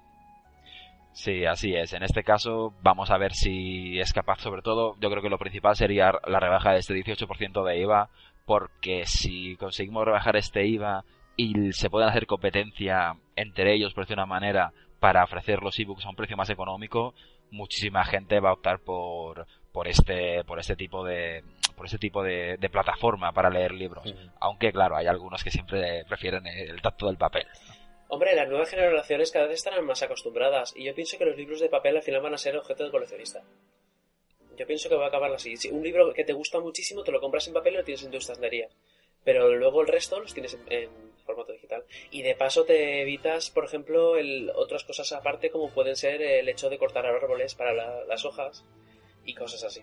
Sí, 1.13 1.45
así 1.45 1.75
es. 1.75 1.93
En 1.93 2.03
este 2.03 2.23
caso 2.23 2.73
vamos 2.83 3.11
a 3.11 3.19
ver 3.19 3.33
si 3.35 3.99
es 3.99 4.13
capaz, 4.13 4.41
sobre 4.41 4.63
todo, 4.63 4.97
yo 5.01 5.11
creo 5.11 5.23
que 5.23 5.29
lo 5.29 5.39
principal 5.39 5.75
sería 5.77 6.13
la 6.27 6.41
rebaja 6.41 6.73
de 6.73 6.79
este 6.79 6.95
18% 6.95 7.65
de 7.65 7.79
IVA, 7.81 8.11
porque 8.47 9.05
si 9.07 9.57
conseguimos 9.57 10.05
rebajar 10.05 10.37
este 10.37 10.67
IVA 10.67 11.05
y 11.37 11.73
se 11.73 11.91
pueden 11.91 12.09
hacer 12.09 12.27
competencia 12.27 13.17
entre 13.35 13.75
ellos, 13.75 13.93
por 13.93 14.05
decir 14.05 14.17
una 14.17 14.27
manera, 14.27 14.73
para 15.01 15.25
ofrecer 15.25 15.63
los 15.63 15.79
ebooks 15.79 16.07
a 16.07 16.11
un 16.11 16.17
precio 16.17 16.37
más 16.37 16.51
económico, 16.51 17.15
muchísima 17.51 18.05
gente 18.05 18.39
va 18.39 18.51
a 18.51 18.55
optar 18.55 18.81
por, 18.81 19.47
por 19.73 19.89
este, 19.89 20.45
por 20.45 20.59
este 20.59 20.77
tipo 20.77 21.05
de, 21.05 21.43
por 21.77 21.87
este 21.87 21.99
tipo 21.99 22.23
de, 22.23 22.59
plataforma 22.71 23.33
para 23.33 23.51
leer 23.51 23.73
libros. 23.73 24.05
Aunque 24.41 24.73
claro, 24.73 24.97
hay 24.97 25.07
algunos 25.07 25.43
que 25.43 25.51
siempre 25.51 26.05
prefieren 26.05 26.47
el 26.47 26.81
tacto 26.83 27.07
del 27.07 27.17
papel. 27.17 27.47
Hombre, 28.09 28.35
las 28.35 28.49
nuevas 28.49 28.69
generaciones 28.69 29.31
cada 29.31 29.47
vez 29.47 29.59
estarán 29.59 29.87
más 29.87 30.03
acostumbradas 30.03 30.75
y 30.77 30.85
yo 30.85 30.95
pienso 30.95 31.17
que 31.17 31.25
los 31.25 31.37
libros 31.37 31.61
de 31.61 31.69
papel 31.69 31.97
al 31.97 32.03
final 32.03 32.21
van 32.21 32.35
a 32.35 32.39
ser 32.39 32.57
objeto 32.57 32.85
de 32.85 32.91
coleccionista. 32.91 33.43
Yo 34.57 34.67
pienso 34.67 34.89
que 34.89 34.97
va 34.97 35.05
a 35.05 35.09
acabar 35.09 35.33
así. 35.33 35.57
Si 35.57 35.71
un 35.71 35.83
libro 35.83 36.13
que 36.13 36.25
te 36.25 36.33
gusta 36.33 36.59
muchísimo 36.59 37.05
te 37.05 37.13
lo 37.13 37.21
compras 37.21 37.47
en 37.47 37.55
papel 37.55 37.75
y 37.75 37.77
lo 37.77 37.85
tienes 37.85 38.05
en 38.05 38.11
tu 38.11 38.19
estantería. 38.19 38.69
Pero 39.23 39.55
luego 39.55 39.81
el 39.81 39.87
resto 39.87 40.19
los 40.19 40.35
tienes 40.35 40.59
en 40.69 40.91
formato 41.25 41.53
digital. 41.53 41.85
Y 42.11 42.23
de 42.23 42.35
paso 42.35 42.65
te 42.65 43.03
evitas, 43.03 43.49
por 43.51 43.65
ejemplo, 43.65 44.17
el, 44.17 44.51
otras 44.57 44.83
cosas 44.83 45.13
aparte 45.13 45.51
como 45.51 45.71
pueden 45.71 45.95
ser 45.95 46.21
el 46.21 46.49
hecho 46.49 46.69
de 46.69 46.79
cortar 46.79 47.07
árboles 47.07 47.55
para 47.55 48.05
las 48.05 48.25
hojas 48.25 48.65
y 49.31 49.35
cosas 49.35 49.65
así. 49.65 49.81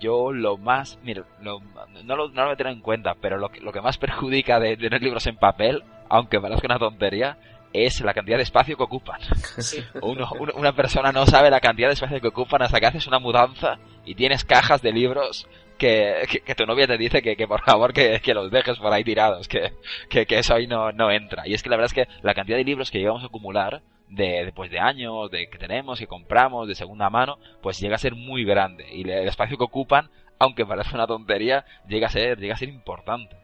Yo 0.00 0.32
lo 0.32 0.56
más, 0.56 0.98
mira, 1.02 1.24
no, 1.40 1.60
lo, 2.04 2.04
no 2.04 2.16
lo 2.16 2.28
voy 2.28 2.52
a 2.52 2.56
tener 2.56 2.72
en 2.72 2.80
cuenta, 2.80 3.14
pero 3.20 3.36
lo 3.36 3.48
que, 3.48 3.60
lo 3.60 3.72
que 3.72 3.80
más 3.80 3.98
perjudica 3.98 4.60
de, 4.60 4.76
tener 4.76 5.02
libros 5.02 5.26
en 5.26 5.36
papel, 5.36 5.82
aunque 6.08 6.40
parezca 6.40 6.66
una 6.66 6.78
tontería, 6.78 7.38
es 7.72 8.00
la 8.00 8.14
cantidad 8.14 8.36
de 8.36 8.44
espacio 8.44 8.76
que 8.76 8.82
ocupan. 8.82 9.20
Uno, 10.02 10.30
una 10.54 10.72
persona 10.72 11.12
no 11.12 11.26
sabe 11.26 11.50
la 11.50 11.60
cantidad 11.60 11.88
de 11.88 11.94
espacio 11.94 12.20
que 12.20 12.28
ocupan 12.28 12.62
hasta 12.62 12.80
que 12.80 12.86
haces 12.86 13.06
una 13.06 13.18
mudanza 13.18 13.78
y 14.04 14.14
tienes 14.14 14.44
cajas 14.44 14.80
de 14.80 14.92
libros 14.92 15.46
que, 15.76 16.42
que, 16.44 16.54
tu 16.54 16.66
novia 16.66 16.86
te 16.86 16.98
dice 16.98 17.22
que, 17.22 17.36
que 17.36 17.46
por 17.46 17.62
favor 17.62 17.92
que, 17.92 18.20
que, 18.20 18.34
los 18.34 18.50
dejes 18.50 18.78
por 18.78 18.92
ahí 18.92 19.04
tirados, 19.04 19.46
que, 19.46 19.72
que, 20.08 20.26
eso 20.30 20.54
ahí 20.54 20.66
no, 20.66 20.92
no 20.92 21.10
entra. 21.10 21.46
Y 21.46 21.54
es 21.54 21.62
que 21.62 21.70
la 21.70 21.76
verdad 21.76 21.92
es 21.96 22.06
que 22.06 22.12
la 22.22 22.34
cantidad 22.34 22.56
de 22.56 22.64
libros 22.64 22.90
que 22.90 22.98
llegamos 22.98 23.22
a 23.22 23.26
acumular 23.26 23.82
de 24.10 24.44
después 24.44 24.70
de 24.70 24.78
años, 24.78 25.30
de 25.30 25.48
que 25.48 25.58
tenemos, 25.58 25.98
que 25.98 26.06
compramos, 26.06 26.68
de 26.68 26.74
segunda 26.74 27.10
mano, 27.10 27.38
pues 27.62 27.80
llega 27.80 27.96
a 27.96 27.98
ser 27.98 28.14
muy 28.14 28.44
grande. 28.44 28.86
Y 28.90 29.02
el 29.02 29.28
espacio 29.28 29.58
que 29.58 29.64
ocupan, 29.64 30.10
aunque 30.38 30.66
parece 30.66 30.94
una 30.94 31.06
tontería, 31.06 31.64
llega 31.88 32.06
a 32.06 32.10
ser, 32.10 32.38
llega 32.38 32.54
a 32.54 32.58
ser 32.58 32.68
importante. 32.68 33.36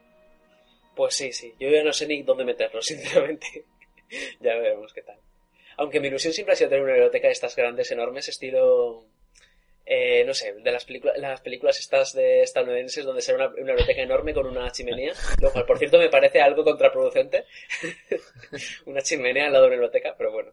Pues 0.94 1.14
sí, 1.14 1.32
sí. 1.32 1.52
Yo 1.58 1.68
ya 1.68 1.82
no 1.82 1.92
sé 1.92 2.06
ni 2.06 2.22
dónde 2.22 2.44
meterlo, 2.44 2.80
sinceramente. 2.82 3.64
ya 4.40 4.54
veremos 4.54 4.92
qué 4.92 5.02
tal. 5.02 5.18
Aunque 5.76 6.00
mi 6.00 6.08
ilusión 6.08 6.32
siempre 6.32 6.52
ha 6.52 6.56
sido 6.56 6.70
tener 6.70 6.84
una 6.84 6.92
biblioteca 6.92 7.26
de 7.26 7.32
estas 7.32 7.56
grandes, 7.56 7.90
enormes, 7.90 8.28
estilo 8.28 9.04
eh, 9.87 10.24
no 10.24 10.32
sé, 10.32 10.55
de 10.55 10.72
las, 10.72 10.85
películas 10.85 11.18
las 11.18 11.41
películas 11.43 11.78
estas 11.78 12.14
de 12.14 12.43
estadounidenses 12.43 13.05
donde 13.05 13.20
se 13.20 13.35
una, 13.35 13.49
una 13.49 13.72
biblioteca 13.72 14.03
enorme 14.03 14.32
con 14.32 14.47
una 14.47 14.70
chimenea, 14.70 15.12
lo 15.41 15.53
cual 15.53 15.66
por 15.66 15.78
cierto 15.78 15.99
me 15.99 16.09
parece 16.09 16.41
algo 16.41 16.64
contraproducente, 16.64 17.45
una 18.87 19.03
chimenea 19.03 19.47
al 19.47 19.53
lado 19.53 19.64
de 19.64 19.68
una 19.68 19.76
biblioteca, 19.76 20.14
pero 20.16 20.32
bueno. 20.32 20.53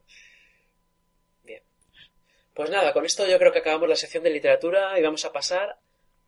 Bien. 1.44 1.64
Pues 2.54 2.70
nada, 2.70 2.92
con 2.92 3.06
esto 3.06 3.26
yo 3.26 3.40
creo 3.40 3.54
que 3.54 3.60
acabamos 3.60 3.88
la 3.88 3.96
sección 3.96 4.24
de 4.24 4.32
literatura 4.32 5.00
y 5.00 5.02
vamos 5.02 5.24
a 5.24 5.32
pasar 5.32 5.78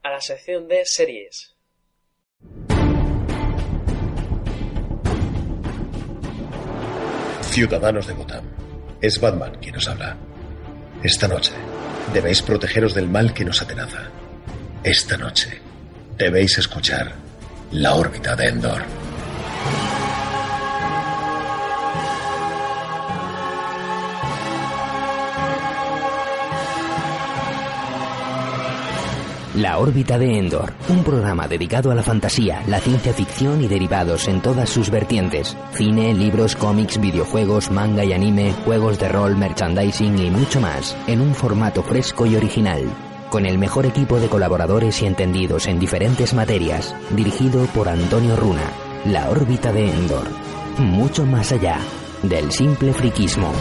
a 0.01 0.12
la 0.12 0.22
sección 0.22 0.68
de 0.68 0.86
series. 0.86 1.56
Ciudadanos 7.41 8.08
de 8.08 8.14
Gotham. 8.14 8.49
Es 9.01 9.20
Batman 9.20 9.60
quien 9.62 9.76
nos 9.76 9.88
habla. 9.88 10.18
Esta 11.04 11.28
noche 11.28 11.51
debéis 12.14 12.41
protegeros 12.41 12.93
del 12.93 13.10
mal 13.10 13.34
que 13.34 13.43
nos 13.43 13.62
atenaza. 13.62 14.08
Esta 14.86 15.18
noche 15.18 15.60
debéis 16.18 16.58
escuchar 16.58 17.12
la 17.72 17.95
órbita 17.95 18.38
de 18.38 18.47
Endor. 18.47 19.03
La 29.56 29.78
órbita 29.78 30.18
de 30.18 30.39
Endor, 30.39 30.74
un 30.89 31.04
programa 31.04 31.47
dedicado 31.47 31.91
a 31.91 31.95
la 31.95 32.01
fantasía, 32.01 32.64
la 32.66 32.80
ciencia 32.80 33.14
ficción 33.14 33.64
y 33.64 33.68
derivados 33.68 34.28
en 34.28 34.41
todas 34.41 34.68
sus 34.68 34.89
vertientes. 34.89 35.56
Cine, 35.74 36.12
libros, 36.16 36.56
cómics, 36.56 36.99
videojuegos, 36.99 37.70
manga 37.70 38.04
y 38.04 38.14
anime, 38.14 38.51
juegos 38.66 38.97
de 38.97 39.10
rol, 39.10 39.38
merchandising 39.38 40.18
y 40.18 40.32
mucho 40.32 40.60
más, 40.60 40.97
en 41.06 41.22
un 41.22 41.36
formato 41.36 41.84
fresco 41.84 42.26
y 42.26 42.36
original. 42.36 42.82
Con 43.30 43.45
el 43.45 43.60
mejor 43.60 43.86
equipo 43.86 44.20
de 44.20 44.28
colaboradores 44.28 44.99
y 45.04 45.06
entendidos 45.06 45.68
en 45.68 45.78
diferentes 45.78 46.34
materias, 46.34 46.95
dirigido 47.12 47.64
por 47.76 47.89
Antonio 47.89 48.36
Runa. 48.36 48.72
La 49.06 49.30
órbita 49.30 49.72
de 49.72 49.88
Endor. 49.88 50.28
Mucho 50.80 51.28
más 51.28 51.51
allá 51.51 51.78
del 52.24 52.51
simple 52.51 52.91
friquismo. 52.91 53.51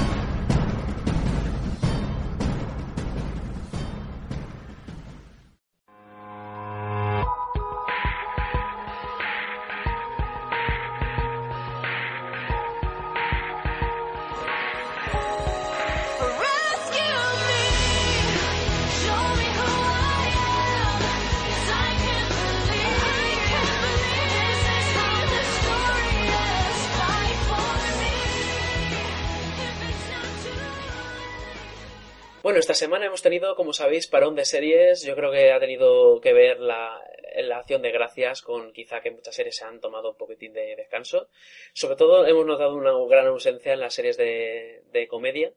Semana 32.85 33.07
hemos 33.07 33.23
tenido, 33.23 33.55
como 33.55 33.73
sabéis, 33.73 34.07
parón 34.09 34.35
de 34.35 34.45
series. 34.45 35.05
Yo 35.05 35.15
creo 35.15 35.31
que 35.31 35.53
ha 35.53 35.61
tenido 35.61 36.21
que 36.21 36.33
ver 36.33 36.61
la, 36.61 37.01
la 37.37 37.59
acción 37.59 37.81
de 37.83 37.91
gracias 37.93 38.43
con 38.43 38.73
quizá 38.73 39.01
que 39.01 39.11
muchas 39.11 39.35
series 39.35 39.57
se 39.57 39.65
han 39.65 39.81
tomado 39.81 40.11
un 40.11 40.17
poquitín 40.17 40.53
de 40.53 40.75
descanso. 40.77 41.29
Sobre 41.73 41.97
todo 41.97 42.27
hemos 42.27 42.45
notado 42.47 42.75
una 42.75 42.93
gran 43.09 43.27
ausencia 43.27 43.73
en 43.73 43.81
las 43.81 43.95
series 43.95 44.17
de, 44.17 44.83
de 44.93 45.07
comedia. 45.09 45.53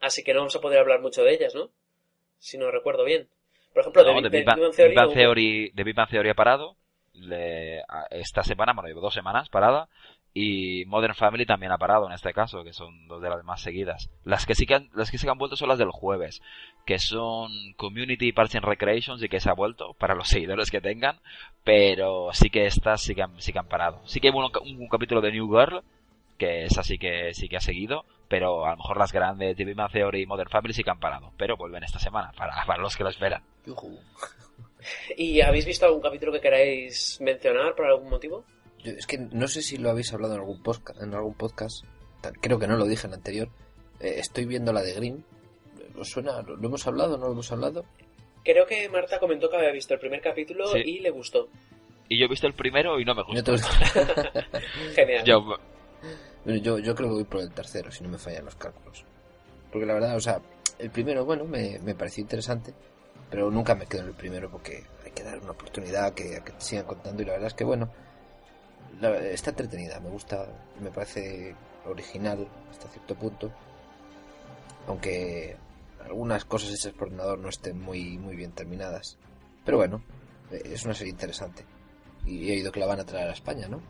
Así 0.00 0.22
que 0.22 0.32
no 0.32 0.40
vamos 0.40 0.56
a 0.56 0.60
poder 0.60 0.78
hablar 0.78 1.00
mucho 1.00 1.22
de 1.24 1.34
ellas, 1.34 1.54
¿no? 1.54 1.70
Si 2.38 2.58
no 2.58 2.70
recuerdo 2.70 3.04
bien. 3.04 3.28
Por 3.72 3.80
ejemplo, 3.82 4.02
No, 4.02 4.08
de, 4.22 4.30
de 4.30 4.38
Big 5.84 5.94
Bang, 5.96 6.08
Theory, 6.08 6.30
ha 6.30 6.34
parado. 6.34 6.76
Le- 7.14 7.82
esta 8.10 8.42
semana, 8.44 8.72
bueno, 8.74 8.88
llevo 8.88 9.00
dos 9.00 9.14
semanas 9.14 9.48
parada. 9.48 9.88
Y 10.34 10.84
Modern 10.86 11.14
Family 11.14 11.46
también 11.46 11.72
ha 11.72 11.78
parado 11.78 12.06
en 12.06 12.12
este 12.12 12.32
caso, 12.32 12.62
que 12.62 12.72
son 12.72 13.08
dos 13.08 13.20
de 13.20 13.30
las 13.30 13.42
más 13.44 13.60
seguidas. 13.60 14.10
Las 14.24 14.46
que 14.46 14.54
sí 14.54 14.66
que 14.66 14.74
han, 14.74 14.88
las 14.94 15.10
que 15.10 15.18
que 15.18 15.28
han 15.28 15.38
vuelto 15.38 15.56
son 15.56 15.68
las 15.68 15.78
del 15.78 15.90
jueves, 15.90 16.42
que 16.84 16.98
son 16.98 17.50
Community 17.76 18.32
Parks 18.32 18.54
and 18.54 18.64
Recreations 18.64 19.22
y 19.22 19.28
que 19.28 19.40
se 19.40 19.50
ha 19.50 19.54
vuelto 19.54 19.94
para 19.94 20.14
los 20.14 20.28
seguidores 20.28 20.70
que 20.70 20.80
tengan, 20.80 21.18
pero 21.64 22.30
sí 22.32 22.50
que 22.50 22.66
estas 22.66 23.02
sí 23.02 23.14
que 23.14 23.22
han, 23.22 23.40
sí 23.40 23.52
que 23.52 23.58
han 23.58 23.68
parado. 23.68 24.00
Sí 24.06 24.20
que 24.20 24.28
hay 24.28 24.34
un, 24.34 24.88
capítulo 24.88 25.20
de 25.20 25.32
New 25.32 25.48
Girl, 25.48 25.82
que 26.36 26.64
esa 26.64 26.82
sí 26.82 26.98
que 26.98 27.34
sí 27.34 27.48
que 27.48 27.56
ha 27.56 27.60
seguido, 27.60 28.04
pero 28.28 28.66
a 28.66 28.70
lo 28.70 28.76
mejor 28.76 28.98
las 28.98 29.12
grandes 29.12 29.56
de 29.56 29.74
Theory 29.92 30.22
y 30.22 30.26
Modern 30.26 30.50
Family 30.50 30.74
sí 30.74 30.84
que 30.84 30.90
han 30.90 31.00
parado, 31.00 31.32
pero 31.36 31.56
vuelven 31.56 31.82
esta 31.82 31.98
semana 31.98 32.32
para, 32.36 32.54
para 32.66 32.82
los 32.82 32.96
que 32.96 33.04
lo 33.04 33.10
esperan. 33.10 33.42
¿Y 35.16 35.40
habéis 35.40 35.66
visto 35.66 35.86
algún 35.86 36.02
capítulo 36.02 36.32
que 36.32 36.40
queráis 36.40 37.20
mencionar 37.20 37.74
por 37.74 37.86
algún 37.86 38.10
motivo? 38.10 38.44
Yo- 38.84 38.92
es 38.92 39.06
que 39.06 39.18
no 39.18 39.48
sé 39.48 39.62
si 39.62 39.76
lo 39.76 39.90
habéis 39.90 40.12
hablado 40.12 40.34
en 40.34 40.40
algún 40.40 40.62
podcast, 40.62 41.00
en 41.02 41.14
algún 41.14 41.34
podcast. 41.34 41.84
Creo 42.40 42.58
que 42.58 42.66
no 42.66 42.76
lo 42.76 42.84
dije 42.86 43.06
en 43.06 43.12
el 43.12 43.18
anterior. 43.18 43.48
Eh, 44.00 44.14
estoy 44.18 44.44
viendo 44.44 44.72
la 44.72 44.82
de 44.82 44.92
Green. 44.94 45.24
¿Os 45.98 46.08
suena? 46.10 46.42
¿Lo, 46.42 46.56
lo 46.56 46.68
hemos 46.68 46.86
hablado? 46.86 47.16
¿No 47.18 47.26
lo 47.26 47.32
hemos 47.32 47.50
hablado? 47.52 47.84
Creo 48.44 48.66
que 48.66 48.88
Marta 48.88 49.18
comentó 49.18 49.50
que 49.50 49.56
había 49.56 49.72
visto 49.72 49.94
el 49.94 50.00
primer 50.00 50.20
capítulo 50.20 50.66
Sí. 50.68 50.78
y 50.84 50.98
le 51.00 51.10
gustó. 51.10 51.48
Y 52.08 52.18
yo 52.18 52.24
he 52.26 52.28
visto 52.28 52.46
el 52.46 52.54
primero 52.54 52.98
y 52.98 53.04
no 53.04 53.14
me 53.14 53.22
¿No 53.34 53.42
te 53.44 53.52
gustó. 53.52 53.68
gusta? 53.68 54.46
Genial. 54.94 55.24
Yo, 55.24 55.40
Bueno, 56.44 56.62
yo, 56.62 56.78
yo 56.78 56.94
creo 56.94 57.08
que 57.08 57.14
voy 57.14 57.24
por 57.24 57.40
el 57.40 57.50
tercero, 57.52 57.90
si 57.90 58.02
no 58.04 58.08
me 58.10 58.18
fallan 58.18 58.44
los 58.46 58.54
cálculos. 58.54 59.04
Porque 59.70 59.84
la 59.86 59.94
verdad, 59.94 60.16
o 60.16 60.20
sea, 60.20 60.40
el 60.78 60.90
primero, 60.90 61.24
bueno, 61.24 61.44
me, 61.44 61.78
me 61.80 61.94
pareció 61.94 62.22
interesante, 62.22 62.72
pero 63.30 63.50
nunca 63.50 63.74
me 63.74 63.86
quedo 63.86 64.02
en 64.02 64.08
el 64.08 64.14
primero 64.14 64.50
porque 64.50 64.84
hay 65.04 65.10
que 65.10 65.22
dar 65.24 65.38
una 65.40 65.50
oportunidad 65.50 66.14
que, 66.14 66.36
a 66.36 66.44
que 66.44 66.52
te 66.52 66.60
sigan 66.60 66.86
contando 66.86 67.22
y 67.22 67.26
la 67.26 67.32
verdad 67.32 67.48
es 67.48 67.54
que, 67.54 67.64
bueno, 67.64 67.92
la- 69.00 69.18
está 69.28 69.50
entretenida, 69.50 70.00
me 70.00 70.10
gusta, 70.10 70.46
me 70.80 70.90
parece 70.90 71.54
original 71.86 72.46
hasta 72.70 72.88
cierto 72.88 73.14
punto, 73.14 73.50
aunque 74.86 75.56
algunas 76.04 76.44
cosas 76.44 76.70
hechas 76.74 76.92
por 76.92 77.08
ordenador 77.08 77.38
no 77.38 77.48
estén 77.48 77.80
muy, 77.80 78.16
muy 78.18 78.36
bien 78.36 78.52
terminadas. 78.52 79.18
Pero 79.64 79.76
bueno, 79.78 80.02
eh, 80.50 80.62
es 80.72 80.84
una 80.84 80.94
serie 80.94 81.10
interesante. 81.12 81.64
Y 82.26 82.48
he 82.48 82.52
oído 82.54 82.72
que 82.72 82.80
la 82.80 82.86
van 82.86 83.00
a 83.00 83.04
traer 83.06 83.28
a 83.28 83.32
España, 83.32 83.68
¿no? 83.68 83.80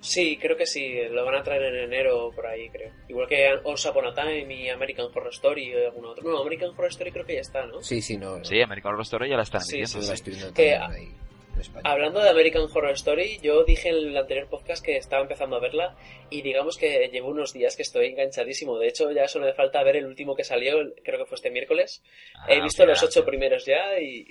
Sí, 0.00 0.36
creo 0.40 0.56
que 0.56 0.66
sí. 0.66 0.96
Lo 1.10 1.24
van 1.24 1.36
a 1.36 1.42
traer 1.44 1.62
en 1.62 1.84
enero 1.84 2.32
por 2.34 2.46
ahí, 2.46 2.68
creo. 2.70 2.90
Igual 3.08 3.28
que 3.28 3.48
Once 3.62 3.88
Upon 3.88 4.06
a 4.06 4.14
Time 4.14 4.52
y 4.52 4.68
American 4.68 5.06
Horror 5.14 5.30
Story 5.32 5.68
y 5.70 5.74
algún 5.74 6.06
otro. 6.06 6.28
No, 6.28 6.38
American 6.40 6.70
Horror 6.70 6.88
Story 6.90 7.12
creo 7.12 7.24
que 7.24 7.34
ya 7.34 7.40
está, 7.40 7.66
¿no? 7.66 7.80
Sí, 7.82 8.02
sí, 8.02 8.16
no. 8.16 8.44
Sí, 8.44 8.60
American 8.60 8.92
Horror 8.92 9.02
Story 9.02 9.30
ya 9.30 9.36
la 9.36 9.44
están 9.44 9.60
Sí, 9.60 9.86
sí, 9.86 9.98
la 9.98 10.02
sí. 10.04 10.12
estoy 10.12 10.32
viendo 10.34 10.52
Que, 10.54 10.72
también 10.72 11.00
ahí 11.00 11.06
en 11.06 11.31
España. 11.62 11.82
Hablando 11.90 12.20
de 12.20 12.28
American 12.30 12.62
Horror 12.72 12.92
Story, 12.92 13.38
yo 13.42 13.64
dije 13.64 13.88
en 13.88 13.94
el 13.96 14.16
anterior 14.16 14.48
podcast 14.48 14.84
que 14.84 14.96
estaba 14.96 15.22
empezando 15.22 15.56
a 15.56 15.60
verla 15.60 15.96
y 16.30 16.42
digamos 16.42 16.76
que 16.76 17.08
llevo 17.12 17.28
unos 17.30 17.52
días 17.52 17.74
que 17.76 17.82
estoy 17.82 18.06
enganchadísimo. 18.08 18.78
De 18.78 18.88
hecho, 18.88 19.10
ya 19.10 19.26
solo 19.28 19.46
me 19.46 19.54
falta 19.54 19.82
ver 19.82 19.96
el 19.96 20.06
último 20.06 20.34
que 20.36 20.44
salió, 20.44 20.76
creo 21.04 21.18
que 21.18 21.26
fue 21.26 21.36
este 21.36 21.50
miércoles. 21.50 22.02
He 22.48 22.56
Ah, 22.60 22.62
visto 22.62 22.82
mira. 22.82 22.92
los 22.92 23.02
ocho 23.02 23.24
primeros 23.24 23.64
ya 23.64 23.98
y 24.00 24.26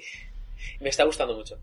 me 0.79 0.89
está 0.89 1.03
gustando 1.03 1.35
mucho. 1.35 1.57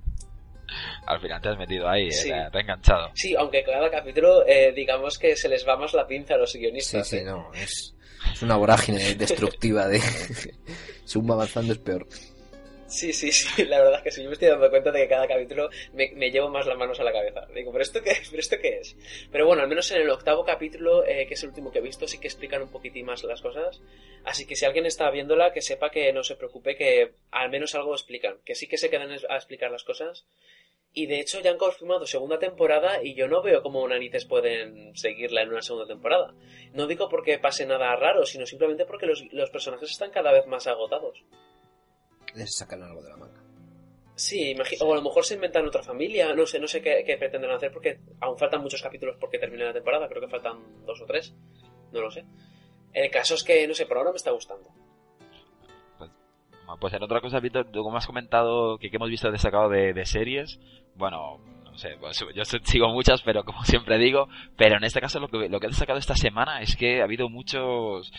Al 1.06 1.18
final 1.20 1.40
te 1.40 1.48
has 1.48 1.58
metido 1.58 1.88
ahí, 1.88 2.08
eh, 2.08 2.12
Sí. 2.12 2.28
te, 2.28 2.50
te 2.50 2.58
ha 2.58 2.60
enganchado. 2.60 3.10
Sí, 3.14 3.34
aunque 3.34 3.64
cada 3.64 3.90
capítulo, 3.90 4.46
eh, 4.46 4.72
digamos 4.74 5.18
que 5.18 5.34
se 5.36 5.48
les 5.48 5.66
va 5.66 5.76
más 5.76 5.94
la 5.94 6.06
pinza 6.06 6.34
a 6.34 6.36
los 6.38 6.52
Sí, 6.52 6.58
guionistas. 6.58 7.08
sí, 7.08 7.16
¿eh? 7.18 7.24
no, 7.24 7.50
es, 7.54 7.94
es 8.32 8.42
una 8.42 8.56
vorágine 8.56 9.14
destructiva 9.14 9.88
de... 9.88 10.00
Según 11.06 11.30
va 11.30 11.34
avanzando 11.34 11.72
es 11.72 11.78
peor. 11.78 12.06
Sí, 12.89 13.12
sí, 13.12 13.30
sí, 13.32 13.64
la 13.66 13.78
verdad 13.78 13.99
es 13.99 14.03
que 14.03 14.11
sí, 14.11 14.22
yo 14.22 14.28
me 14.28 14.32
estoy 14.32 14.49
dando 14.49 14.70
cuenta 14.70 14.91
de 14.91 15.03
que 15.03 15.09
cada 15.09 15.28
capítulo 15.28 15.68
me, 15.93 16.30
llevo 16.30 16.49
más 16.49 16.66
las 16.66 16.78
manos 16.78 16.99
a 16.99 17.05
la 17.05 17.12
cabeza. 17.12 17.47
Digo, 17.55 17.70
¿pero 17.70 17.82
esto 17.82 18.03
qué, 18.03 18.16
¿pero 18.30 18.41
esto 18.41 18.57
qué 18.61 18.78
es? 18.78 18.97
Pero 19.30 19.47
bueno, 19.47 19.62
al 19.62 19.68
menos 19.68 19.91
en 19.93 20.01
el 20.01 20.11
octavo 20.11 20.45
capítulo, 20.45 21.05
eh, 21.05 21.26
que 21.26 21.34
es 21.34 21.43
el 21.43 21.51
último 21.51 21.70
que 21.70 21.78
he 21.78 21.82
visto, 21.82 22.09
sí 22.09 22.18
que 22.18 22.28
explican 22.28 22.62
un 22.62 22.70
poquitín 22.70 23.07
más 23.07 23.22
las 23.24 23.43
cosas. 23.43 23.82
Así 24.24 24.47
que 24.47 24.57
si 24.57 24.64
alguien 24.64 24.86
está 24.86 25.11
viéndola, 25.11 25.53
que 25.53 25.61
sepa 25.61 25.91
que 25.91 26.12
no 26.12 26.22
se 26.22 26.36
preocupe, 26.36 26.76
que 26.76 27.12
al 27.30 27.51
menos 27.51 27.74
algo 27.74 27.93
explican. 27.93 28.39
Que 28.45 28.55
sí 28.55 28.66
que 28.66 28.78
se 28.78 28.89
quedan 28.89 29.11
a 29.11 29.36
explicar 29.36 29.70
las 29.70 29.84
cosas. 29.84 30.26
Y 30.95 31.07
de 31.07 31.20
hecho 31.20 31.41
ya 31.41 31.51
han 31.51 31.59
confirmado 31.59 32.07
segunda 32.07 32.39
temporada 32.39 33.03
y 33.03 33.14
yo 33.14 33.28
no 33.28 33.43
veo 33.43 33.62
cómo 33.62 33.86
narices 33.86 34.24
pueden 34.24 34.97
seguirla 34.97 35.43
en 35.43 35.51
una 35.51 35.61
segunda 35.61 35.86
temporada. 35.86 36.34
No 36.72 36.86
digo 36.86 37.11
porque 37.11 37.39
pase 37.39 37.66
nada 37.66 37.95
raro, 37.97 38.24
sino 38.24 38.47
simplemente 38.47 38.86
porque 38.86 39.07
los 39.07 39.51
personajes 39.51 39.91
están 39.91 40.11
cada 40.11 40.32
vez 40.32 40.47
más 40.47 40.66
agotados. 40.66 41.22
Les 42.39 42.57
sacan 42.57 42.82
algo 42.82 43.03
de 43.03 43.09
la 43.11 43.16
manga. 43.16 43.43
Sí, 44.14 44.55
imagi- 44.55 44.76
o 44.80 44.93
a 44.93 44.97
lo 44.97 45.03
mejor 45.03 45.24
se 45.24 45.34
inventan 45.34 45.66
otra 45.66 45.82
familia, 45.82 46.34
no 46.34 46.45
sé, 46.47 46.59
no 46.59 46.66
sé 46.66 46.80
qué, 46.82 47.05
qué 47.07 47.16
pretenden 47.16 47.51
hacer 47.53 47.70
porque 47.72 48.01
aún 48.20 48.36
faltan 48.39 48.62
muchos 48.62 48.82
capítulos 48.82 49.16
porque 49.20 49.39
termine 49.39 49.64
la 49.64 49.72
temporada, 49.72 50.09
creo 50.09 50.20
que 50.20 50.28
faltan 50.28 50.59
dos 50.86 51.01
o 51.01 51.07
tres, 51.07 51.34
no 51.93 52.01
lo 52.01 52.11
sé. 52.11 52.24
El 52.93 53.11
caso 53.11 53.34
es 53.34 53.45
que, 53.45 53.66
no 53.68 53.74
sé, 53.74 53.86
por 53.86 53.99
ahora 53.99 54.11
me 54.11 54.16
está 54.16 54.30
gustando. 54.32 54.68
Pues 56.80 56.93
en 56.93 57.03
otra 57.03 57.20
cosa, 57.22 57.41
Víctor, 57.41 57.70
tú 57.72 57.82
como 57.82 57.97
has 57.97 58.07
comentado 58.07 58.76
que, 58.78 58.91
que 58.91 58.97
hemos 58.97 59.09
visto 59.09 59.30
destacado 59.30 59.70
de, 59.70 59.95
de 59.95 60.05
series, 60.05 60.61
bueno, 60.97 61.39
no 61.64 61.78
sé, 61.78 61.97
pues 61.99 62.22
yo 62.34 62.45
sigo 62.64 62.89
muchas, 62.89 63.22
pero 63.22 63.43
como 63.45 63.64
siempre 63.64 63.97
digo, 63.99 64.28
pero 64.57 64.76
en 64.76 64.84
este 64.84 65.01
caso 65.01 65.18
lo 65.18 65.28
que, 65.28 65.49
lo 65.49 65.61
que 65.61 65.66
he 65.66 65.70
destacado 65.70 65.99
esta 65.99 66.14
semana 66.14 66.61
es 66.61 66.76
que 66.76 67.01
ha 67.01 67.05
habido 67.05 67.30
muchos 67.30 68.12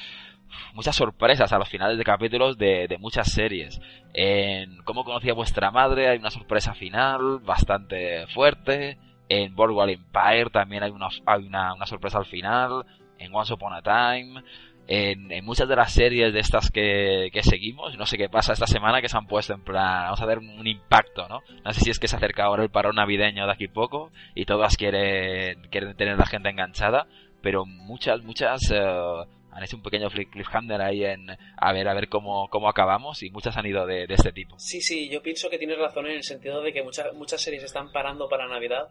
muchas 0.74 0.96
sorpresas 0.96 1.52
a 1.52 1.58
los 1.58 1.70
finales 1.70 1.98
de 1.98 2.04
capítulos 2.04 2.58
de, 2.58 2.88
de 2.88 2.98
muchas 2.98 3.32
series. 3.32 3.82
En 4.14 4.78
Cómo 4.84 5.04
conocía 5.04 5.34
vuestra 5.34 5.72
madre 5.72 6.10
hay 6.10 6.18
una 6.18 6.32
sorpresa 6.32 6.74
final 6.74 7.40
bastante 7.40 8.28
fuerte. 8.28 8.98
En 9.28 9.56
Boardwalk 9.56 9.92
Empire 9.92 10.50
también 10.52 10.84
hay 10.84 10.92
una, 10.92 11.10
hay 11.26 11.46
una, 11.46 11.74
una 11.74 11.86
sorpresa 11.86 12.18
al 12.18 12.26
final. 12.26 12.86
En 13.18 13.34
Once 13.34 13.54
Upon 13.54 13.74
a 13.74 13.82
Time. 13.82 14.44
En, 14.92 15.32
en 15.32 15.46
muchas 15.46 15.70
de 15.70 15.76
las 15.76 15.94
series 15.94 16.34
de 16.34 16.40
estas 16.40 16.72
que, 16.72 17.30
que 17.32 17.44
seguimos, 17.44 17.96
no 17.96 18.08
sé 18.08 18.18
qué 18.18 18.28
pasa 18.28 18.54
esta 18.54 18.66
semana 18.66 19.02
que 19.02 19.08
se 19.08 19.18
han 19.18 19.28
puesto 19.28 19.54
en 19.54 19.62
plan, 19.62 20.06
vamos 20.06 20.20
a 20.20 20.26
dar 20.26 20.40
un 20.40 20.66
impacto, 20.66 21.28
¿no? 21.30 21.42
No 21.64 21.74
sé 21.74 21.82
si 21.82 21.92
es 21.92 22.00
que 22.00 22.08
se 22.08 22.16
acerca 22.16 22.46
ahora 22.46 22.64
el 22.64 22.72
parón 22.72 22.96
navideño 22.96 23.46
de 23.46 23.52
aquí 23.52 23.68
poco 23.68 24.12
y 24.34 24.46
todas 24.46 24.78
quieren, 24.78 25.62
quieren 25.70 25.96
tener 25.96 26.18
la 26.18 26.26
gente 26.26 26.50
enganchada, 26.50 27.06
pero 27.44 27.68
muchas, 27.68 28.24
muchas 28.24 28.72
eh, 28.72 29.14
han 29.52 29.64
hecho 29.64 29.78
un 29.78 29.84
pequeño 29.84 30.10
cliffhanger 30.10 30.82
ahí 30.82 31.04
en 31.06 31.28
a 31.58 31.74
ver 31.74 31.88
a 31.88 31.94
ver 31.94 32.08
cómo, 32.10 32.48
cómo 32.50 32.70
acabamos 32.70 33.24
y 33.24 33.30
muchas 33.32 33.58
han 33.58 33.66
ido 33.66 33.86
de, 33.86 34.08
de 34.08 34.14
este 34.14 34.32
tipo. 34.32 34.58
Sí, 34.60 34.82
sí, 34.82 35.10
yo 35.10 35.22
pienso 35.22 35.50
que 35.50 35.58
tienes 35.58 35.78
razón 35.78 36.06
en 36.08 36.14
el 36.14 36.24
sentido 36.24 36.62
de 36.62 36.72
que 36.74 36.84
muchas 36.84 37.14
muchas 37.14 37.42
series 37.42 37.64
están 37.64 37.92
parando 37.92 38.28
para 38.30 38.48
Navidad 38.48 38.88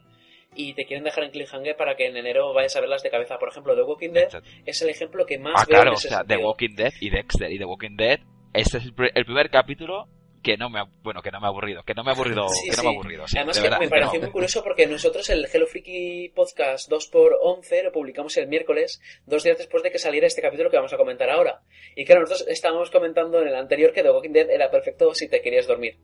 y 0.55 0.73
te 0.75 0.87
quieren 0.87 1.05
dejar 1.05 1.25
en 1.25 1.31
cliffhanger 1.31 1.77
para 1.77 1.95
que 1.95 2.07
en 2.07 2.17
enero 2.17 2.53
vayas 2.55 2.75
a 2.77 2.81
verlas 2.81 3.03
de 3.03 3.11
cabeza. 3.11 3.39
Por 3.39 3.51
ejemplo, 3.51 3.75
The 3.77 3.83
Walking 3.83 4.13
Dead 4.13 4.43
es 4.65 4.83
el 4.83 4.89
ejemplo 4.89 5.27
que 5.27 5.39
más 5.39 5.55
Ah, 5.57 5.65
veo 5.69 5.77
claro, 5.77 5.91
en 5.91 5.95
o 5.95 5.99
ese 5.99 6.09
sea, 6.09 6.25
The. 6.25 6.37
Walking 6.39 6.75
Dead 6.75 6.93
y 7.01 7.11
Dexter 7.11 7.53
y 7.53 7.59
The 7.59 7.65
Walking 7.65 7.97
Dead, 7.97 8.21
este 8.55 8.79
es 8.79 8.85
el 8.87 8.95
primer 8.95 9.51
capítulo 9.51 10.09
que 10.49 10.57
no 10.57 10.71
me 10.71 10.81
ha, 10.81 10.85
bueno, 11.03 11.21
que 11.21 11.31
no 11.31 11.41
me 11.41 11.47
ha 11.47 11.51
aburrido, 11.51 11.83
que 11.83 11.93
no 11.93 12.03
me 12.03 12.11
ha 12.11 12.15
aburrido, 12.15 12.49
Sí, 12.63 12.71
que 12.71 12.77
no 12.79 12.83
me 12.85 12.89
ha 12.89 12.93
aburrido, 12.93 13.29
sí, 13.29 13.37
Además 13.37 13.57
de 13.57 13.63
que 13.63 13.69
verdad, 13.69 13.81
me 13.81 13.89
pareció 13.89 14.15
no. 14.15 14.21
muy 14.23 14.31
curioso 14.31 14.65
porque 14.65 14.87
nosotros 14.87 15.29
el 15.29 15.47
Hello 15.53 15.67
Freaky 15.67 16.31
Podcast 16.35 16.91
2x11 16.91 17.83
lo 17.83 17.93
publicamos 17.93 18.35
el 18.39 18.49
miércoles, 18.49 19.03
dos 19.27 19.43
días 19.43 19.59
después 19.59 19.83
de 19.83 19.91
que 19.91 19.99
saliera 19.99 20.27
este 20.27 20.41
capítulo 20.41 20.71
que 20.71 20.77
vamos 20.77 20.93
a 20.95 20.97
comentar 20.97 21.29
ahora. 21.29 21.61
Y 21.95 22.07
claro, 22.07 22.23
nosotros 22.23 22.49
estábamos 22.49 22.91
comentando 22.91 23.43
en 23.43 23.49
el 23.49 23.57
anterior 23.57 23.93
que 23.93 24.03
The 24.03 24.11
Walking 24.11 24.33
Dead 24.33 24.49
era 24.49 24.71
perfecto 24.71 25.15
si 25.15 25.29
te 25.29 25.43
querías 25.43 25.67
dormir. 25.67 25.99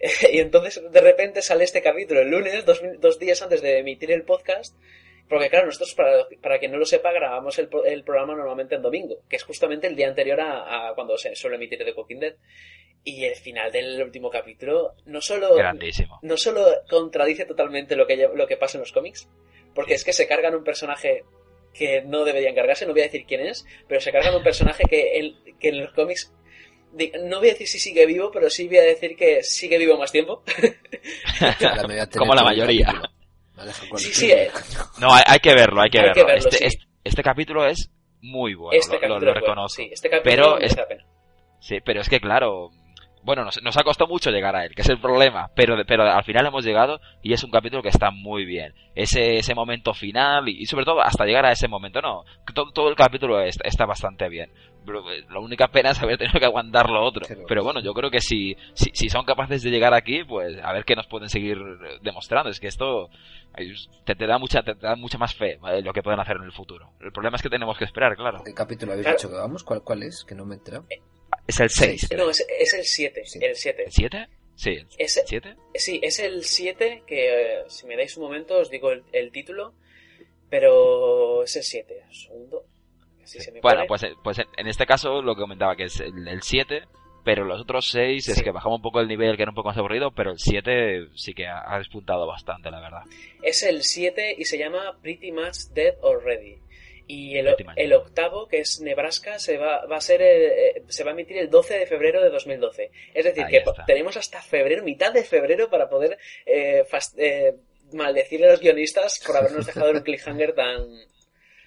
y 0.32 0.38
entonces 0.38 0.80
de 0.90 1.00
repente 1.02 1.42
sale 1.42 1.64
este 1.64 1.82
capítulo 1.82 2.20
el 2.20 2.30
lunes, 2.30 2.64
dos, 2.64 2.80
dos 2.98 3.18
días 3.18 3.42
antes 3.42 3.60
de 3.60 3.80
emitir 3.80 4.10
el 4.10 4.22
podcast. 4.22 4.74
Porque 5.30 5.48
claro, 5.48 5.66
nosotros, 5.66 5.94
para, 5.94 6.26
para 6.42 6.58
quien 6.58 6.72
no 6.72 6.76
lo 6.78 6.84
sepa, 6.84 7.12
grabamos 7.12 7.56
el, 7.58 7.70
el 7.86 8.02
programa 8.04 8.34
normalmente 8.34 8.74
en 8.74 8.82
domingo, 8.82 9.22
que 9.28 9.36
es 9.36 9.44
justamente 9.44 9.86
el 9.86 9.94
día 9.96 10.08
anterior 10.08 10.40
a, 10.40 10.88
a 10.90 10.94
cuando 10.94 11.16
se 11.16 11.34
suele 11.36 11.56
emitir 11.56 11.78
The 11.84 11.92
Walking 11.92 12.18
Dead. 12.18 12.34
Y 13.04 13.24
el 13.24 13.34
final 13.36 13.72
del 13.72 14.02
último 14.02 14.28
capítulo 14.28 14.94
no 15.06 15.20
solo, 15.22 15.54
Grandísimo. 15.54 16.18
no 16.22 16.36
solo 16.36 16.66
contradice 16.90 17.46
totalmente 17.46 17.96
lo 17.96 18.06
que, 18.06 18.16
lo 18.34 18.46
que 18.46 18.56
pasa 18.58 18.76
en 18.76 18.82
los 18.82 18.92
cómics, 18.92 19.26
porque 19.74 19.94
es 19.94 20.04
que 20.04 20.12
se 20.12 20.26
cargan 20.26 20.54
un 20.54 20.64
personaje 20.64 21.24
que 21.72 22.02
no 22.02 22.24
deberían 22.24 22.54
cargarse, 22.56 22.84
no 22.84 22.92
voy 22.92 23.02
a 23.02 23.04
decir 23.04 23.24
quién 23.26 23.40
es, 23.46 23.64
pero 23.88 24.00
se 24.00 24.10
cargan 24.12 24.34
un 24.34 24.42
personaje 24.42 24.82
que, 24.90 25.16
el- 25.18 25.36
que 25.60 25.68
en 25.68 25.78
los 25.80 25.92
cómics, 25.94 26.34
no 27.22 27.38
voy 27.38 27.50
a 27.50 27.52
decir 27.52 27.68
si 27.68 27.78
sigue 27.78 28.04
vivo, 28.04 28.30
pero 28.32 28.50
sí 28.50 28.66
voy 28.66 28.78
a 28.78 28.82
decir 28.82 29.14
que 29.16 29.44
sigue 29.44 29.78
vivo 29.78 29.96
más 29.96 30.10
tiempo. 30.12 30.42
Como 32.18 32.34
la 32.34 32.42
mayoría. 32.42 32.92
Sí, 33.96 34.12
sí, 34.14 34.30
eh. 34.32 34.50
No, 35.00 35.12
hay, 35.12 35.22
hay 35.26 35.38
que 35.40 35.54
verlo, 35.54 35.80
hay 35.82 35.90
que 35.90 35.98
Hay 35.98 36.04
verlo. 36.06 36.14
que 36.14 36.24
verlo, 36.32 36.48
este, 36.48 36.56
sí. 36.58 36.64
este, 36.64 36.84
este 37.04 37.22
capítulo 37.22 37.66
es 37.66 37.90
muy 38.22 38.54
bueno, 38.54 38.78
Este 38.78 38.94
lo, 38.94 39.00
lo- 39.00 39.00
capítulo 39.00 39.18
lo 39.18 39.30
es 39.30 39.34
bueno, 39.34 39.46
reconozco. 39.46 39.76
sí, 39.82 39.90
este 39.92 40.10
capítulo 40.10 40.54
pero 40.54 40.58
es, 40.58 40.76
la 40.76 40.86
pena. 40.88 41.04
sí, 41.60 41.78
pero 41.84 42.00
es 42.00 42.08
que 42.08 42.20
claro, 42.20 42.70
bueno, 43.22 43.44
nos, 43.44 43.62
nos 43.62 43.76
ha 43.76 43.82
costado 43.82 44.08
mucho 44.08 44.30
llegar 44.30 44.56
a 44.56 44.64
él, 44.64 44.74
que 44.74 44.82
es 44.82 44.88
el 44.88 45.00
problema, 45.00 45.50
pero, 45.54 45.76
pero 45.86 46.04
al 46.04 46.24
final 46.24 46.46
hemos 46.46 46.64
llegado 46.64 47.00
y 47.22 47.32
es 47.32 47.44
un 47.44 47.50
capítulo 47.50 47.82
que 47.82 47.88
está 47.90 48.10
muy 48.10 48.44
bien. 48.44 48.74
Ese, 48.94 49.36
ese 49.36 49.54
momento 49.54 49.94
final 49.94 50.48
y, 50.48 50.62
y 50.62 50.66
sobre 50.66 50.84
todo 50.84 51.00
hasta 51.00 51.24
llegar 51.24 51.46
a 51.46 51.52
ese 51.52 51.68
momento, 51.68 52.00
no, 52.00 52.24
todo, 52.54 52.70
todo 52.72 52.88
el 52.88 52.96
capítulo 52.96 53.40
está, 53.40 53.68
está 53.68 53.86
bastante 53.86 54.28
bien. 54.28 54.50
Pero, 54.86 55.10
eh, 55.12 55.24
la 55.30 55.38
única 55.40 55.68
pena 55.68 55.90
es 55.90 56.02
haber 56.02 56.16
tenido 56.16 56.40
que 56.40 56.46
aguantar 56.46 56.88
lo 56.88 57.02
otro. 57.04 57.26
Pero 57.46 57.62
bueno, 57.62 57.80
yo 57.80 57.92
creo 57.92 58.10
que 58.10 58.20
si, 58.20 58.56
si, 58.72 58.90
si 58.94 59.10
son 59.10 59.26
capaces 59.26 59.62
de 59.62 59.70
llegar 59.70 59.92
aquí, 59.92 60.24
pues 60.24 60.58
a 60.62 60.72
ver 60.72 60.84
qué 60.86 60.96
nos 60.96 61.06
pueden 61.06 61.28
seguir 61.28 61.58
eh, 61.58 61.98
demostrando. 62.00 62.48
Es 62.48 62.58
que 62.58 62.68
esto 62.68 63.10
eh, 63.58 63.74
te, 64.06 64.14
te 64.14 64.26
da 64.26 64.38
mucha 64.38 64.62
te 64.62 64.74
da 64.74 64.96
mucha 64.96 65.18
más 65.18 65.34
fe 65.34 65.58
¿vale? 65.60 65.82
lo 65.82 65.92
que 65.92 66.02
pueden 66.02 66.18
hacer 66.20 66.36
en 66.36 66.44
el 66.44 66.52
futuro. 66.52 66.90
El 67.00 67.12
problema 67.12 67.36
es 67.36 67.42
que 67.42 67.50
tenemos 67.50 67.76
que 67.76 67.84
esperar, 67.84 68.16
claro. 68.16 68.42
¿Qué 68.44 68.54
capítulo 68.54 68.92
habéis 68.92 69.04
Claro. 69.04 69.18
dicho 69.18 69.28
que 69.28 69.36
vamos? 69.36 69.62
¿Cuál, 69.64 69.82
cuál 69.82 70.02
es? 70.02 70.24
Que 70.26 70.34
no 70.34 70.46
me 70.46 70.54
he 70.54 70.58
enterado. 70.58 70.84
Es 71.46 71.60
el 71.60 71.70
6. 71.70 72.08
No, 72.16 72.30
es, 72.30 72.46
es 72.58 72.74
el 72.74 72.84
7. 72.84 73.20
El 73.40 73.56
7. 73.56 73.82
¿El 73.84 73.92
7? 73.92 74.28
Sí, 74.56 74.70
el 74.70 74.86
Es- 74.98 75.22
7. 75.26 75.56
Sí, 75.74 76.00
es 76.02 76.18
el 76.18 76.44
7, 76.44 77.02
que 77.06 77.54
eh, 77.60 77.64
si 77.68 77.86
me 77.86 77.96
dais 77.96 78.16
un 78.16 78.24
momento 78.24 78.58
os 78.58 78.70
digo 78.70 78.90
el, 78.92 79.02
el 79.12 79.32
título, 79.32 79.72
pero 80.48 81.42
es 81.44 81.56
el 81.56 81.62
7. 81.62 82.02
Un 82.06 82.14
segundo. 82.14 82.64
Se 83.24 83.52
me 83.52 83.60
Bueno, 83.60 83.84
pues, 83.86 84.02
eh, 84.02 84.12
pues 84.24 84.38
en- 84.56 84.66
este 84.66 84.86
caso 84.86 85.22
lo 85.22 85.34
que 85.34 85.42
comentaba 85.42 85.76
que 85.76 85.84
es 85.84 86.00
el, 86.00 86.26
el 86.26 86.42
7, 86.42 86.82
pero 87.24 87.44
los 87.44 87.60
otros 87.60 87.88
6 87.90 88.28
es 88.28 88.42
que 88.42 88.50
bajamos 88.50 88.78
un 88.78 88.82
poco 88.82 89.00
el 89.00 89.06
nivel, 89.08 89.36
que 89.36 89.42
era 89.42 89.50
un 89.50 89.54
poco 89.54 89.68
más 89.68 89.78
aburrido, 89.78 90.10
pero 90.10 90.32
el 90.32 90.38
7 90.38 91.06
sí 91.14 91.32
que 91.32 91.46
ha, 91.46 91.62
ha 91.72 91.78
despuntado 91.78 92.26
bastante, 92.26 92.70
la 92.70 92.80
verdad. 92.80 93.02
Es 93.42 93.62
el 93.62 93.82
7 93.84 94.34
y 94.36 94.44
se 94.44 94.58
llama 94.58 94.98
Pretty 95.00 95.30
Much 95.30 95.68
Dead 95.74 95.94
Already. 96.02 96.58
Y 97.12 97.36
el, 97.38 97.92
octavo, 97.92 98.46
que 98.46 98.58
es 98.60 98.80
Nebraska, 98.80 99.38
se 99.40 99.56
va, 99.58 99.84
va 99.86 99.96
a 99.96 100.00
ser 100.00 100.22
eh, 100.22 100.68
eh, 100.76 100.82
se 100.88 101.02
va 101.02 101.10
a 101.10 101.14
emitir 101.14 101.38
el 101.38 101.50
12 101.50 101.78
de 101.80 101.86
febrero 101.86 102.22
de 102.22 102.30
2012. 102.30 102.92
Es 103.14 103.24
decir, 103.24 103.42
Ahí 103.44 103.50
que 103.50 103.56
está. 103.58 103.84
tenemos 103.84 104.16
hasta 104.16 104.40
febrero, 104.40 104.84
mitad 104.84 105.12
de 105.12 105.24
febrero, 105.24 105.68
para 105.70 105.88
poder 105.88 106.18
eh, 106.46 106.84
fas- 106.88 107.14
eh, 107.18 107.56
maldecirle 107.92 108.46
a 108.46 108.50
los 108.52 108.60
guionistas 108.60 109.20
por 109.26 109.36
habernos 109.36 109.66
dejado 109.66 109.90
un 109.90 110.00
cliffhanger 110.02 110.54
tan... 110.54 110.86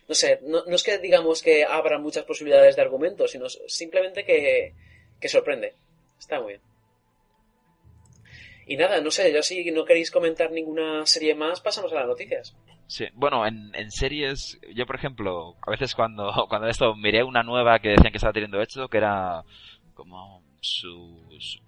No 0.08 0.16
sé, 0.16 0.40
no, 0.44 0.64
no 0.66 0.76
es 0.76 0.84
que 0.84 0.98
digamos 1.00 1.42
que 1.42 1.66
abra 1.66 1.98
muchas 1.98 2.24
posibilidades 2.24 2.76
de 2.78 2.82
argumento, 2.82 3.28
sino 3.28 3.50
simplemente 3.50 4.24
que, 4.24 4.74
que 5.20 5.28
sorprende. 5.28 5.74
Está 6.20 6.40
muy 6.40 6.54
bien. 6.54 6.62
Y 8.66 8.78
nada, 8.78 9.02
no 9.02 9.12
sé, 9.12 9.32
ya 9.34 9.44
si 9.44 9.70
no 9.72 9.84
queréis 9.84 10.10
comentar 10.10 10.52
ninguna 10.52 11.06
serie 11.06 11.36
más, 11.36 11.60
pasamos 11.60 11.92
a 11.92 11.96
las 11.96 12.08
noticias. 12.08 12.56
Sí, 12.88 13.06
bueno, 13.14 13.46
en, 13.46 13.72
en 13.76 13.92
series, 13.92 14.60
yo 14.76 14.86
por 14.86 14.96
ejemplo, 14.96 15.56
a 15.66 15.72
veces 15.72 15.96
cuando, 15.96 16.32
cuando 16.50 16.68
esto 16.68 16.96
miré 16.96 17.24
una 17.24 17.44
nueva 17.44 17.80
que 17.80 17.90
decían 17.90 18.12
que 18.12 18.18
estaba 18.18 18.34
teniendo 18.34 18.62
éxito, 18.62 18.88
que 18.88 18.98
era 18.98 19.44
como 19.94 20.44
su, 20.60 21.22
su, 21.40 21.62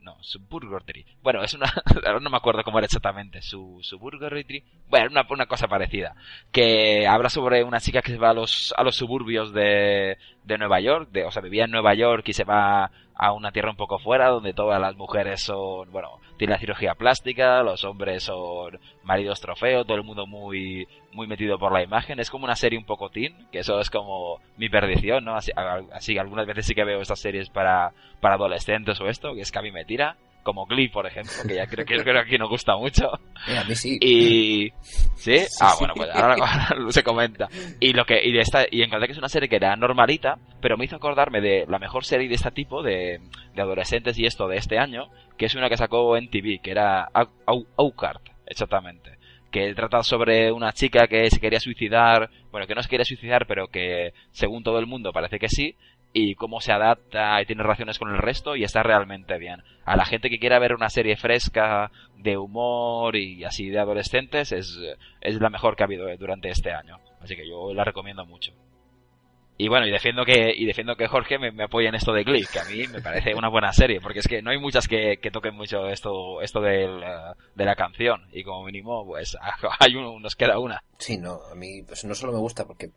no, 0.00 0.16
Suburgatory. 0.20 1.04
Bueno, 1.22 1.42
es 1.42 1.54
una, 1.54 1.66
ahora 2.06 2.20
no 2.20 2.30
me 2.30 2.36
acuerdo 2.36 2.62
cómo 2.62 2.78
era 2.78 2.86
exactamente, 2.86 3.42
su, 3.42 3.78
Suburgatory, 3.82 4.64
bueno, 4.88 5.10
una, 5.10 5.26
una 5.28 5.46
cosa 5.46 5.66
parecida, 5.66 6.14
que 6.52 7.06
habla 7.06 7.28
sobre 7.28 7.64
una 7.64 7.80
chica 7.80 8.02
que 8.02 8.12
se 8.12 8.18
va 8.18 8.30
a 8.30 8.34
los, 8.34 8.72
a 8.76 8.82
los 8.84 8.96
suburbios 8.96 9.52
de, 9.52 10.16
de 10.44 10.58
Nueva 10.58 10.80
York, 10.80 11.08
de, 11.10 11.24
o 11.24 11.30
sea, 11.30 11.42
vivía 11.42 11.64
en 11.64 11.70
Nueva 11.70 11.94
York 11.94 12.24
y 12.28 12.32
se 12.32 12.44
va 12.44 12.90
a 13.16 13.32
una 13.32 13.52
tierra 13.52 13.70
un 13.70 13.76
poco 13.76 13.98
fuera, 13.98 14.28
donde 14.28 14.52
todas 14.52 14.80
las 14.80 14.96
mujeres 14.96 15.42
son, 15.42 15.90
bueno, 15.92 16.18
tienen 16.36 16.54
la 16.54 16.58
cirugía 16.58 16.94
plástica, 16.94 17.62
los 17.62 17.84
hombres 17.84 18.24
son 18.24 18.78
maridos 19.04 19.40
trofeo, 19.40 19.84
todo 19.84 19.96
el 19.96 20.02
mundo 20.02 20.26
muy, 20.26 20.88
muy 21.12 21.26
metido 21.26 21.58
por 21.58 21.72
la 21.72 21.82
imagen. 21.82 22.18
Es 22.18 22.30
como 22.30 22.44
una 22.44 22.56
serie 22.56 22.78
un 22.78 22.84
poco 22.84 23.10
teen, 23.10 23.48
que 23.52 23.60
eso 23.60 23.78
es 23.78 23.88
como 23.88 24.40
mi 24.56 24.68
perdición, 24.68 25.24
¿no? 25.24 25.36
Así, 25.36 25.52
así 25.92 26.18
algunas 26.18 26.46
veces 26.46 26.66
sí 26.66 26.74
que 26.74 26.84
veo 26.84 27.00
estas 27.00 27.20
series 27.20 27.50
para, 27.50 27.92
para 28.20 28.34
adolescentes 28.34 29.00
o 29.00 29.06
esto, 29.06 29.34
que 29.34 29.42
es 29.42 29.52
que 29.52 29.58
a 29.58 29.62
mí 29.62 29.70
me 29.70 29.84
tira. 29.84 30.16
Como 30.44 30.66
Glee, 30.66 30.88
por 30.88 31.06
ejemplo, 31.06 31.32
que 31.48 31.54
ya 31.56 31.66
creo 31.66 31.84
que, 31.84 31.96
creo 31.96 32.14
que 32.14 32.20
aquí 32.20 32.38
nos 32.38 32.48
gusta 32.50 32.76
mucho. 32.76 33.08
Eh, 33.48 33.58
a 33.58 33.64
mí 33.64 33.74
sí. 33.74 33.98
Y... 34.00 34.70
¿Sí? 35.16 35.38
ah, 35.60 35.74
bueno, 35.78 35.94
pues 35.96 36.10
ahora, 36.14 36.34
ahora 36.34 36.76
se 36.90 37.02
comenta. 37.02 37.48
Y 37.80 37.92
lo 37.94 38.04
que 38.04 38.22
y 38.24 38.30
de 38.32 38.40
esta 38.40 38.64
y 38.70 38.82
encontré 38.82 39.06
que 39.08 39.12
es 39.12 39.18
una 39.18 39.28
serie 39.28 39.48
que 39.48 39.56
era 39.56 39.74
normalita, 39.74 40.38
pero 40.60 40.76
me 40.76 40.84
hizo 40.84 40.96
acordarme 40.96 41.40
de 41.40 41.64
la 41.66 41.78
mejor 41.78 42.04
serie 42.04 42.28
de 42.28 42.34
este 42.36 42.50
tipo 42.52 42.82
de, 42.82 43.20
de 43.54 43.62
adolescentes 43.62 44.18
y 44.18 44.26
esto 44.26 44.46
de 44.46 44.58
este 44.58 44.78
año, 44.78 45.08
que 45.38 45.46
es 45.46 45.54
una 45.54 45.68
que 45.68 45.76
sacó 45.76 46.16
en 46.16 46.28
TV, 46.30 46.60
que 46.62 46.70
era 46.72 47.08
Au- 47.12 47.30
Au- 47.46 47.66
Aukart, 47.78 48.22
exactamente. 48.46 49.12
Que 49.50 49.72
trata 49.74 50.02
sobre 50.02 50.50
una 50.52 50.72
chica 50.72 51.06
que 51.06 51.30
se 51.30 51.40
quería 51.40 51.60
suicidar, 51.60 52.28
bueno, 52.50 52.66
que 52.66 52.74
no 52.74 52.82
se 52.82 52.88
quería 52.88 53.04
suicidar, 53.04 53.46
pero 53.46 53.68
que 53.68 54.12
según 54.32 54.62
todo 54.64 54.78
el 54.80 54.86
mundo 54.86 55.12
parece 55.12 55.38
que 55.38 55.48
sí, 55.48 55.76
y 56.16 56.36
cómo 56.36 56.60
se 56.60 56.72
adapta 56.72 57.42
y 57.42 57.44
tiene 57.44 57.64
relaciones 57.64 57.98
con 57.98 58.08
el 58.08 58.18
resto 58.18 58.54
y 58.54 58.62
está 58.62 58.84
realmente 58.84 59.36
bien. 59.36 59.64
A 59.84 59.96
la 59.96 60.06
gente 60.06 60.30
que 60.30 60.38
quiera 60.38 60.60
ver 60.60 60.72
una 60.72 60.88
serie 60.88 61.16
fresca 61.16 61.90
de 62.16 62.38
humor 62.38 63.16
y 63.16 63.44
así 63.44 63.68
de 63.68 63.80
adolescentes 63.80 64.52
es, 64.52 64.78
es 65.20 65.40
la 65.40 65.50
mejor 65.50 65.74
que 65.74 65.82
ha 65.82 65.86
habido 65.86 66.06
durante 66.16 66.48
este 66.48 66.72
año. 66.72 67.00
Así 67.20 67.34
que 67.34 67.46
yo 67.46 67.74
la 67.74 67.82
recomiendo 67.82 68.24
mucho. 68.24 68.52
Y 69.58 69.68
bueno, 69.68 69.86
y 69.86 69.90
defiendo 69.90 70.24
que, 70.24 70.52
y 70.56 70.66
defiendo 70.66 70.94
que 70.94 71.08
Jorge 71.08 71.38
me, 71.38 71.50
me 71.50 71.64
apoye 71.64 71.88
en 71.88 71.96
esto 71.96 72.12
de 72.12 72.22
Glee, 72.22 72.46
que 72.52 72.60
a 72.60 72.64
mí 72.64 72.86
me 72.86 73.00
parece 73.00 73.34
una 73.34 73.48
buena 73.48 73.72
serie, 73.72 74.00
porque 74.00 74.20
es 74.20 74.28
que 74.28 74.42
no 74.42 74.50
hay 74.50 74.58
muchas 74.58 74.86
que, 74.86 75.18
que 75.20 75.30
toquen 75.30 75.54
mucho 75.54 75.88
esto, 75.88 76.40
esto 76.42 76.60
del, 76.60 77.02
eh, 77.02 77.34
de 77.54 77.64
la 77.64 77.76
canción, 77.76 78.26
y 78.32 78.42
como 78.42 78.64
mínimo, 78.64 79.04
pues 79.04 79.36
hay 79.80 79.94
uno, 79.94 80.18
nos 80.18 80.34
queda 80.34 80.58
una. 80.58 80.82
Sí, 80.98 81.18
no, 81.18 81.38
a 81.50 81.54
mí 81.54 81.82
pues 81.86 82.04
no 82.04 82.14
solo 82.14 82.32
me 82.32 82.40
gusta 82.40 82.64
porque 82.64 82.90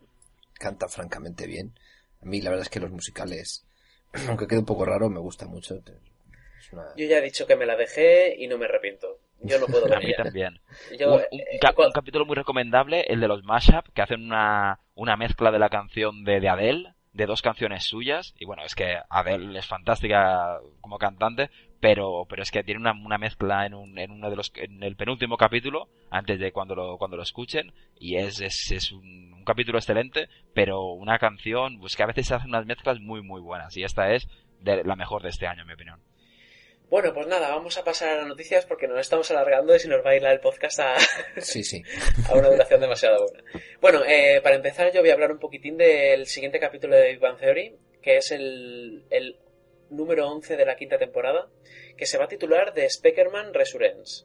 canta 0.54 0.88
francamente 0.88 1.46
bien. 1.46 1.74
A 2.22 2.26
mí 2.26 2.40
la 2.40 2.50
verdad 2.50 2.64
es 2.64 2.70
que 2.70 2.80
los 2.80 2.90
musicales, 2.90 3.66
aunque 4.28 4.46
quede 4.46 4.58
un 4.60 4.66
poco 4.66 4.84
raro, 4.84 5.08
me 5.08 5.20
gusta 5.20 5.46
mucho. 5.46 5.76
Es 5.76 6.72
una... 6.72 6.86
Yo 6.96 7.06
ya 7.06 7.18
he 7.18 7.22
dicho 7.22 7.46
que 7.46 7.56
me 7.56 7.66
la 7.66 7.76
dejé 7.76 8.34
y 8.38 8.46
no 8.46 8.58
me 8.58 8.66
arrepiento. 8.66 9.18
Yo 9.40 9.58
no 9.60 9.66
puedo 9.66 9.84
ver 9.84 9.94
A 9.98 10.00
mí 10.00 10.14
también. 10.16 10.60
Yo, 10.98 11.14
un, 11.14 11.20
un 11.30 11.40
eh, 11.40 11.60
un 11.76 11.92
capítulo 11.92 12.26
muy 12.26 12.36
recomendable, 12.36 13.02
el 13.08 13.20
de 13.20 13.28
los 13.28 13.44
mashup, 13.44 13.88
que 13.94 14.02
hacen 14.02 14.24
una, 14.24 14.80
una 14.94 15.16
mezcla 15.16 15.50
de 15.50 15.58
la 15.58 15.68
canción 15.68 16.24
de, 16.24 16.40
de 16.40 16.48
Adele, 16.48 16.94
de 17.12 17.26
dos 17.26 17.42
canciones 17.42 17.84
suyas, 17.84 18.34
y 18.38 18.44
bueno, 18.44 18.62
es 18.64 18.74
que 18.74 18.98
Adele 19.08 19.58
es 19.58 19.66
fantástica 19.66 20.58
como 20.80 20.98
cantante, 20.98 21.50
pero, 21.80 22.26
pero 22.28 22.42
es 22.42 22.50
que 22.50 22.64
tiene 22.64 22.80
una, 22.80 22.92
una 22.92 23.18
mezcla 23.18 23.66
en, 23.66 23.74
un, 23.74 23.98
en 23.98 24.10
uno 24.10 24.30
de 24.30 24.36
los, 24.36 24.52
en 24.56 24.82
el 24.82 24.96
penúltimo 24.96 25.36
capítulo, 25.36 25.88
antes 26.10 26.38
de 26.38 26.52
cuando 26.52 26.74
lo, 26.74 26.98
cuando 26.98 27.16
lo 27.16 27.22
escuchen, 27.22 27.72
y 27.98 28.16
es, 28.16 28.40
es, 28.40 28.70
es 28.70 28.92
un, 28.92 29.32
un 29.32 29.44
capítulo 29.44 29.78
excelente, 29.78 30.28
pero 30.54 30.82
una 30.92 31.18
canción, 31.18 31.78
pues 31.78 31.96
que 31.96 32.02
a 32.02 32.06
veces 32.06 32.26
se 32.26 32.34
hacen 32.34 32.50
unas 32.50 32.66
mezclas 32.66 33.00
muy, 33.00 33.22
muy 33.22 33.40
buenas, 33.40 33.76
y 33.76 33.84
esta 33.84 34.12
es 34.12 34.28
de, 34.60 34.84
la 34.84 34.96
mejor 34.96 35.22
de 35.22 35.30
este 35.30 35.46
año, 35.46 35.62
en 35.62 35.68
mi 35.68 35.74
opinión. 35.74 36.00
Bueno, 36.90 37.12
pues 37.12 37.26
nada, 37.26 37.50
vamos 37.50 37.76
a 37.76 37.84
pasar 37.84 38.08
a 38.08 38.16
las 38.16 38.26
noticias 38.26 38.64
porque 38.64 38.88
nos 38.88 38.98
estamos 39.00 39.30
alargando 39.30 39.76
y 39.76 39.78
si 39.78 39.88
nos 39.88 40.04
va 40.04 40.10
a 40.10 40.16
ir 40.16 40.24
el 40.24 40.40
podcast 40.40 40.80
a, 40.80 40.96
Sí, 41.40 41.62
sí. 41.62 41.82
a 42.28 42.34
una 42.34 42.48
duración 42.48 42.80
demasiado 42.80 43.26
buena. 43.26 43.44
Bueno, 43.80 44.02
eh, 44.06 44.40
para 44.42 44.56
empezar 44.56 44.90
yo 44.92 45.00
voy 45.00 45.10
a 45.10 45.12
hablar 45.12 45.30
un 45.30 45.38
poquitín 45.38 45.76
del 45.76 46.26
siguiente 46.26 46.58
capítulo 46.58 46.96
de 46.96 47.08
Big 47.08 47.18
Bang 47.20 47.38
Theory, 47.38 47.76
que 48.00 48.16
es 48.16 48.32
el, 48.32 49.04
el 49.10 49.38
número 49.90 50.28
11 50.30 50.56
de 50.56 50.64
la 50.64 50.76
quinta 50.76 50.96
temporada, 50.96 51.48
que 51.96 52.06
se 52.06 52.16
va 52.16 52.24
a 52.24 52.28
titular 52.28 52.72
The 52.72 52.88
Speckerman 52.88 53.52
Resurrence. 53.52 54.24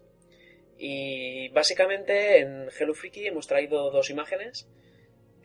Y 0.78 1.50
básicamente 1.50 2.40
en 2.40 2.70
Hello 2.78 2.94
Freaky 2.94 3.28
hemos 3.28 3.46
traído 3.48 3.92
dos 3.92 4.10
imágenes 4.10 4.70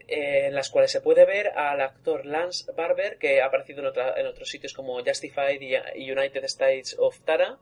en 0.09 0.55
las 0.55 0.71
cuales 0.71 0.91
se 0.91 1.01
puede 1.01 1.25
ver 1.27 1.49
al 1.49 1.81
actor 1.81 2.25
Lance 2.27 2.73
Barber, 2.73 3.19
que 3.19 3.41
ha 3.41 3.47
aparecido 3.47 3.81
en, 3.81 3.87
otra- 3.87 4.15
en 4.19 4.27
otros 4.27 4.49
sitios 4.49 4.73
como 4.73 5.03
Justified 5.05 5.61
y 5.61 5.75
y 6.03 6.11
United 6.11 6.43
States 6.45 6.97
of 6.99 7.21
Tara, 7.21 7.59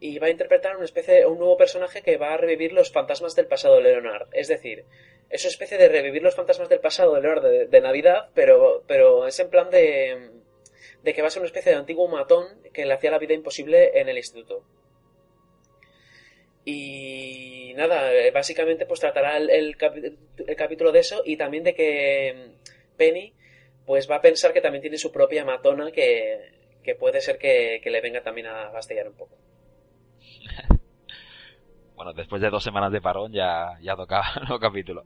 y 0.00 0.18
va 0.18 0.26
a 0.26 0.30
interpretar 0.30 0.76
una 0.76 0.84
especie, 0.84 1.24
un 1.24 1.38
nuevo 1.38 1.56
personaje 1.56 2.02
que 2.02 2.16
va 2.16 2.34
a 2.34 2.36
revivir 2.36 2.72
los 2.72 2.90
fantasmas 2.92 3.34
del 3.36 3.46
pasado 3.46 3.76
de 3.76 3.82
Leonard. 3.82 4.28
Es 4.32 4.48
decir, 4.48 4.84
es 5.30 5.44
una 5.44 5.50
especie 5.50 5.78
de 5.78 5.88
revivir 5.88 6.22
los 6.22 6.34
fantasmas 6.34 6.68
del 6.68 6.80
pasado 6.80 7.14
de 7.14 7.22
Leonard 7.22 7.42
de, 7.44 7.66
de 7.68 7.80
Navidad, 7.80 8.28
pero, 8.34 8.82
pero 8.86 9.26
es 9.26 9.38
en 9.38 9.48
plan 9.48 9.70
de, 9.70 10.30
de 11.02 11.14
que 11.14 11.22
va 11.22 11.28
a 11.28 11.30
ser 11.30 11.40
una 11.40 11.46
especie 11.46 11.72
de 11.72 11.78
antiguo 11.78 12.08
matón 12.08 12.46
que 12.72 12.84
le 12.84 12.92
hacía 12.92 13.12
la 13.12 13.18
vida 13.18 13.32
imposible 13.34 13.98
en 13.98 14.08
el 14.08 14.18
instituto. 14.18 14.64
Y 16.64 17.74
nada, 17.76 18.12
eh, 18.12 18.30
básicamente 18.30 18.86
pues 18.86 19.00
tratará 19.00 19.36
el, 19.36 19.76
capítulo 19.76 20.92
de 20.92 21.00
eso 21.00 21.22
y 21.24 21.36
también 21.36 21.64
de 21.64 21.74
que 21.74 22.34
mm, 22.34 22.96
Penny 22.96 23.34
pues 23.84 24.10
va 24.10 24.16
a 24.16 24.22
pensar 24.22 24.52
que 24.52 24.62
también 24.62 24.80
tiene 24.80 24.96
su 24.96 25.12
propia 25.12 25.44
matona 25.44 25.90
que, 25.90 26.52
que 26.82 26.94
puede 26.94 27.20
ser 27.20 27.38
que, 27.38 27.80
le 27.84 28.00
venga 28.00 28.22
también 28.22 28.46
a 28.46 28.70
fastidiar 28.70 29.08
un 29.08 29.16
poco. 29.16 29.36
Bueno, 31.96 32.12
después 32.12 32.42
de 32.42 32.50
dos 32.50 32.64
semanas 32.64 32.90
de 32.90 33.00
parón 33.00 33.32
ya, 33.32 33.78
ya 33.80 33.94
tocaba 33.94 34.24
el 34.34 34.48
nuevo 34.48 34.58
capítulo. 34.58 35.04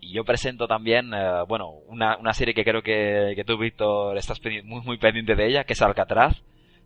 Y 0.00 0.14
yo 0.14 0.24
presento 0.24 0.66
también, 0.66 1.12
eh, 1.12 1.42
bueno, 1.46 1.68
una, 1.86 2.16
una 2.16 2.32
serie 2.32 2.54
que 2.54 2.64
creo 2.64 2.82
que, 2.82 3.34
que 3.36 3.44
tú, 3.44 3.58
Víctor, 3.58 4.16
estás 4.16 4.40
muy, 4.42 4.80
muy 4.80 4.96
pendiente 4.96 5.34
de 5.34 5.46
ella, 5.46 5.64
que 5.64 5.74
es 5.74 5.82
Alcatraz, 5.82 6.42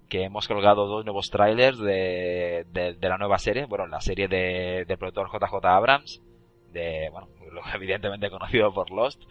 que 0.08 0.24
hemos 0.24 0.48
colgado 0.48 0.86
dos 0.86 1.04
nuevos 1.04 1.28
trailers 1.30 1.78
de, 1.78 2.64
de, 2.72 2.94
de 2.94 3.08
la 3.08 3.18
nueva 3.18 3.38
serie, 3.38 3.66
bueno, 3.66 3.86
la 3.86 4.00
serie 4.00 4.28
de, 4.28 4.84
del 4.86 4.98
productor 4.98 5.28
JJ 5.30 5.64
Abrams, 5.64 6.22
de, 6.72 7.08
bueno, 7.10 7.28
evidentemente 7.74 8.30
conocido 8.30 8.72
por 8.72 8.90
Lost. 8.90 9.22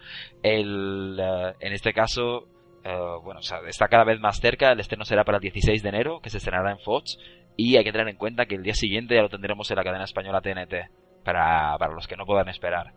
El, 0.42 1.18
eh, 1.20 1.54
en 1.60 1.72
este 1.72 1.92
caso, 1.92 2.46
eh, 2.84 2.98
bueno, 3.22 3.40
está 3.66 3.88
cada 3.88 4.04
vez 4.04 4.20
más 4.20 4.40
cerca, 4.40 4.72
el 4.72 4.80
estreno 4.80 5.04
será 5.04 5.24
para 5.24 5.38
el 5.38 5.42
16 5.42 5.82
de 5.82 5.88
enero, 5.88 6.20
que 6.20 6.30
se 6.30 6.38
estrenará 6.38 6.70
en 6.70 6.78
Fox, 6.78 7.18
y 7.56 7.76
hay 7.76 7.84
que 7.84 7.92
tener 7.92 8.08
en 8.08 8.16
cuenta 8.16 8.46
que 8.46 8.54
el 8.54 8.62
día 8.62 8.74
siguiente 8.74 9.14
ya 9.14 9.22
lo 9.22 9.28
tendremos 9.28 9.70
en 9.70 9.76
la 9.76 9.84
cadena 9.84 10.04
española 10.04 10.40
TNT, 10.40 10.90
para, 11.24 11.76
para 11.78 11.92
los 11.92 12.06
que 12.06 12.16
no 12.16 12.24
puedan 12.24 12.48
esperar. 12.48 12.94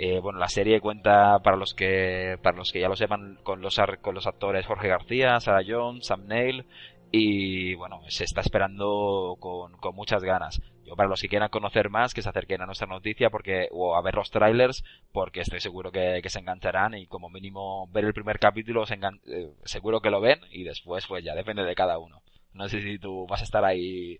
Eh, 0.00 0.20
bueno, 0.20 0.38
la 0.38 0.46
serie 0.46 0.80
cuenta, 0.80 1.40
para 1.40 1.56
los 1.56 1.74
que 1.74 2.36
para 2.40 2.56
los 2.56 2.70
que 2.70 2.80
ya 2.80 2.88
lo 2.88 2.94
sepan, 2.94 3.36
con 3.42 3.60
los, 3.60 3.80
con 4.00 4.14
los 4.14 4.28
actores 4.28 4.64
Jorge 4.64 4.86
García, 4.86 5.40
Sarah 5.40 5.64
Jones, 5.66 6.06
Sam 6.06 6.26
Neill, 6.28 6.64
y 7.10 7.74
bueno, 7.74 8.00
se 8.08 8.24
está 8.24 8.40
esperando 8.40 9.36
con, 9.40 9.72
con 9.78 9.94
muchas 9.94 10.22
ganas. 10.22 10.60
Yo 10.84 10.96
para 10.96 11.08
los 11.08 11.20
que 11.20 11.28
quieran 11.28 11.50
conocer 11.50 11.90
más, 11.90 12.14
que 12.14 12.22
se 12.22 12.28
acerquen 12.28 12.62
a 12.62 12.66
nuestra 12.66 12.86
noticia 12.86 13.30
porque 13.30 13.68
o 13.70 13.94
a 13.94 14.02
ver 14.02 14.14
los 14.14 14.30
trailers, 14.30 14.84
porque 15.12 15.40
estoy 15.40 15.60
seguro 15.60 15.90
que, 15.92 16.22
se 16.28 16.38
engancharán 16.38 16.94
y 16.94 17.06
como 17.06 17.28
mínimo 17.28 17.88
ver 17.92 18.04
el 18.04 18.14
primer 18.14 18.38
capítulo 18.38 18.84
eh, 18.84 19.50
seguro 19.64 20.00
que 20.00 20.10
lo 20.10 20.20
ven 20.20 20.40
y 20.50 20.64
después 20.64 21.06
pues 21.06 21.24
ya 21.24 21.34
depende 21.34 21.62
de 21.64 21.74
cada 21.74 21.98
uno. 21.98 22.22
No 22.52 22.68
sé 22.68 22.80
si 22.80 22.98
tú 22.98 23.26
vas 23.26 23.40
a 23.40 23.44
estar 23.44 23.64
ahí 23.64 24.18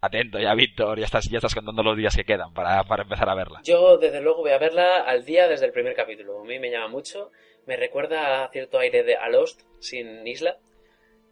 atento 0.00 0.38
ya, 0.38 0.54
Víctor, 0.54 0.98
ya 0.98 1.04
estás, 1.04 1.28
ya 1.28 1.38
estás 1.38 1.54
contando 1.54 1.82
los 1.82 1.96
días 1.96 2.16
que 2.16 2.24
quedan 2.24 2.52
para, 2.52 2.82
para 2.84 3.02
empezar 3.02 3.28
a 3.28 3.34
verla. 3.34 3.60
Yo 3.64 3.98
desde 3.98 4.20
luego 4.20 4.40
voy 4.40 4.52
a 4.52 4.58
verla 4.58 5.00
al 5.00 5.24
día 5.24 5.48
desde 5.48 5.66
el 5.66 5.72
primer 5.72 5.94
capítulo. 5.94 6.40
A 6.40 6.44
mí 6.44 6.58
me 6.58 6.70
llama 6.70 6.88
mucho, 6.88 7.30
me 7.66 7.76
recuerda 7.76 8.44
a 8.44 8.48
cierto 8.48 8.78
aire 8.78 9.02
de 9.02 9.16
a 9.16 9.28
Lost 9.28 9.62
sin 9.80 10.26
isla, 10.26 10.58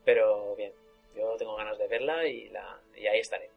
pero 0.05 0.55
bien. 0.57 0.73
Yo 1.15 1.37
tengo 1.37 1.57
ganas 1.57 1.79
de 1.79 1.89
verla 1.89 2.27
y, 2.27 2.49
la, 2.49 2.81
y 2.97 3.07
ahí 3.07 3.21
estaré. 3.21 3.51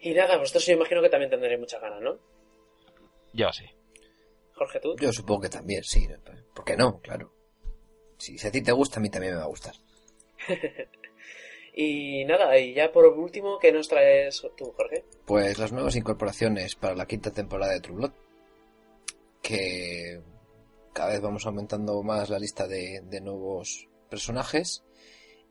Y 0.00 0.12
nada, 0.12 0.36
vosotros 0.36 0.66
yo 0.66 0.74
imagino 0.74 1.00
que 1.00 1.08
también 1.08 1.30
tendréis 1.30 1.58
muchas 1.58 1.80
ganas, 1.80 2.00
¿no? 2.02 2.18
Yo 3.32 3.50
sí. 3.52 3.64
Jorge, 4.52 4.78
¿tú? 4.80 4.96
Yo 5.00 5.12
supongo 5.12 5.42
que 5.42 5.48
también, 5.48 5.82
sí. 5.82 6.06
¿Por 6.54 6.64
qué 6.64 6.76
no? 6.76 7.00
Claro. 7.00 7.32
Si, 8.18 8.36
a 8.46 8.50
ti 8.50 8.62
te 8.62 8.72
gusta, 8.72 8.98
a 8.98 9.02
mí 9.02 9.08
también 9.10 9.32
me 9.32 9.38
va 9.38 9.44
a 9.44 9.48
gustar. 9.48 9.74
y 11.74 12.24
nada, 12.26 12.58
y 12.58 12.74
ya 12.74 12.92
por 12.92 13.06
último, 13.06 13.58
¿qué 13.58 13.72
nos 13.72 13.88
traes 13.88 14.46
tú, 14.56 14.72
Jorge? 14.76 15.04
Pues 15.24 15.58
las 15.58 15.72
nuevas 15.72 15.96
incorporaciones 15.96 16.76
para 16.76 16.94
la 16.94 17.06
quinta 17.06 17.32
temporada 17.32 17.72
de 17.72 17.80
True 17.80 17.96
Blood. 17.96 18.12
Que 19.42 20.20
cada 20.92 21.12
vez 21.12 21.20
vamos 21.22 21.46
aumentando 21.46 22.02
más 22.02 22.28
la 22.30 22.38
lista 22.38 22.68
de, 22.68 23.00
de 23.04 23.20
nuevos 23.20 23.88
personajes 24.08 24.84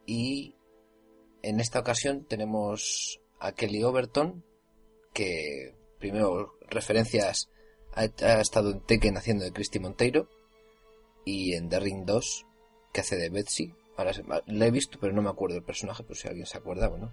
y 0.05 0.55
en 1.41 1.59
esta 1.59 1.79
ocasión 1.79 2.25
tenemos 2.25 3.19
a 3.39 3.51
Kelly 3.51 3.83
Overton, 3.83 4.43
que 5.13 5.75
primero 5.99 6.57
referencias 6.69 7.49
ha, 7.93 8.05
estado 8.05 8.71
en 8.71 8.81
Tekken 8.81 9.17
haciendo 9.17 9.43
de 9.43 9.51
Christy 9.51 9.79
Monteiro 9.79 10.27
y 11.25 11.53
en 11.53 11.69
The 11.69 11.79
Ring 11.79 12.05
2 12.05 12.45
que 12.91 13.01
hace 13.01 13.17
de 13.17 13.29
Betsy. 13.29 13.75
Ahora 13.97 14.11
la 14.47 14.65
he 14.65 14.71
visto, 14.71 14.97
pero 14.99 15.13
no 15.13 15.21
me 15.21 15.29
acuerdo 15.29 15.55
del 15.55 15.63
personaje, 15.63 16.03
por 16.03 16.15
si 16.15 16.27
alguien 16.27 16.45
se 16.45 16.57
acuerda, 16.57 16.87
bueno, 16.87 17.11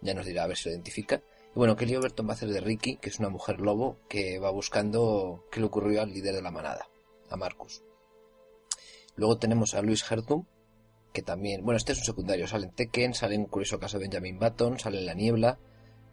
ya 0.00 0.14
nos 0.14 0.26
dirá 0.26 0.44
a 0.44 0.46
ver 0.46 0.56
si 0.56 0.68
lo 0.68 0.74
identifica. 0.74 1.22
Y 1.54 1.58
bueno, 1.58 1.76
Kelly 1.76 1.96
Overton 1.96 2.26
va 2.26 2.30
a 2.30 2.34
hacer 2.34 2.48
de 2.48 2.60
Ricky, 2.60 2.96
que 2.96 3.10
es 3.10 3.18
una 3.18 3.28
mujer 3.28 3.60
lobo 3.60 3.98
que 4.08 4.38
va 4.38 4.50
buscando 4.50 5.44
qué 5.50 5.60
le 5.60 5.66
ocurrió 5.66 6.02
al 6.02 6.12
líder 6.12 6.34
de 6.34 6.42
la 6.42 6.50
manada, 6.50 6.88
a 7.28 7.36
Marcus. 7.36 7.82
Luego 9.16 9.38
tenemos 9.38 9.74
a 9.74 9.82
Luis 9.82 10.10
Hertum, 10.10 10.46
que 11.12 11.22
también, 11.22 11.64
bueno, 11.64 11.76
este 11.76 11.92
es 11.92 11.98
un 11.98 12.04
secundario, 12.04 12.46
sale 12.46 12.66
en 12.66 12.72
Tekken, 12.72 13.14
sale 13.14 13.34
en 13.34 13.44
curioso 13.44 13.78
caso 13.78 13.98
de 13.98 14.06
Benjamin 14.06 14.38
Button, 14.38 14.78
sale 14.78 14.98
en 14.98 15.06
La 15.06 15.14
Niebla, 15.14 15.58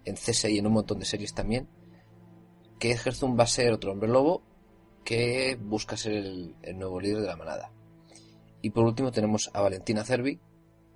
en 0.06 0.16
CSI 0.16 0.56
y 0.56 0.58
en 0.60 0.68
un 0.68 0.74
montón 0.74 1.00
de 1.00 1.06
series 1.06 1.34
también, 1.34 1.70
que 2.80 2.92
Herzum 2.92 3.38
va 3.40 3.44
a 3.44 3.48
ser 3.48 3.72
otro 3.74 3.92
hombre 3.92 4.10
lobo 4.10 4.44
que 5.04 5.58
busca 5.60 5.98
ser 5.98 6.14
el, 6.14 6.56
nuevo 6.76 7.00
líder 7.00 7.22
de 7.22 7.28
la 7.28 7.38
manada. 7.38 7.72
Y 8.62 8.72
por 8.72 8.86
último 8.86 9.12
tenemos 9.12 9.50
a 9.54 9.62
Valentina 9.62 10.04
Cervi, 10.04 10.40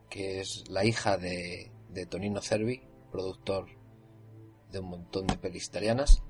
que 0.09 0.41
es 0.41 0.65
la 0.69 0.83
hija 0.83 1.17
de, 1.17 1.71
de 1.89 2.05
Tonino 2.05 2.41
Cervi, 2.41 2.81
productor 3.11 3.67
de 4.69 4.79
un 4.79 4.89
montón 4.89 5.27
de 5.27 5.37
pelis 5.37 5.65
italianas. 5.65 6.21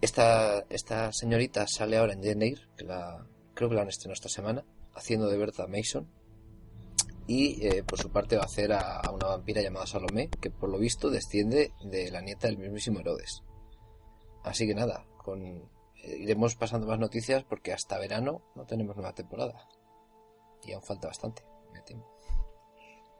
Esta, 0.00 0.64
esta 0.70 1.12
señorita 1.12 1.66
sale 1.66 1.98
ahora 1.98 2.14
en 2.14 2.22
Jane 2.22 2.54
que 2.76 2.84
la, 2.84 3.26
creo 3.54 3.68
que 3.68 3.74
la 3.74 3.82
han 3.82 3.88
estrenado 3.88 4.14
esta 4.14 4.28
semana, 4.28 4.64
haciendo 4.94 5.28
de 5.28 5.36
Bertha 5.36 5.66
Mason 5.66 6.08
y 7.28 7.64
eh, 7.64 7.84
por 7.84 7.98
su 8.00 8.10
parte 8.10 8.36
va 8.36 8.42
a 8.42 8.46
hacer 8.46 8.72
a, 8.72 9.02
una 9.12 9.26
vampira 9.26 9.60
llamada 9.60 9.86
Salomé, 9.86 10.30
que 10.40 10.50
por 10.50 10.70
lo 10.70 10.78
visto 10.78 11.10
desciende 11.10 11.72
de 11.84 12.10
la 12.10 12.22
nieta 12.22 12.48
del 12.48 12.56
mismísimo 12.56 13.00
Herodes. 13.00 13.44
Así 14.42 14.66
que 14.66 14.74
nada, 14.74 15.06
con, 15.18 15.44
eh, 15.44 16.16
iremos 16.18 16.56
pasando 16.56 16.86
más 16.86 16.98
noticias 16.98 17.44
porque 17.44 17.74
hasta 17.74 17.98
verano 17.98 18.42
no 18.56 18.64
tenemos 18.64 18.96
nueva 18.96 19.14
temporada. 19.14 19.68
Y 20.64 20.72
aún 20.72 20.82
falta 20.82 21.08
bastante, 21.08 21.42
me 21.70 21.82
temo. 21.82 22.10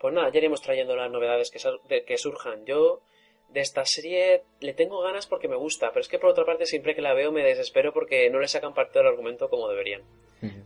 Pues 0.01 0.14
nada, 0.14 0.32
ya 0.32 0.39
iremos 0.39 0.62
trayendo 0.62 0.97
las 0.97 1.10
novedades 1.10 1.51
que, 1.51 2.05
que 2.05 2.16
surjan. 2.16 2.64
Yo 2.64 3.02
de 3.51 3.60
esta 3.60 3.85
serie 3.85 4.43
le 4.60 4.72
tengo 4.72 5.02
ganas 5.02 5.26
porque 5.26 5.48
me 5.48 5.56
gusta, 5.56 5.90
pero 5.90 6.01
es 6.01 6.09
que 6.09 6.18
por 6.18 6.30
otra 6.30 6.47
parte 6.47 6.64
siempre 6.64 6.94
que 6.94 7.02
la 7.02 7.12
veo 7.12 7.30
me 7.30 7.44
desespero 7.44 7.93
porque 7.93 8.30
no 8.30 8.39
le 8.39 8.48
sacan 8.48 8.72
parte 8.72 8.98
del 8.98 9.09
argumento 9.09 9.51
como 9.51 9.68
deberían. 9.68 10.02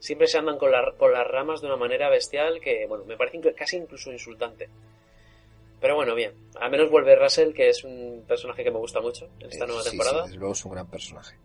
Siempre 0.01 0.27
se 0.27 0.39
andan 0.39 0.59
con 0.59 0.71
por 0.99 1.13
las 1.13 1.27
ramas 1.27 1.61
de 1.61 1.67
una 1.67 1.77
manera 1.77 2.11
bestial 2.11 2.61
que, 2.61 2.87
bueno, 2.87 3.05
me 3.05 3.17
parece 3.17 3.55
casi 3.55 3.77
incluso 3.77 4.13
insultante. 4.13 4.69
Pero 5.81 5.97
bueno, 5.97 6.15
bien. 6.15 6.33
Al 6.61 6.71
menos 6.71 6.91
vuelve 6.91 7.17
Russell, 7.17 7.53
que 7.53 7.69
es 7.69 7.83
un 7.83 8.25
personaje 8.27 8.63
que 8.63 8.71
me 8.71 8.79
gusta 8.79 9.01
mucho 9.01 9.29
en 9.41 9.51
esta 9.51 9.67
nueva 9.67 9.83
temporada. 9.83 10.29
Sí, 10.29 10.37
luego 10.37 10.53
es 10.53 10.65
un 10.65 10.73
gran 10.73 10.89
personaje. 10.89 11.37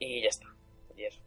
Y 0.00 0.22
ya 0.22 0.28
está. 0.28 0.46
Y 0.96 1.04
eso. 1.04 1.20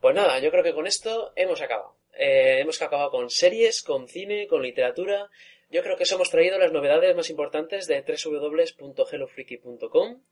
Pues 0.00 0.14
nada, 0.14 0.38
yo 0.38 0.50
creo 0.50 0.64
que 0.64 0.72
con 0.72 0.86
esto 0.86 1.32
hemos 1.36 1.60
acabado. 1.60 1.94
Eh, 2.14 2.60
hemos 2.60 2.80
acabado 2.80 3.10
con 3.10 3.28
series, 3.28 3.82
con 3.82 4.08
cine, 4.08 4.46
con 4.46 4.62
literatura. 4.62 5.28
Yo 5.70 5.82
creo 5.82 5.98
que 5.98 6.04
os 6.04 6.12
hemos 6.12 6.30
traído 6.30 6.56
las 6.58 6.72
novedades 6.72 7.14
más 7.14 7.28
importantes 7.28 7.86
de 7.86 8.02
www.hellofreaky.com, 8.02 10.22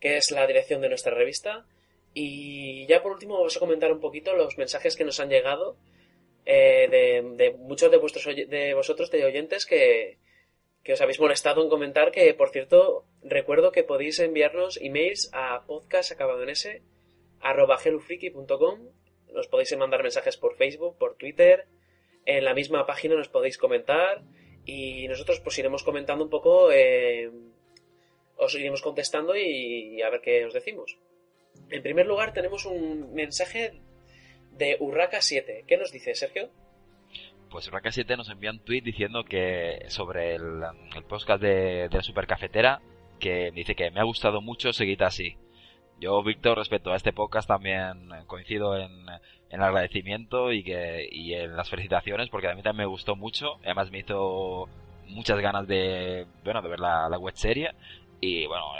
que 0.00 0.16
es 0.16 0.30
la 0.30 0.46
dirección 0.46 0.80
de 0.80 0.88
nuestra 0.88 1.14
revista. 1.14 1.66
Y 2.20 2.84
ya 2.86 3.00
por 3.00 3.12
último 3.12 3.34
vamos 3.36 3.56
a 3.56 3.60
comentar 3.60 3.92
un 3.92 4.00
poquito 4.00 4.34
los 4.34 4.58
mensajes 4.58 4.96
que 4.96 5.04
nos 5.04 5.20
han 5.20 5.28
llegado 5.28 5.76
eh, 6.46 7.22
de, 7.36 7.52
muchos 7.52 7.92
de, 7.92 7.96
vuestros, 7.96 8.24
de 8.34 8.74
vosotros, 8.74 9.12
de 9.12 9.24
oyentes, 9.24 9.64
que, 9.64 10.18
os 10.92 11.00
habéis 11.00 11.20
molestado 11.20 11.62
en 11.62 11.68
comentar 11.68 12.10
que, 12.10 12.34
por 12.34 12.50
cierto, 12.50 13.04
recuerdo 13.22 13.70
que 13.70 13.84
podéis 13.84 14.18
enviarnos 14.18 14.78
emails 14.82 15.30
a 15.32 15.64
podcast 15.64 16.10
acabado 16.10 16.42
en 16.42 16.48
s 16.48 16.82
arroba 17.40 17.78
nos 19.32 19.46
podéis 19.46 19.76
mandar 19.76 20.02
mensajes 20.02 20.36
por 20.36 20.56
Facebook, 20.56 20.98
por 20.98 21.14
Twitter, 21.14 21.66
en 22.24 22.44
la 22.44 22.52
misma 22.52 22.84
página 22.84 23.14
nos 23.14 23.28
podéis 23.28 23.58
comentar. 23.58 24.22
Y 24.64 25.06
nosotros 25.06 25.38
pues 25.38 25.56
iremos 25.60 25.84
comentando 25.84 26.24
un 26.24 26.30
poco, 26.30 26.72
eh, 26.72 27.30
os 28.38 28.54
iremos 28.56 28.82
contestando 28.82 29.36
y 29.36 30.02
a 30.02 30.10
ver 30.10 30.20
qué 30.20 30.44
os 30.44 30.52
decimos. 30.52 30.98
En 31.70 31.82
primer 31.82 32.06
lugar, 32.06 32.32
tenemos 32.32 32.64
un 32.64 33.12
mensaje 33.14 33.74
de 34.52 34.78
Urraca7. 34.78 35.64
¿Qué 35.66 35.76
nos 35.76 35.92
dice, 35.92 36.14
Sergio? 36.14 36.48
Pues 37.50 37.70
Urraca7 37.70 38.16
nos 38.16 38.30
envía 38.30 38.50
un 38.50 38.60
tweet 38.60 38.82
diciendo 38.82 39.24
que 39.24 39.84
sobre 39.88 40.34
el, 40.34 40.62
podcast 41.08 41.42
de, 41.42 41.88
la 41.90 42.02
supercafetera, 42.02 42.80
que 43.18 43.50
dice 43.50 43.74
que 43.74 43.90
me 43.90 44.00
ha 44.00 44.04
gustado 44.04 44.40
mucho, 44.40 44.72
seguid 44.72 45.02
así. 45.02 45.36
Yo, 46.00 46.22
Víctor, 46.22 46.58
respecto 46.58 46.92
a 46.92 46.96
este 46.96 47.12
podcast 47.12 47.48
también 47.48 48.08
coincido 48.26 48.76
en, 48.76 48.90
el 49.50 49.62
agradecimiento 49.62 50.52
y, 50.52 50.62
que, 50.62 51.08
y 51.10 51.34
en 51.34 51.56
las 51.56 51.68
felicitaciones, 51.68 52.28
porque 52.28 52.48
a 52.48 52.54
mí 52.54 52.62
también 52.62 52.86
me 52.86 52.92
gustó 52.92 53.16
mucho. 53.16 53.56
Además 53.64 53.90
me 53.90 53.98
hizo 53.98 54.68
muchas 55.06 55.40
ganas 55.40 55.66
de, 55.66 56.26
bueno, 56.44 56.62
de 56.62 56.68
ver 56.68 56.80
la, 56.80 57.08
la 57.08 57.18
web 57.18 57.34
serie 57.34 57.72
y 58.20 58.46
bueno, 58.46 58.72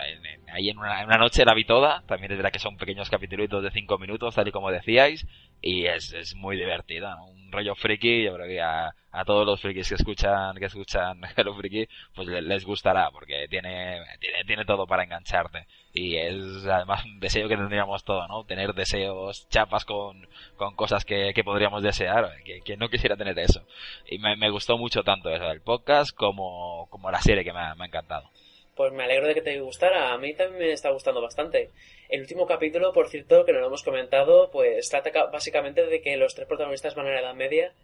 ahí 0.52 0.68
en 0.68 0.78
una, 0.78 1.04
noche 1.16 1.44
la 1.44 1.54
vi 1.54 1.64
toda. 1.64 2.02
También 2.06 2.32
es 2.32 2.38
verdad 2.38 2.52
que 2.52 2.58
son 2.58 2.76
pequeños 2.76 3.08
capítulos 3.08 3.62
de 3.62 3.70
5 3.70 3.98
minutos, 3.98 4.34
tal 4.34 4.48
y 4.48 4.52
como 4.52 4.70
decíais. 4.70 5.26
Y 5.60 5.86
es, 5.86 6.12
es 6.12 6.34
muy 6.34 6.56
divertida. 6.56 7.16
Un 7.22 7.52
rollo 7.52 7.74
friki, 7.76 8.24
yo 8.24 8.34
creo 8.34 8.46
que 8.48 8.60
a, 8.60 8.92
todos 9.24 9.46
los 9.46 9.60
frikis 9.60 9.88
que 9.88 9.94
escuchan, 9.94 10.56
que 10.56 10.66
escuchan 10.66 11.20
Hello 11.36 11.54
Friki, 11.54 11.88
pues 12.14 12.28
les, 12.28 12.64
gustará, 12.64 13.10
porque 13.10 13.46
tiene, 13.48 14.00
tiene, 14.20 14.44
tiene 14.44 14.64
todo 14.64 14.86
para 14.86 15.04
engancharte. 15.04 15.66
Y 15.92 16.16
es 16.16 16.66
además 16.66 17.04
un 17.04 17.18
deseo 17.20 17.48
que 17.48 17.56
tendríamos 17.56 18.04
todo, 18.04 18.26
¿no? 18.28 18.44
Tener 18.44 18.74
deseos 18.74 19.48
chapas 19.48 19.84
con, 19.84 20.28
con 20.56 20.74
cosas 20.74 21.04
que, 21.04 21.32
que 21.34 21.44
podríamos 21.44 21.82
desear. 21.82 22.30
Que, 22.64 22.76
no 22.76 22.88
quisiera 22.88 23.16
tener 23.16 23.38
eso. 23.38 23.66
Y 24.08 24.18
me, 24.18 24.50
gustó 24.50 24.78
mucho 24.78 25.02
tanto 25.02 25.30
eso, 25.30 25.50
el 25.50 25.60
podcast 25.60 26.14
como, 26.14 26.88
como 26.90 27.10
la 27.10 27.20
serie 27.20 27.44
que 27.44 27.52
me 27.52 27.60
ha 27.60 27.74
encantado. 27.84 28.30
Pues 28.78 28.92
me 28.92 29.02
alegro 29.02 29.26
de 29.26 29.34
que 29.34 29.42
te 29.42 29.58
gustara. 29.58 30.12
A 30.12 30.18
mí 30.18 30.34
también 30.34 30.68
me 30.68 30.72
está 30.72 30.90
gustando 30.90 31.20
bastante. 31.20 31.72
El 32.08 32.20
último 32.20 32.46
capítulo, 32.46 32.92
por 32.92 33.08
cierto, 33.08 33.44
que 33.44 33.52
no 33.52 33.58
lo 33.58 33.66
hemos 33.66 33.82
comentado, 33.82 34.52
pues 34.52 34.88
trata 34.88 35.10
básicamente 35.32 35.84
de 35.84 36.00
que 36.00 36.16
los 36.16 36.36
tres 36.36 36.46
protagonistas 36.46 36.94
van 36.94 37.08
a 37.08 37.10
la 37.10 37.20
Edad 37.20 37.34
Media 37.34 37.74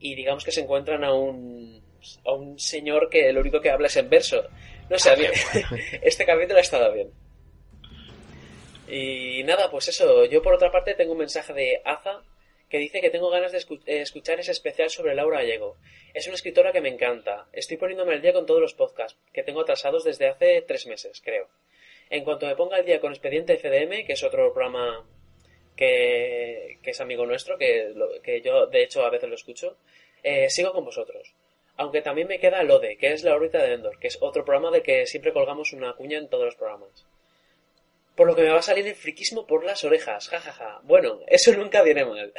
y 0.00 0.14
digamos 0.14 0.46
que 0.46 0.50
se 0.50 0.62
encuentran 0.62 1.04
a 1.04 1.12
un, 1.12 1.82
a 2.24 2.32
un 2.32 2.58
señor 2.58 3.10
que 3.10 3.30
lo 3.30 3.42
único 3.42 3.60
que 3.60 3.68
habla 3.68 3.88
es 3.88 3.96
en 3.98 4.08
verso. 4.08 4.42
No 4.88 4.98
sé, 4.98 5.10
a 5.10 5.16
mí 5.16 5.24
este 6.00 6.24
capítulo 6.24 6.56
ha 6.56 6.62
estado 6.62 6.94
bien. 6.94 7.10
Y 8.88 9.42
nada, 9.44 9.70
pues 9.70 9.88
eso, 9.88 10.24
yo 10.24 10.40
por 10.40 10.54
otra 10.54 10.72
parte 10.72 10.94
tengo 10.94 11.12
un 11.12 11.18
mensaje 11.18 11.52
de 11.52 11.82
Aza 11.84 12.22
que 12.68 12.78
dice 12.78 13.00
que 13.00 13.10
tengo 13.10 13.30
ganas 13.30 13.52
de 13.52 14.02
escuchar 14.02 14.40
ese 14.40 14.52
especial 14.52 14.90
sobre 14.90 15.14
Laura 15.14 15.38
Gallego. 15.38 15.76
Es 16.14 16.26
una 16.26 16.36
escritora 16.36 16.72
que 16.72 16.80
me 16.80 16.90
encanta. 16.90 17.48
Estoy 17.52 17.76
poniéndome 17.76 18.14
al 18.14 18.22
día 18.22 18.32
con 18.32 18.46
todos 18.46 18.60
los 18.60 18.74
podcasts, 18.74 19.18
que 19.32 19.42
tengo 19.42 19.60
atrasados 19.60 20.04
desde 20.04 20.28
hace 20.28 20.62
tres 20.62 20.86
meses, 20.86 21.20
creo. 21.24 21.48
En 22.10 22.24
cuanto 22.24 22.46
me 22.46 22.56
ponga 22.56 22.76
al 22.76 22.84
día 22.84 23.00
con 23.00 23.12
Expediente 23.12 23.56
FDM, 23.56 24.06
que 24.06 24.12
es 24.12 24.22
otro 24.22 24.52
programa 24.52 25.06
que, 25.76 26.78
es 26.82 27.00
amigo 27.00 27.24
nuestro, 27.24 27.56
que, 27.56 27.94
que, 28.22 28.40
yo 28.40 28.66
de 28.66 28.82
hecho 28.82 29.04
a 29.04 29.10
veces 29.10 29.28
lo 29.28 29.34
escucho, 29.34 29.76
eh, 30.22 30.50
sigo 30.50 30.72
con 30.72 30.84
vosotros. 30.84 31.34
Aunque 31.76 32.02
también 32.02 32.26
me 32.26 32.40
queda 32.40 32.64
LODE, 32.64 32.96
que 32.96 33.12
es 33.12 33.22
la 33.22 33.36
órbita 33.36 33.62
de 33.62 33.74
Endor, 33.74 33.98
que 34.00 34.08
es 34.08 34.18
otro 34.20 34.44
programa 34.44 34.72
de 34.72 34.82
que 34.82 35.06
siempre 35.06 35.32
colgamos 35.32 35.72
una 35.72 35.94
cuña 35.94 36.18
en 36.18 36.28
todos 36.28 36.46
los 36.46 36.56
programas. 36.56 37.06
Por 38.18 38.26
lo 38.26 38.34
que 38.34 38.42
me 38.42 38.50
va 38.50 38.58
a 38.58 38.62
salir 38.62 38.84
el 38.84 38.96
friquismo 38.96 39.46
por 39.46 39.64
las 39.64 39.84
orejas, 39.84 40.26
jajaja. 40.28 40.80
Bueno, 40.82 41.20
eso 41.28 41.52
nunca 41.52 41.84
viene 41.84 42.04
mal. 42.04 42.32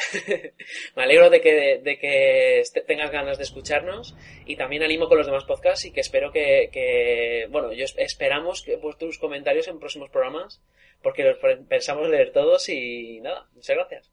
me 0.98 1.04
alegro 1.04 1.30
de 1.30 1.40
que, 1.40 1.80
de 1.82 1.98
que 1.98 2.64
tengas 2.86 3.12
ganas 3.12 3.38
de 3.38 3.46
escucharnos 3.46 4.14
y 4.46 4.58
también 4.58 4.84
animo 4.84 5.08
con 5.08 5.18
los 5.18 5.26
demás 5.26 5.46
podcasts 5.46 5.86
y 5.86 5.92
que 5.92 6.02
espero 6.02 6.34
que, 6.34 7.48
bueno, 7.50 7.72
yo 7.72 7.86
esperamos 7.96 8.62
que 8.62 8.78
tus 9.00 9.20
comentarios 9.20 9.70
en 9.70 9.80
próximos 9.80 10.10
programas 10.10 10.62
porque 11.02 11.24
los 11.24 11.38
pensamos 11.70 12.10
leer 12.10 12.34
todos 12.34 12.68
y 12.68 13.22
nada, 13.22 13.48
muchas 13.54 13.78
gracias. 13.78 14.12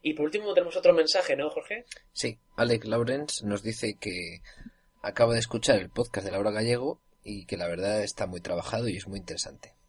Y 0.00 0.14
por 0.14 0.26
último 0.26 0.54
tenemos 0.54 0.76
otro 0.76 0.92
mensaje, 0.92 1.34
¿no, 1.34 1.50
Jorge? 1.50 1.86
Sí, 2.12 2.38
Alex 2.54 2.86
Lawrence 2.86 3.44
nos 3.44 3.64
dice 3.64 3.96
que 3.98 4.42
acaba 5.02 5.32
de 5.32 5.40
escuchar 5.40 5.80
el 5.80 5.90
podcast 5.90 6.24
de 6.24 6.30
Laura 6.30 6.52
Gallego 6.52 7.00
y 7.24 7.46
que 7.46 7.56
la 7.56 7.66
verdad 7.66 8.04
está 8.04 8.28
muy 8.28 8.40
trabajado 8.40 8.88
y 8.88 8.96
es 8.96 9.08
muy 9.08 9.18
interesante. 9.18 9.79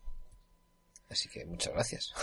Así 1.12 1.30
que 1.30 1.46
muchas 1.46 1.74
gracias. 1.74 2.14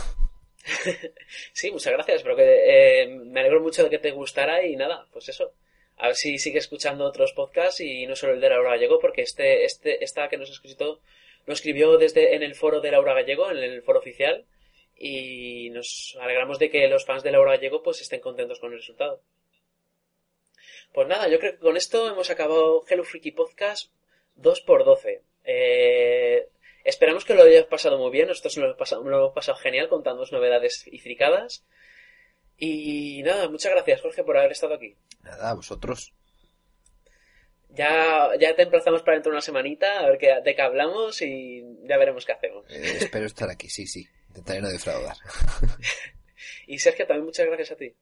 sí, 1.52 1.70
muchas 1.70 1.93
gracias. 1.93 2.23
Pero 2.23 2.36
que 2.36 3.02
eh, 3.02 3.06
me 3.09 3.40
alegro 3.40 3.60
mucho 3.60 3.85
de 3.85 3.90
que 3.90 3.98
te 3.98 4.10
gustara 4.10 4.65
y 4.65 4.77
nada, 4.77 5.06
pues 5.12 5.28
eso. 5.28 5.52
A 5.97 6.06
ver 6.09 6.16
si 6.16 6.39
sigue 6.39 6.59
escuchando 6.59 7.05
otros 7.05 7.32
podcasts 7.32 7.81
y 7.81 8.06
no 8.06 8.15
solo 8.16 8.35
el 8.35 8.40
de 8.40 8.48
Laura 8.48 8.70
Gallego, 8.70 8.98
porque 9.01 9.23
este, 9.23 9.65
este, 9.65 10.02
esta 10.05 10.28
que 10.28 10.39
nos 10.39 10.51
escrito 10.51 11.01
lo 11.44 11.52
escribió 11.52 11.98
desde 11.98 12.36
en 12.36 12.43
el 12.43 12.55
foro 12.55 12.81
de 12.81 12.90
Laura 12.90 13.15
Gallego, 13.15 13.51
en 13.51 13.59
el 13.59 13.82
foro 13.82 13.98
oficial, 13.98 14.47
y 14.97 15.70
nos 15.70 16.16
alegramos 16.20 16.59
de 16.59 16.70
que 16.70 16.86
los 16.89 17.05
fans 17.05 17.23
de 17.23 17.32
Laura 17.32 17.52
Gallego 17.52 17.82
pues 17.82 18.01
estén 18.01 18.20
contentos 18.20 18.60
con 18.60 18.73
el 18.73 18.78
resultado. 18.78 19.23
Pues 20.93 21.09
nada, 21.09 21.28
yo 21.28 21.39
creo 21.39 21.52
que 21.52 21.59
con 21.59 21.77
esto 21.77 22.09
hemos 22.09 22.31
acabado 22.31 22.85
Hello 22.89 23.05
Freaky 23.05 23.32
Podcast 23.32 23.93
2x12. 24.36 25.20
Eh, 25.44 26.48
Esperamos 26.89 27.27
que 27.27 27.35
lo 27.35 27.43
hayas 27.43 27.66
pasado 27.66 27.98
muy 27.98 28.10
bien. 28.10 28.28
Nosotros 28.28 28.56
lo 28.56 28.65
hemos 28.65 28.78
pasado, 28.78 29.05
lo 29.05 29.19
hemos 29.19 29.35
pasado 29.35 29.59
genial 29.59 29.90
contando 29.90 30.24
novedades 30.32 30.86
y 30.86 30.98
fricadas. 31.01 31.66
Y 32.56 33.23
nada, 33.24 33.47
muchas 33.51 33.73
gracias, 33.73 34.01
Jorge, 34.01 34.24
por 34.24 34.39
haber 34.39 34.52
estado 34.52 34.74
aquí. 34.74 34.97
Nada, 35.23 35.52
vosotros. 35.52 36.15
Ya, 37.69 38.31
ya 38.40 38.56
te 38.56 38.62
emplazamos 38.62 39.02
para 39.02 39.16
dentro 39.16 39.31
de 39.31 39.35
una 39.35 39.43
semanita, 39.43 40.01
a 40.01 40.06
ver 40.09 40.19
qué, 40.19 40.35
de 40.43 40.55
qué 40.55 40.62
hablamos 40.62 41.20
y 41.20 41.62
ya 41.82 41.98
veremos 41.98 42.24
qué 42.24 42.32
hacemos. 42.32 42.65
Eh, 42.70 42.97
espero 43.02 43.27
estar 43.27 43.51
aquí, 43.51 43.69
sí, 43.69 43.86
sí. 43.86 44.09
Intentaré 44.28 44.62
no 44.62 44.70
defraudar. 44.70 45.16
y 46.66 46.78
Sergio, 46.78 47.06
también 47.06 47.27
muchas 47.27 47.44
gracias 47.44 47.73
a 47.73 47.77
ti. 47.77 47.94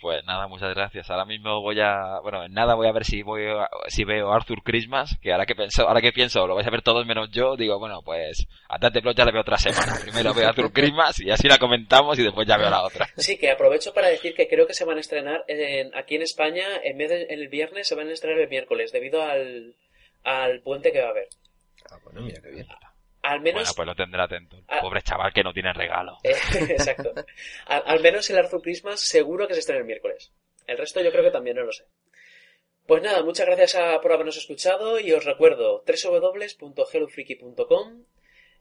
Pues 0.00 0.22
nada, 0.26 0.46
muchas 0.46 0.74
gracias. 0.74 1.10
Ahora 1.10 1.24
mismo 1.24 1.62
voy 1.62 1.80
a, 1.80 2.20
bueno, 2.22 2.44
en 2.44 2.52
nada 2.52 2.74
voy 2.74 2.86
a 2.86 2.92
ver 2.92 3.04
si 3.04 3.22
voy 3.22 3.44
si 3.88 4.04
veo 4.04 4.30
Arthur 4.30 4.62
Christmas, 4.62 5.16
que 5.22 5.32
ahora 5.32 5.46
que 5.46 5.54
pienso, 5.54 5.88
ahora 5.88 6.02
que 6.02 6.12
pienso, 6.12 6.46
lo 6.46 6.54
vais 6.54 6.66
a 6.66 6.70
ver 6.70 6.82
todos 6.82 7.06
menos 7.06 7.30
yo, 7.30 7.56
digo, 7.56 7.78
bueno, 7.78 8.02
pues 8.02 8.46
a 8.68 8.78
Dante 8.78 9.00
Plot 9.00 9.16
ya 9.16 9.24
la 9.24 9.32
veo 9.32 9.40
otra 9.40 9.56
semana. 9.56 9.94
Primero 10.02 10.34
veo 10.34 10.48
Arthur 10.48 10.72
Christmas 10.72 11.20
y 11.20 11.30
así 11.30 11.48
la 11.48 11.58
comentamos 11.58 12.18
y 12.18 12.22
después 12.22 12.46
ya 12.46 12.58
veo 12.58 12.68
la 12.68 12.82
otra. 12.82 13.08
Sí, 13.16 13.38
que 13.38 13.50
aprovecho 13.50 13.94
para 13.94 14.08
decir 14.08 14.34
que 14.34 14.48
creo 14.48 14.66
que 14.66 14.74
se 14.74 14.84
van 14.84 14.98
a 14.98 15.00
estrenar 15.00 15.44
en, 15.48 15.94
aquí 15.96 16.16
en 16.16 16.22
España, 16.22 16.66
en 16.84 16.98
vez 16.98 17.08
de 17.08 17.22
el 17.30 17.48
viernes, 17.48 17.88
se 17.88 17.94
van 17.94 18.08
a 18.08 18.12
estrenar 18.12 18.40
el 18.40 18.50
miércoles, 18.50 18.92
debido 18.92 19.22
al, 19.22 19.76
al 20.24 20.60
puente 20.60 20.92
que 20.92 21.00
va 21.00 21.08
a 21.08 21.10
haber. 21.10 21.28
Ah, 21.90 21.98
bueno, 22.04 22.20
mira 22.20 22.40
qué 22.42 22.50
bien. 22.50 22.66
Al 23.26 23.40
menos... 23.40 23.62
Bueno, 23.62 23.72
pues 23.74 23.86
lo 23.88 23.96
tendrá 23.96 24.22
atento. 24.22 24.62
Pobre 24.80 25.02
chaval 25.02 25.32
que 25.32 25.42
no 25.42 25.52
tiene 25.52 25.72
regalo. 25.72 26.18
Exacto. 26.22 27.12
Al, 27.66 28.00
menos 28.00 28.30
el 28.30 28.38
Arthur 28.38 28.62
Christmas 28.62 29.00
seguro 29.00 29.48
que 29.48 29.54
se 29.54 29.60
estrena 29.60 29.80
el 29.80 29.86
miércoles. 29.86 30.32
El 30.68 30.78
resto 30.78 31.00
yo 31.00 31.10
creo 31.10 31.24
que 31.24 31.32
también 31.32 31.56
no 31.56 31.64
lo 31.64 31.72
sé. 31.72 31.86
Pues 32.86 33.02
nada, 33.02 33.24
muchas 33.24 33.46
gracias 33.46 33.76
por 34.00 34.12
habernos 34.12 34.36
escuchado 34.36 35.00
y 35.00 35.12
os 35.12 35.24
recuerdo 35.24 35.82
www.hellofreaky.com 35.84 38.04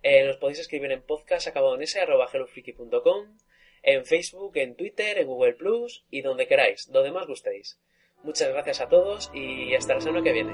eh, 0.02 0.26
Nos 0.26 0.38
podéis 0.38 0.58
escribir 0.58 0.92
en 0.92 1.04
podcast 1.04 1.48
acabado 1.48 1.76
en 1.76 1.84
ese 1.84 2.02
arroba 2.02 2.28
hellofreaky.com 2.34 3.38
en 3.84 4.04
Facebook, 4.04 4.58
en 4.58 4.76
Twitter, 4.76 5.20
en 5.20 5.28
Google 5.28 5.54
Plus 5.54 6.06
y 6.10 6.22
donde 6.22 6.48
queráis, 6.48 6.92
donde 6.92 7.12
más 7.12 7.28
gustéis. 7.28 7.80
Muchas 8.24 8.50
gracias 8.50 8.82
a 8.82 8.90
todos 8.90 9.30
y 9.32 9.76
hasta 9.76 9.94
la 9.94 10.02
semana 10.02 10.24
que 10.24 10.34
viene. 10.34 10.54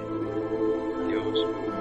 Adiós. 1.06 1.81